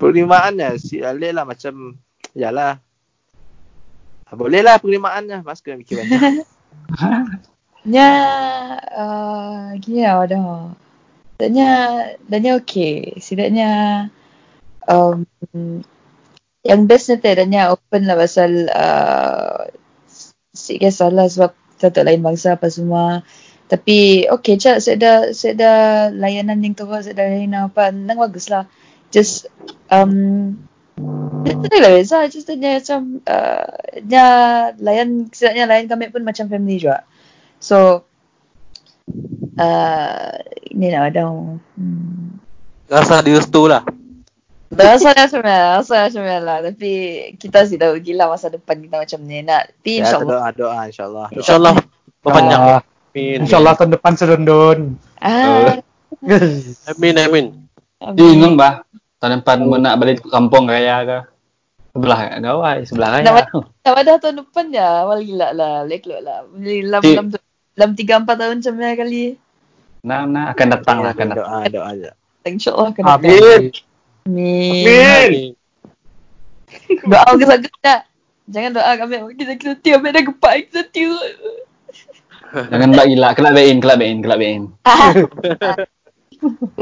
Penerimaannya 0.00 0.80
si 0.80 1.04
Alif 1.04 1.36
lah 1.36 1.44
macam 1.44 2.00
yalah. 2.32 2.80
Ah, 4.26 4.34
Boleh 4.34 4.64
lah 4.64 4.80
penerimaannya. 4.80 5.44
Mas 5.44 5.60
kena 5.60 5.78
fikir 5.78 6.02
banyak. 6.02 6.42
Nya 7.92 8.08
uh, 8.90 9.76
gini 9.78 10.02
lah 10.02 10.26
dah. 10.26 10.74
Setidaknya 11.36 11.70
Danya 12.26 12.50
okey. 12.58 13.20
Setidaknya 13.20 13.70
um, 14.88 15.22
yang 16.66 16.90
best 16.90 17.08
nanti 17.08 17.30
Danya 17.32 17.70
open 17.70 18.10
lah 18.10 18.18
pasal 18.18 18.66
uh, 18.68 19.70
sikit 20.50 20.90
salah 20.90 21.30
sebab 21.30 21.54
satu 21.78 22.02
lain 22.02 22.20
bangsa 22.20 22.58
apa 22.58 22.66
semua. 22.68 23.22
Tapi 23.66 24.30
okey 24.30 24.58
cak 24.58 24.78
saya 24.78 24.96
dah 24.98 25.18
saya 25.34 25.54
dah 25.58 25.78
layanan 26.14 26.62
yang 26.62 26.74
terus 26.78 27.06
saya 27.06 27.18
dah 27.18 27.26
layanan 27.26 27.70
apa 27.70 27.90
nang 27.94 28.18
bagus 28.18 28.50
lah. 28.50 28.66
Just 29.14 29.46
um 29.90 30.58
itu 31.46 31.76
lah 31.76 31.92
Reza 31.92 32.24
Just 32.26 32.48
dia 32.48 32.80
macam 32.80 33.20
uh, 33.28 33.68
Dia 34.00 34.26
layan 34.80 35.28
Sebenarnya 35.28 35.64
layan 35.68 35.86
kami 35.92 36.08
pun 36.08 36.24
macam 36.24 36.48
family 36.48 36.80
juga 36.80 37.04
So 37.60 38.08
uh, 39.60 40.32
Ini 40.72 40.86
nak 40.96 41.04
ada 41.12 41.22
hmm. 41.28 42.40
Rasa 42.86 43.18
direstu 43.18 43.66
lah. 43.66 43.82
Rasa 44.76 45.08
dah 45.10 45.26
sebenarnya 45.26 45.64
Rasa 45.76 45.94
dah 45.96 46.08
sebenarnya 46.08 46.42
lah 46.42 46.58
Tapi 46.62 46.90
Kita 47.34 47.64
sih 47.64 47.76
tahu 47.76 47.96
gila 47.98 48.28
masa 48.28 48.48
depan 48.48 48.76
kita 48.78 48.96
macam 48.98 49.20
ni 49.22 49.40
Nak 49.40 49.62
Tapi 49.72 49.90
ya, 49.90 50.00
insyaAllah 50.04 50.28
doa 50.28 50.48
doa 50.52 50.80
insyaallah. 50.86 51.26
InsyaAllah. 51.32 51.74
Berbanyak. 52.20 52.58
Ah, 52.58 52.80
Amin. 53.10 53.38
InsyaAllah 53.42 53.74
tahun 53.74 53.90
depan 53.92 54.12
sedondon. 54.14 54.78
ah, 55.18 55.78
Amin, 56.90 57.14
amin. 57.16 57.44
Dia 58.12 58.24
bingung 58.26 58.54
bah. 58.54 58.84
Tahun 59.16 59.40
depan 59.40 59.64
mau 59.64 59.78
nak 59.78 59.96
balik 59.96 60.20
ke 60.20 60.28
kampung 60.28 60.66
raya 60.66 61.00
ke? 61.02 61.18
Sebelah 61.90 62.20
gawai, 62.36 62.84
sebelah 62.84 63.08
raya. 63.14 63.24
Nak 63.24 63.48
Dah 63.80 63.92
pada 63.94 64.12
tahun 64.20 64.44
depan 64.44 64.68
ya 64.68 65.06
Awal 65.06 65.24
gila 65.24 65.48
lah 65.56 65.74
Lek 65.82 66.04
lah 66.04 66.44
Beli 66.44 66.84
lam, 66.84 67.00
Cik. 67.00 67.16
lam, 67.16 67.26
lam 67.72 67.90
tiga 67.94 68.20
empat 68.20 68.36
tahun 68.36 68.60
macam 68.60 68.74
ni 68.74 68.92
kali 68.92 69.24
Nah, 70.04 70.22
nah 70.22 70.44
akan 70.52 70.66
datang 70.70 70.96
lah, 71.00 71.10
akan 71.16 71.26
datang. 71.32 71.46
doa 71.46 71.72
doa 71.72 71.86
aja. 71.90 72.10
InsyaAllah 72.44 72.90
kena 72.92 73.16
Amin. 73.16 73.74
Amin 74.26 74.90
Amin. 74.90 75.54
Doa 77.06 77.22
bagus-bagus 77.30 77.70
tak 77.78 78.10
Jangan 78.50 78.74
doa 78.74 78.92
kami 78.98 79.22
Kita 79.38 79.54
kita 79.54 79.74
tiap 79.78 80.02
Dah 80.02 80.22
gepak 80.22 80.54
kita 80.70 80.82
tiap 80.90 81.14
Jangan 82.56 82.94
bak 82.94 83.06
gila, 83.10 83.34
kelak 83.36 83.52
bain, 83.52 83.76
kelak 83.82 83.98
bain, 84.00 84.22
kelak 84.22 84.38
bain. 84.38 84.62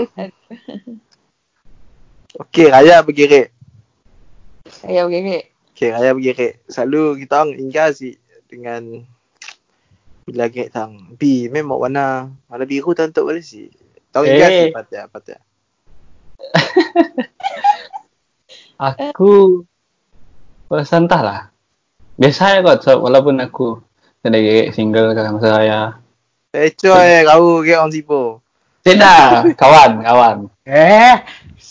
Okey, 2.35 2.66
raya 2.66 2.99
bergerak. 3.07 3.55
Ya 4.85 5.07
okey 5.07 5.47
okey 5.73 5.89
raya 5.95 6.11
bergerak. 6.12 6.59
Selalu 6.66 7.25
kita 7.25 7.35
orang 7.43 7.55
ingat 7.59 7.99
si 7.99 8.19
dengan 8.51 9.07
bila 10.27 10.51
gerak 10.51 10.75
tang. 10.75 11.15
Bi 11.15 11.47
memang 11.49 11.79
warna 11.81 12.29
warna 12.51 12.65
biru 12.66 12.95
tak 12.95 13.15
untuk 13.15 13.31
boleh 13.31 13.43
si. 13.43 13.71
Tahu 14.11 14.25
ingat 14.27 14.51
Eh. 14.51 14.66
si 14.69 14.75
patah 14.75 15.07
patah. 15.11 15.41
Aku 18.79 19.62
rasa 20.69 20.99
entahlah. 20.99 21.41
Biasa 22.15 22.59
ya 22.59 22.61
kot, 22.62 22.87
so, 22.87 23.03
walaupun 23.03 23.43
aku 23.43 23.83
ada 24.23 24.39
gigit 24.39 24.71
single 24.75 25.15
ke 25.15 25.21
masa 25.27 25.49
raya. 25.51 25.81
Eh 26.55 26.71
coy, 26.75 27.27
kau 27.27 27.62
gerak 27.66 27.83
orang 27.83 27.95
sipo. 27.95 28.23
Tidak, 28.87 29.55
kawan, 29.59 30.05
kawan. 30.05 30.37
Eh, 30.69 31.16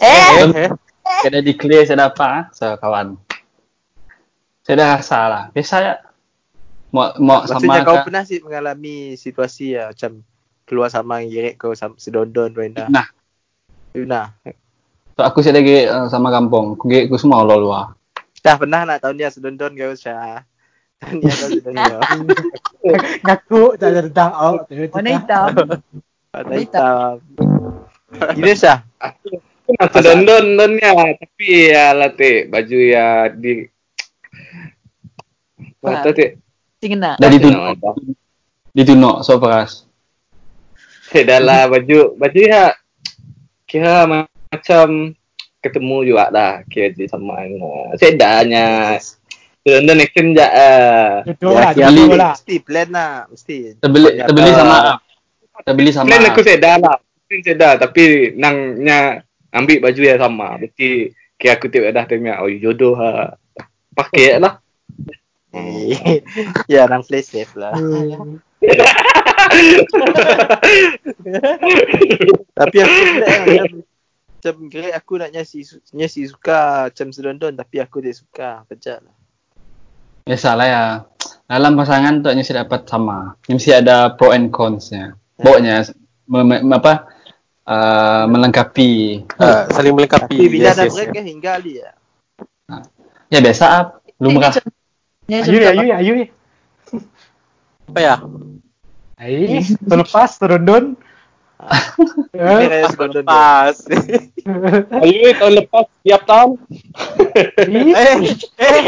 Eh 0.01 0.69
Kena 1.23 1.39
declare 1.43 1.87
saya 1.87 2.09
dapat, 2.09 2.27
ah, 2.27 2.43
so 2.51 2.75
kawan. 2.79 3.15
Saya 4.63 4.75
dah 4.79 4.87
rasa 4.99 5.19
lah. 5.27 5.43
Biasa 5.51 5.75
ya. 5.79 5.93
Mau, 6.93 7.09
mau 7.19 7.43
sama 7.43 7.63
Maksudnya 7.63 7.83
kau 7.83 7.97
ke? 7.99 8.05
pernah 8.07 8.23
sih 8.23 8.39
mengalami 8.39 9.19
situasi 9.19 9.75
ya, 9.75 9.91
macam 9.91 10.23
keluar 10.63 10.87
sama 10.91 11.23
yang 11.23 11.31
gerak 11.31 11.55
kau 11.59 11.75
sedondon 11.99 12.53
Brenda. 12.53 12.87
Nah, 12.87 13.07
Pernah. 13.93 14.33
So 15.13 15.21
aku 15.21 15.39
saya 15.45 15.61
gigit 15.61 15.89
uh, 15.89 16.09
sama 16.09 16.33
kampung. 16.33 16.77
Aku 16.77 16.89
gigit 16.89 17.09
aku 17.09 17.17
semua 17.21 17.45
luar 17.45 17.59
luar. 17.59 17.85
Dah 18.43 18.59
pernah 18.59 18.83
nak 18.83 18.99
tahun 18.99 19.15
dia 19.15 19.29
sedondon 19.31 19.71
kau 19.77 19.95
Syah. 19.95 20.43
Tahun 20.99 21.15
dia 21.21 21.31
sedondon. 21.31 22.01
ngaku 23.23 23.61
tak 23.79 23.89
ada 23.93 24.01
dah. 24.11 24.29
Oh, 24.35 24.55
tak 24.67 24.75
ada 24.75 24.85
Warna 24.91 25.09
hitam 25.15 25.47
Pada 26.33 26.55
hitam. 26.59 27.13
Gini 28.35 28.53
Syah. 28.57 28.83
Aku 28.99 29.69
nak 29.79 29.89
sedondon 29.95 30.59
donnya 30.59 30.91
tapi 31.15 31.71
ya 31.71 31.95
latih 31.95 32.51
baju 32.51 32.77
ya 32.83 33.31
di 33.31 33.69
Mata 35.83 36.15
tu. 36.15 36.23
Mesti 36.23 36.87
kena. 36.87 37.11
Dah 37.19 37.29
ditunuk. 37.31 37.79
Ditunuk 38.71 39.17
so 39.23 39.39
peras. 39.39 39.83
Cik 41.13 41.29
dah 41.29 41.37
lah 41.37 41.69
baju 41.69 42.17
baju 42.17 42.39
ya 42.41 42.73
kira 43.69 44.09
ma- 44.09 44.32
macam 44.53 45.17
ketemu 45.63 45.97
juga 46.13 46.25
dah 46.29 46.53
kira 46.67 46.91
je 46.91 47.07
sama 47.07 47.41
dengan 47.47 47.95
dah 47.97 48.31
hanya 48.43 48.65
London 49.63 50.03
action 50.03 50.35
je 50.35 50.43
ah. 50.43 51.23
Betul 51.23 51.55
Ya, 51.55 51.71
lah, 51.71 51.71
betul 51.71 52.19
lah. 52.19 52.35
Mesti 52.35 52.55
plan 52.59 52.87
lah. 52.91 53.23
Mesti. 53.31 53.79
Terbeli 53.79 54.09
terbeli 54.19 54.51
tak. 54.51 54.59
sama. 54.59 54.99
Terbeli 55.63 55.91
sama. 55.95 56.07
Plan 56.11 56.27
aku 56.27 56.41
cik 56.43 56.59
dah 56.59 56.75
lah. 56.83 56.99
Plan 56.99 57.39
cik 57.39 57.55
dah 57.55 57.79
tapi 57.79 58.35
nangnya 58.35 59.23
ambil 59.55 59.79
baju 59.87 60.01
yang 60.03 60.19
sama. 60.19 60.59
Berarti 60.59 61.15
kira 61.39 61.55
aku 61.55 61.71
tengok 61.71 61.95
dah 61.95 62.03
tengok 62.03 62.43
oh 62.43 62.51
jodoh 62.59 62.99
ha. 62.99 63.39
Pakai 63.95 64.35
lah. 64.43 64.59
Eh, 65.53 66.19
ya, 66.71 66.89
orang 66.89 67.05
play 67.05 67.21
safe 67.21 67.53
lah. 67.53 67.77
Tapi 72.57 72.77
aku 72.81 72.99
lah, 73.21 73.37
macam 73.45 73.85
macam 74.43 74.67
grade 74.67 74.91
aku 74.91 75.15
nak 75.15 75.31
nyasi 75.31 75.63
nyasi 75.95 76.27
suka 76.27 76.91
macam 76.91 77.15
selondon 77.15 77.55
tapi 77.55 77.79
aku 77.79 78.03
tak 78.03 78.11
suka. 78.11 78.49
Pejat 78.67 78.99
lah. 78.99 79.15
Biasalah 80.27 80.67
ya. 80.67 80.83
Dalam 81.47 81.79
pasangan 81.79 82.19
tu 82.19 82.27
mesti 82.27 82.51
dapat 82.51 82.83
sama. 82.83 83.39
Mesti 83.47 83.71
ada 83.71 84.11
pro 84.11 84.35
and 84.35 84.51
cons-nya. 84.51 85.15
Pokoknya 85.39 85.87
me- 86.27 86.59
me- 86.59 86.75
apa 86.75 87.07
uh, 87.63 88.27
melengkapi. 88.27 89.23
Ah, 89.39 89.71
saling 89.71 89.95
melengkapi. 89.95 90.35
Tapi 90.35 90.51
bila 90.51 90.75
Yes, 90.75 90.75
dah 90.75 90.85
yes, 90.91 90.95
break 90.99 91.07
yes. 91.07 91.15
kan 91.15 91.23
hingga 91.23 91.49
ali 91.55 91.73
ya. 91.79 91.91
Ya 93.31 93.39
biasa 93.39 93.63
ah. 93.63 93.83
Lumrah. 94.19 94.51
Ni 95.31 95.39
Ayu, 95.39 95.55
macam 95.55 95.71
ayu, 95.71 95.93
ayu. 95.95 96.13
Apa 97.87 97.99
ya? 98.03 98.15
Ayu, 99.23 99.63
terlepas, 99.87 100.35
terundun. 100.35 100.99
Ini 102.33 102.39
Eh, 102.39 102.67
raya 102.67 102.87
selondon 102.89 103.23
dia. 103.23 103.29
Pas. 103.29 103.77
Ayu 104.99 105.31
tahun 105.37 105.53
lepas 105.63 105.85
tiap 106.01 106.21
tahun. 106.25 106.49
eh, 107.93 108.15
eh. 108.59 108.79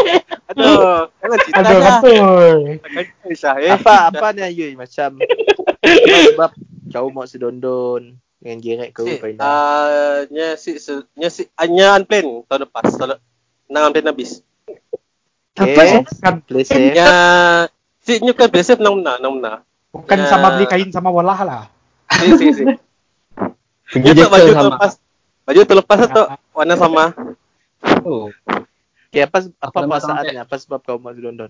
Aduh. 0.51 1.07
Jangan 1.21 1.37
cerita 1.41 1.59
Aduh. 1.61 1.81
Takkan 2.81 3.31
Syah, 3.33 3.55
eh. 3.59 3.71
Apa 3.73 4.09
apa 4.09 4.27
ni 4.31 4.41
Ayu 4.43 4.75
macam 4.75 5.19
sebab, 5.85 6.51
kau 6.89 7.07
mau 7.09 7.25
sedondon 7.25 8.17
dengan 8.41 8.57
gerek 8.61 8.89
kau 8.93 9.05
Si, 9.05 9.17
pindah. 9.17 9.41
ah, 9.41 10.19
nya 10.29 10.53
si 10.55 10.77
nya 11.13 11.29
si 11.29 11.45
hanya 11.57 11.97
unplan 11.97 12.45
tahun 12.45 12.61
lepas. 12.65 12.89
Tahun 12.93 13.17
nang 13.69 13.89
unplan 13.89 14.09
habis. 14.09 14.41
Okay. 15.55 16.03
Kan, 16.19 16.43
Play 16.43 16.65
safe. 16.65 16.93
Nya 16.93 17.09
si 18.01 18.19
nya 18.19 18.33
kan 18.33 18.49
biasa 18.49 18.77
nang 18.77 18.99
mena, 18.99 19.17
nang 19.17 19.39
mena. 19.39 19.53
bukan 19.89 20.19
sama 20.27 20.59
beli 20.59 20.67
kain 20.67 20.91
sama 20.91 21.07
bola 21.07 21.39
lah. 21.39 21.63
Si 22.19 22.27
si 22.39 22.47
si. 22.55 22.63
Pergi 23.91 24.11
tak 24.17 24.31
baju 24.31 24.49
sama. 24.49 24.61
terlepas. 24.61 24.91
Baju 25.45 25.61
terlepas 25.67 25.99
tu 26.09 26.23
warna 26.55 26.75
sama. 26.75 27.05
Oh, 28.01 28.33
Okay, 29.15 29.23
apa 29.23 29.47
apa 29.63 29.77
perasaannya? 29.87 30.43
Apa 30.43 30.55
sebab 30.59 30.83
kau 30.83 30.99
mau 30.99 31.15
sedondon? 31.15 31.47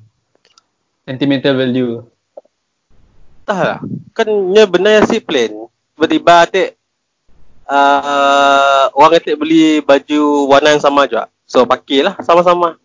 sentimental 1.05 1.53
value. 1.57 2.01
Tak 3.45 3.57
lah. 3.61 3.79
Kan 4.17 4.27
nya 4.53 4.65
benar 4.65 5.05
si 5.05 5.21
plan. 5.21 5.53
Tiba-tiba 5.93 6.45
atik 6.45 6.69
uh, 7.69 8.89
orang 8.93 9.21
atik 9.21 9.37
beli 9.37 9.81
baju 9.85 10.49
warna 10.49 10.73
yang 10.73 10.81
sama 10.81 11.05
juga. 11.05 11.29
So 11.45 11.65
pakailah 11.65 12.17
sama-sama. 12.25 12.81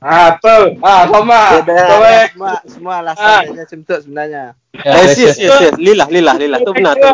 Ah 0.00 0.32
tu. 0.34 0.58
Ah 0.80 1.04
sama. 1.04 1.60
Dah 1.60 2.24
semua 2.26 2.52
semua 2.64 2.94
alasan 2.98 3.52
dia 3.52 3.62
macam 3.62 3.78
tu 3.84 3.96
sebenarnya. 4.00 4.44
Ya, 4.72 4.92
Eh, 4.96 5.12
yes, 5.12 5.36
yes, 5.36 5.54
yes. 5.60 5.74
Lillah, 5.76 6.08
lillah, 6.08 6.34
lillah. 6.34 6.58
Tu 6.58 6.72
benar, 6.72 6.94
tu. 6.96 7.10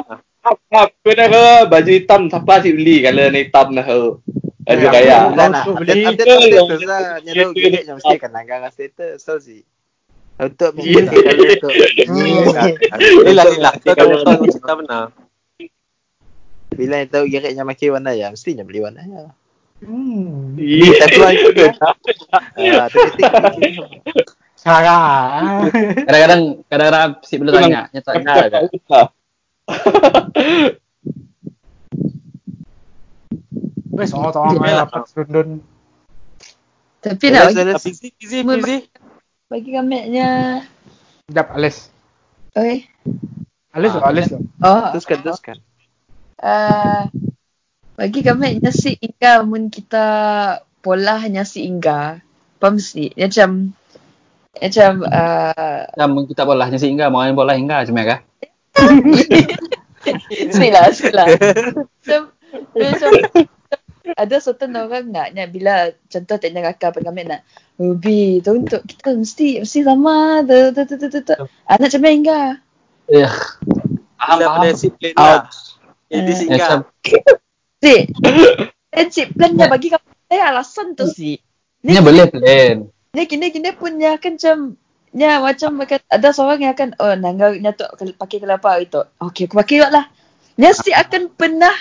Apa 0.46 0.94
kena 1.02 1.26
ke 1.26 1.42
baju 1.66 1.90
hitam 1.90 2.30
siapa 2.30 2.54
sih 2.62 2.70
beli 2.70 3.02
kalau 3.02 3.26
ni 3.26 3.40
hitam 3.42 3.66
nah. 3.74 3.86
Baju 4.62 4.82
Ya, 4.82 4.90
kaya. 4.90 5.18
nak 5.34 5.62
tu 5.62 5.72
update 5.74 5.82
beli. 5.82 6.02
update 6.06 6.30
status 6.46 6.80
lah. 6.82 7.00
Nya 7.18 7.32
tahu 7.34 7.50
gerek 7.52 7.82
yang 7.82 7.96
mesti 7.98 8.14
kan 8.16 8.30
langgar 8.30 8.58
status 8.70 9.18
so 9.18 9.34
si. 9.38 9.66
Untuk 10.36 10.70
minggu 10.74 11.02
kalau 11.02 11.42
untuk. 11.42 11.72
Lillah, 13.26 13.44
lillah. 13.48 13.72
Tu 13.78 13.90
tu 13.98 14.06
tu 14.06 14.46
cerita 14.48 14.72
benar. 14.74 15.02
Bila 16.70 16.94
yang 17.00 17.10
tahu 17.10 17.24
gereknya 17.26 17.62
makin 17.62 17.88
warna 17.90 18.12
ya, 18.12 18.28
mestinya 18.28 18.62
beli 18.62 18.78
warna 18.78 19.02
ya. 19.02 19.22
Hmm. 19.86 20.58
Iya. 20.58 20.98
Tapi 21.06 21.18
lagi 21.22 21.42
tu. 21.54 21.66
Ah, 22.56 22.90
tapi 22.90 23.08
tik. 23.16 23.30
Sarah. 24.58 25.62
Kadang-kadang 25.70 26.42
kadang-kadang 26.66 27.10
si 27.22 27.34
belum 27.38 27.52
tanya, 27.54 27.86
nya 27.94 28.00
tak 28.02 28.18
ada. 28.26 28.66
Wes, 33.96 34.10
oh, 34.12 34.28
tolong 34.28 34.60
ya, 34.60 34.84
dapat 34.84 35.08
serundun. 35.08 35.62
Tapi 37.00 37.24
nak 37.30 37.54
bagi, 37.54 37.72
Busy, 37.78 38.08
busy, 38.18 38.38
busy. 38.42 38.76
bagi 39.46 39.70
kametnya. 39.72 40.60
Sekejap, 41.30 41.46
Alis. 41.54 41.76
Oi. 42.58 42.84
Alis 43.72 43.90
tu, 43.94 44.00
Alis. 44.02 44.26
Oh. 44.60 44.84
Teruskan, 44.92 45.18
teruskan. 45.22 45.56
Uh, 46.42 47.08
bagi 47.96 48.20
kami 48.20 48.60
nasi 48.60 48.94
ingga 49.00 49.40
mun 49.42 49.72
kita 49.72 50.04
pola 50.84 51.24
nasi 51.32 51.64
ingga. 51.64 52.20
Faham 52.60 52.76
si? 52.76 53.08
Macam 53.16 53.72
macam 54.56 55.04
uh, 55.04 55.82
Macam 55.96 56.24
kita 56.28 56.42
bola 56.44 56.68
nya 56.68 56.80
sehingga 56.80 57.08
mau 57.12 57.24
main 57.24 57.36
bola 57.36 57.56
hingga 57.56 57.84
macam 57.84 57.96
ya 57.96 58.04
kah? 58.04 58.20
Bismillah. 60.28 60.92
Macam, 60.92 62.20
macam 62.72 63.10
ada 64.06 64.36
certain 64.38 64.76
orang 64.78 65.10
naknya 65.10 65.50
bila 65.50 65.90
contoh 66.06 66.36
tanya 66.38 66.70
kakak 66.72 66.94
pada 66.94 67.10
kami 67.10 67.26
nak 67.26 67.42
Ruby, 67.76 68.40
tu 68.40 68.56
untuk 68.56 68.80
kita 68.88 69.12
mesti 69.12 69.60
mesti 69.60 69.84
sama 69.84 70.40
tu 70.46 70.72
tu 70.72 70.82
tu 70.88 70.94
tu 70.96 71.20
tu. 71.20 71.36
Anak 71.68 71.92
macam 71.92 72.08
enggak. 72.08 72.52
Ya. 73.10 73.28
Faham, 74.16 74.38
faham. 74.40 74.72
si 74.72 74.88
plan 74.94 75.12
lah. 75.18 75.44
Jadi 76.08 76.32
Eh, 76.48 77.36
Macam 77.82 77.84
Si. 77.84 77.96
Encik 78.96 79.36
plan 79.36 79.52
dia 79.52 79.68
bagi 79.68 79.92
kamu 79.92 80.08
saya 80.26 80.42
alasan 80.48 80.96
tu 80.96 81.04
si. 81.12 81.36
nya 81.84 82.00
boleh 82.00 82.26
plan. 82.32 82.88
Ni 83.12 83.22
kini-kini 83.28 83.76
punya 83.76 84.16
kan 84.16 84.40
macam 84.40 84.80
Nya 85.16 85.40
macam 85.40 85.80
makan, 85.80 85.96
ada 86.12 86.28
seorang 86.28 86.60
yang 86.60 86.76
akan 86.76 86.90
oh 87.00 87.16
nangga 87.16 87.56
nya 87.56 87.72
tu 87.72 87.88
pakai 88.20 88.36
kelapa 88.36 88.76
itu. 88.84 89.00
Okey 89.16 89.48
aku 89.48 89.56
pakai 89.56 89.88
lah. 89.88 90.12
Nya 90.60 90.76
si 90.76 90.92
akan 90.92 91.32
pernah 91.32 91.72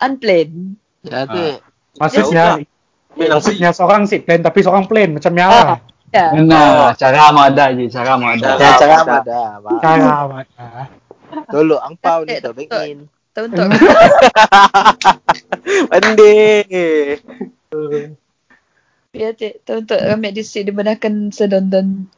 unplanned. 0.00 0.80
Ya 1.04 1.28
tu. 1.28 1.60
Maksudnya, 2.00 2.64
Ambil 3.12 3.28
langsung. 3.28 3.52
maksudnya 3.52 3.70
seorang 3.76 4.02
si 4.08 4.24
plan 4.24 4.40
tapi 4.40 4.64
seorang 4.64 4.88
plan 4.88 5.12
macam 5.12 5.32
ya. 5.36 5.48
Ah. 5.52 5.78
Ya. 6.08 6.32
Benar, 6.32 6.96
cara 6.96 7.28
mau 7.36 7.44
ada 7.44 7.68
je, 7.76 7.84
cara 7.92 8.16
mau 8.16 8.32
ada. 8.32 8.56
Ya 8.56 8.70
cara 8.80 8.94
ada. 9.04 9.40
Cara 9.84 10.16
mana? 10.24 10.88
Tolong 11.52 11.82
angpau 11.84 12.24
ni 12.24 12.40
tu 12.40 12.56
bengin. 12.56 13.04
Tahu 13.38 13.54
untuk 13.54 13.70
Pandai. 15.94 16.66
ya 19.14 19.30
cik, 19.30 19.62
tahu 19.62 19.86
untuk 19.86 19.94
ambil 19.94 20.34
di 20.34 20.42
sini 20.42 20.74
dibenarkan 20.74 21.30
sedondon. 21.30 22.10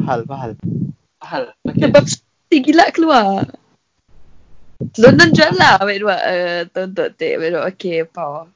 Hal, 0.00 0.24
hal. 0.24 0.56
Hal. 1.20 1.52
Sebab 1.68 2.08
si 2.08 2.56
gila 2.64 2.88
keluar. 2.88 3.52
London 4.96 5.36
jual 5.36 5.60
lah 5.60 5.76
ambil 5.84 6.08
dua 6.08 6.16
uh, 6.24 6.60
tahu 6.72 6.88
untuk 6.88 7.12
tik 7.20 7.36
ambil 7.36 7.60
dua 7.60 7.62
okey 7.68 8.08
power. 8.08 8.48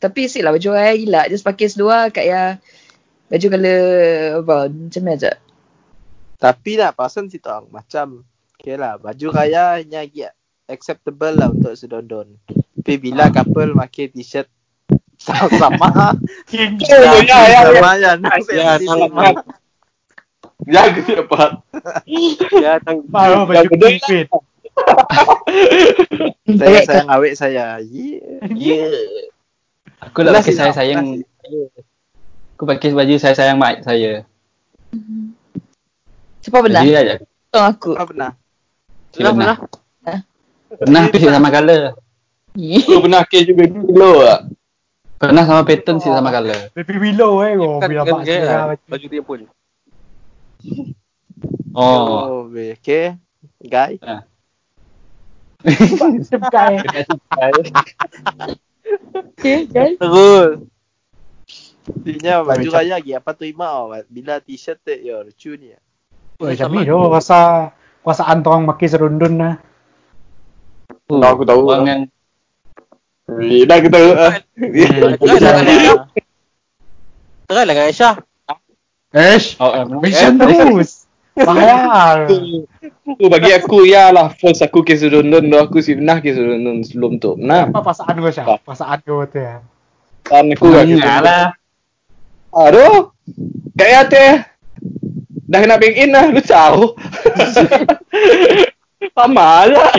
Tapi 0.00 0.24
si 0.24 0.40
lah 0.40 0.56
baju 0.56 0.72
raya 0.72 0.96
gila 0.96 1.28
just 1.28 1.44
pakai 1.44 1.68
sedua 1.68 2.08
kat 2.08 2.32
ya 2.32 2.56
baju 3.28 3.46
color 3.52 3.84
brown 4.40 4.88
macam 4.88 5.02
mana 5.04 5.20
je. 5.20 5.32
Tapi 6.40 6.80
lah 6.80 6.96
pasal 6.96 7.28
si 7.28 7.36
tong 7.44 7.68
macam 7.68 8.24
okay 8.56 8.80
lah 8.80 8.96
baju 8.96 9.26
raya 9.36 9.76
hanya 9.76 10.08
acceptable 10.72 11.36
lah 11.36 11.52
untuk 11.52 11.76
sedondon. 11.76 12.40
Tapi 12.80 12.98
bila 12.98 13.28
couple 13.28 13.76
pakai 13.76 14.10
t-shirt 14.10 14.48
sama-sama. 15.24 15.88
Oh, 15.92 16.12
ya, 16.50 16.98
ya, 17.22 17.38
ya. 17.46 17.60
sama 17.78 17.92
ya 18.02 18.12
Ya, 18.50 18.70
sama. 18.80 19.22
Ya, 20.62 20.82
siapa? 20.94 21.42
Ya, 22.54 22.72
tang. 22.82 23.02
Baru 23.06 23.46
baju 23.46 23.58
Yang 23.58 23.66
gede 23.76 23.86
King 23.86 24.00
Queen. 24.02 24.26
Saya 26.58 26.80
sayang 26.86 27.10
awet 27.10 27.34
saya. 27.34 27.82
Yeah. 27.82 28.46
Yeah. 28.54 29.30
Aku 30.10 30.22
lah 30.22 30.38
pakai 30.38 30.54
saya 30.54 30.72
sayang. 30.74 31.22
Aku 32.54 32.62
pakai 32.66 32.94
baju 32.94 33.14
saya 33.18 33.34
sayang 33.34 33.58
mak 33.58 33.82
saya. 33.82 34.22
Siapa 36.42 36.58
benar? 36.62 36.82
Jadi 36.82 36.94
aja. 36.94 37.14
Tolong 37.50 37.68
aku. 37.70 37.90
Apa 37.94 38.06
pernah? 38.10 38.30
Pernah, 39.12 39.32
pernah. 39.34 39.56
Ha? 40.72 40.80
Pernah 40.80 41.02
tu 41.12 41.20
sama 41.20 41.52
color. 41.52 41.82
Aku 42.56 43.00
pernah 43.04 43.22
kes 43.28 43.44
juga 43.44 43.64
dulu 43.68 44.24
ah. 44.24 44.48
Pernah 45.20 45.44
sama 45.44 45.62
pattern 45.68 46.00
sih 46.00 46.08
sama 46.08 46.32
color. 46.32 46.72
Baby 46.72 46.96
Willow 46.96 47.44
eh. 47.44 47.60
Oh, 47.60 47.76
Kan 47.76 47.92
bila 47.92 48.08
kan 48.08 48.24
lah 48.24 48.64
macam 48.72 48.88
baju 48.88 49.06
dia 49.06 49.22
pun. 49.22 49.38
Oh. 51.76 52.04
Oh, 52.08 52.40
okay. 52.48 53.20
Guy. 53.60 54.00
Cepai. 56.28 56.82
Okay, 59.12 59.58
guys. 59.68 59.96
Terus. 60.00 60.66
Intinya 62.02 62.46
baju 62.46 62.68
raya 62.72 62.98
lagi 62.98 63.12
apa 63.12 63.30
tu 63.34 63.44
imau 63.44 63.90
bila 64.06 64.38
t-shirt 64.40 64.80
tu 64.82 64.94
ya 64.94 65.20
lucu 65.20 65.54
ni. 65.58 65.74
Oh, 66.40 66.48
macam 66.48 66.68
ni 66.74 66.86
tu 66.86 66.98
rasa 67.10 67.70
kuasaan 68.02 68.42
orang 68.42 68.66
makin 68.66 68.88
serundun 68.88 69.34
lah. 69.38 69.54
Tahu 71.10 71.22
aku 71.22 71.44
tahu. 71.46 71.60
Orang 71.70 71.86
yang 71.88 72.02
Eh, 73.32 73.64
dah 73.64 73.78
kita 73.78 73.96
ah. 74.28 74.34
Try 77.46 77.62
lah 77.64 77.74
Aisyah. 77.86 78.14
Oh, 79.62 79.72
eh, 79.72 79.84
mention 79.86 80.36
terus. 80.36 81.06
Bahaya. 81.38 82.26
Tu 83.02 83.26
bagi 83.26 83.50
aku 83.50 83.82
ya 83.82 84.14
lah 84.14 84.30
first 84.38 84.62
aku 84.62 84.86
ke 84.86 84.94
London 85.10 85.50
tu 85.50 85.58
aku 85.58 85.82
si 85.82 85.98
pernah 85.98 86.22
ke 86.22 86.30
London 86.38 86.86
sebelum 86.86 87.18
tu. 87.18 87.34
Nah, 87.34 87.66
Apa 87.66 87.82
perasaan 87.82 88.14
kau 88.14 88.30
Syah? 88.30 88.46
Perasaan 88.62 88.98
kau 89.02 89.26
tu 89.26 89.42
ya. 89.42 89.58
kan 90.22 90.46
aku 90.46 90.70
lah. 90.70 91.50
Aduh. 92.54 93.10
Kayak 93.74 94.02
teh. 94.06 94.32
Dah 95.50 95.58
kena 95.66 95.82
bank 95.82 95.94
in 95.98 96.14
lah, 96.14 96.30
lu 96.30 96.42
tahu. 96.46 96.94
Sama 99.18 99.66
lah. 99.66 99.90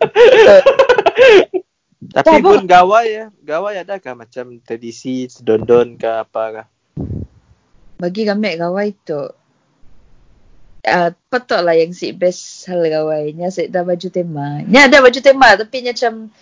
Tapi 2.00 2.26
Tak, 2.26 2.42
pun 2.42 2.64
gawai 2.64 3.06
ya. 3.06 3.26
Gawai 3.44 3.74
ada 3.76 4.00
kah 4.00 4.16
macam 4.16 4.56
tradisi 4.64 5.28
sedondon 5.28 6.00
ke 6.00 6.08
apa 6.08 6.42
kah? 6.50 6.66
Bagi 8.00 8.24
kami 8.24 8.56
gawai 8.56 8.88
tu 9.04 9.22
Uh, 10.80 11.12
patut 11.28 11.60
lah 11.60 11.76
yang 11.76 11.92
si 11.92 12.16
best 12.16 12.64
hal 12.64 12.80
gawai. 12.80 13.36
Nya 13.36 13.52
si 13.52 13.68
dah 13.68 13.84
baju 13.84 14.08
tema. 14.08 14.64
Nya 14.64 14.88
ada 14.88 15.04
baju 15.04 15.20
tema 15.20 15.52
tapi 15.52 15.84
nya 15.84 15.92
macam 15.92 16.32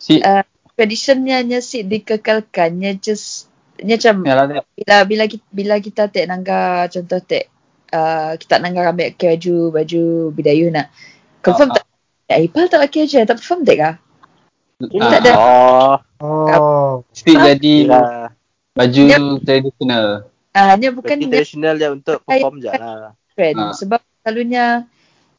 Si 0.00 0.16
uh, 0.16 0.40
traditionnya 0.80 1.44
nya 1.44 1.60
si 1.60 1.84
dikekalkan. 1.84 2.72
Nya 2.80 2.96
just 2.96 3.52
nya 3.76 4.00
macam 4.00 4.24
ya 4.24 4.32
lah 4.32 4.46
dia. 4.48 4.62
bila 4.64 4.96
bila 5.04 5.24
kita, 5.28 5.44
bila 5.52 5.74
kita 5.76 6.02
tek 6.08 6.24
nangga 6.24 6.88
contoh 6.88 7.20
tek 7.20 7.52
uh, 7.92 8.32
kita 8.40 8.64
nangga 8.64 8.88
ambil 8.88 9.12
ke 9.12 9.36
baju 9.36 9.56
baju 9.76 10.04
bidayu 10.32 10.72
nak 10.72 10.88
confirm 11.44 11.76
Ah, 11.76 11.84
tak 11.84 11.84
ipal 12.28 12.66
tak 12.66 12.82
pakai 12.82 13.06
je 13.06 13.22
tak 13.22 13.38
confirm 13.38 13.62
tek 13.62 13.78
kah 13.78 13.94
Ah, 14.76 15.08
tak 15.08 15.20
ada 15.24 15.32
Oh, 15.32 15.94
Oh. 16.20 16.90
Mesti 17.08 17.32
jadi 17.32 17.74
baju 18.72 19.02
Yep. 19.08 19.20
tradisional. 19.44 20.06
ah 20.52 20.72
nya 20.74 20.88
bukan 20.90 21.16
tradisional 21.22 21.74
je 21.76 21.88
untuk 21.90 22.18
perform 22.22 22.60
je 22.60 22.68
lah. 22.68 23.12
trend 23.32 23.56
Ah. 23.56 23.72
sebab 23.72 24.00
selalunya 24.20 24.84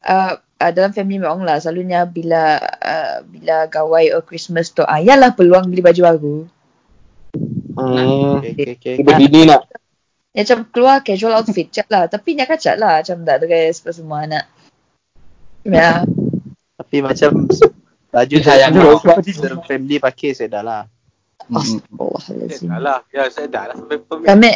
uh, 0.02 0.32
uh, 0.38 0.72
dalam 0.72 0.90
family 0.90 1.18
mak 1.18 1.34
orang 1.34 1.46
lah 1.46 1.58
selalunya 1.58 2.06
bila 2.06 2.58
uh, 2.62 3.22
bila 3.24 3.66
gawai 3.66 4.10
or 4.10 4.22
Christmas 4.22 4.70
tu 4.70 4.82
ah 4.82 4.98
yalah 4.98 5.34
peluang 5.34 5.68
beli 5.68 5.82
baju 5.82 6.02
baru 6.04 6.38
Hmm. 7.78 8.42
Okay, 8.42 8.74
okay, 8.74 8.98
okay. 8.98 9.06
Begini 9.06 9.46
nak. 9.46 9.70
Ya 10.34 10.42
macam 10.42 10.66
keluar 10.70 11.06
casual 11.06 11.38
outfit 11.38 11.70
je 11.70 11.86
lah. 11.86 12.10
Tapi 12.10 12.34
nak 12.34 12.50
kacak 12.50 12.74
lah. 12.74 13.06
Macam 13.06 13.22
tak 13.22 13.46
dress 13.46 13.86
apa 13.86 13.92
semua 13.94 14.26
nak. 14.26 14.50
Ya. 15.62 16.02
Tapi 16.88 17.04
macam 17.04 17.52
baju 18.16 18.36
Sayang 18.40 18.74
tradisional 19.04 19.60
family 19.68 20.00
pakai 20.00 20.32
saya 20.32 20.48
dah 20.56 20.64
lah. 20.64 20.82
Mm. 21.52 21.60
Astagfirullahaladzim. 21.60 22.68
Dah 22.72 22.80
lah. 22.80 23.00
Ya, 23.12 23.28
saya 23.28 23.48
dah 23.52 23.64
lah 23.68 23.76
sampai. 23.76 23.98
Kami, 24.24 24.52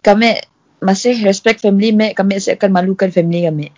kami 0.00 0.30
masih 0.80 1.20
respect 1.20 1.60
family 1.60 1.92
mek. 1.92 2.16
Kami 2.16 2.40
masih 2.40 2.56
akan 2.56 2.70
malukan 2.72 3.12
family 3.12 3.44
kami. 3.44 3.68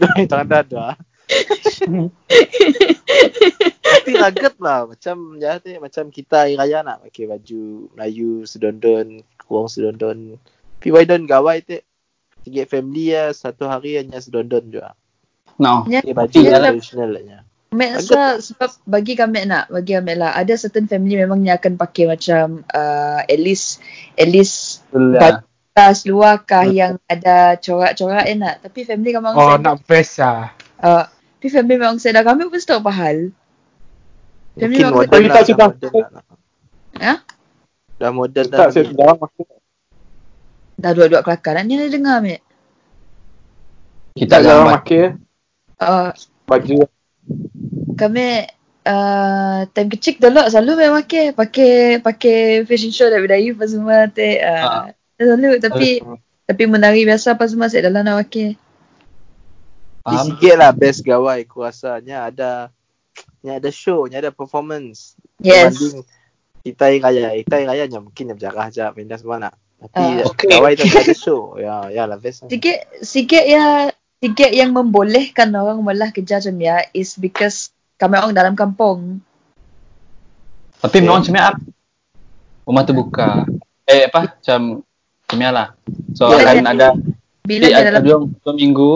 tak 0.32 0.48
ada 0.48 0.64
ada. 0.64 0.84
Tapi 3.84 4.10
ragat 4.16 4.56
lah 4.56 4.88
macam 4.88 5.36
ya 5.36 5.60
tu 5.60 5.68
macam 5.76 6.08
kita 6.08 6.48
hari 6.48 6.56
raya 6.56 6.80
nak 6.80 7.04
pakai 7.04 7.28
baju 7.28 7.92
Melayu 7.92 8.48
sedondon, 8.48 9.20
kurang 9.44 9.68
sedondon. 9.68 10.40
Tapi 10.80 10.88
why 10.96 11.04
don't 11.04 11.28
gawai 11.28 11.60
tu 11.60 11.76
tiga 12.48 12.64
family 12.64 13.12
ya 13.12 13.28
satu 13.36 13.68
hari 13.68 14.00
hanya 14.00 14.24
sedondon 14.24 14.72
juga. 14.72 14.96
No. 15.58 15.82
Ya, 15.90 16.00
ya, 16.06 16.14
yang 16.14 16.62
lah. 16.62 16.72
tradisional 16.72 17.10
lah. 17.18 17.42
Mek 17.68 18.00
rasa 18.00 18.40
sebab 18.40 18.70
bagi 18.88 19.12
kami 19.12 19.44
nak, 19.44 19.68
bagi 19.68 19.92
kami 19.92 20.16
lah. 20.16 20.32
Ada 20.32 20.56
certain 20.56 20.88
family 20.88 21.20
memangnya 21.20 21.60
akan 21.60 21.76
pakai 21.76 22.08
macam 22.08 22.64
uh, 22.72 23.20
at 23.20 23.36
least 23.36 23.84
at 24.16 24.24
least 24.30 24.80
Betul. 24.88 25.44
tas 25.76 26.08
luar 26.08 26.40
kah 26.48 26.64
yang 26.64 26.96
ada 27.04 27.60
corak-corak 27.60 28.24
eh 28.24 28.38
nak. 28.40 28.64
Tapi 28.64 28.88
family 28.88 29.12
kami 29.12 29.36
Oh, 29.36 29.60
nak 29.60 29.84
best 29.84 30.16
lah. 30.16 30.56
Uh, 30.80 31.04
tapi 31.38 31.48
family 31.52 31.76
memang 31.76 32.00
saya 32.00 32.22
dah 32.22 32.24
kami 32.24 32.48
pun 32.48 32.56
tahu 32.56 32.80
apa 32.80 32.92
hal. 32.94 33.18
Family 34.56 34.80
Mungkin 34.80 34.80
memang 34.80 34.94
modern 34.96 35.22
lah, 35.22 35.34
dah 35.34 35.44
sudah- 35.44 35.70
lah. 36.08 36.24
Ha? 36.98 37.14
Dah 38.00 38.10
modern 38.14 38.46
dah. 38.48 38.58
Tak 38.64 38.68
saya 38.72 38.84
ni. 38.88 38.96
dah 38.96 39.12
dah 40.78 40.90
dua-dua 40.96 41.20
kelakar. 41.20 41.52
Nak 41.58 41.64
ni 41.68 41.76
ada 41.76 41.90
dengar 41.92 42.16
mek. 42.24 42.40
Kita 44.16 44.40
jangan 44.40 44.72
pakai 44.80 45.27
Uh, 45.78 46.10
baju. 46.50 46.90
kami 47.94 48.50
uh, 48.82 49.60
time 49.70 49.90
kecil 49.94 50.18
dulu 50.18 50.42
selalu 50.50 50.72
memang 50.86 51.06
pakai 51.06 51.24
pakai 51.34 51.72
pakai 52.02 52.38
fashion 52.66 52.90
show 52.90 53.06
dari 53.06 53.30
Dayu 53.30 53.54
apa 53.54 53.66
semua 53.70 54.10
te 54.10 54.42
uh, 54.42 54.90
selalu 55.18 55.62
tapi 55.62 56.02
tapi 56.48 56.64
menari 56.64 57.04
biasa 57.04 57.36
apa 57.36 57.44
semua 57.44 57.68
saya 57.68 57.92
dalam 57.92 58.08
nak 58.08 58.24
pakai. 58.24 58.56
Faham? 60.00 60.24
sikit 60.32 60.54
lah 60.56 60.72
best 60.72 61.04
gawai 61.04 61.44
aku 61.44 61.60
rasa. 61.60 62.00
Nya 62.00 62.32
ada 62.32 62.72
nya 63.44 63.60
ada 63.60 63.68
show, 63.68 64.08
nya 64.08 64.24
ada 64.24 64.32
performance. 64.32 65.12
Yes. 65.44 65.76
Berbanding 65.76 66.08
kita 66.64 66.82
hari 66.88 66.98
raya. 67.04 67.28
Kita 67.44 67.54
hari 67.60 67.66
raya 67.68 67.84
nya 67.84 68.00
mungkin 68.00 68.32
yang 68.32 68.36
berjarah 68.40 68.72
je 68.72 68.80
pindah 68.80 69.18
semua 69.20 69.36
nak. 69.36 69.54
Tapi 69.78 70.24
Ah. 70.24 70.26
Okay. 70.32 70.48
gawai 70.48 70.72
tu 70.74 70.88
ada 70.88 71.14
show. 71.14 71.60
Ya, 71.60 71.92
ya 71.92 72.02
lah 72.08 72.16
best. 72.16 72.48
lah. 72.48 72.50
Sikit 72.50 72.78
sikit 73.04 73.44
ya 73.44 73.92
sikit 74.18 74.50
yang 74.50 74.74
membolehkan 74.74 75.48
orang 75.50 75.78
malah 75.80 76.10
kerja 76.10 76.38
macam 76.38 76.56
ya 76.58 76.76
is 76.90 77.14
because 77.14 77.70
kami 77.94 78.18
orang 78.18 78.34
dalam 78.34 78.54
kampung. 78.54 79.22
Tapi 80.78 80.96
memang 80.98 81.22
macam 81.22 81.34
apa? 81.34 81.58
Rumah 82.62 82.84
terbuka. 82.84 83.30
Eh 83.82 84.06
apa? 84.06 84.34
Macam 84.34 84.82
macam 85.24 85.40
lah. 85.50 85.68
So 86.14 86.28
Bila 86.28 86.42
akan 86.44 86.54
dia- 86.56 86.72
ada 86.72 86.88
Bila 87.42 87.64
di, 87.64 87.72
dia 87.72 87.82
dalam 87.82 88.02
dua, 88.02 88.16
dua 88.38 88.54
minggu 88.54 88.92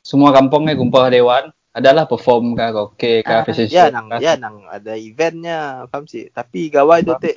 semua 0.00 0.30
kampung 0.30 0.62
ni 0.62 0.72
kumpul 0.72 1.02
dewan 1.06 1.50
adalah 1.70 2.06
perform 2.06 2.54
ke 2.54 2.62
karaoke 2.62 3.12
ke 3.20 3.30
Ah, 3.30 3.42
fashion 3.42 3.66
show. 3.66 3.76
Ya 3.76 3.86
nang 3.90 4.06
ke. 4.08 4.16
ya 4.18 4.32
nang 4.34 4.56
ada 4.64 4.92
eventnya 4.94 5.58
faham 5.86 6.06
sih. 6.06 6.28
Tapi 6.28 6.68
gawai 6.68 7.02
tu 7.02 7.12
tek 7.18 7.36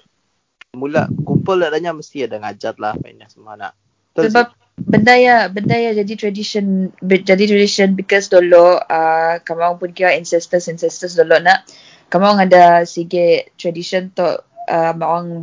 mula 0.73 1.05
kumpul 1.21 1.59
adanya 1.59 1.91
mesti 1.91 2.25
ada 2.25 2.37
ngajat 2.37 2.75
lah 2.77 2.93
pindah 2.95 3.27
semua 3.27 3.53
nak. 3.55 3.73
Betul 4.11 4.29
sebab 4.29 4.45
benda 4.73 5.13
ya 5.13 5.47
benda 5.53 5.77
ya 5.77 5.93
jadi 5.93 6.13
tradition 6.17 6.89
jadi 7.05 7.43
tradition 7.45 7.93
because 7.93 8.29
dulu 8.29 8.81
uh, 8.81 9.37
orang 9.37 9.77
pun 9.77 9.93
kira 9.93 10.17
ancestors 10.17 10.65
ancestors 10.69 11.13
dulu 11.13 11.37
nak. 11.41 11.65
Orang 12.13 12.37
ada 12.37 12.85
sige 12.85 13.49
tradition 13.57 14.13
tu 14.13 14.25
uh, 14.25 14.93
orang 14.93 15.41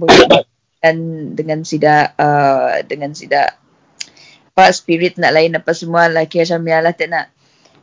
dan 0.80 0.96
dengan 1.34 1.66
sida 1.66 2.14
uh, 2.14 2.80
dengan 2.86 3.10
sida 3.12 3.58
apa 4.50 4.70
spirit 4.70 5.18
nak 5.18 5.34
lain 5.34 5.58
apa 5.58 5.72
semua 5.74 6.06
lah 6.06 6.26
kira 6.30 6.46
macam 6.46 6.70
ya 6.70 6.78
lah 6.82 6.94
tak 6.94 7.08
nak. 7.10 7.26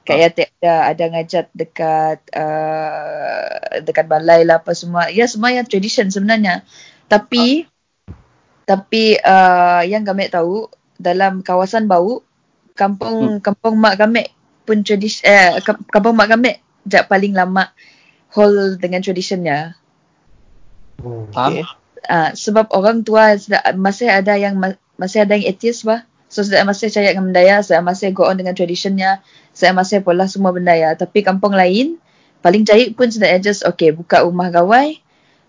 Kayak 0.08 0.40
tak 0.40 0.50
ada 0.64 0.74
ada 0.88 1.04
ngajat 1.12 1.46
dekat 1.52 2.20
uh, 2.32 3.84
dekat 3.84 4.08
balai 4.08 4.48
lah 4.48 4.64
apa 4.64 4.72
semua. 4.72 5.12
Ya 5.12 5.28
semua 5.28 5.52
yang 5.52 5.68
tradition 5.68 6.08
sebenarnya. 6.08 6.64
Tapi 7.12 7.68
tapi 8.64 9.20
uh, 9.20 9.84
yang 9.84 10.08
kami 10.08 10.32
tahu 10.32 10.68
dalam 10.98 11.46
kawasan 11.46 11.90
bau 11.90 12.26
kampung 12.78 13.42
kampung 13.42 13.78
mak 13.82 13.98
kami 13.98 14.30
pun 14.68 14.86
tradisi 14.86 15.26
eh 15.26 15.58
kam- 15.66 15.86
kampung 15.90 16.14
mak 16.14 16.30
kami 16.30 16.62
jak 16.86 17.10
paling 17.10 17.34
lama 17.34 17.74
hold 18.32 18.78
dengan 18.78 19.02
traditionnya. 19.02 19.78
Oh. 21.02 21.30
Faham? 21.34 21.66
uh, 22.08 22.32
sebab 22.34 22.72
orang 22.72 23.04
tua 23.04 23.36
sudah 23.36 23.62
masih 23.76 24.08
ada 24.10 24.38
yang 24.40 24.58
ma- 24.58 24.80
masih 24.98 25.26
ada 25.28 25.36
yang 25.36 25.50
atheist 25.50 25.84
bah. 25.84 26.08
So 26.28 26.44
sudah 26.44 26.68
masih 26.68 26.92
percaya 26.92 27.16
dengan 27.16 27.32
benda 27.32 27.42
ya 27.44 27.64
saya 27.64 27.80
masih 27.80 28.12
go 28.12 28.28
on 28.28 28.36
dengan 28.36 28.52
traditionnya 28.52 29.24
saya 29.56 29.72
masih 29.72 30.04
pola 30.04 30.28
semua 30.28 30.52
benda 30.52 30.76
ya. 30.76 30.96
Tapi 30.96 31.24
kampung 31.24 31.56
lain 31.56 32.00
paling 32.44 32.68
cari 32.68 32.92
pun 32.92 33.08
sudah 33.08 33.32
just 33.40 33.64
okay 33.64 33.96
buka 33.96 34.24
rumah 34.28 34.52
gawai 34.52 35.00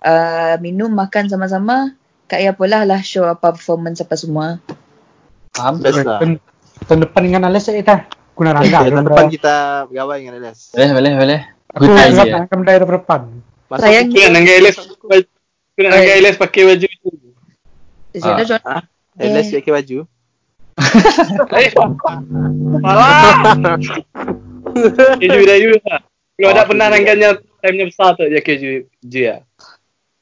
uh, 0.02 0.54
minum 0.62 0.90
makan 0.90 1.26
sama-sama 1.28 1.94
kayak 2.30 2.56
pola 2.56 2.84
lah 2.84 3.02
show 3.02 3.26
apa 3.26 3.54
performance 3.54 4.00
apa 4.00 4.14
semua 4.14 4.62
Faham? 5.58 5.74
Best 5.82 6.06
lah. 6.06 6.18
Tahun, 6.22 6.32
tahun 6.86 6.98
depan 7.04 7.20
dengan 7.26 7.42
Alex 7.50 7.62
saya 7.66 7.82
dah. 7.82 8.00
Guna 8.38 8.54
rangga. 8.54 8.78
Ya, 8.86 8.90
tahun 8.94 9.06
depan 9.10 9.26
kita 9.26 9.54
gawai 9.90 10.16
dengan 10.22 10.34
Alex. 10.38 10.70
Boleh, 10.70 10.90
boleh, 10.94 11.12
boleh. 11.18 11.40
Aku 11.68 11.84
Good 11.84 11.90
ingat 11.90 12.26
nak 12.30 12.42
akan 12.48 12.58
dari 12.64 12.78
tahun 12.78 12.94
depan. 12.96 13.20
Sayang- 13.68 14.08
fikir 14.08 14.24
Kan 14.24 14.32
dengan 14.32 14.54
Alex 14.62 14.74
aku 14.78 15.06
nak 15.84 15.92
angkat 15.94 16.14
Elias 16.16 16.36
pakai 16.38 16.62
baju 16.64 16.86
tu. 16.88 17.08
Saya 18.14 18.32
dah 18.34 18.46
join. 18.46 18.62
Ah, 18.64 18.82
pakai 19.18 19.72
baju. 19.74 19.98
Eh, 21.58 21.70
Parah. 22.82 23.76
Keju 25.18 25.42
Dayu 25.42 25.70
lah. 25.82 26.00
Kalau 26.38 26.50
ada 26.54 26.62
pernah 26.70 26.86
nangkannya 26.86 27.30
time-nya 27.58 27.84
besar 27.90 28.14
tu 28.14 28.22
je 28.22 28.38
keju 28.38 28.86
je 29.02 29.20
ya. 29.26 29.42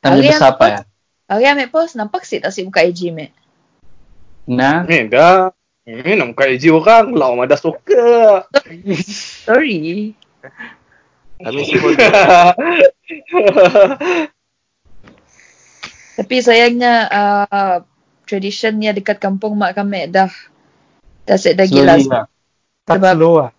Hari 0.00 0.24
besar 0.24 0.56
apa 0.56 0.64
ya? 0.64 0.80
Hari 1.28 1.44
Amek 1.44 1.68
post 1.68 1.92
nampak 1.92 2.24
sih 2.24 2.40
tak 2.40 2.56
sih 2.56 2.64
buka 2.64 2.80
IG 2.80 3.12
Mek. 3.12 3.36
Nah, 4.46 4.82
Ni 4.82 5.06
dah. 5.06 5.50
Ni 5.82 6.14
nak 6.14 6.32
buka 6.32 6.46
IG 6.46 6.70
orang. 6.70 7.10
Lau 7.12 7.38
ada 7.38 7.54
suka. 7.54 8.46
Sorry. 9.44 10.14
Kami 11.36 11.60
semua 11.62 11.92
Tapi 16.16 16.36
sayangnya 16.40 16.94
uh, 17.06 17.76
traditionnya 18.24 18.90
dekat 18.90 19.20
kampung 19.20 19.52
mak 19.54 19.76
kami 19.76 20.08
dah 20.08 20.32
dah 21.28 21.36
set 21.36 21.54
dah 21.54 21.68
gila. 21.68 21.94
slowly 21.94 22.08
lah. 22.08 22.24
Tak 22.88 22.96
Sebab- 22.98 23.14
slow 23.14 23.34
lah. 23.36 23.50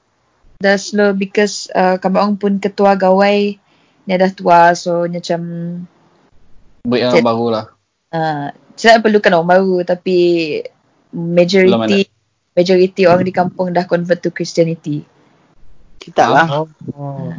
Dah 0.57 0.73
slow 0.75 1.13
because 1.13 1.69
uh, 1.69 2.01
kami 2.01 2.17
orang 2.17 2.33
pun 2.35 2.57
ketua 2.57 2.97
gawai 2.97 3.61
ni 4.07 4.13
dah 4.15 4.31
tua 4.33 4.73
so 4.73 5.05
macam 5.05 5.41
Buat 6.81 7.13
yang 7.13 7.21
baru 7.21 7.45
lah. 7.51 7.65
uh, 8.09 8.49
saya 8.73 8.97
perlukan 8.97 9.37
orang 9.37 9.51
baru 9.53 9.85
tapi 9.85 10.17
majority 11.17 12.05
majority 12.53 13.03
orang 13.09 13.25
di 13.25 13.33
kampung 13.33 13.73
dah 13.73 13.89
convert 13.89 14.21
to 14.21 14.29
Christianity. 14.29 15.01
kita 15.97 16.23
lah. 16.29 16.47
Oh, 16.47 16.67
oh. 16.95 17.35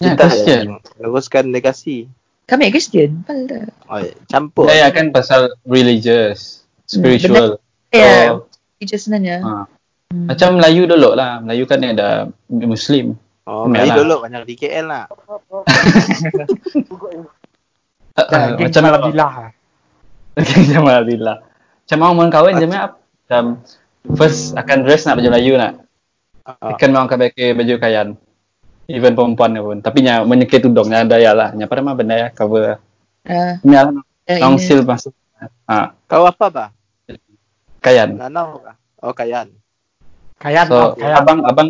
Ya, 0.00 0.16
Kita 0.16 0.24
Christian. 0.24 0.64
yang 0.64 0.80
luruskan 1.04 1.44
legasi. 1.52 2.08
Kami 2.48 2.72
Christian. 2.72 3.22
Pala. 3.28 3.68
Oh, 3.92 4.00
campur. 4.26 4.72
Ya, 4.72 4.86
ya 4.86 4.94
kan 4.94 5.12
pasal 5.12 5.52
religious, 5.68 6.64
spiritual. 6.88 7.60
Ya, 7.92 8.32
Oh. 8.32 8.48
yeah, 8.80 8.98
sebenarnya. 8.98 9.36
Ha. 9.44 9.68
Macam 10.12 10.56
Melayu 10.56 10.88
dulu 10.88 11.12
lah. 11.12 11.44
Melayu 11.44 11.68
kan 11.68 11.84
ada 11.84 12.32
Muslim. 12.48 13.20
Oh. 13.44 13.68
Melayu 13.68 14.06
dulu 14.06 14.24
banyak 14.24 14.42
di 14.48 14.54
KL 14.56 14.86
lah. 14.88 15.04
Uh, 18.12 18.28
Dah, 18.28 18.56
geng 18.56 18.68
macam 18.68 18.82
malam 18.84 19.00
bilah 19.08 19.32
lah. 19.32 19.50
Geng 20.48 20.64
Jamal 20.68 21.04
Adillah. 21.04 21.51
Macam 21.92 22.08
orang 22.08 22.16
mau 22.16 22.32
kahwin 22.32 22.56
je 22.56 22.64
Mek. 22.64 22.88
Macam 22.96 23.44
first 24.16 24.56
akan 24.56 24.76
dress 24.80 25.04
nak 25.04 25.20
baju 25.20 25.28
Melayu 25.28 25.60
nak. 25.60 25.84
Ah. 26.48 26.72
Kan 26.80 26.88
mau 26.88 27.04
akan 27.04 27.20
pakai 27.28 27.52
baju 27.52 27.74
kayan. 27.76 28.08
Even 28.88 29.12
perempuan 29.12 29.52
pun. 29.60 29.84
Tapi 29.84 30.00
nya 30.00 30.24
menyekir 30.24 30.64
tudung 30.64 30.88
nya 30.88 31.04
daya 31.04 31.36
lah. 31.36 31.52
Nya 31.52 31.68
pada 31.68 31.84
mah 31.84 31.92
benda 31.92 32.16
ya 32.16 32.28
cover. 32.32 32.80
Uh, 33.28 33.60
Nya 33.60 33.92
lah. 33.92 34.00
uh, 34.00 34.38
Long 34.40 34.56
ini. 34.56 34.64
seal 34.64 34.80
masuk. 34.88 35.12
Ha, 35.68 35.92
Kau 36.08 36.24
apa 36.24 36.46
bah? 36.48 36.68
kayan. 37.84 38.16
Nanau 38.16 38.56
kah? 38.64 38.80
Oh, 39.04 39.12
kayan. 39.12 39.52
Kayan 40.40 40.64
So, 40.72 40.72
lah, 40.72 40.88
kayan. 40.96 41.16
abang 41.20 41.38
abang 41.44 41.68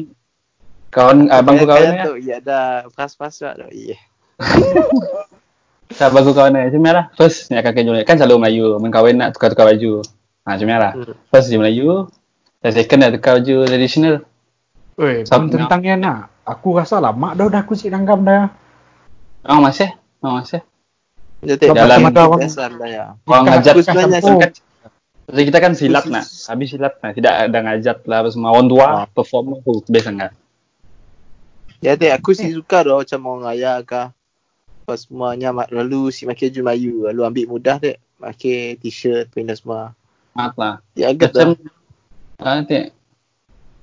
kawan 0.95 1.19
abang 1.35 1.59
ku 1.59 1.67
kawan 1.67 1.99
ya. 1.99 2.05
iya 2.15 2.35
ada 2.39 2.61
pas-pas 2.95 3.35
lah. 3.43 3.59
Iya. 3.75 3.99
Tak 5.99 6.11
abang 6.11 6.25
ku 6.25 6.33
kawan 6.33 6.55
ya. 6.55 6.69
Cuma 6.71 6.91
lah. 6.91 7.05
First 7.15 7.49
ni 7.49 7.57
akan 7.57 7.73
kerja 7.73 8.03
kan 8.05 8.17
selalu 8.17 8.35
Melayu. 8.41 8.67
Main 8.79 8.91
kahwin 8.91 9.17
nak 9.19 9.37
tukar-tukar 9.37 9.69
baju. 9.69 10.03
Ha, 10.43 10.59
cuma 10.59 10.77
lah. 10.77 10.93
Hmm. 10.97 11.15
First 11.29 11.49
je 11.49 11.57
Melayu. 11.57 12.09
Dan 12.63 12.71
second 12.73 12.99
nak 13.01 13.11
tukar 13.15 13.33
baju 13.39 13.57
traditional. 13.67 14.15
Oi, 15.01 15.25
Sama. 15.25 15.49
belum 15.49 15.67
tentang 15.67 15.81
yang 15.83 15.99
nak. 15.99 16.31
Aku 16.43 16.75
rasa 16.75 16.99
lah, 16.99 17.15
mak 17.15 17.39
dah 17.39 17.47
dah 17.47 17.63
aku 17.63 17.73
cik 17.73 17.89
nanggam 17.89 18.27
dah. 18.27 18.51
Oh 19.47 19.63
masih? 19.63 19.89
Oh 20.21 20.37
masih? 20.37 20.59
Jadi 21.43 21.71
Dalam- 21.71 21.79
dalam 21.87 22.01
ada 22.07 22.21
orang- 22.23 22.41
biasa 22.47 22.63
ya. 22.87 23.05
Orang 23.27 23.45
sebenarnya 23.67 24.21
Oh. 24.23 24.39
kan 24.39 24.51
kita 25.33 25.59
kan 25.59 25.73
silat 25.75 26.05
nak. 26.07 26.27
Habis 26.27 26.67
silat 26.71 26.95
nak. 26.99 27.13
Tidak 27.15 27.31
ada 27.31 27.59
ngajat 27.63 27.99
lah 28.07 28.17
apa 28.23 28.29
semua. 28.31 28.55
Orang 28.55 28.69
tua 28.69 28.87
Ah. 28.87 29.07
perform 29.07 29.59
tu 29.63 29.83
best 29.89 30.07
sangat. 30.07 30.31
Ya 31.83 31.99
dek, 31.99 32.15
aku 32.15 32.31
sih 32.31 32.55
suka 32.55 32.87
dah 32.87 33.03
macam 33.03 33.21
orang 33.27 33.43
raya 33.49 33.83
kah. 33.83 34.15
Pas 34.93 35.01
semuanya 35.01 35.57
mak- 35.57 35.73
lalu 35.73 36.13
si 36.13 36.29
pakai 36.29 36.53
baju 36.53 36.61
Melayu, 36.63 36.95
lalu 37.09 37.21
ambil 37.25 37.45
mudah 37.49 37.81
dek. 37.81 37.97
Pakai 38.21 38.77
t-shirt, 38.77 39.33
pindah 39.33 39.57
semua. 39.57 39.97
Maaf 40.37 40.53
lah. 40.55 40.85
Ya 40.93 41.09
agak 41.09 41.33
Macam 41.33 41.57
ah, 42.39 42.61
nanti 42.61 42.93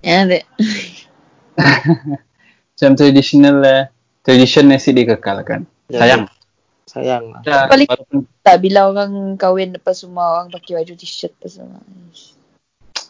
Ya, 0.06 0.22
dek. 0.24 0.46
macam 2.70 2.92
traditional 2.94 3.58
eh, 3.66 3.84
tradition 4.22 4.70
nasi 4.70 4.94
dikekalkan. 4.94 5.66
Ya, 5.90 5.98
Sayang. 5.98 6.22
dek. 6.24 6.34
Sayang 6.86 7.24
lah. 7.34 7.42
Paling- 7.66 7.90
walaupun 7.90 8.18
Tak 8.40 8.58
bila 8.62 8.80
orang 8.86 9.34
kahwin 9.34 9.74
apa 9.74 9.90
semua 9.92 10.38
orang 10.38 10.54
pakai 10.54 10.78
baju 10.78 10.94
t-shirt 10.94 11.34
apa 11.36 11.48
semua. 11.50 11.82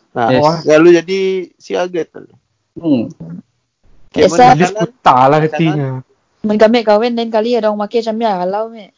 Nah, 0.09 0.27
Yes. 0.31 0.63
lalu 0.63 0.87
jadi 0.95 1.19
si 1.53 1.75
agak 1.75 2.15
tu. 2.15 2.23
hmm, 2.79 3.11
Okay, 4.09 4.23
Biasa- 4.23 4.55
Tulis 4.55 4.71
putar 4.73 5.21
lah 5.27 5.39
ketingnya. 5.43 5.89
Men 6.39 6.55
kami 6.55 6.87
kahwin 6.87 7.19
lain 7.19 7.31
kali 7.31 7.59
ada 7.59 7.67
orang 7.67 7.83
pakai 7.83 7.99
macam 7.99 8.15
ni 8.15 8.25
halau 8.25 8.63
mek. 8.71 8.89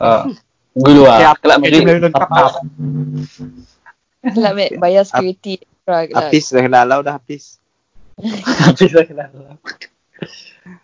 ah, 0.00 0.24
gulu 0.72 1.04
ah. 1.04 1.36
Kelak 1.36 1.58
maghrib. 1.60 1.84
Melayu 1.84 2.00
lengkap 2.08 2.30
lah. 2.32 2.52
Lah 4.34 4.52
mek 4.56 4.70
bayar 4.80 5.04
security. 5.04 5.60
Habis 5.88 6.52
dah 6.52 6.60
kena 6.64 6.78
halau 6.84 7.04
dah 7.04 7.20
habis. 7.20 7.60
Habis 8.18 8.90
lah 8.96 9.04
kenal. 9.10 9.30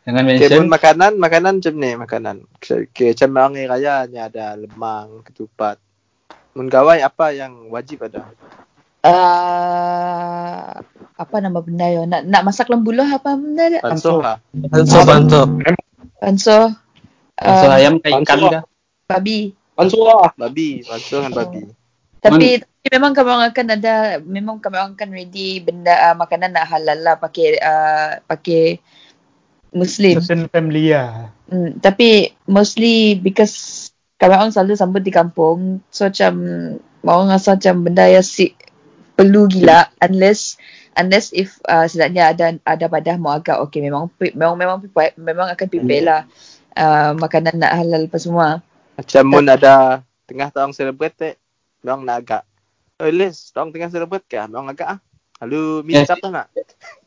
Jangan 0.04 0.24
Okay, 0.24 0.48
mention. 0.48 0.60
pun 0.64 0.68
makanan, 0.72 1.12
makanan 1.20 1.52
macam 1.60 1.74
ni 1.76 1.90
makanan. 1.92 2.36
Okay, 2.56 3.12
macam 3.12 3.28
orang 3.36 3.52
hari 3.56 3.68
raya 3.68 3.94
ni 4.08 4.16
ada 4.16 4.56
lemang, 4.56 5.20
ketupat. 5.28 5.76
Mun 6.56 6.72
gawai 6.72 7.04
apa 7.04 7.34
yang 7.36 7.68
wajib 7.68 8.06
ada? 8.06 8.24
Uh, 9.04 10.80
apa 11.20 11.36
nama 11.42 11.60
benda 11.60 11.84
yo? 11.92 12.08
Nak 12.08 12.24
nak 12.24 12.42
masak 12.48 12.72
lembu 12.72 12.96
lah 12.96 13.20
apa 13.20 13.36
benda 13.36 13.68
dia? 13.68 13.80
Pansoh 13.84 14.24
lah. 14.24 14.40
Bantu, 14.56 14.98
bantu. 15.04 15.40
Panso. 16.18 16.72
Panso 17.34 17.66
Uh, 17.66 17.74
ayam 17.74 17.98
kayak 17.98 18.22
ikan 18.22 18.38
panso. 18.38 18.48
kah? 18.50 18.64
babi. 19.08 19.52
Ansur 19.74 20.30
Babi, 20.38 20.86
pansoh 20.86 21.18
dengan 21.18 21.34
babi. 21.34 21.62
Tapi, 22.22 22.62
tapi 22.62 22.88
memang 22.94 23.12
kami 23.12 23.28
orang 23.28 23.48
akan 23.52 23.68
ada 23.74 23.94
memang 24.22 24.56
kami 24.62 24.76
orang 24.80 24.94
akan 24.96 25.10
ready 25.12 25.60
benda 25.60 25.92
uh, 25.92 26.16
makanan 26.16 26.56
nak 26.56 26.70
halal 26.70 26.96
lah 27.02 27.18
pakai 27.20 27.58
uh, 27.58 28.22
pakai 28.24 28.78
Muslim. 29.74 30.22
Certain 30.22 30.46
family 30.48 30.94
lah. 30.94 31.34
Hmm, 31.50 31.76
tapi 31.82 32.32
mostly 32.46 33.18
because 33.18 33.90
kami 34.16 34.38
orang 34.38 34.54
selalu 34.54 34.78
sambut 34.78 35.02
di 35.02 35.12
kampung. 35.12 35.82
So 35.90 36.06
macam 36.06 36.34
orang 37.02 37.34
rasa 37.34 37.58
macam 37.58 37.82
benda 37.82 38.06
yang 38.08 38.24
si 38.24 38.54
perlu 39.18 39.50
gila 39.50 39.90
unless 40.00 40.56
unless 40.94 41.30
if 41.34 41.58
uh, 41.66 41.86
sedapnya 41.86 42.30
ada 42.34 42.46
ada 42.62 42.86
padah 42.86 43.16
mau 43.18 43.34
agak 43.34 43.58
okay 43.62 43.82
memang 43.82 44.10
memang 44.18 44.54
memang 44.56 44.78
memang 45.18 45.48
akan 45.52 45.66
prepare 45.70 46.04
lah 46.04 46.20
uh, 46.78 47.12
makanan 47.18 47.58
nak 47.58 47.72
halal 47.74 48.06
apa 48.06 48.18
semua. 48.18 48.48
Macam 48.94 49.22
mun 49.26 49.46
ada 49.50 50.02
tengah 50.24 50.48
tahun 50.54 50.70
celebrate 50.70 51.16
eh, 51.22 51.34
orang 51.82 52.06
nak 52.06 52.16
agak. 52.22 52.42
Oh, 53.02 53.10
Liz, 53.10 53.50
orang 53.58 53.74
tengah 53.74 53.90
celebrate 53.90 54.24
ke? 54.30 54.38
Orang 54.38 54.70
agak 54.70 54.86
ah. 54.86 54.98
Lalu 55.42 55.82
minta 55.82 56.14
Yes. 56.14 56.14
apa 56.14 56.26
nak? 56.30 56.46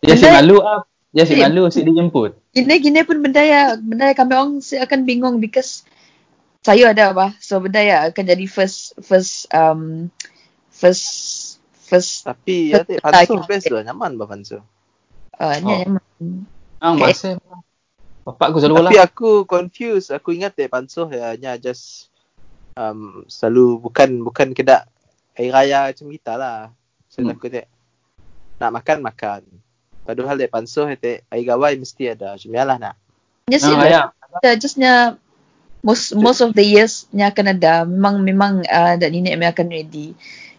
Dia 0.04 0.16
si 0.20 0.28
malu 0.28 0.60
ah. 0.60 0.84
Dia 1.16 1.24
si 1.24 1.34
Eh. 1.34 1.40
malu 1.40 1.72
si 1.72 1.80
dijemput. 1.88 2.36
Gini-gini 2.52 3.08
pun 3.08 3.24
benda 3.24 3.40
ya 3.40 3.80
benda 3.80 4.12
yang 4.12 4.18
kami 4.20 4.32
orang 4.36 4.52
si- 4.60 4.78
akan 4.78 5.08
bingung 5.08 5.40
because 5.40 5.88
saya 6.60 6.92
ada 6.92 7.16
apa. 7.16 7.32
So 7.40 7.64
benda 7.64 7.80
ya 7.80 8.12
akan 8.12 8.24
jadi 8.28 8.46
first 8.52 9.00
first 9.00 9.48
um 9.56 10.12
first 10.68 11.47
first 11.88 12.28
Tapi 12.28 12.76
ya 12.76 12.84
teh 12.84 13.00
pansoh 13.00 13.40
best 13.48 13.72
lah, 13.72 13.82
nyaman 13.88 14.20
bah 14.20 14.28
pansoh. 14.28 14.62
uh, 15.40 15.56
ni 15.64 15.72
Oh. 15.72 15.80
nyaman. 15.80 16.04
Ah, 16.84 16.92
Okay. 16.94 17.02
masih. 17.16 17.34
Bapak 18.28 18.52
aku 18.52 18.60
selalu 18.60 18.76
lah. 18.84 18.92
Tapi 18.92 18.98
aku 19.00 19.30
confused. 19.48 20.12
Aku 20.12 20.36
ingat 20.36 20.52
teh 20.54 20.68
ya 20.68 21.26
hanya 21.32 21.56
just 21.56 22.12
um, 22.76 23.24
selalu 23.32 23.80
bukan 23.80 24.20
bukan 24.22 24.52
kedak 24.52 24.86
hari 25.32 25.50
raya 25.50 25.90
macam 25.90 26.08
kita 26.12 26.34
lah. 26.36 26.60
So 27.08 27.24
Hmm. 27.24 27.32
aku 27.32 27.48
teh 27.48 27.66
nak 28.60 28.84
makan 28.84 29.00
makan. 29.00 29.42
Padahal 30.04 30.36
dek 30.36 30.52
pansoh 30.52 30.92
teh 31.00 31.24
hari 31.32 31.48
gawai 31.48 31.80
mesti 31.80 32.12
ada. 32.12 32.36
Cuma 32.36 32.68
lah 32.68 32.78
nak. 32.78 32.96
Yes, 33.48 33.64
Ah, 33.64 33.80
ah, 33.80 33.88
ya. 33.88 34.02
ada 34.12 34.52
justnya 34.60 35.16
most 35.80 36.12
most 36.20 36.44
of 36.44 36.52
the 36.52 36.66
years 36.68 37.08
nya 37.16 37.32
akan 37.32 37.56
ada 37.56 37.88
memang 37.88 38.20
memang 38.20 38.54
uh, 38.68 38.96
dan 39.00 39.10
nenek 39.14 39.40
memang 39.40 39.56
akan 39.56 39.68
ready 39.72 40.12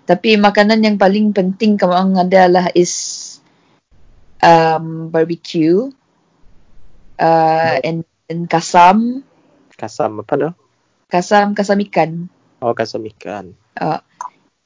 tapi 0.08 0.40
makanan 0.40 0.80
yang 0.80 0.96
paling 0.96 1.36
penting 1.36 1.76
kamu 1.76 1.92
orang 1.92 2.16
adalah 2.24 2.72
is 2.72 3.36
um, 4.40 5.12
barbecue 5.12 5.92
uh, 7.20 7.76
and, 7.84 8.08
and 8.32 8.48
kasam 8.48 9.20
Kasam 9.78 10.24
apa 10.24 10.32
tu? 10.34 10.50
kasam 11.06 11.52
kasam 11.52 11.78
ikan 11.86 12.10
Oh 12.58 12.72
kasam 12.74 13.04
ikan. 13.06 13.52
uh, 13.78 14.00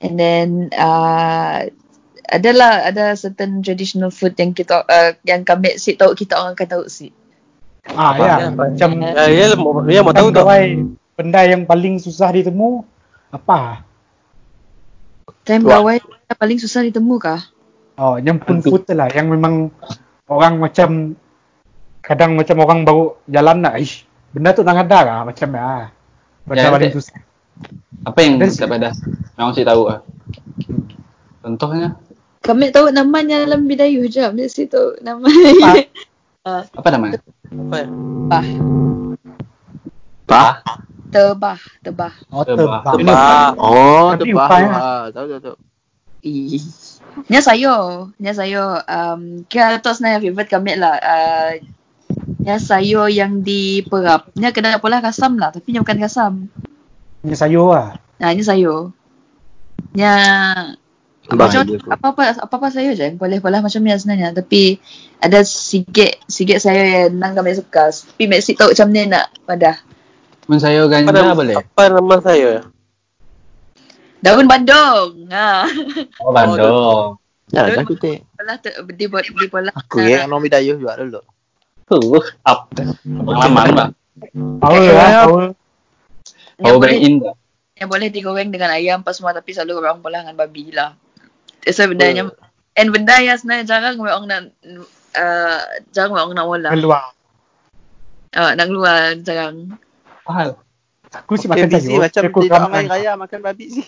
and 0.00 0.14
then 0.16 0.48
uh, 0.72 1.68
adalah 2.30 2.88
ada 2.88 3.12
certain 3.12 3.60
traditional 3.60 4.08
food 4.08 4.32
yang 4.40 4.56
kita 4.56 4.86
uh, 4.88 5.12
yang 5.26 5.44
kami 5.44 5.76
si 5.76 5.98
tahu 5.98 6.16
kita 6.16 6.38
orang 6.38 6.54
akan 6.56 6.68
tahu 6.70 6.84
si 6.88 7.10
Ah 7.92 8.14
ya, 8.14 8.46
macam 8.54 8.88
Ya, 9.02 9.26
ya, 9.26 9.58
mau- 9.58 9.82
dia 9.84 10.00
mau 10.00 10.14
tahu 10.14 10.30
tu. 10.30 10.38
gawai 10.38 10.86
benda 11.18 11.42
yang 11.44 11.66
paling 11.66 11.98
susah 11.98 12.30
ditemu 12.30 12.86
apa? 13.28 13.84
Time 15.42 15.66
gawai 15.66 15.98
paling 16.38 16.58
susah 16.62 16.86
ditemu 16.86 17.18
kah? 17.18 17.42
Oh, 17.98 18.16
yang 18.16 18.38
pun 18.38 18.62
footer 18.62 18.94
lah. 18.94 19.10
Yang 19.10 19.26
memang 19.36 19.54
orang 20.30 20.62
macam 20.62 21.18
kadang 22.02 22.34
macam 22.38 22.56
orang 22.62 22.82
baru 22.86 23.18
jalan 23.30 23.62
nak, 23.62 23.78
ish, 23.78 24.06
benda 24.34 24.54
tu 24.54 24.62
tak 24.66 24.78
ada 24.86 24.98
lah 25.02 25.18
macam 25.26 25.48
ya. 25.54 25.90
Benda 26.46 26.62
Ya, 26.66 26.70
paling 26.70 26.90
ada. 26.90 26.96
susah. 26.98 27.18
Apa 28.02 28.18
yang 28.26 28.42
tak 28.42 28.66
pada? 28.70 28.90
Memang 29.38 29.54
cik 29.54 29.66
tahu 29.66 29.82
ah. 29.86 30.00
Contohnya 31.42 31.94
Kami 32.42 32.74
tahu 32.74 32.90
namanya 32.90 33.46
dalam 33.46 33.70
bidayu 33.70 34.10
je. 34.10 34.26
Mesti 34.26 34.66
tahu 34.66 34.98
nama. 34.98 35.26
Ah, 36.42 36.66
apa 36.74 36.88
namanya? 36.90 37.22
Apa 37.54 37.76
ya? 37.78 37.86
Tebah. 40.26 40.54
Bah. 41.12 41.20
Tebah. 41.36 41.60
Tebah. 41.84 42.12
Oh, 42.32 42.42
Tebah. 42.42 42.80
tebah. 42.80 42.94
Tebah. 42.96 43.48
Oh, 43.60 44.08
Tapi 44.16 44.32
tebah. 44.32 44.46
upaya. 44.48 44.68
Ah, 44.72 45.04
tahu 45.12 45.26
tahu 45.28 45.40
tahu. 45.44 45.56
Ih. 46.24 46.64
Nya 47.28 47.40
sayur. 47.44 48.10
Nya 48.16 48.32
sayur. 48.32 48.80
Um, 48.88 49.44
kira 49.46 49.76
tu 49.84 49.92
sebenarnya 49.92 50.24
favourite 50.24 50.48
kami 50.48 50.72
lah. 50.80 50.96
Uh, 50.96 51.50
nya 52.40 52.56
sayur 52.56 53.12
yang 53.12 53.44
diperap. 53.44 54.32
Nya 54.32 54.56
kena 54.56 54.80
pula 54.80 55.04
kasam 55.04 55.36
lah. 55.36 55.52
Tapi 55.52 55.76
nya 55.76 55.84
bukan 55.84 55.98
kasam. 56.00 56.32
Punya 57.20 57.36
sayur 57.36 57.68
lah. 57.68 58.00
Nah, 58.16 58.32
nya 58.32 58.42
sayur. 58.42 58.96
Nya 59.92 60.12
Bahaya 61.22 61.62
macam 61.62 61.78
tu. 61.78 61.86
apa-apa 61.86 62.22
apa-apa 62.40 62.66
sayur 62.72 62.96
je. 62.96 63.12
Boleh-boleh 63.14 63.60
macam 63.62 63.80
ni 63.84 63.92
sebenarnya. 63.92 64.32
Tapi 64.32 64.80
ada 65.20 65.44
sikit 65.44 66.18
sikit 66.26 66.58
sayur 66.58 66.82
yang 66.82 67.14
nang 67.20 67.36
kami 67.36 67.54
suka. 67.54 67.92
Tapi 67.92 68.24
mesti 68.26 68.56
tahu 68.56 68.72
macam 68.74 68.88
ni 68.90 69.06
nak 69.06 69.30
padah. 69.46 69.76
Men 70.50 70.58
sayur 70.58 70.90
Apa 70.90 71.06
ganja 71.06 71.12
nama, 71.14 71.38
boleh? 71.38 71.56
apa 71.58 71.82
nama 71.86 72.16
saya? 72.18 72.52
Daun 74.22 74.46
bandung. 74.46 75.10
Ha. 75.30 75.66
Oh, 76.22 76.32
bandung. 76.34 77.06
Ya, 77.52 77.68
dah 77.68 77.84
aku. 77.84 78.00
Pola 78.00 78.56
tu 78.64 78.72
di 78.96 79.04
di 79.04 79.06
di 79.12 79.46
pola. 79.52 79.68
Aku 79.76 80.00
ya 80.00 80.24
yang 80.24 80.32
nombor 80.32 80.48
dayuh 80.48 80.80
juga 80.80 80.96
dulu. 80.96 81.20
Uh, 81.92 82.24
up. 82.48 82.72
Pengalaman 83.04 83.68
bang. 83.76 83.90
Power 84.56 84.80
lah, 84.88 85.28
power. 85.28 85.46
Yang 86.56 86.64
Power 86.64 86.78
boleh 86.80 86.96
bank 86.96 87.04
in 87.04 87.14
dah. 87.20 87.34
yang 87.76 87.88
boleh 87.92 88.08
digoreng 88.08 88.48
dengan 88.48 88.72
ayam 88.72 89.04
apa 89.04 89.12
semua 89.12 89.36
tapi 89.36 89.52
selalu 89.52 89.84
orang 89.84 90.00
pola 90.00 90.24
dengan 90.24 90.40
babi 90.40 90.72
lah. 90.72 90.96
So 91.68 91.84
bendanya 91.84 92.32
and 92.80 92.88
benda 92.88 93.20
yang 93.20 93.36
sebenarnya 93.36 93.68
jarang 93.68 94.00
orang 94.00 94.24
nak 94.24 94.42
uh, 95.12 95.60
jarang 95.92 96.16
orang 96.16 96.32
nak 96.32 96.46
mola. 96.48 96.70
Keluar. 96.72 97.12
Uh, 98.32 98.56
nak 98.56 98.64
keluar 98.64 98.96
jarang. 99.20 99.76
Mahal. 100.26 100.58
Aku 101.12 101.36
si 101.36 101.44
Okay, 101.44 101.68
makan 101.68 101.76
sayur. 101.76 102.00
macam 102.00 102.22
Aku 102.24 102.40
dia 102.40 102.50
makan 102.56 102.70
main 102.72 102.88
raya 102.88 103.12
makan 103.20 103.38
babi 103.44 103.66
sih. 103.76 103.84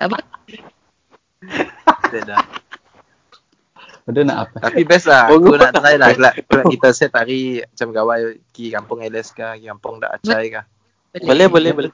Apa? 0.00 0.16
Dah 2.08 2.22
dah. 2.24 2.40
Ada 4.08 4.20
nak 4.24 4.38
apa? 4.48 4.56
Tapi 4.66 4.82
best 4.88 5.06
lah. 5.06 5.28
Aku 5.28 5.54
nak 5.54 5.76
try 5.76 6.00
lah. 6.00 6.16
Kelak, 6.16 6.34
kelak 6.48 6.64
kita 6.72 6.88
set 6.96 7.12
hari 7.12 7.60
macam 7.60 7.88
gawai 7.92 8.40
pergi 8.40 8.66
kampung 8.72 8.98
LS 9.04 9.36
ke, 9.36 9.44
pergi 9.44 9.68
kampung 9.68 10.00
Dak 10.00 10.16
Acai 10.18 10.48
ke. 10.48 10.62
Boleh, 11.28 11.46
boleh, 11.46 11.70
boleh. 11.76 11.92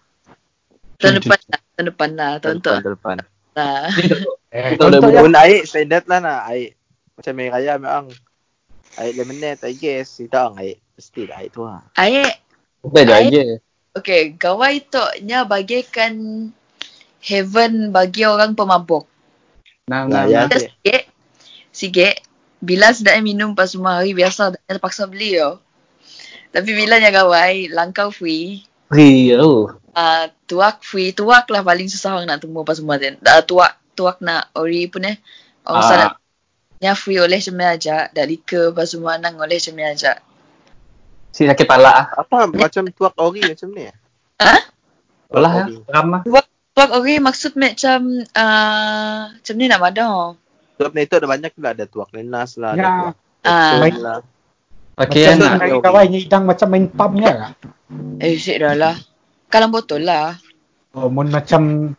Tahun 1.02 1.18
depan 1.20 1.38
lah. 1.50 1.60
Tahun 1.76 1.86
depan 1.90 2.10
lah. 2.14 2.30
Tahun 2.40 2.56
tu 2.62 2.70
Tahun 2.70 2.94
depan. 2.96 3.16
Kita 3.52 4.84
dah 4.88 4.98
contoh 5.02 5.10
ya. 5.10 5.20
Pun 5.26 5.34
air 5.36 5.60
standard 5.66 6.04
lah 6.06 6.18
nak. 6.22 6.40
Air. 6.54 6.78
Macam 7.18 7.32
main 7.34 7.50
raya 7.50 7.72
memang. 7.76 8.06
Air 8.96 9.12
lemonade, 9.18 9.60
air 9.66 9.76
gas. 9.76 10.16
Kita 10.16 10.48
orang 10.48 10.56
air. 10.62 10.76
Mesti 10.96 11.22
lah 11.28 11.36
air 11.44 11.50
tu 11.52 11.60
lah. 11.60 11.84
Air. 11.94 12.40
Kita 12.80 13.00
je 13.04 13.12
Air. 13.12 13.24
aja. 13.28 13.42
Okay. 13.92 14.22
Gawai 14.34 14.80
tu 14.80 15.04
nya 15.22 15.44
bagikan 15.44 16.12
heaven 17.20 17.92
bagi 17.92 18.24
orang 18.24 18.56
pemabuk. 18.56 19.04
Nah, 19.86 20.08
Nah, 20.08 20.24
nah, 20.24 20.24
ya. 20.24 20.48
Kita 20.48 20.56
sikit. 20.64 21.02
Sikit. 21.70 22.14
Bila 22.58 22.88
sedap 22.90 23.20
minum 23.20 23.52
pas 23.52 23.68
semua 23.68 24.00
hari 24.00 24.16
biasa 24.16 24.56
dah 24.56 24.60
terpaksa 24.64 25.04
beli 25.04 25.36
yo. 25.36 25.60
Tapi 26.50 26.72
bila 26.72 26.96
nya 26.96 27.12
gawai 27.12 27.68
langkau 27.68 28.08
free. 28.08 28.64
Free 28.88 29.36
oh. 29.36 29.76
Uh, 29.92 30.24
tuak 30.48 30.80
free. 30.80 31.12
Tuak 31.12 31.48
lah 31.52 31.60
paling 31.60 31.88
susah 31.92 32.16
orang 32.16 32.32
nak 32.32 32.40
temu 32.40 32.64
pas 32.64 32.76
semua 32.80 32.96
tu. 32.96 33.12
Uh, 33.12 33.42
tuak 33.44 33.76
tuak 33.92 34.16
nak 34.24 34.48
ori 34.56 34.88
pun 34.88 35.04
eh. 35.04 35.20
Orang 35.68 35.82
Ah. 35.84 35.88
sana 35.88 36.06
nya 36.80 36.92
free 36.96 37.20
oleh 37.20 37.36
cemai 37.36 37.76
aja. 37.76 38.08
Dak 38.08 38.26
lika 38.28 38.72
pas 38.72 38.88
semua 38.88 39.20
nang 39.20 39.36
oleh 39.36 39.60
cemai 39.60 39.92
aja. 39.92 40.16
Si 41.36 41.44
sakit 41.44 41.68
pala 41.68 41.92
ah. 41.92 42.04
Apa 42.16 42.48
macam 42.48 42.88
tuak 42.88 43.12
ori 43.20 43.44
macam 43.44 43.68
ni? 43.70 43.84
Olah 45.28 45.52
ya. 45.52 45.64
Ori. 45.68 45.76
Ramah. 45.84 46.20
Tuak 46.72 46.90
ori 46.92 47.20
maksud 47.20 47.60
macam 47.60 48.00
uh, 48.32 49.20
macam 49.30 49.54
ni 49.54 49.64
nak 49.68 49.80
madang. 49.84 50.40
Tuak 50.80 50.96
ni 50.96 51.04
tu 51.04 51.20
ada 51.20 51.28
banyak 51.28 51.52
pula. 51.52 51.76
Ada 51.76 51.84
tuak 51.84 52.08
nenas 52.16 52.56
lah. 52.56 52.72
Ada 52.72 52.80
Ya. 52.80 52.88
tuak 52.88 53.16
Ah. 53.44 53.92
lah. 53.92 54.18
Okey 54.96 55.28
Macam 55.28 55.36
nak. 55.60 55.84
kawan 55.84 56.08
hidang 56.08 56.42
macam 56.48 56.68
main 56.72 56.88
pub 56.88 57.12
ni 57.12 57.28
lah. 57.28 57.52
Eh, 58.16 58.40
shit 58.40 58.56
dah 58.56 58.72
lah. 58.72 58.96
Kalang 59.46 59.68
botol 59.68 60.08
lah. 60.08 60.40
Oh, 60.96 61.12
mun 61.12 61.28
macam 61.28 61.92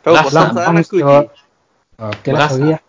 Kau 0.00 0.14
Lah, 0.14 0.22
bosan 0.22 0.54
lah, 0.54 0.70
sangat 0.70 0.86
aku. 0.86 0.96
Oh, 1.02 1.24
okay 1.98 2.30
lah, 2.30 2.46
sorry 2.46 2.76
lah. 2.76 2.80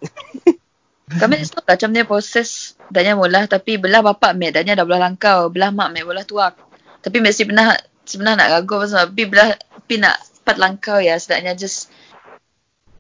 Kami 1.18 1.42
tahu 1.42 1.64
lah 1.64 1.74
macam 1.74 1.90
ni 1.90 2.02
proses 2.04 2.75
danya 2.94 3.18
mula 3.18 3.50
tapi 3.50 3.78
belah 3.82 4.02
bapak 4.06 4.38
mek 4.38 4.56
danya 4.56 4.78
dah 4.78 4.86
belah 4.86 5.02
langkau, 5.02 5.50
belah 5.50 5.74
mak 5.74 5.92
mek 5.94 6.06
belah 6.06 6.26
tuak. 6.26 6.54
Tapi 7.02 7.18
mesti 7.22 7.46
pernah 7.46 7.74
sebenarnya 8.06 8.38
nak 8.46 8.50
ragu 8.54 8.76
pasal 8.82 9.10
tapi 9.10 9.24
belah 9.30 9.50
tapi 9.54 10.02
nak 10.02 10.16
pat 10.46 10.58
langkau 10.62 11.02
ya 11.02 11.18
sedaknya 11.18 11.58
just 11.58 11.90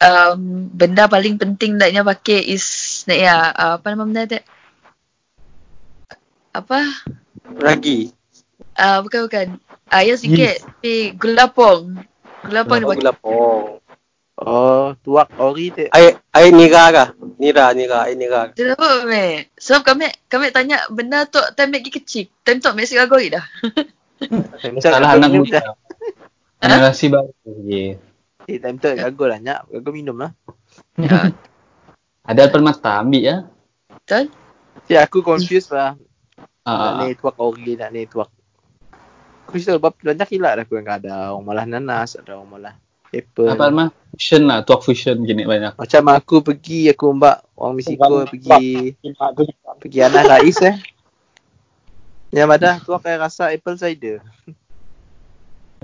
um, 0.01 0.69
benda 0.73 1.05
paling 1.05 1.37
penting 1.37 1.77
daknya 1.77 2.01
pakai 2.01 2.41
is 2.41 2.65
nak 3.05 3.19
ya 3.21 3.35
uh, 3.53 3.73
apa 3.77 3.85
nama 3.93 4.03
benda 4.05 4.23
tu? 4.25 4.41
Apa? 6.55 6.79
Ragi. 7.61 8.09
Ah 8.75 8.97
uh, 8.97 8.97
bukan 9.05 9.27
bukan. 9.27 9.47
Ah 9.87 10.01
uh, 10.01 10.03
ya 10.03 10.15
sikit 10.17 10.63
tapi 10.65 11.13
gula 11.15 11.45
pong. 11.51 12.01
Gula 12.45 12.61
pong 12.65 12.77
dia 12.81 12.87
Oh, 12.87 12.91
pakai. 12.91 12.99
gula 13.01 13.13
pong. 13.13 13.84
Oh, 14.35 14.91
tuak 14.99 15.31
ori 15.39 15.71
tu. 15.71 15.87
Air, 15.95 16.19
air 16.35 16.51
nira 16.51 16.91
kah? 16.91 17.07
Nira, 17.39 17.71
nira, 17.71 18.03
air 18.03 18.19
nira. 18.19 18.51
Dia 18.51 18.75
apa 18.75 19.07
mek? 19.07 19.55
Sebab 19.55 19.81
kami 19.87 20.11
kami 20.27 20.51
tanya 20.51 20.83
benda 20.91 21.23
tu 21.23 21.39
time 21.55 21.79
mek 21.79 21.87
kecil. 21.87 22.27
Time 22.43 22.59
tu 22.59 22.67
mek 22.75 22.83
sigagoi 22.83 23.31
dah. 23.31 23.45
Salah 24.83 25.15
anak 25.15 25.31
muda. 25.31 25.63
Generasi 26.59 27.07
baru. 27.07 27.31
Yeah. 27.63 27.95
Eh, 28.45 28.59
time 28.59 28.75
tu 28.75 28.91
gagal 28.91 29.27
lah. 29.31 29.39
Nyak, 29.39 29.59
gagal 29.71 29.93
minum 29.95 30.19
lah. 30.19 30.31
Ya, 30.99 31.31
Ada 32.29 32.51
alpan 32.51 32.65
mata 32.65 32.99
ambil 32.99 33.23
ya. 33.23 33.35
betul? 33.87 34.27
Ya, 34.91 35.07
aku 35.07 35.23
confused 35.23 35.71
lah. 35.71 35.95
Nak 36.65 36.67
Ah, 36.67 37.05
ni 37.05 37.15
tuak 37.15 37.39
ori, 37.39 37.79
nak 37.79 37.93
ni 37.93 38.03
tuak. 38.03 38.27
Aku 39.45 39.55
cerita 39.55 39.77
sebab 39.77 39.93
banyak 39.95 40.27
hilang 40.27 40.57
dah 40.57 40.63
aku 40.65 40.73
yang 40.75 40.89
ada 40.89 41.13
orang 41.31 41.45
malah 41.45 41.65
nanas, 41.69 42.17
ada 42.17 42.33
orang 42.33 42.49
malah 42.49 42.75
apple. 43.13 43.49
apa 43.51 43.65
mah? 43.69 43.89
Fusion 44.15 44.47
lah, 44.47 44.63
tuak 44.63 44.81
fusion 44.81 45.19
gini 45.27 45.43
banyak. 45.43 45.75
Macam 45.75 46.03
aku 46.15 46.39
pergi, 46.39 46.87
aku 46.87 47.11
mbak 47.11 47.43
orang 47.59 47.73
Mexico 47.75 48.23
pergi 48.23 48.95
pergi 49.81 49.99
Anas 49.99 50.23
Rais 50.23 50.59
eh. 50.63 50.75
Yang 52.31 52.49
ada 52.55 52.69
tuak 52.79 53.01
kayak 53.03 53.19
rasa 53.27 53.51
apple 53.51 53.75
cider. 53.75 54.23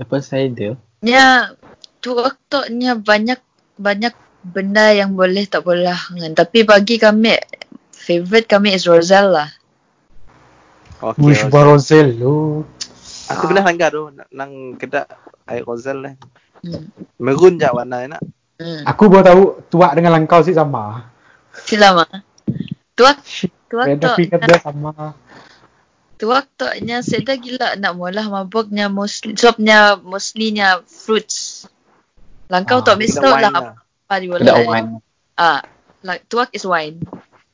Apa 0.00 0.18
cider? 0.24 0.80
Nya 1.04 1.52
tu 2.00 2.16
waktunya 2.16 2.96
banyak 2.96 3.38
banyak 3.76 4.14
benda 4.42 4.90
yang 4.90 5.14
boleh 5.14 5.46
tak 5.46 5.62
boleh 5.62 5.94
dengan 6.10 6.34
tapi 6.34 6.66
bagi 6.66 6.98
kami 6.98 7.38
favorite 7.94 8.50
kami 8.50 8.74
is 8.74 8.88
Roselle 8.90 9.30
lah. 9.30 9.50
Okay, 11.02 11.18
Wish 11.22 11.46
Barozel 11.50 12.14
lu. 12.14 12.62
Aku 13.30 13.50
pernah 13.50 13.66
langgar 13.66 13.90
tu 13.90 14.10
nang- 14.30 14.78
kedai 14.78 15.06
air 15.50 15.62
Rosel 15.66 15.98
lah. 15.98 16.14
Hmm. 16.62 16.86
Merun 17.18 17.58
je 17.58 17.66
warna 17.68 18.06
nak. 18.06 18.22
Hmm. 18.62 18.86
Aku 18.86 19.10
baru 19.10 19.26
tahu 19.26 19.42
tuak 19.66 19.98
dengan 19.98 20.14
langkau 20.14 20.38
sih 20.46 20.54
sama. 20.54 21.10
Silama. 21.66 22.06
Tu 22.94 23.02
tu 23.66 23.74
Beda 23.76 24.14
waktu 24.14 24.22
fikir 24.22 24.38
dia 24.38 24.58
sama. 24.62 25.18
tu 26.20 26.30
waktunya 26.30 27.02
saya 27.02 27.34
gila 27.34 27.74
nak 27.82 27.98
mula 27.98 28.22
mabuknya 28.30 28.86
mostly 28.86 29.34
sebabnya 29.34 29.98
mostlynya 29.98 30.86
fruits. 30.86 31.66
Langkau 32.46 32.78
Ah, 32.78 32.84
tak 32.86 32.94
mesti 33.00 33.18
tahu 33.18 33.34
lah 33.42 33.50
lah. 33.50 33.74
apa 33.80 34.14
di 34.22 34.26
bola. 34.30 34.54
wine. 34.62 35.02
Ah, 35.34 35.66
like 36.06 36.22
tuak 36.30 36.54
is 36.54 36.62
wine. 36.62 37.02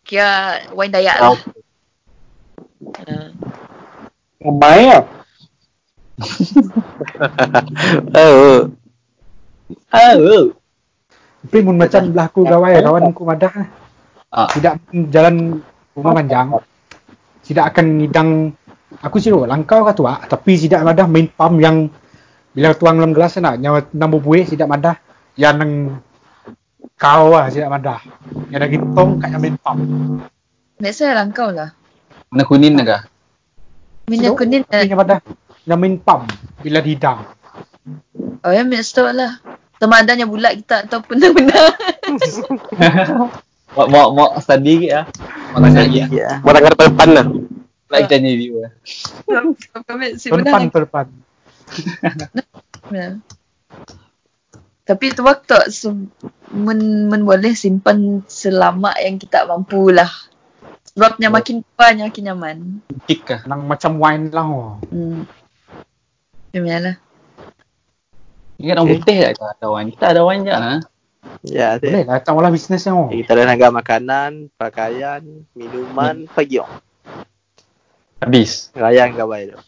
Kira 0.05 0.69
wine 0.77 0.93
dayak 0.93 1.17
lah. 1.17 1.33
Ah. 3.09 3.29
Ramai 4.43 4.79
lah. 4.85 5.05
Oh. 8.19 8.75
Oh. 9.69 10.53
Tapi 11.45 11.59
mun 11.63 11.77
macam 11.79 12.03
belah 12.11 12.27
aku 12.29 12.41
gawai 12.45 12.83
kawan 12.83 13.13
aku 13.13 13.23
madah 13.25 13.53
lah. 13.53 13.69
Ah. 14.33 14.49
Tidak 14.53 14.93
jalan 15.13 15.61
rumah 15.97 16.13
panjang. 16.17 16.47
Tidak 17.45 17.65
akan 17.65 17.87
ngidang 18.03 18.29
aku 19.01 19.17
siro 19.21 19.45
langkau 19.45 19.85
ka 19.85 19.93
tuak 19.93 20.27
tapi 20.27 20.57
sidak 20.57 20.81
madah 20.83 21.07
main 21.07 21.29
pam 21.29 21.61
yang 21.61 21.93
bila 22.57 22.73
tuang 22.75 22.99
dalam 22.99 23.13
gelas 23.13 23.37
nak 23.39 23.61
nyawa 23.61 23.85
enam 23.93 24.17
buih 24.19 24.49
sidak 24.49 24.67
madah 24.67 24.97
yang 25.39 25.61
nang 25.61 25.73
kau 26.99 27.33
lah 27.33 27.49
sidak 27.49 27.71
madah. 27.71 28.03
Yang 28.53 28.59
dah 28.61 28.69
gitong 28.69 29.11
kat 29.23 29.29
yang 29.33 29.43
main 29.45 29.57
pam. 29.61 29.79
Biasa 30.79 31.15
langkau 31.15 31.49
lah. 31.55 31.71
Mana 32.29 32.45
kuning 32.45 32.77
naga? 32.77 33.09
Minyak 34.09 34.37
Siro, 34.37 34.39
kuning 34.41 34.63
Yang 34.69 34.99
madah 34.99 35.19
yang 35.65 35.79
main 35.81 35.97
pam 36.01 36.25
bila 36.61 36.81
didang. 36.81 37.38
Oh 38.43 38.53
yang 38.53 38.67
minyak 38.71 38.87
stok 38.87 39.11
lah. 39.15 39.39
Sama 39.79 40.03
adanya 40.03 40.27
bulat 40.27 40.59
kita 40.59 40.91
ataupun 40.91 41.23
benar-benar. 41.23 41.65
Mau 43.77 43.87
mau 43.93 44.07
mau 44.11 44.29
study 44.43 44.83
ke 44.83 44.87
ya? 44.91 45.07
Mau 45.55 45.63
tanya 45.63 45.87
lagi 45.87 45.99
ya? 46.03 46.07
Ya. 46.11 46.31
Mau 46.43 46.51
tanggal 46.51 46.75
depan 46.75 47.09
lah. 47.15 47.27
Like 47.89 48.11
tanya 48.11 48.31
dia. 48.35 48.69
Kami 49.87 50.19
si 50.19 50.29
Perpan 50.29 50.67
benar. 50.67 50.75
perpan. 50.75 51.07
benar. 52.91 53.11
Tapi 54.89 55.05
tu 55.13 55.21
waktu 55.21 55.69
se- 55.69 56.09
men, 56.49 56.81
men 57.13 57.23
boleh 57.29 57.53
simpan 57.53 58.25
selama 58.25 58.97
yang 58.97 59.21
kita 59.21 59.45
mampu 59.45 59.93
lah. 59.93 60.09
Sebabnya 60.97 61.29
makin 61.31 61.61
tua 61.63 61.93
makin 61.95 62.25
nyaman. 62.25 62.57
Kick 63.07 63.29
kah? 63.29 63.41
Nang 63.47 63.69
macam 63.69 64.01
wine 64.01 64.33
lah. 64.33 64.49
Oh. 64.49 64.81
Hmm. 64.91 65.29
Macam 66.51 66.65
lah. 66.67 66.97
Ingat 68.59 68.75
orang 68.75 68.89
putih 68.99 69.17
tak 69.39 69.55
ada 69.55 69.67
wine? 69.71 69.89
Kita 69.95 70.05
ada 70.11 70.23
wine 70.27 70.43
je 70.43 70.55
ha? 70.55 70.75
Ya, 71.47 71.69
Boleh 71.79 72.03
lah 72.03 72.19
tak 72.19 72.33
malah 72.35 72.51
bisnes 72.51 72.83
yang. 72.83 73.07
Oh. 73.07 73.11
Kita 73.11 73.39
ada 73.39 73.47
harga 73.47 73.71
makanan, 73.71 74.51
pakaian, 74.59 75.23
minuman, 75.55 76.27
pagi 76.35 76.59
oh. 76.59 76.71
Habis. 78.19 78.75
Raya 78.75 79.07
gawai 79.15 79.55
tu. 79.55 79.59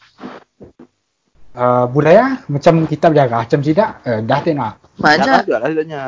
Uh, 1.51 1.87
budaya 1.91 2.47
macam 2.47 2.87
kita 2.87 3.11
berjaga 3.11 3.43
macam 3.43 3.61
tidak 3.63 4.03
uh, 4.07 4.23
dah 4.23 4.41
tengok. 4.43 4.75
Macam 5.03 5.35
lah. 5.47 5.63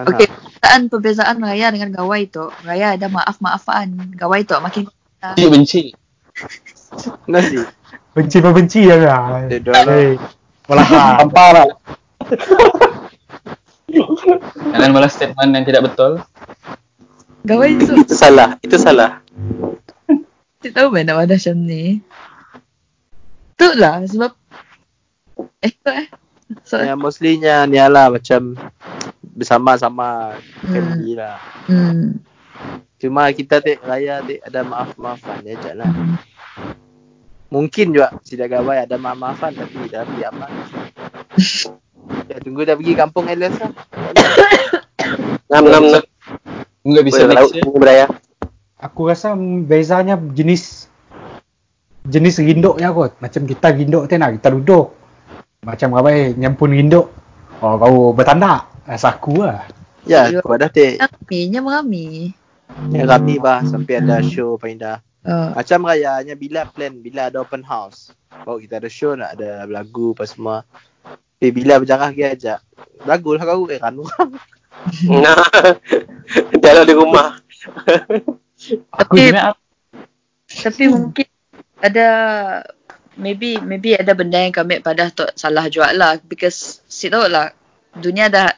Okey, 0.07 0.27
perbezaan 0.31 0.81
perbezaan 0.87 1.37
raya 1.43 1.67
dengan 1.71 1.91
gawai 1.95 2.23
tu. 2.31 2.51
Raya 2.67 2.99
ada 2.99 3.07
maaf-maafan. 3.07 4.15
Gawai 4.19 4.43
tu 4.43 4.55
makin 4.59 4.87
Cik 5.23 5.49
benci. 5.55 5.83
Nasi. 7.31 7.63
Benci 8.11 8.39
membenci 8.43 8.81
ya 8.91 8.99
lah. 8.99 9.47
Lah. 9.47 9.85
Hey. 9.87 10.19
Malah 10.67 10.87
Sampah 11.23 11.49
lah. 11.55 11.67
Kalian 14.73 14.93
malah 14.93 15.11
statement 15.13 15.53
yang 15.53 15.65
tidak 15.69 15.93
betul. 15.93 16.23
gawai 17.45 17.77
tu 17.77 17.93
Itu 17.99 18.15
salah. 18.17 18.57
Itu 18.65 18.77
salah. 18.81 19.21
tak 20.63 20.73
tahu 20.79 20.95
mana 20.95 21.19
ada 21.19 21.35
macam 21.35 21.57
ni. 21.59 21.99
Tu 23.59 23.69
lah 23.77 24.01
sebab 24.07 24.33
eh 25.61 25.73
tu 25.75 25.91
eh. 25.91 26.09
So, 26.69 26.79
Yang 26.79 27.01
mostlynya 27.01 27.65
ni 27.65 27.81
lah 27.81 28.13
macam 28.13 28.57
bersama-sama 29.35 30.37
family 30.61 31.17
lah. 31.17 31.41
hmm. 31.67 32.21
Cuma 33.03 33.27
kita 33.35 33.59
tak 33.59 33.83
raya 33.83 34.23
tak 34.23 34.47
ada 34.47 34.61
maaf-maafan 34.63 35.43
je 35.43 35.73
lah. 35.75 35.91
Mungkin 37.51 37.91
juga 37.91 38.15
tidak 38.23 38.55
gawai 38.55 38.87
ada 38.87 38.95
maaf-maafan 38.95 39.59
tapi 39.59 39.91
dah 39.91 40.07
pergi 40.07 40.25
aman. 40.31 40.53
Ya, 42.28 42.36
tunggu 42.40 42.64
dah 42.64 42.76
pergi 42.76 42.94
kampung 42.97 43.26
Alias 43.28 43.56
lah. 43.60 43.70
Ngam 45.52 45.64
ngam 45.68 45.84
ngam. 45.93 46.05
Enggak 46.82 47.05
bisa 47.06 47.22
laut 47.28 47.52
year. 47.52 47.64
budaya. 47.68 48.06
aku 48.82 49.06
rasa 49.06 49.39
bezanya 49.39 50.18
jenis 50.18 50.90
jenis 52.09 52.43
rinduknya 52.43 52.90
kot. 52.90 53.14
Macam 53.22 53.47
kita 53.47 53.70
rinduk 53.70 54.10
tu 54.10 54.14
nak 54.18 54.34
kita 54.40 54.48
duduk. 54.51 54.86
Macam 55.62 55.94
apa 55.94 56.34
nyampun 56.34 56.74
rinduk. 56.74 57.06
Oh 57.62 57.78
kau 57.78 58.10
bertanda. 58.10 58.66
Rasa 58.82 59.14
aku 59.14 59.47
lah. 59.47 59.62
Ya, 60.02 60.26
kau 60.43 60.59
dah 60.59 60.66
tak 60.66 60.98
Raminya 60.98 61.62
merami. 61.62 62.34
yang 62.89 63.05
rami 63.05 63.36
bah 63.36 63.60
sampai 63.68 64.01
ada 64.01 64.24
show 64.24 64.56
pindah. 64.56 65.05
Uh, 65.22 65.55
Macam 65.55 65.86
rayanya 65.86 66.34
bila 66.34 66.66
plan, 66.66 66.98
bila 66.98 67.30
ada 67.30 67.44
open 67.44 67.62
house. 67.62 68.10
Baru 68.43 68.59
kita 68.59 68.82
ada 68.82 68.90
show 68.90 69.14
nak 69.14 69.39
ada 69.39 69.68
lagu 69.70 70.16
apa 70.16 70.24
semua. 70.26 70.66
Eh 71.43 71.51
bila 71.51 71.77
berjarah 71.77 72.10
dia 72.10 72.32
ajak. 72.32 72.59
Lagu 73.02 73.35
lah 73.35 73.43
kau 73.43 73.66
eh 73.66 73.77
kan 73.77 73.93
orang. 73.93 74.31
Nah. 75.06 75.39
Jalan 76.56 76.85
di 76.85 76.94
rumah. 76.94 77.39
Aku 78.93 79.14
Tapi- 79.14 79.35
tapi 80.52 80.85
mungkin 80.86 81.27
ada 81.78 82.09
maybe 83.14 83.56
maybe 83.59 83.94
ada 83.94 84.12
benda 84.12 84.36
yang 84.39 84.52
kami 84.52 84.78
pada 84.81 85.09
tu 85.09 85.24
salah 85.32 85.66
jual 85.66 85.93
lah 85.93 86.20
because 86.20 86.85
si 86.85 87.09
tahu 87.09 87.24
lah 87.27 87.51
dunia 87.94 88.28
dah 88.28 88.52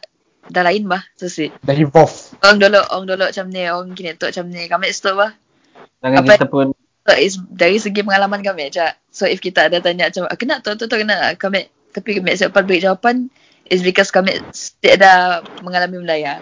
dah 0.45 0.63
lain 0.63 0.85
bah 0.85 1.07
so 1.15 1.27
si 1.27 1.55
Dah 1.61 1.73
evolve. 1.73 2.35
orang 2.41 2.59
dulu 2.59 2.81
orang 2.83 3.05
dulu 3.07 3.25
macam 3.25 3.47
ni 3.49 3.63
orang 3.65 3.93
kini 3.93 4.13
tu 4.15 4.27
macam 4.27 4.45
ni 4.49 4.67
kami 4.67 4.91
stop 4.91 5.15
bah 5.17 5.33
Jangan 6.01 6.19
Apa- 6.21 6.35
kita 6.37 6.47
pun 6.49 6.67
so 7.01 7.13
is 7.15 7.35
dari 7.47 7.77
segi 7.77 8.01
pengalaman 8.01 8.41
kami 8.41 8.69
je 8.69 8.83
so 9.09 9.25
if 9.25 9.39
kita 9.39 9.69
ada 9.69 9.79
tanya 9.79 10.11
macam 10.11 10.27
"Ah, 10.27 10.35
kena 10.35 10.59
tu 10.59 10.75
tu 10.75 10.85
tu 10.85 10.97
kena 10.97 11.33
kami 11.35 11.71
tapi 11.95 12.19
kami 12.19 12.35
siap 12.35 12.59
beri 12.59 12.83
jawapan 12.83 13.31
is 13.71 13.87
because 13.87 14.11
kami 14.11 14.35
tidak 14.83 14.99
ada 14.99 15.13
mengalami 15.63 16.03
benda 16.03 16.19
ya 16.19 16.35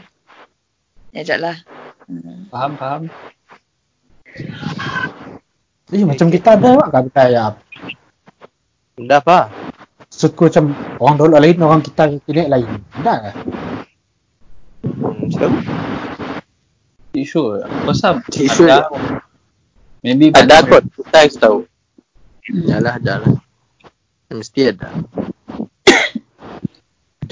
ya 1.12 1.20
je 1.22 1.36
lah 1.36 1.56
hmm. 2.08 2.48
faham 2.48 2.72
faham. 2.80 3.02
Eh 5.92 6.08
macam 6.08 6.32
kita 6.32 6.56
ada 6.56 6.72
juga 6.72 6.88
kan 6.88 7.04
budaya. 7.04 7.44
Benda 8.96 9.20
apa? 9.20 9.52
Maksudku 10.08 10.48
macam 10.48 10.64
orang 10.96 11.16
dulu 11.20 11.36
lain, 11.36 11.60
orang 11.60 11.82
kita 11.84 12.02
kini 12.24 12.48
lain. 12.48 12.68
Ada 12.96 13.12
ke? 13.20 13.32
Hmm. 15.44 15.62
Isu. 17.12 17.60
Rasa 17.84 18.24
Isu. 18.32 18.64
ada. 18.64 18.88
Maybe 20.00 20.32
Ada 20.32 20.64
kot. 20.64 20.84
Kita 20.96 21.28
tahu. 21.36 21.68
Yalah, 22.48 22.96
ada 22.96 23.14
lah. 23.22 23.36
Mesti 24.32 24.72
ada. 24.72 24.88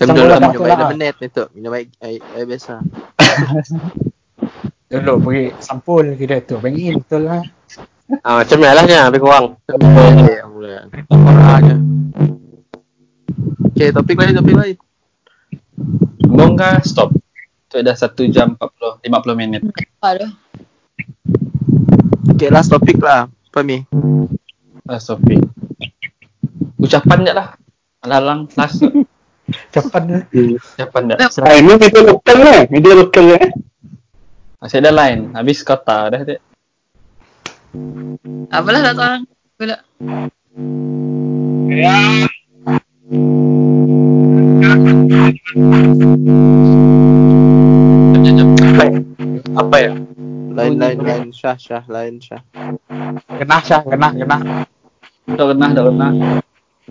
Macam 0.01 0.17
Sama 0.17 0.17
dulu 0.17 0.33
lah, 0.33 0.39
minum 0.41 0.53
betul 0.57 0.65
air 0.65 0.73
lah. 0.73 0.81
lemonade 0.81 1.19
ni 1.21 1.29
tu. 1.29 1.45
Minum 1.53 1.77
air, 1.77 1.87
air, 2.01 2.21
air 2.33 2.45
biasa. 2.49 2.75
Dulu 4.89 5.13
pergi 5.21 5.45
sampul 5.61 6.17
kita 6.17 6.41
tu. 6.41 6.57
Bengin 6.57 7.05
betul 7.05 7.29
lah. 7.29 7.45
Ah, 8.25 8.41
macam 8.41 8.57
ni 8.57 8.65
lah 8.65 8.85
nya. 8.89 9.13
Lebih 9.13 9.21
kurang. 9.21 9.61
Orang 9.69 11.53
aja. 11.53 11.77
Okay, 13.77 13.93
topik 13.93 14.17
lain, 14.17 14.41
topik 14.41 14.57
lain. 14.57 14.77
Bong 16.25 16.57
kah 16.57 16.81
stop. 16.81 17.13
Tu 17.69 17.85
dah 17.85 17.93
1 17.93 18.09
jam 18.33 18.57
40 18.57 19.05
50 19.05 19.37
minit. 19.37 19.61
Okay, 22.33 22.49
last 22.49 22.73
topik 22.73 22.97
lah. 23.05 23.29
Apa 23.29 23.61
ni? 23.61 23.85
Last 24.89 25.13
topic. 25.13 25.45
Ucapan 26.81 27.21
je 27.21 27.33
lah. 27.37 27.53
Alang 28.01 28.49
last 28.57 28.81
Cepat 29.71 30.03
lah. 30.11 30.23
ucapan 30.35 31.03
dah. 31.15 31.17
Ah, 31.47 31.55
ini 31.55 31.73
media 31.79 32.03
lokal 32.03 32.39
eh. 32.43 32.61
Media 32.67 32.93
lokal 32.99 33.27
eh. 33.39 33.49
Masih 34.59 34.83
ada 34.83 34.91
lain. 34.91 35.31
Habis 35.31 35.63
kota 35.63 36.11
dah 36.11 36.21
tu. 36.27 36.37
Apalah 38.51 38.81
tak 38.83 38.95
tahu 38.99 39.07
orang. 39.07 39.23
Pula. 39.55 39.77
Apa 49.55 49.77
ya? 49.79 49.93
Lain, 50.51 50.75
lain, 50.83 50.99
lain. 50.99 51.27
Syah, 51.31 51.55
Syah. 51.55 51.87
Lain, 51.87 52.19
Syah. 52.19 52.43
Kenah 53.39 53.63
Syah, 53.63 53.87
kenah, 53.87 54.13
kenah. 54.19 54.67
Dah 55.31 55.47
kena, 55.47 55.67
dah 55.71 55.85
kena. 55.87 56.40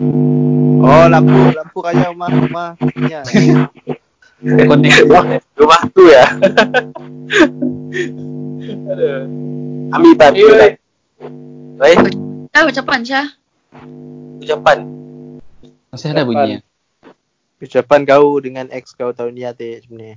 Oh, 0.00 1.04
lampu. 1.12 1.52
Lampu 1.52 1.78
raya 1.84 2.08
rumah. 2.08 2.28
Rumah. 2.32 2.68
Ya. 3.04 3.20
Konek. 4.40 4.96
Rumah 5.60 5.80
tu 5.92 6.02
ya. 6.08 6.24
Ambil 9.92 10.12
ban. 10.16 10.32
Baik. 11.76 11.98
Ah, 12.56 12.64
ucapan 12.64 13.00
Syah. 13.04 13.26
Ucapan. 14.40 14.88
Masih 15.92 16.16
ada 16.16 16.24
bunyi. 16.24 16.64
Ucapan 17.60 18.08
kau 18.08 18.40
dengan 18.40 18.72
ex 18.72 18.96
kau 18.96 19.12
tahun 19.12 19.36
ni 19.36 19.44
atik 19.44 19.84
macam 19.92 20.16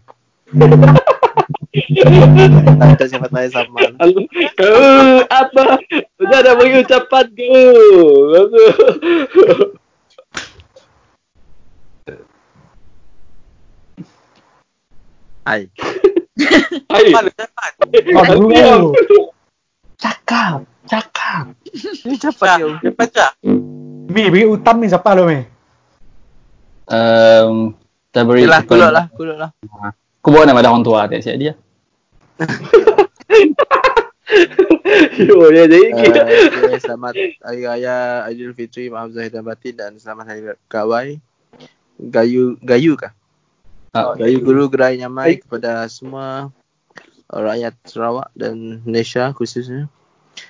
Tak 1.74 2.88
ada 2.94 3.06
siapa 3.10 3.26
tanya 3.34 3.50
sama. 3.50 3.82
Kau 4.54 5.26
apa? 5.26 5.82
Sudah 6.22 6.40
dah 6.46 6.54
bagi 6.54 6.86
ucapan 6.86 7.26
kau. 7.34 8.46
Hai. 15.44 15.68
Hai. 16.94 17.04
Dulu. 18.38 18.94
Cakap. 19.98 20.62
Cakap. 20.86 21.58
Ini 22.06 22.14
ucapan 22.22 22.48
kau. 22.62 22.70
Ucapan 22.78 23.08
je. 23.10 23.28
Mi, 24.14 24.30
beri 24.30 24.46
utam 24.46 24.78
ni 24.78 24.94
siapa 24.94 25.18
lo, 25.18 25.26
Mi? 25.26 25.42
Um, 26.86 27.74
Yelah, 28.14 28.62
kepada- 28.62 28.70
kuluk 28.70 28.92
lah, 28.94 29.06
kuluk 29.18 29.38
lah. 29.42 29.50
Aku 30.24 30.32
bawa 30.32 30.48
nama 30.48 30.64
orang 30.64 30.88
tua 30.88 31.04
tak 31.12 31.20
siap 31.20 31.36
dia. 31.36 31.52
Yo, 35.20 35.52
ya 35.52 35.68
jadi 35.68 35.92
Uh, 35.92 36.00
kita. 36.00 36.22
okay, 36.64 36.80
selamat 36.80 37.14
Hari 37.44 37.60
Raya 37.68 38.24
Aidilfitri, 38.24 38.88
maaf 38.88 39.12
zahir 39.12 39.36
dan 39.36 39.44
batin 39.44 39.76
dan 39.76 40.00
selamat 40.00 40.26
Hari 40.32 40.42
Kawai. 40.72 41.20
Gayu, 42.00 42.56
gayu 42.64 42.96
kah? 42.96 43.12
Ah, 43.92 44.16
Gayu 44.16 44.40
Guru 44.40 44.72
Gerai 44.72 44.96
Nyamai 44.96 45.44
kepada 45.44 45.84
semua 45.92 46.56
rakyat 47.28 47.76
Sarawak 47.84 48.32
dan 48.32 48.80
Malaysia 48.88 49.28
khususnya. 49.36 49.92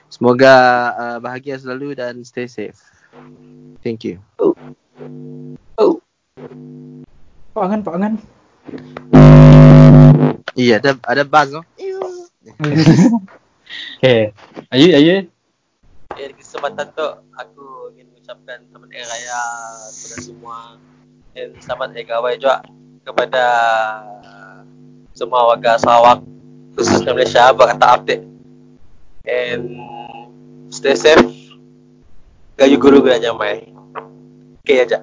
Semoga 0.05 0.53
uh, 0.93 1.17
bahagia 1.17 1.57
selalu 1.57 1.97
dan 1.97 2.21
stay 2.21 2.45
safe. 2.45 2.77
Thank 3.81 4.05
you. 4.05 4.21
Pak 7.57 7.57
Angan, 7.57 7.81
Pak 7.81 7.93
Angan. 7.97 8.42
Iya, 10.53 10.77
ada 10.81 10.91
ada 11.09 11.23
buzz 11.25 11.53
oh. 11.53 11.65
Okay. 13.97 14.29
Ayu, 14.69 14.87
Ayu. 14.93 15.25
Eh, 16.13 16.27
di 16.29 16.35
kesempatan 16.37 16.93
tu 16.93 17.07
aku 17.33 17.89
ingin 17.95 18.13
mengucapkan 18.13 18.61
selamat 18.69 18.89
hari 18.93 19.01
raya 19.01 19.41
kepada 19.89 20.17
semua 20.21 20.57
dan 21.33 21.47
selamat 21.57 21.87
hari 21.97 22.05
kawai 22.05 22.33
juga 22.37 22.61
kepada 23.01 23.45
semua 25.17 25.49
warga 25.49 25.81
Sarawak 25.81 26.21
khususnya 26.77 27.17
Malaysia 27.17 27.49
buat 27.57 27.73
kata 27.73 27.87
update 27.97 28.23
and 29.25 29.73
stay 30.69 30.93
safe 30.93 31.25
gayu 32.61 32.77
guru 32.77 33.01
guna 33.01 33.17
nyamai 33.17 33.73
okay 34.61 34.85
aja 34.85 35.01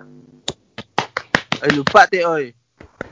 Eh 1.60 1.70
lupa 1.76 2.08
teh 2.08 2.24
oi. 2.24 2.56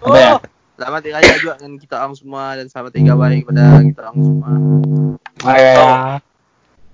Ya? 0.08 0.40
Selamat 0.78 1.02
Hari 1.02 1.10
Raya 1.10 1.34
juga 1.42 1.54
dengan 1.58 1.74
kita 1.82 1.94
orang 1.98 2.14
semua 2.14 2.54
dan 2.54 2.70
selamat 2.70 2.94
Hari 2.94 3.02
Kawai 3.10 3.34
kepada 3.42 3.62
kita 3.82 4.00
orang 4.06 4.16
semua. 4.22 4.50
Ya. 5.42 6.22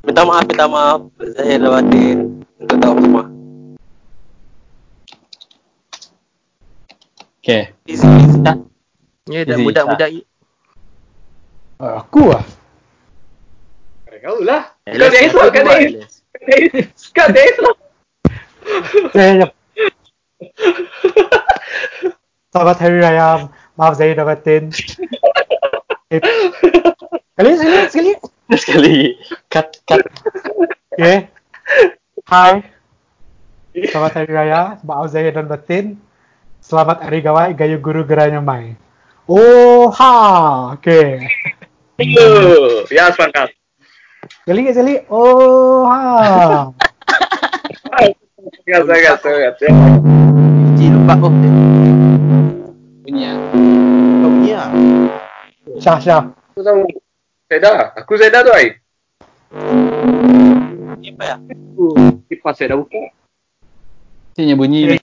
minta 0.05 0.23
maaf 0.25 0.45
minta 0.49 0.65
maaf 0.65 1.01
Zahir 1.37 1.61
dan 1.61 1.69
Batin 1.69 2.19
untuk 2.61 2.77
tahu 2.81 2.97
semua 3.05 3.25
Okay. 7.45 7.77
easy 7.85 8.09
easy 8.09 8.41
Ya 9.29 9.45
dan 9.45 9.61
Easy, 9.61 9.65
budak-budak 9.69 10.09
Ah, 11.77 12.01
Aku 12.01 12.33
lah. 12.33 12.41
Kau 14.25 14.41
lah. 14.41 14.73
Kau 14.89 15.09
dia 15.13 15.29
Islam, 15.29 15.53
kau 15.53 17.29
dia 17.29 17.45
Islam. 17.53 17.77
Kau. 17.77 19.21
Eh, 19.21 19.33
jap. 19.45 19.51
Selamat 22.49 22.77
Hari 22.81 22.99
Raya. 23.05 23.29
Maaf 23.75 23.99
Zahir 23.99 24.15
dan 24.15 24.27
Batin. 24.31 24.63
Eh, 26.15 26.23
Sekali, 27.35 27.51
sekali, 27.59 27.79
sekali. 27.91 28.13
Sekali. 28.55 28.97
Cut, 29.51 29.83
cut. 29.83 30.07
Okay. 30.95 31.27
Hai. 32.31 32.63
Selamat 33.75 34.23
Hari 34.23 34.31
Raya. 34.31 34.79
Maaf 34.87 35.11
Zahir 35.11 35.35
dan 35.35 35.51
Batin. 35.51 35.99
Selamat 36.63 37.03
Hari 37.03 37.19
Gawai. 37.19 37.51
Gayu 37.59 37.83
Guru 37.83 38.07
Geranya 38.07 38.39
Mai. 38.39 38.79
Oh, 39.27 39.91
ha. 39.91 40.15
Okay. 40.79 41.27
Yo, 41.99 42.87
ya 42.95 43.11
semangat. 43.11 43.51
Sekali, 44.47 44.71
sekali. 44.71 44.95
Oh, 45.11 45.91
ha. 45.91 46.71
Sangat, 48.63 48.83
sangat, 48.87 49.17
sangat. 49.19 49.55
Ya. 49.59 49.71
Cik 50.79 50.89
lupa 50.95 51.15
oh. 53.15 53.23
Bunyi. 53.23 53.31
Kau 54.19 54.29
bunyi 54.31 54.53
ah. 54.59 54.69
Syah, 55.79 55.99
Syah. 56.03 56.23
Aku 56.55 56.61
tahu. 56.67 56.83
Seda. 57.47 57.95
Aku 57.95 58.13
Seda 58.19 58.43
tu, 58.43 58.51
ai. 58.51 58.75
ni 60.99 61.15
apa 61.15 61.23
ya 61.23 61.37
Kipas 62.27 62.59
saya 62.59 62.75
dah 62.75 62.79
buka. 62.83 63.13
Sini 64.35 64.59
bunyi. 64.59 64.99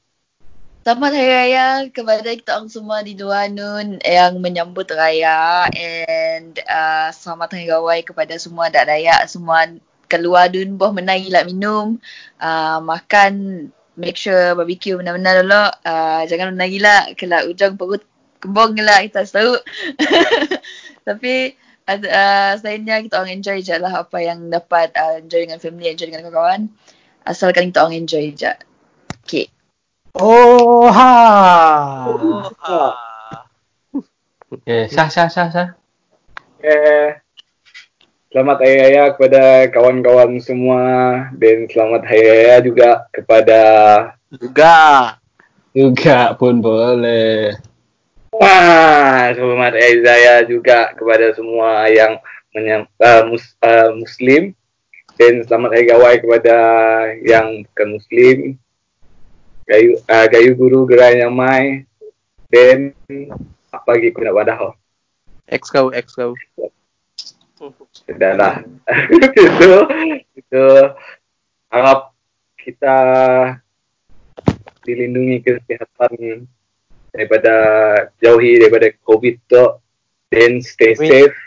Selamat 0.82 1.14
Hari 1.14 1.30
Raya 1.30 1.66
kepada 1.94 2.34
kita 2.34 2.58
orang 2.58 2.74
semua 2.74 3.06
di 3.06 3.14
luar 3.14 3.54
Nun 3.54 4.02
yang 4.02 4.42
menyambut 4.42 4.90
raya 4.90 5.70
and 5.78 6.58
uh, 6.66 7.14
selamat 7.14 7.54
Hari 7.54 7.70
Gawai 7.70 8.00
kepada 8.02 8.34
semua 8.42 8.74
dak 8.74 8.90
dayak 8.90 9.30
semua 9.30 9.70
keluar 10.10 10.50
Nun 10.50 10.82
boh 10.82 10.90
menai 10.90 11.30
lah 11.30 11.46
minum 11.46 12.02
uh, 12.42 12.82
makan 12.82 13.70
make 14.00 14.16
sure 14.16 14.56
barbecue 14.56 14.96
benar-benar 14.96 15.44
dulu 15.44 15.64
uh, 15.88 16.22
jangan 16.28 16.56
menai 16.56 16.72
gila 16.72 17.12
kelak 17.16 17.48
ujung 17.48 17.76
perut 17.76 18.04
kembung 18.40 18.76
gila 18.76 19.04
kita 19.04 19.28
tahu 19.28 19.60
tapi 21.08 21.56
uh, 21.88 22.52
selainnya 22.58 23.04
kita 23.04 23.20
orang 23.20 23.42
enjoy 23.42 23.60
je 23.60 23.76
lah 23.76 24.08
apa 24.08 24.18
yang 24.24 24.48
dapat 24.48 24.92
uh, 24.96 25.20
enjoy 25.20 25.44
dengan 25.44 25.60
family 25.60 25.92
enjoy 25.92 26.08
dengan 26.08 26.28
kawan-kawan 26.28 26.62
asalkan 27.28 27.70
kita 27.70 27.84
orang 27.84 28.00
enjoy 28.06 28.32
je 28.32 28.54
okay 29.24 29.48
Oh, 30.12 30.92
ha. 30.92 31.08
oh 32.04 32.52
ha 32.60 33.12
Okay. 34.52 34.92
Syah, 34.92 35.08
Syah, 35.08 35.32
Syah, 35.32 35.48
Syah. 35.48 35.70
Okay. 36.60 37.21
Selamat 38.32 38.64
Hari 38.64 38.80
Raya 38.80 39.12
kepada 39.12 39.68
kawan-kawan 39.76 40.40
semua 40.40 40.80
dan 41.36 41.68
selamat 41.68 42.08
Hari 42.08 42.24
Raya 42.32 42.56
juga 42.64 43.04
kepada 43.12 43.62
Juga. 44.32 44.76
Juga 45.76 46.32
pun 46.40 46.64
boleh. 46.64 47.60
Wah, 48.32 49.36
selamat 49.36 49.76
Hari 49.76 50.00
Raya 50.00 50.48
juga 50.48 50.96
kepada 50.96 51.36
semua 51.36 51.92
yang 51.92 52.24
menyam, 52.56 52.88
uh, 53.04 53.28
mus, 53.28 53.52
uh, 53.68 53.92
Muslim 54.00 54.56
dan 55.20 55.44
selamat 55.44 55.76
Hari 55.76 55.86
Gawai 55.92 56.16
kepada 56.24 56.56
yang 57.28 57.68
bukan 57.68 58.00
Muslim. 58.00 58.38
Gayu, 59.68 60.00
uh, 60.08 60.26
gayu 60.32 60.56
guru 60.56 60.88
gerai 60.88 61.20
nyamai 61.20 61.84
dan 62.48 62.96
apa 63.76 63.88
lagi 63.92 64.16
aku 64.16 64.24
nak 64.24 64.36
wadah. 64.40 64.72
Ex 65.52 65.68
kau, 65.68 65.92
ex 65.92 66.16
kau. 66.16 66.32
Dah 68.08 68.34
lah. 68.38 68.54
itu, 69.16 69.72
itu 70.38 70.64
harap 71.72 72.14
kita 72.58 72.98
dilindungi 74.82 75.46
kesihatan 75.46 76.46
daripada 77.12 77.56
jauhi 78.24 78.58
daripada 78.58 78.88
COVID 79.04 79.36
tu 79.46 79.66
dan 80.32 80.64
stay 80.64 80.96
Amin. 80.96 81.10
safe. 81.10 81.38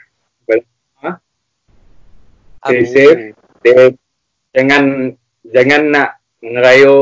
Ha? 1.03 1.11
Stay 2.69 2.83
safe 2.87 3.23
dan 3.65 3.97
jangan 4.53 4.85
jangan 5.49 5.83
nak 5.89 6.11
ngerayo 6.45 6.99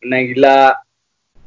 naik 0.00 0.34
gila 0.34 0.80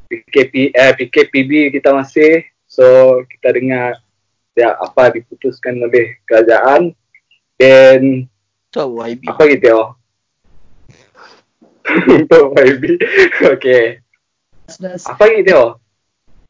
PKP 0.08 0.70
eh, 0.70 0.94
PKPB 0.94 1.74
kita 1.74 1.90
masih 1.90 2.46
so 2.70 2.86
kita 3.26 3.58
dengar 3.58 3.98
ya 4.54 4.78
apa 4.78 5.10
diputuskan 5.10 5.82
oleh 5.82 6.22
kerajaan 6.30 6.94
dan 7.60 8.28
Tu 8.74 8.82
YB. 8.82 9.22
apa 9.30 9.42
gitu 9.54 9.66
ya 9.70 9.84
untuk 12.10 12.56
YB 12.58 12.84
okay. 13.44 14.02
Apa 15.06 15.24
gitu 15.36 15.52
ya 15.52 15.66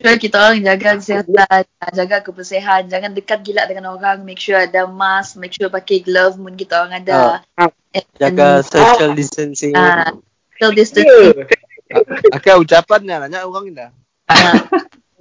sure 0.04 0.20
kita 0.20 0.36
orang 0.36 0.60
jaga 0.68 1.00
kesihatan, 1.00 1.64
jaga 1.96 2.18
kebersihan, 2.20 2.84
jangan 2.92 3.16
dekat 3.16 3.40
gila 3.40 3.64
dengan 3.72 3.96
orang, 3.96 4.28
make 4.28 4.36
sure 4.36 4.60
ada 4.60 4.84
mask, 4.84 5.40
make 5.40 5.56
sure 5.56 5.72
pakai 5.72 6.04
glove. 6.04 6.36
Mun 6.36 6.60
kita 6.60 6.84
orang 6.84 7.00
ada. 7.00 7.40
And, 7.56 7.72
jaga 8.20 8.60
social 8.68 9.16
distancing. 9.16 9.72
Ah, 9.72 10.12
social 10.60 10.76
Ya. 10.76 10.78
distancing. 10.84 11.48
Akan 12.36 12.68
ucapannya 12.68 13.16
banyak 13.16 13.42
orang 13.48 13.66
dah. 13.72 13.90
Ah, 14.28 14.68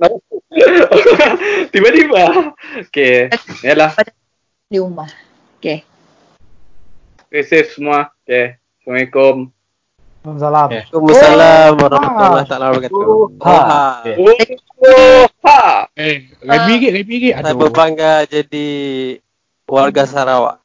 tiba-tiba. 1.73 2.51
Okay. 2.91 3.31
Yalah. 3.67 3.95
Di 4.67 4.83
rumah. 4.83 5.07
Okay. 5.63 5.87
stay 7.31 7.47
safe 7.47 7.71
semua 7.79 8.11
okay 8.27 8.59
Assalamualaikum 8.83 9.47
Waalaikumsalam. 10.27 10.69
Waalaikumsalam 10.75 11.73
warahmatullahi 11.79 12.47
taala 12.51 12.67
wabarakatuh. 12.75 12.99
Oh, 12.99 13.27
ha. 13.47 14.03
Oh 14.83 15.27
ha 15.43 15.87
Eh, 15.95 16.31
lebih 16.43 16.75
sikit, 16.79 16.93
lebih 16.99 17.15
sikit. 17.15 17.35
Saya 17.47 17.55
berbangga 17.55 18.13
jadi 18.27 18.67
warga 19.71 20.03
Sarawak. 20.03 20.59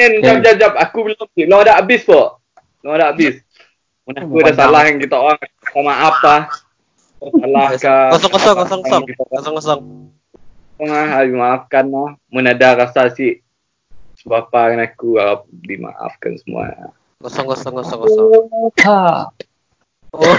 Nen, 0.00 0.24
jap, 0.24 0.40
jap, 0.44 0.54
jap. 0.60 0.72
Aku 0.80 1.04
belum 1.04 1.28
ni. 1.36 1.44
Lo 1.44 1.60
ada 1.60 1.76
habis 1.76 2.00
po. 2.04 2.40
Lo 2.80 2.96
ada 2.96 3.12
habis. 3.12 3.40
Mana 4.08 4.24
aku 4.24 4.40
ada 4.40 4.52
salah 4.56 4.80
yang 4.88 4.96
kita 4.96 5.16
orang 5.16 5.40
minta 5.40 5.80
maaf 5.84 6.16
lah. 6.24 6.40
Salah 7.20 7.68
ke. 7.76 7.96
Kosong 8.16 8.32
kosong 8.32 8.56
kosong 8.64 8.80
kosong 8.80 9.04
kosong 9.28 9.54
kosong. 9.60 9.80
Ah, 10.80 11.20
dimaafkan 11.24 11.84
lah. 11.88 12.16
Mana 12.32 12.56
ada 12.56 12.80
rasa 12.80 13.12
si 13.12 13.44
sebapa 14.16 14.72
dengan 14.72 14.88
aku, 14.88 15.20
ah, 15.20 15.44
dimaafkan 15.48 16.36
semua. 16.40 16.92
Kosong 17.20 17.46
kosong 17.46 17.74
kosong 17.80 18.00
kosong. 18.04 18.44
Ha. 18.84 19.00
Oh, 20.16 20.32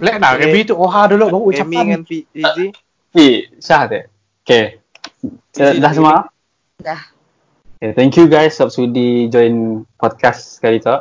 Black 0.00 0.16
nak. 0.16 0.40
Remy 0.40 0.64
tu 0.64 0.72
Oha 0.72 1.04
dulu 1.04 1.28
baru 1.28 1.36
Amy 1.36 1.50
ucapan. 1.52 1.68
dengan 1.84 2.02
Fi- 2.08 2.28
Fizi. 2.32 2.66
Fi, 3.12 3.28
Syah 3.60 3.82
tu. 3.84 4.00
Okay. 4.40 4.80
Dah, 5.52 5.76
dah 5.76 5.92
semua? 5.92 6.16
Dah. 6.80 7.12
Okay, 7.76 7.92
thank 7.92 8.16
you 8.16 8.24
guys 8.24 8.56
sebab 8.56 8.72
sudi 8.72 9.28
join 9.28 9.84
podcast 10.00 10.64
kali 10.64 10.80
tu. 10.80 10.96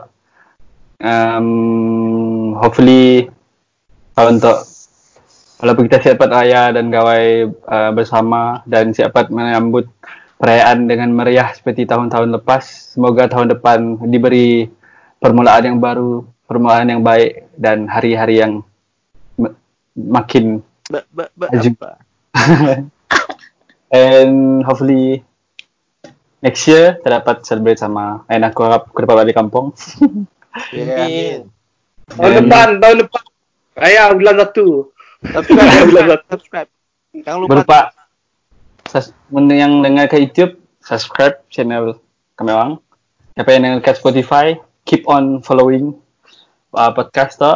Um, 1.00 2.58
hopefully 2.60 3.32
kalau 4.12 4.36
untuk 4.36 4.66
walaupun 5.64 5.88
kita 5.88 5.98
siap 6.04 6.20
dapat 6.20 6.30
raya 6.34 6.76
dan 6.76 6.92
gawai 6.92 7.48
uh, 7.48 7.92
bersama 7.96 8.66
dan 8.68 8.92
siap 8.92 9.16
dapat 9.16 9.32
menyambut 9.32 9.88
perayaan 10.38 10.86
dengan 10.86 11.10
meriah 11.14 11.50
seperti 11.54 11.90
tahun-tahun 11.90 12.30
lepas. 12.42 12.94
Semoga 12.94 13.26
tahun 13.30 13.58
depan 13.58 14.02
diberi 14.10 14.70
permulaan 15.18 15.74
yang 15.74 15.78
baru, 15.82 16.26
permulaan 16.46 16.88
yang 16.94 17.02
baik 17.02 17.50
dan 17.58 17.90
hari-hari 17.90 18.42
yang 18.42 18.62
ma- 19.38 19.58
makin 19.98 20.62
Ba, 20.88 21.04
ba, 21.12 21.28
ba, 21.36 21.52
Aju. 21.52 21.70
apa? 21.76 21.92
and 23.92 24.64
hopefully 24.64 25.20
next 26.40 26.64
year 26.64 26.96
kita 27.04 27.20
dapat 27.20 27.44
celebrate 27.44 27.76
sama 27.82 28.24
and 28.32 28.48
aku 28.48 28.64
harap 28.64 28.88
aku 28.88 29.04
dapat 29.04 29.28
balik 29.28 29.36
kampung. 29.36 29.76
Amin. 30.74 31.52
Tahun 32.08 32.34
depan, 32.40 32.68
tahun 32.80 32.98
depan. 33.04 33.24
Raya 33.78 34.10
bulan 34.16 34.36
satu. 34.42 34.90
Subscribe, 35.22 35.70
subscribe, 35.76 36.24
subscribe. 36.32 36.70
Jangan 37.26 37.40
lupa. 37.44 37.50
Berupa 37.52 37.80
yang 39.52 39.84
dengar 39.84 40.08
ke 40.08 40.18
YouTube, 40.20 40.60
subscribe 40.84 41.44
channel 41.52 42.00
kami 42.40 42.52
orang. 42.54 42.80
Siapa 43.38 43.50
yang 43.54 43.62
dengar 43.68 43.82
ke 43.86 43.92
Spotify, 43.94 44.58
keep 44.88 45.06
on 45.06 45.44
following 45.46 45.94
uh, 46.74 46.92
podcast 46.96 47.38
tu 47.38 47.54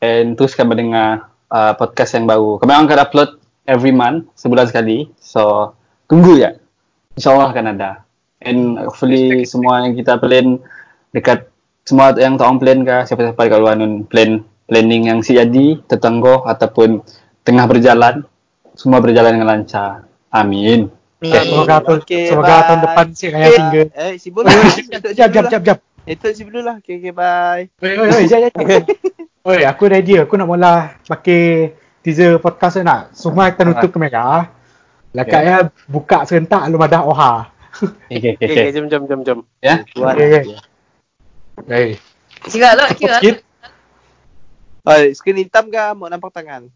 and 0.00 0.38
teruskan 0.38 0.70
mendengar 0.70 1.28
uh, 1.50 1.74
podcast 1.74 2.16
yang 2.16 2.24
baru. 2.24 2.56
Kami 2.62 2.70
orang 2.72 2.86
akan 2.88 3.00
upload 3.04 3.30
every 3.68 3.92
month, 3.92 4.30
sebulan 4.38 4.70
sekali. 4.70 5.10
So, 5.20 5.74
tunggu 6.08 6.40
ya. 6.40 6.56
InsyaAllah 7.18 7.50
akan 7.52 7.66
ada. 7.76 7.90
And 8.40 8.78
hopefully 8.78 9.42
semua 9.44 9.84
yang 9.84 9.98
kita 9.98 10.16
plan 10.22 10.62
dekat 11.10 11.50
semua 11.84 12.14
yang 12.14 12.38
tak 12.38 12.46
orang 12.46 12.60
plan 12.62 12.78
ke, 12.86 12.96
siapa-siapa 13.10 13.40
dekat 13.48 13.60
luar 13.60 13.74
nun 13.74 14.06
plan 14.06 14.44
planning 14.68 15.08
yang 15.12 15.20
si 15.24 15.36
jadi, 15.36 15.80
tetanggo 15.88 16.44
ataupun 16.44 17.00
tengah 17.42 17.64
berjalan, 17.64 18.22
semua 18.76 19.00
berjalan 19.00 19.40
dengan 19.40 19.48
lancar. 19.56 20.07
Amin. 20.28 20.92
Okay, 21.18 21.50
semoga 21.50 21.82
tahun, 21.82 21.98
Okay, 22.06 22.24
semoga 22.30 22.46
bye. 22.54 22.62
tahun 22.62 22.80
depan 22.86 23.06
si 23.10 23.24
Raya 23.26 23.42
Okay. 23.42 23.56
single. 23.58 23.88
Eh, 23.90 24.12
sibuk 24.22 24.42
lah. 24.46 24.52
Jap, 25.18 25.30
jap, 25.34 25.44
jap, 25.50 25.62
jap. 25.66 25.78
Itu 26.06 26.26
sibuk 26.30 26.52
dulu 26.54 26.62
lah. 26.62 26.76
Okay, 26.78 26.94
okay, 27.02 27.12
bye. 27.12 27.64
Oi, 27.82 27.92
oi, 27.98 28.08
oi, 28.12 28.24
jap, 28.30 28.40
jap. 28.54 28.84
Oi, 29.48 29.64
aku 29.64 29.88
idea. 29.88 30.28
Aku 30.28 30.36
nak 30.36 30.46
mula 30.46 31.00
pakai 31.08 31.72
teaser 32.04 32.36
podcast 32.36 32.76
ni 32.76 32.84
nak. 32.84 33.16
Semua 33.16 33.48
kita 33.48 33.64
nutup 33.64 33.88
kamera. 33.88 34.52
Lekat 35.16 35.40
ya 35.40 35.56
buka 35.88 36.28
serentak 36.28 36.68
lu 36.68 36.76
ada 36.78 37.00
Oha. 37.02 37.32
Okay, 38.10 38.34
okay, 38.34 38.44
Okay, 38.44 38.46
okay. 38.48 38.62
okay, 38.68 38.72
jom, 38.74 38.86
jom, 38.90 39.02
jom, 39.06 39.20
jom. 39.22 39.38
Ya? 39.62 39.86
Okay, 39.86 40.26
okay. 40.42 40.44
Hey. 41.64 41.88
Kira 42.44 42.74
lah, 42.74 42.90
kira 42.92 43.18
Sikit. 43.18 43.40
lah. 44.84 44.98
Oh, 44.98 44.98
skrin 45.14 45.38
hitam 45.38 45.70
ke 45.70 45.82
mau 45.94 46.06
nampak 46.06 46.30
tangan? 46.30 46.66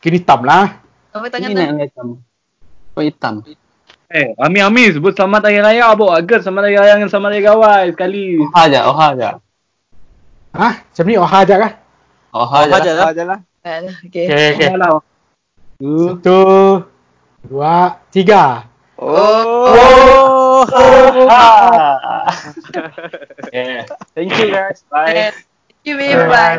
Kini 0.00 0.20
hitam 0.20 0.44
lah. 0.44 0.80
Apa 1.12 1.28
tangan 1.28 1.52
Ini 1.52 1.92
tu? 1.92 2.20
Nak 2.96 3.04
hitam. 3.04 3.34
Oh 3.44 3.44
hitam. 3.44 3.64
Eh, 4.06 4.32
Ami 4.38 4.62
Ami 4.62 4.94
sebut 4.94 5.12
selamat 5.12 5.50
hari 5.50 5.60
raya 5.60 5.92
bu. 5.92 6.08
Agar 6.08 6.40
selamat 6.40 6.62
hari 6.70 6.76
raya 6.78 6.92
dengan 6.96 7.10
selamat 7.12 7.30
hari 7.34 7.42
gawai 7.44 7.84
sekali. 7.92 8.26
Oha 8.40 8.60
aja, 8.64 8.80
oha 8.88 9.06
aja. 9.12 9.28
Ha? 10.56 10.68
Macam 10.88 11.04
ni 11.04 11.14
Oha 11.20 11.38
aja 11.44 11.54
kah? 11.60 11.72
Oha 12.32 12.56
aja. 12.64 12.72
aja 12.80 12.92
lah. 12.96 13.06
Aja 13.12 13.24
lah. 13.28 13.40
Okay, 14.06 14.24
okay. 14.30 14.72
Alah. 14.72 15.02
Satu, 15.76 16.40
dua, 17.44 18.00
tiga. 18.08 18.64
Oh. 18.96 20.64
Okay. 23.52 23.84
Thank 24.16 24.30
you 24.40 24.48
guys. 24.48 24.80
Bye. 24.88 25.34
Thank 25.36 25.84
you, 25.84 25.94
babe. 26.00 26.24
Bye. 26.30 26.56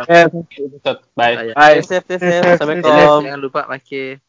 Bye. 1.17 1.35
Bye. 1.57 1.81
Safe, 1.81 2.05
safe, 2.05 2.21
safe. 2.21 2.59
Assalamualaikum. 2.59 3.25
Jangan 3.25 3.41
lupa 3.41 3.65
pakai. 3.65 4.21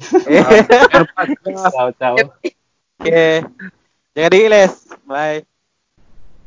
Ciao, 0.00 1.90
ciao. 1.98 2.16
Okay. 2.98 3.42
Jangan 4.14 4.30
diiles. 4.30 4.74
Bye. 5.06 5.42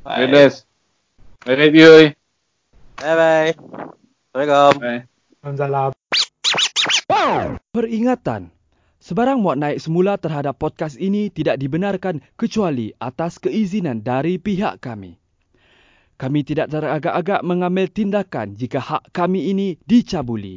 Bye. 0.07 0.28
Guys. 0.32 0.64
Bye 1.44 1.56
bye. 1.56 2.07
Bye-bye. 2.98 3.49
Assalamualaikum. 4.32 4.74
Bye. 4.80 5.02
Alhamdulillah. 5.44 5.86
Peringatan. 7.76 8.41
Sebarang 9.03 9.40
muat 9.44 9.60
naik 9.60 9.84
semula 9.84 10.15
terhadap 10.15 10.60
podcast 10.60 10.95
ini 10.95 11.28
tidak 11.32 11.60
dibenarkan 11.60 12.24
kecuali 12.40 12.91
atas 12.99 13.40
keizinan 13.40 14.03
dari 14.03 14.40
pihak 14.40 14.80
kami. 14.80 15.19
Kami 16.18 16.40
tidak 16.41 16.74
teragak-agak 16.74 17.45
mengambil 17.45 17.86
tindakan 17.91 18.57
jika 18.57 18.82
hak 18.82 19.14
kami 19.14 19.53
ini 19.53 19.68
dicabuli. 19.86 20.56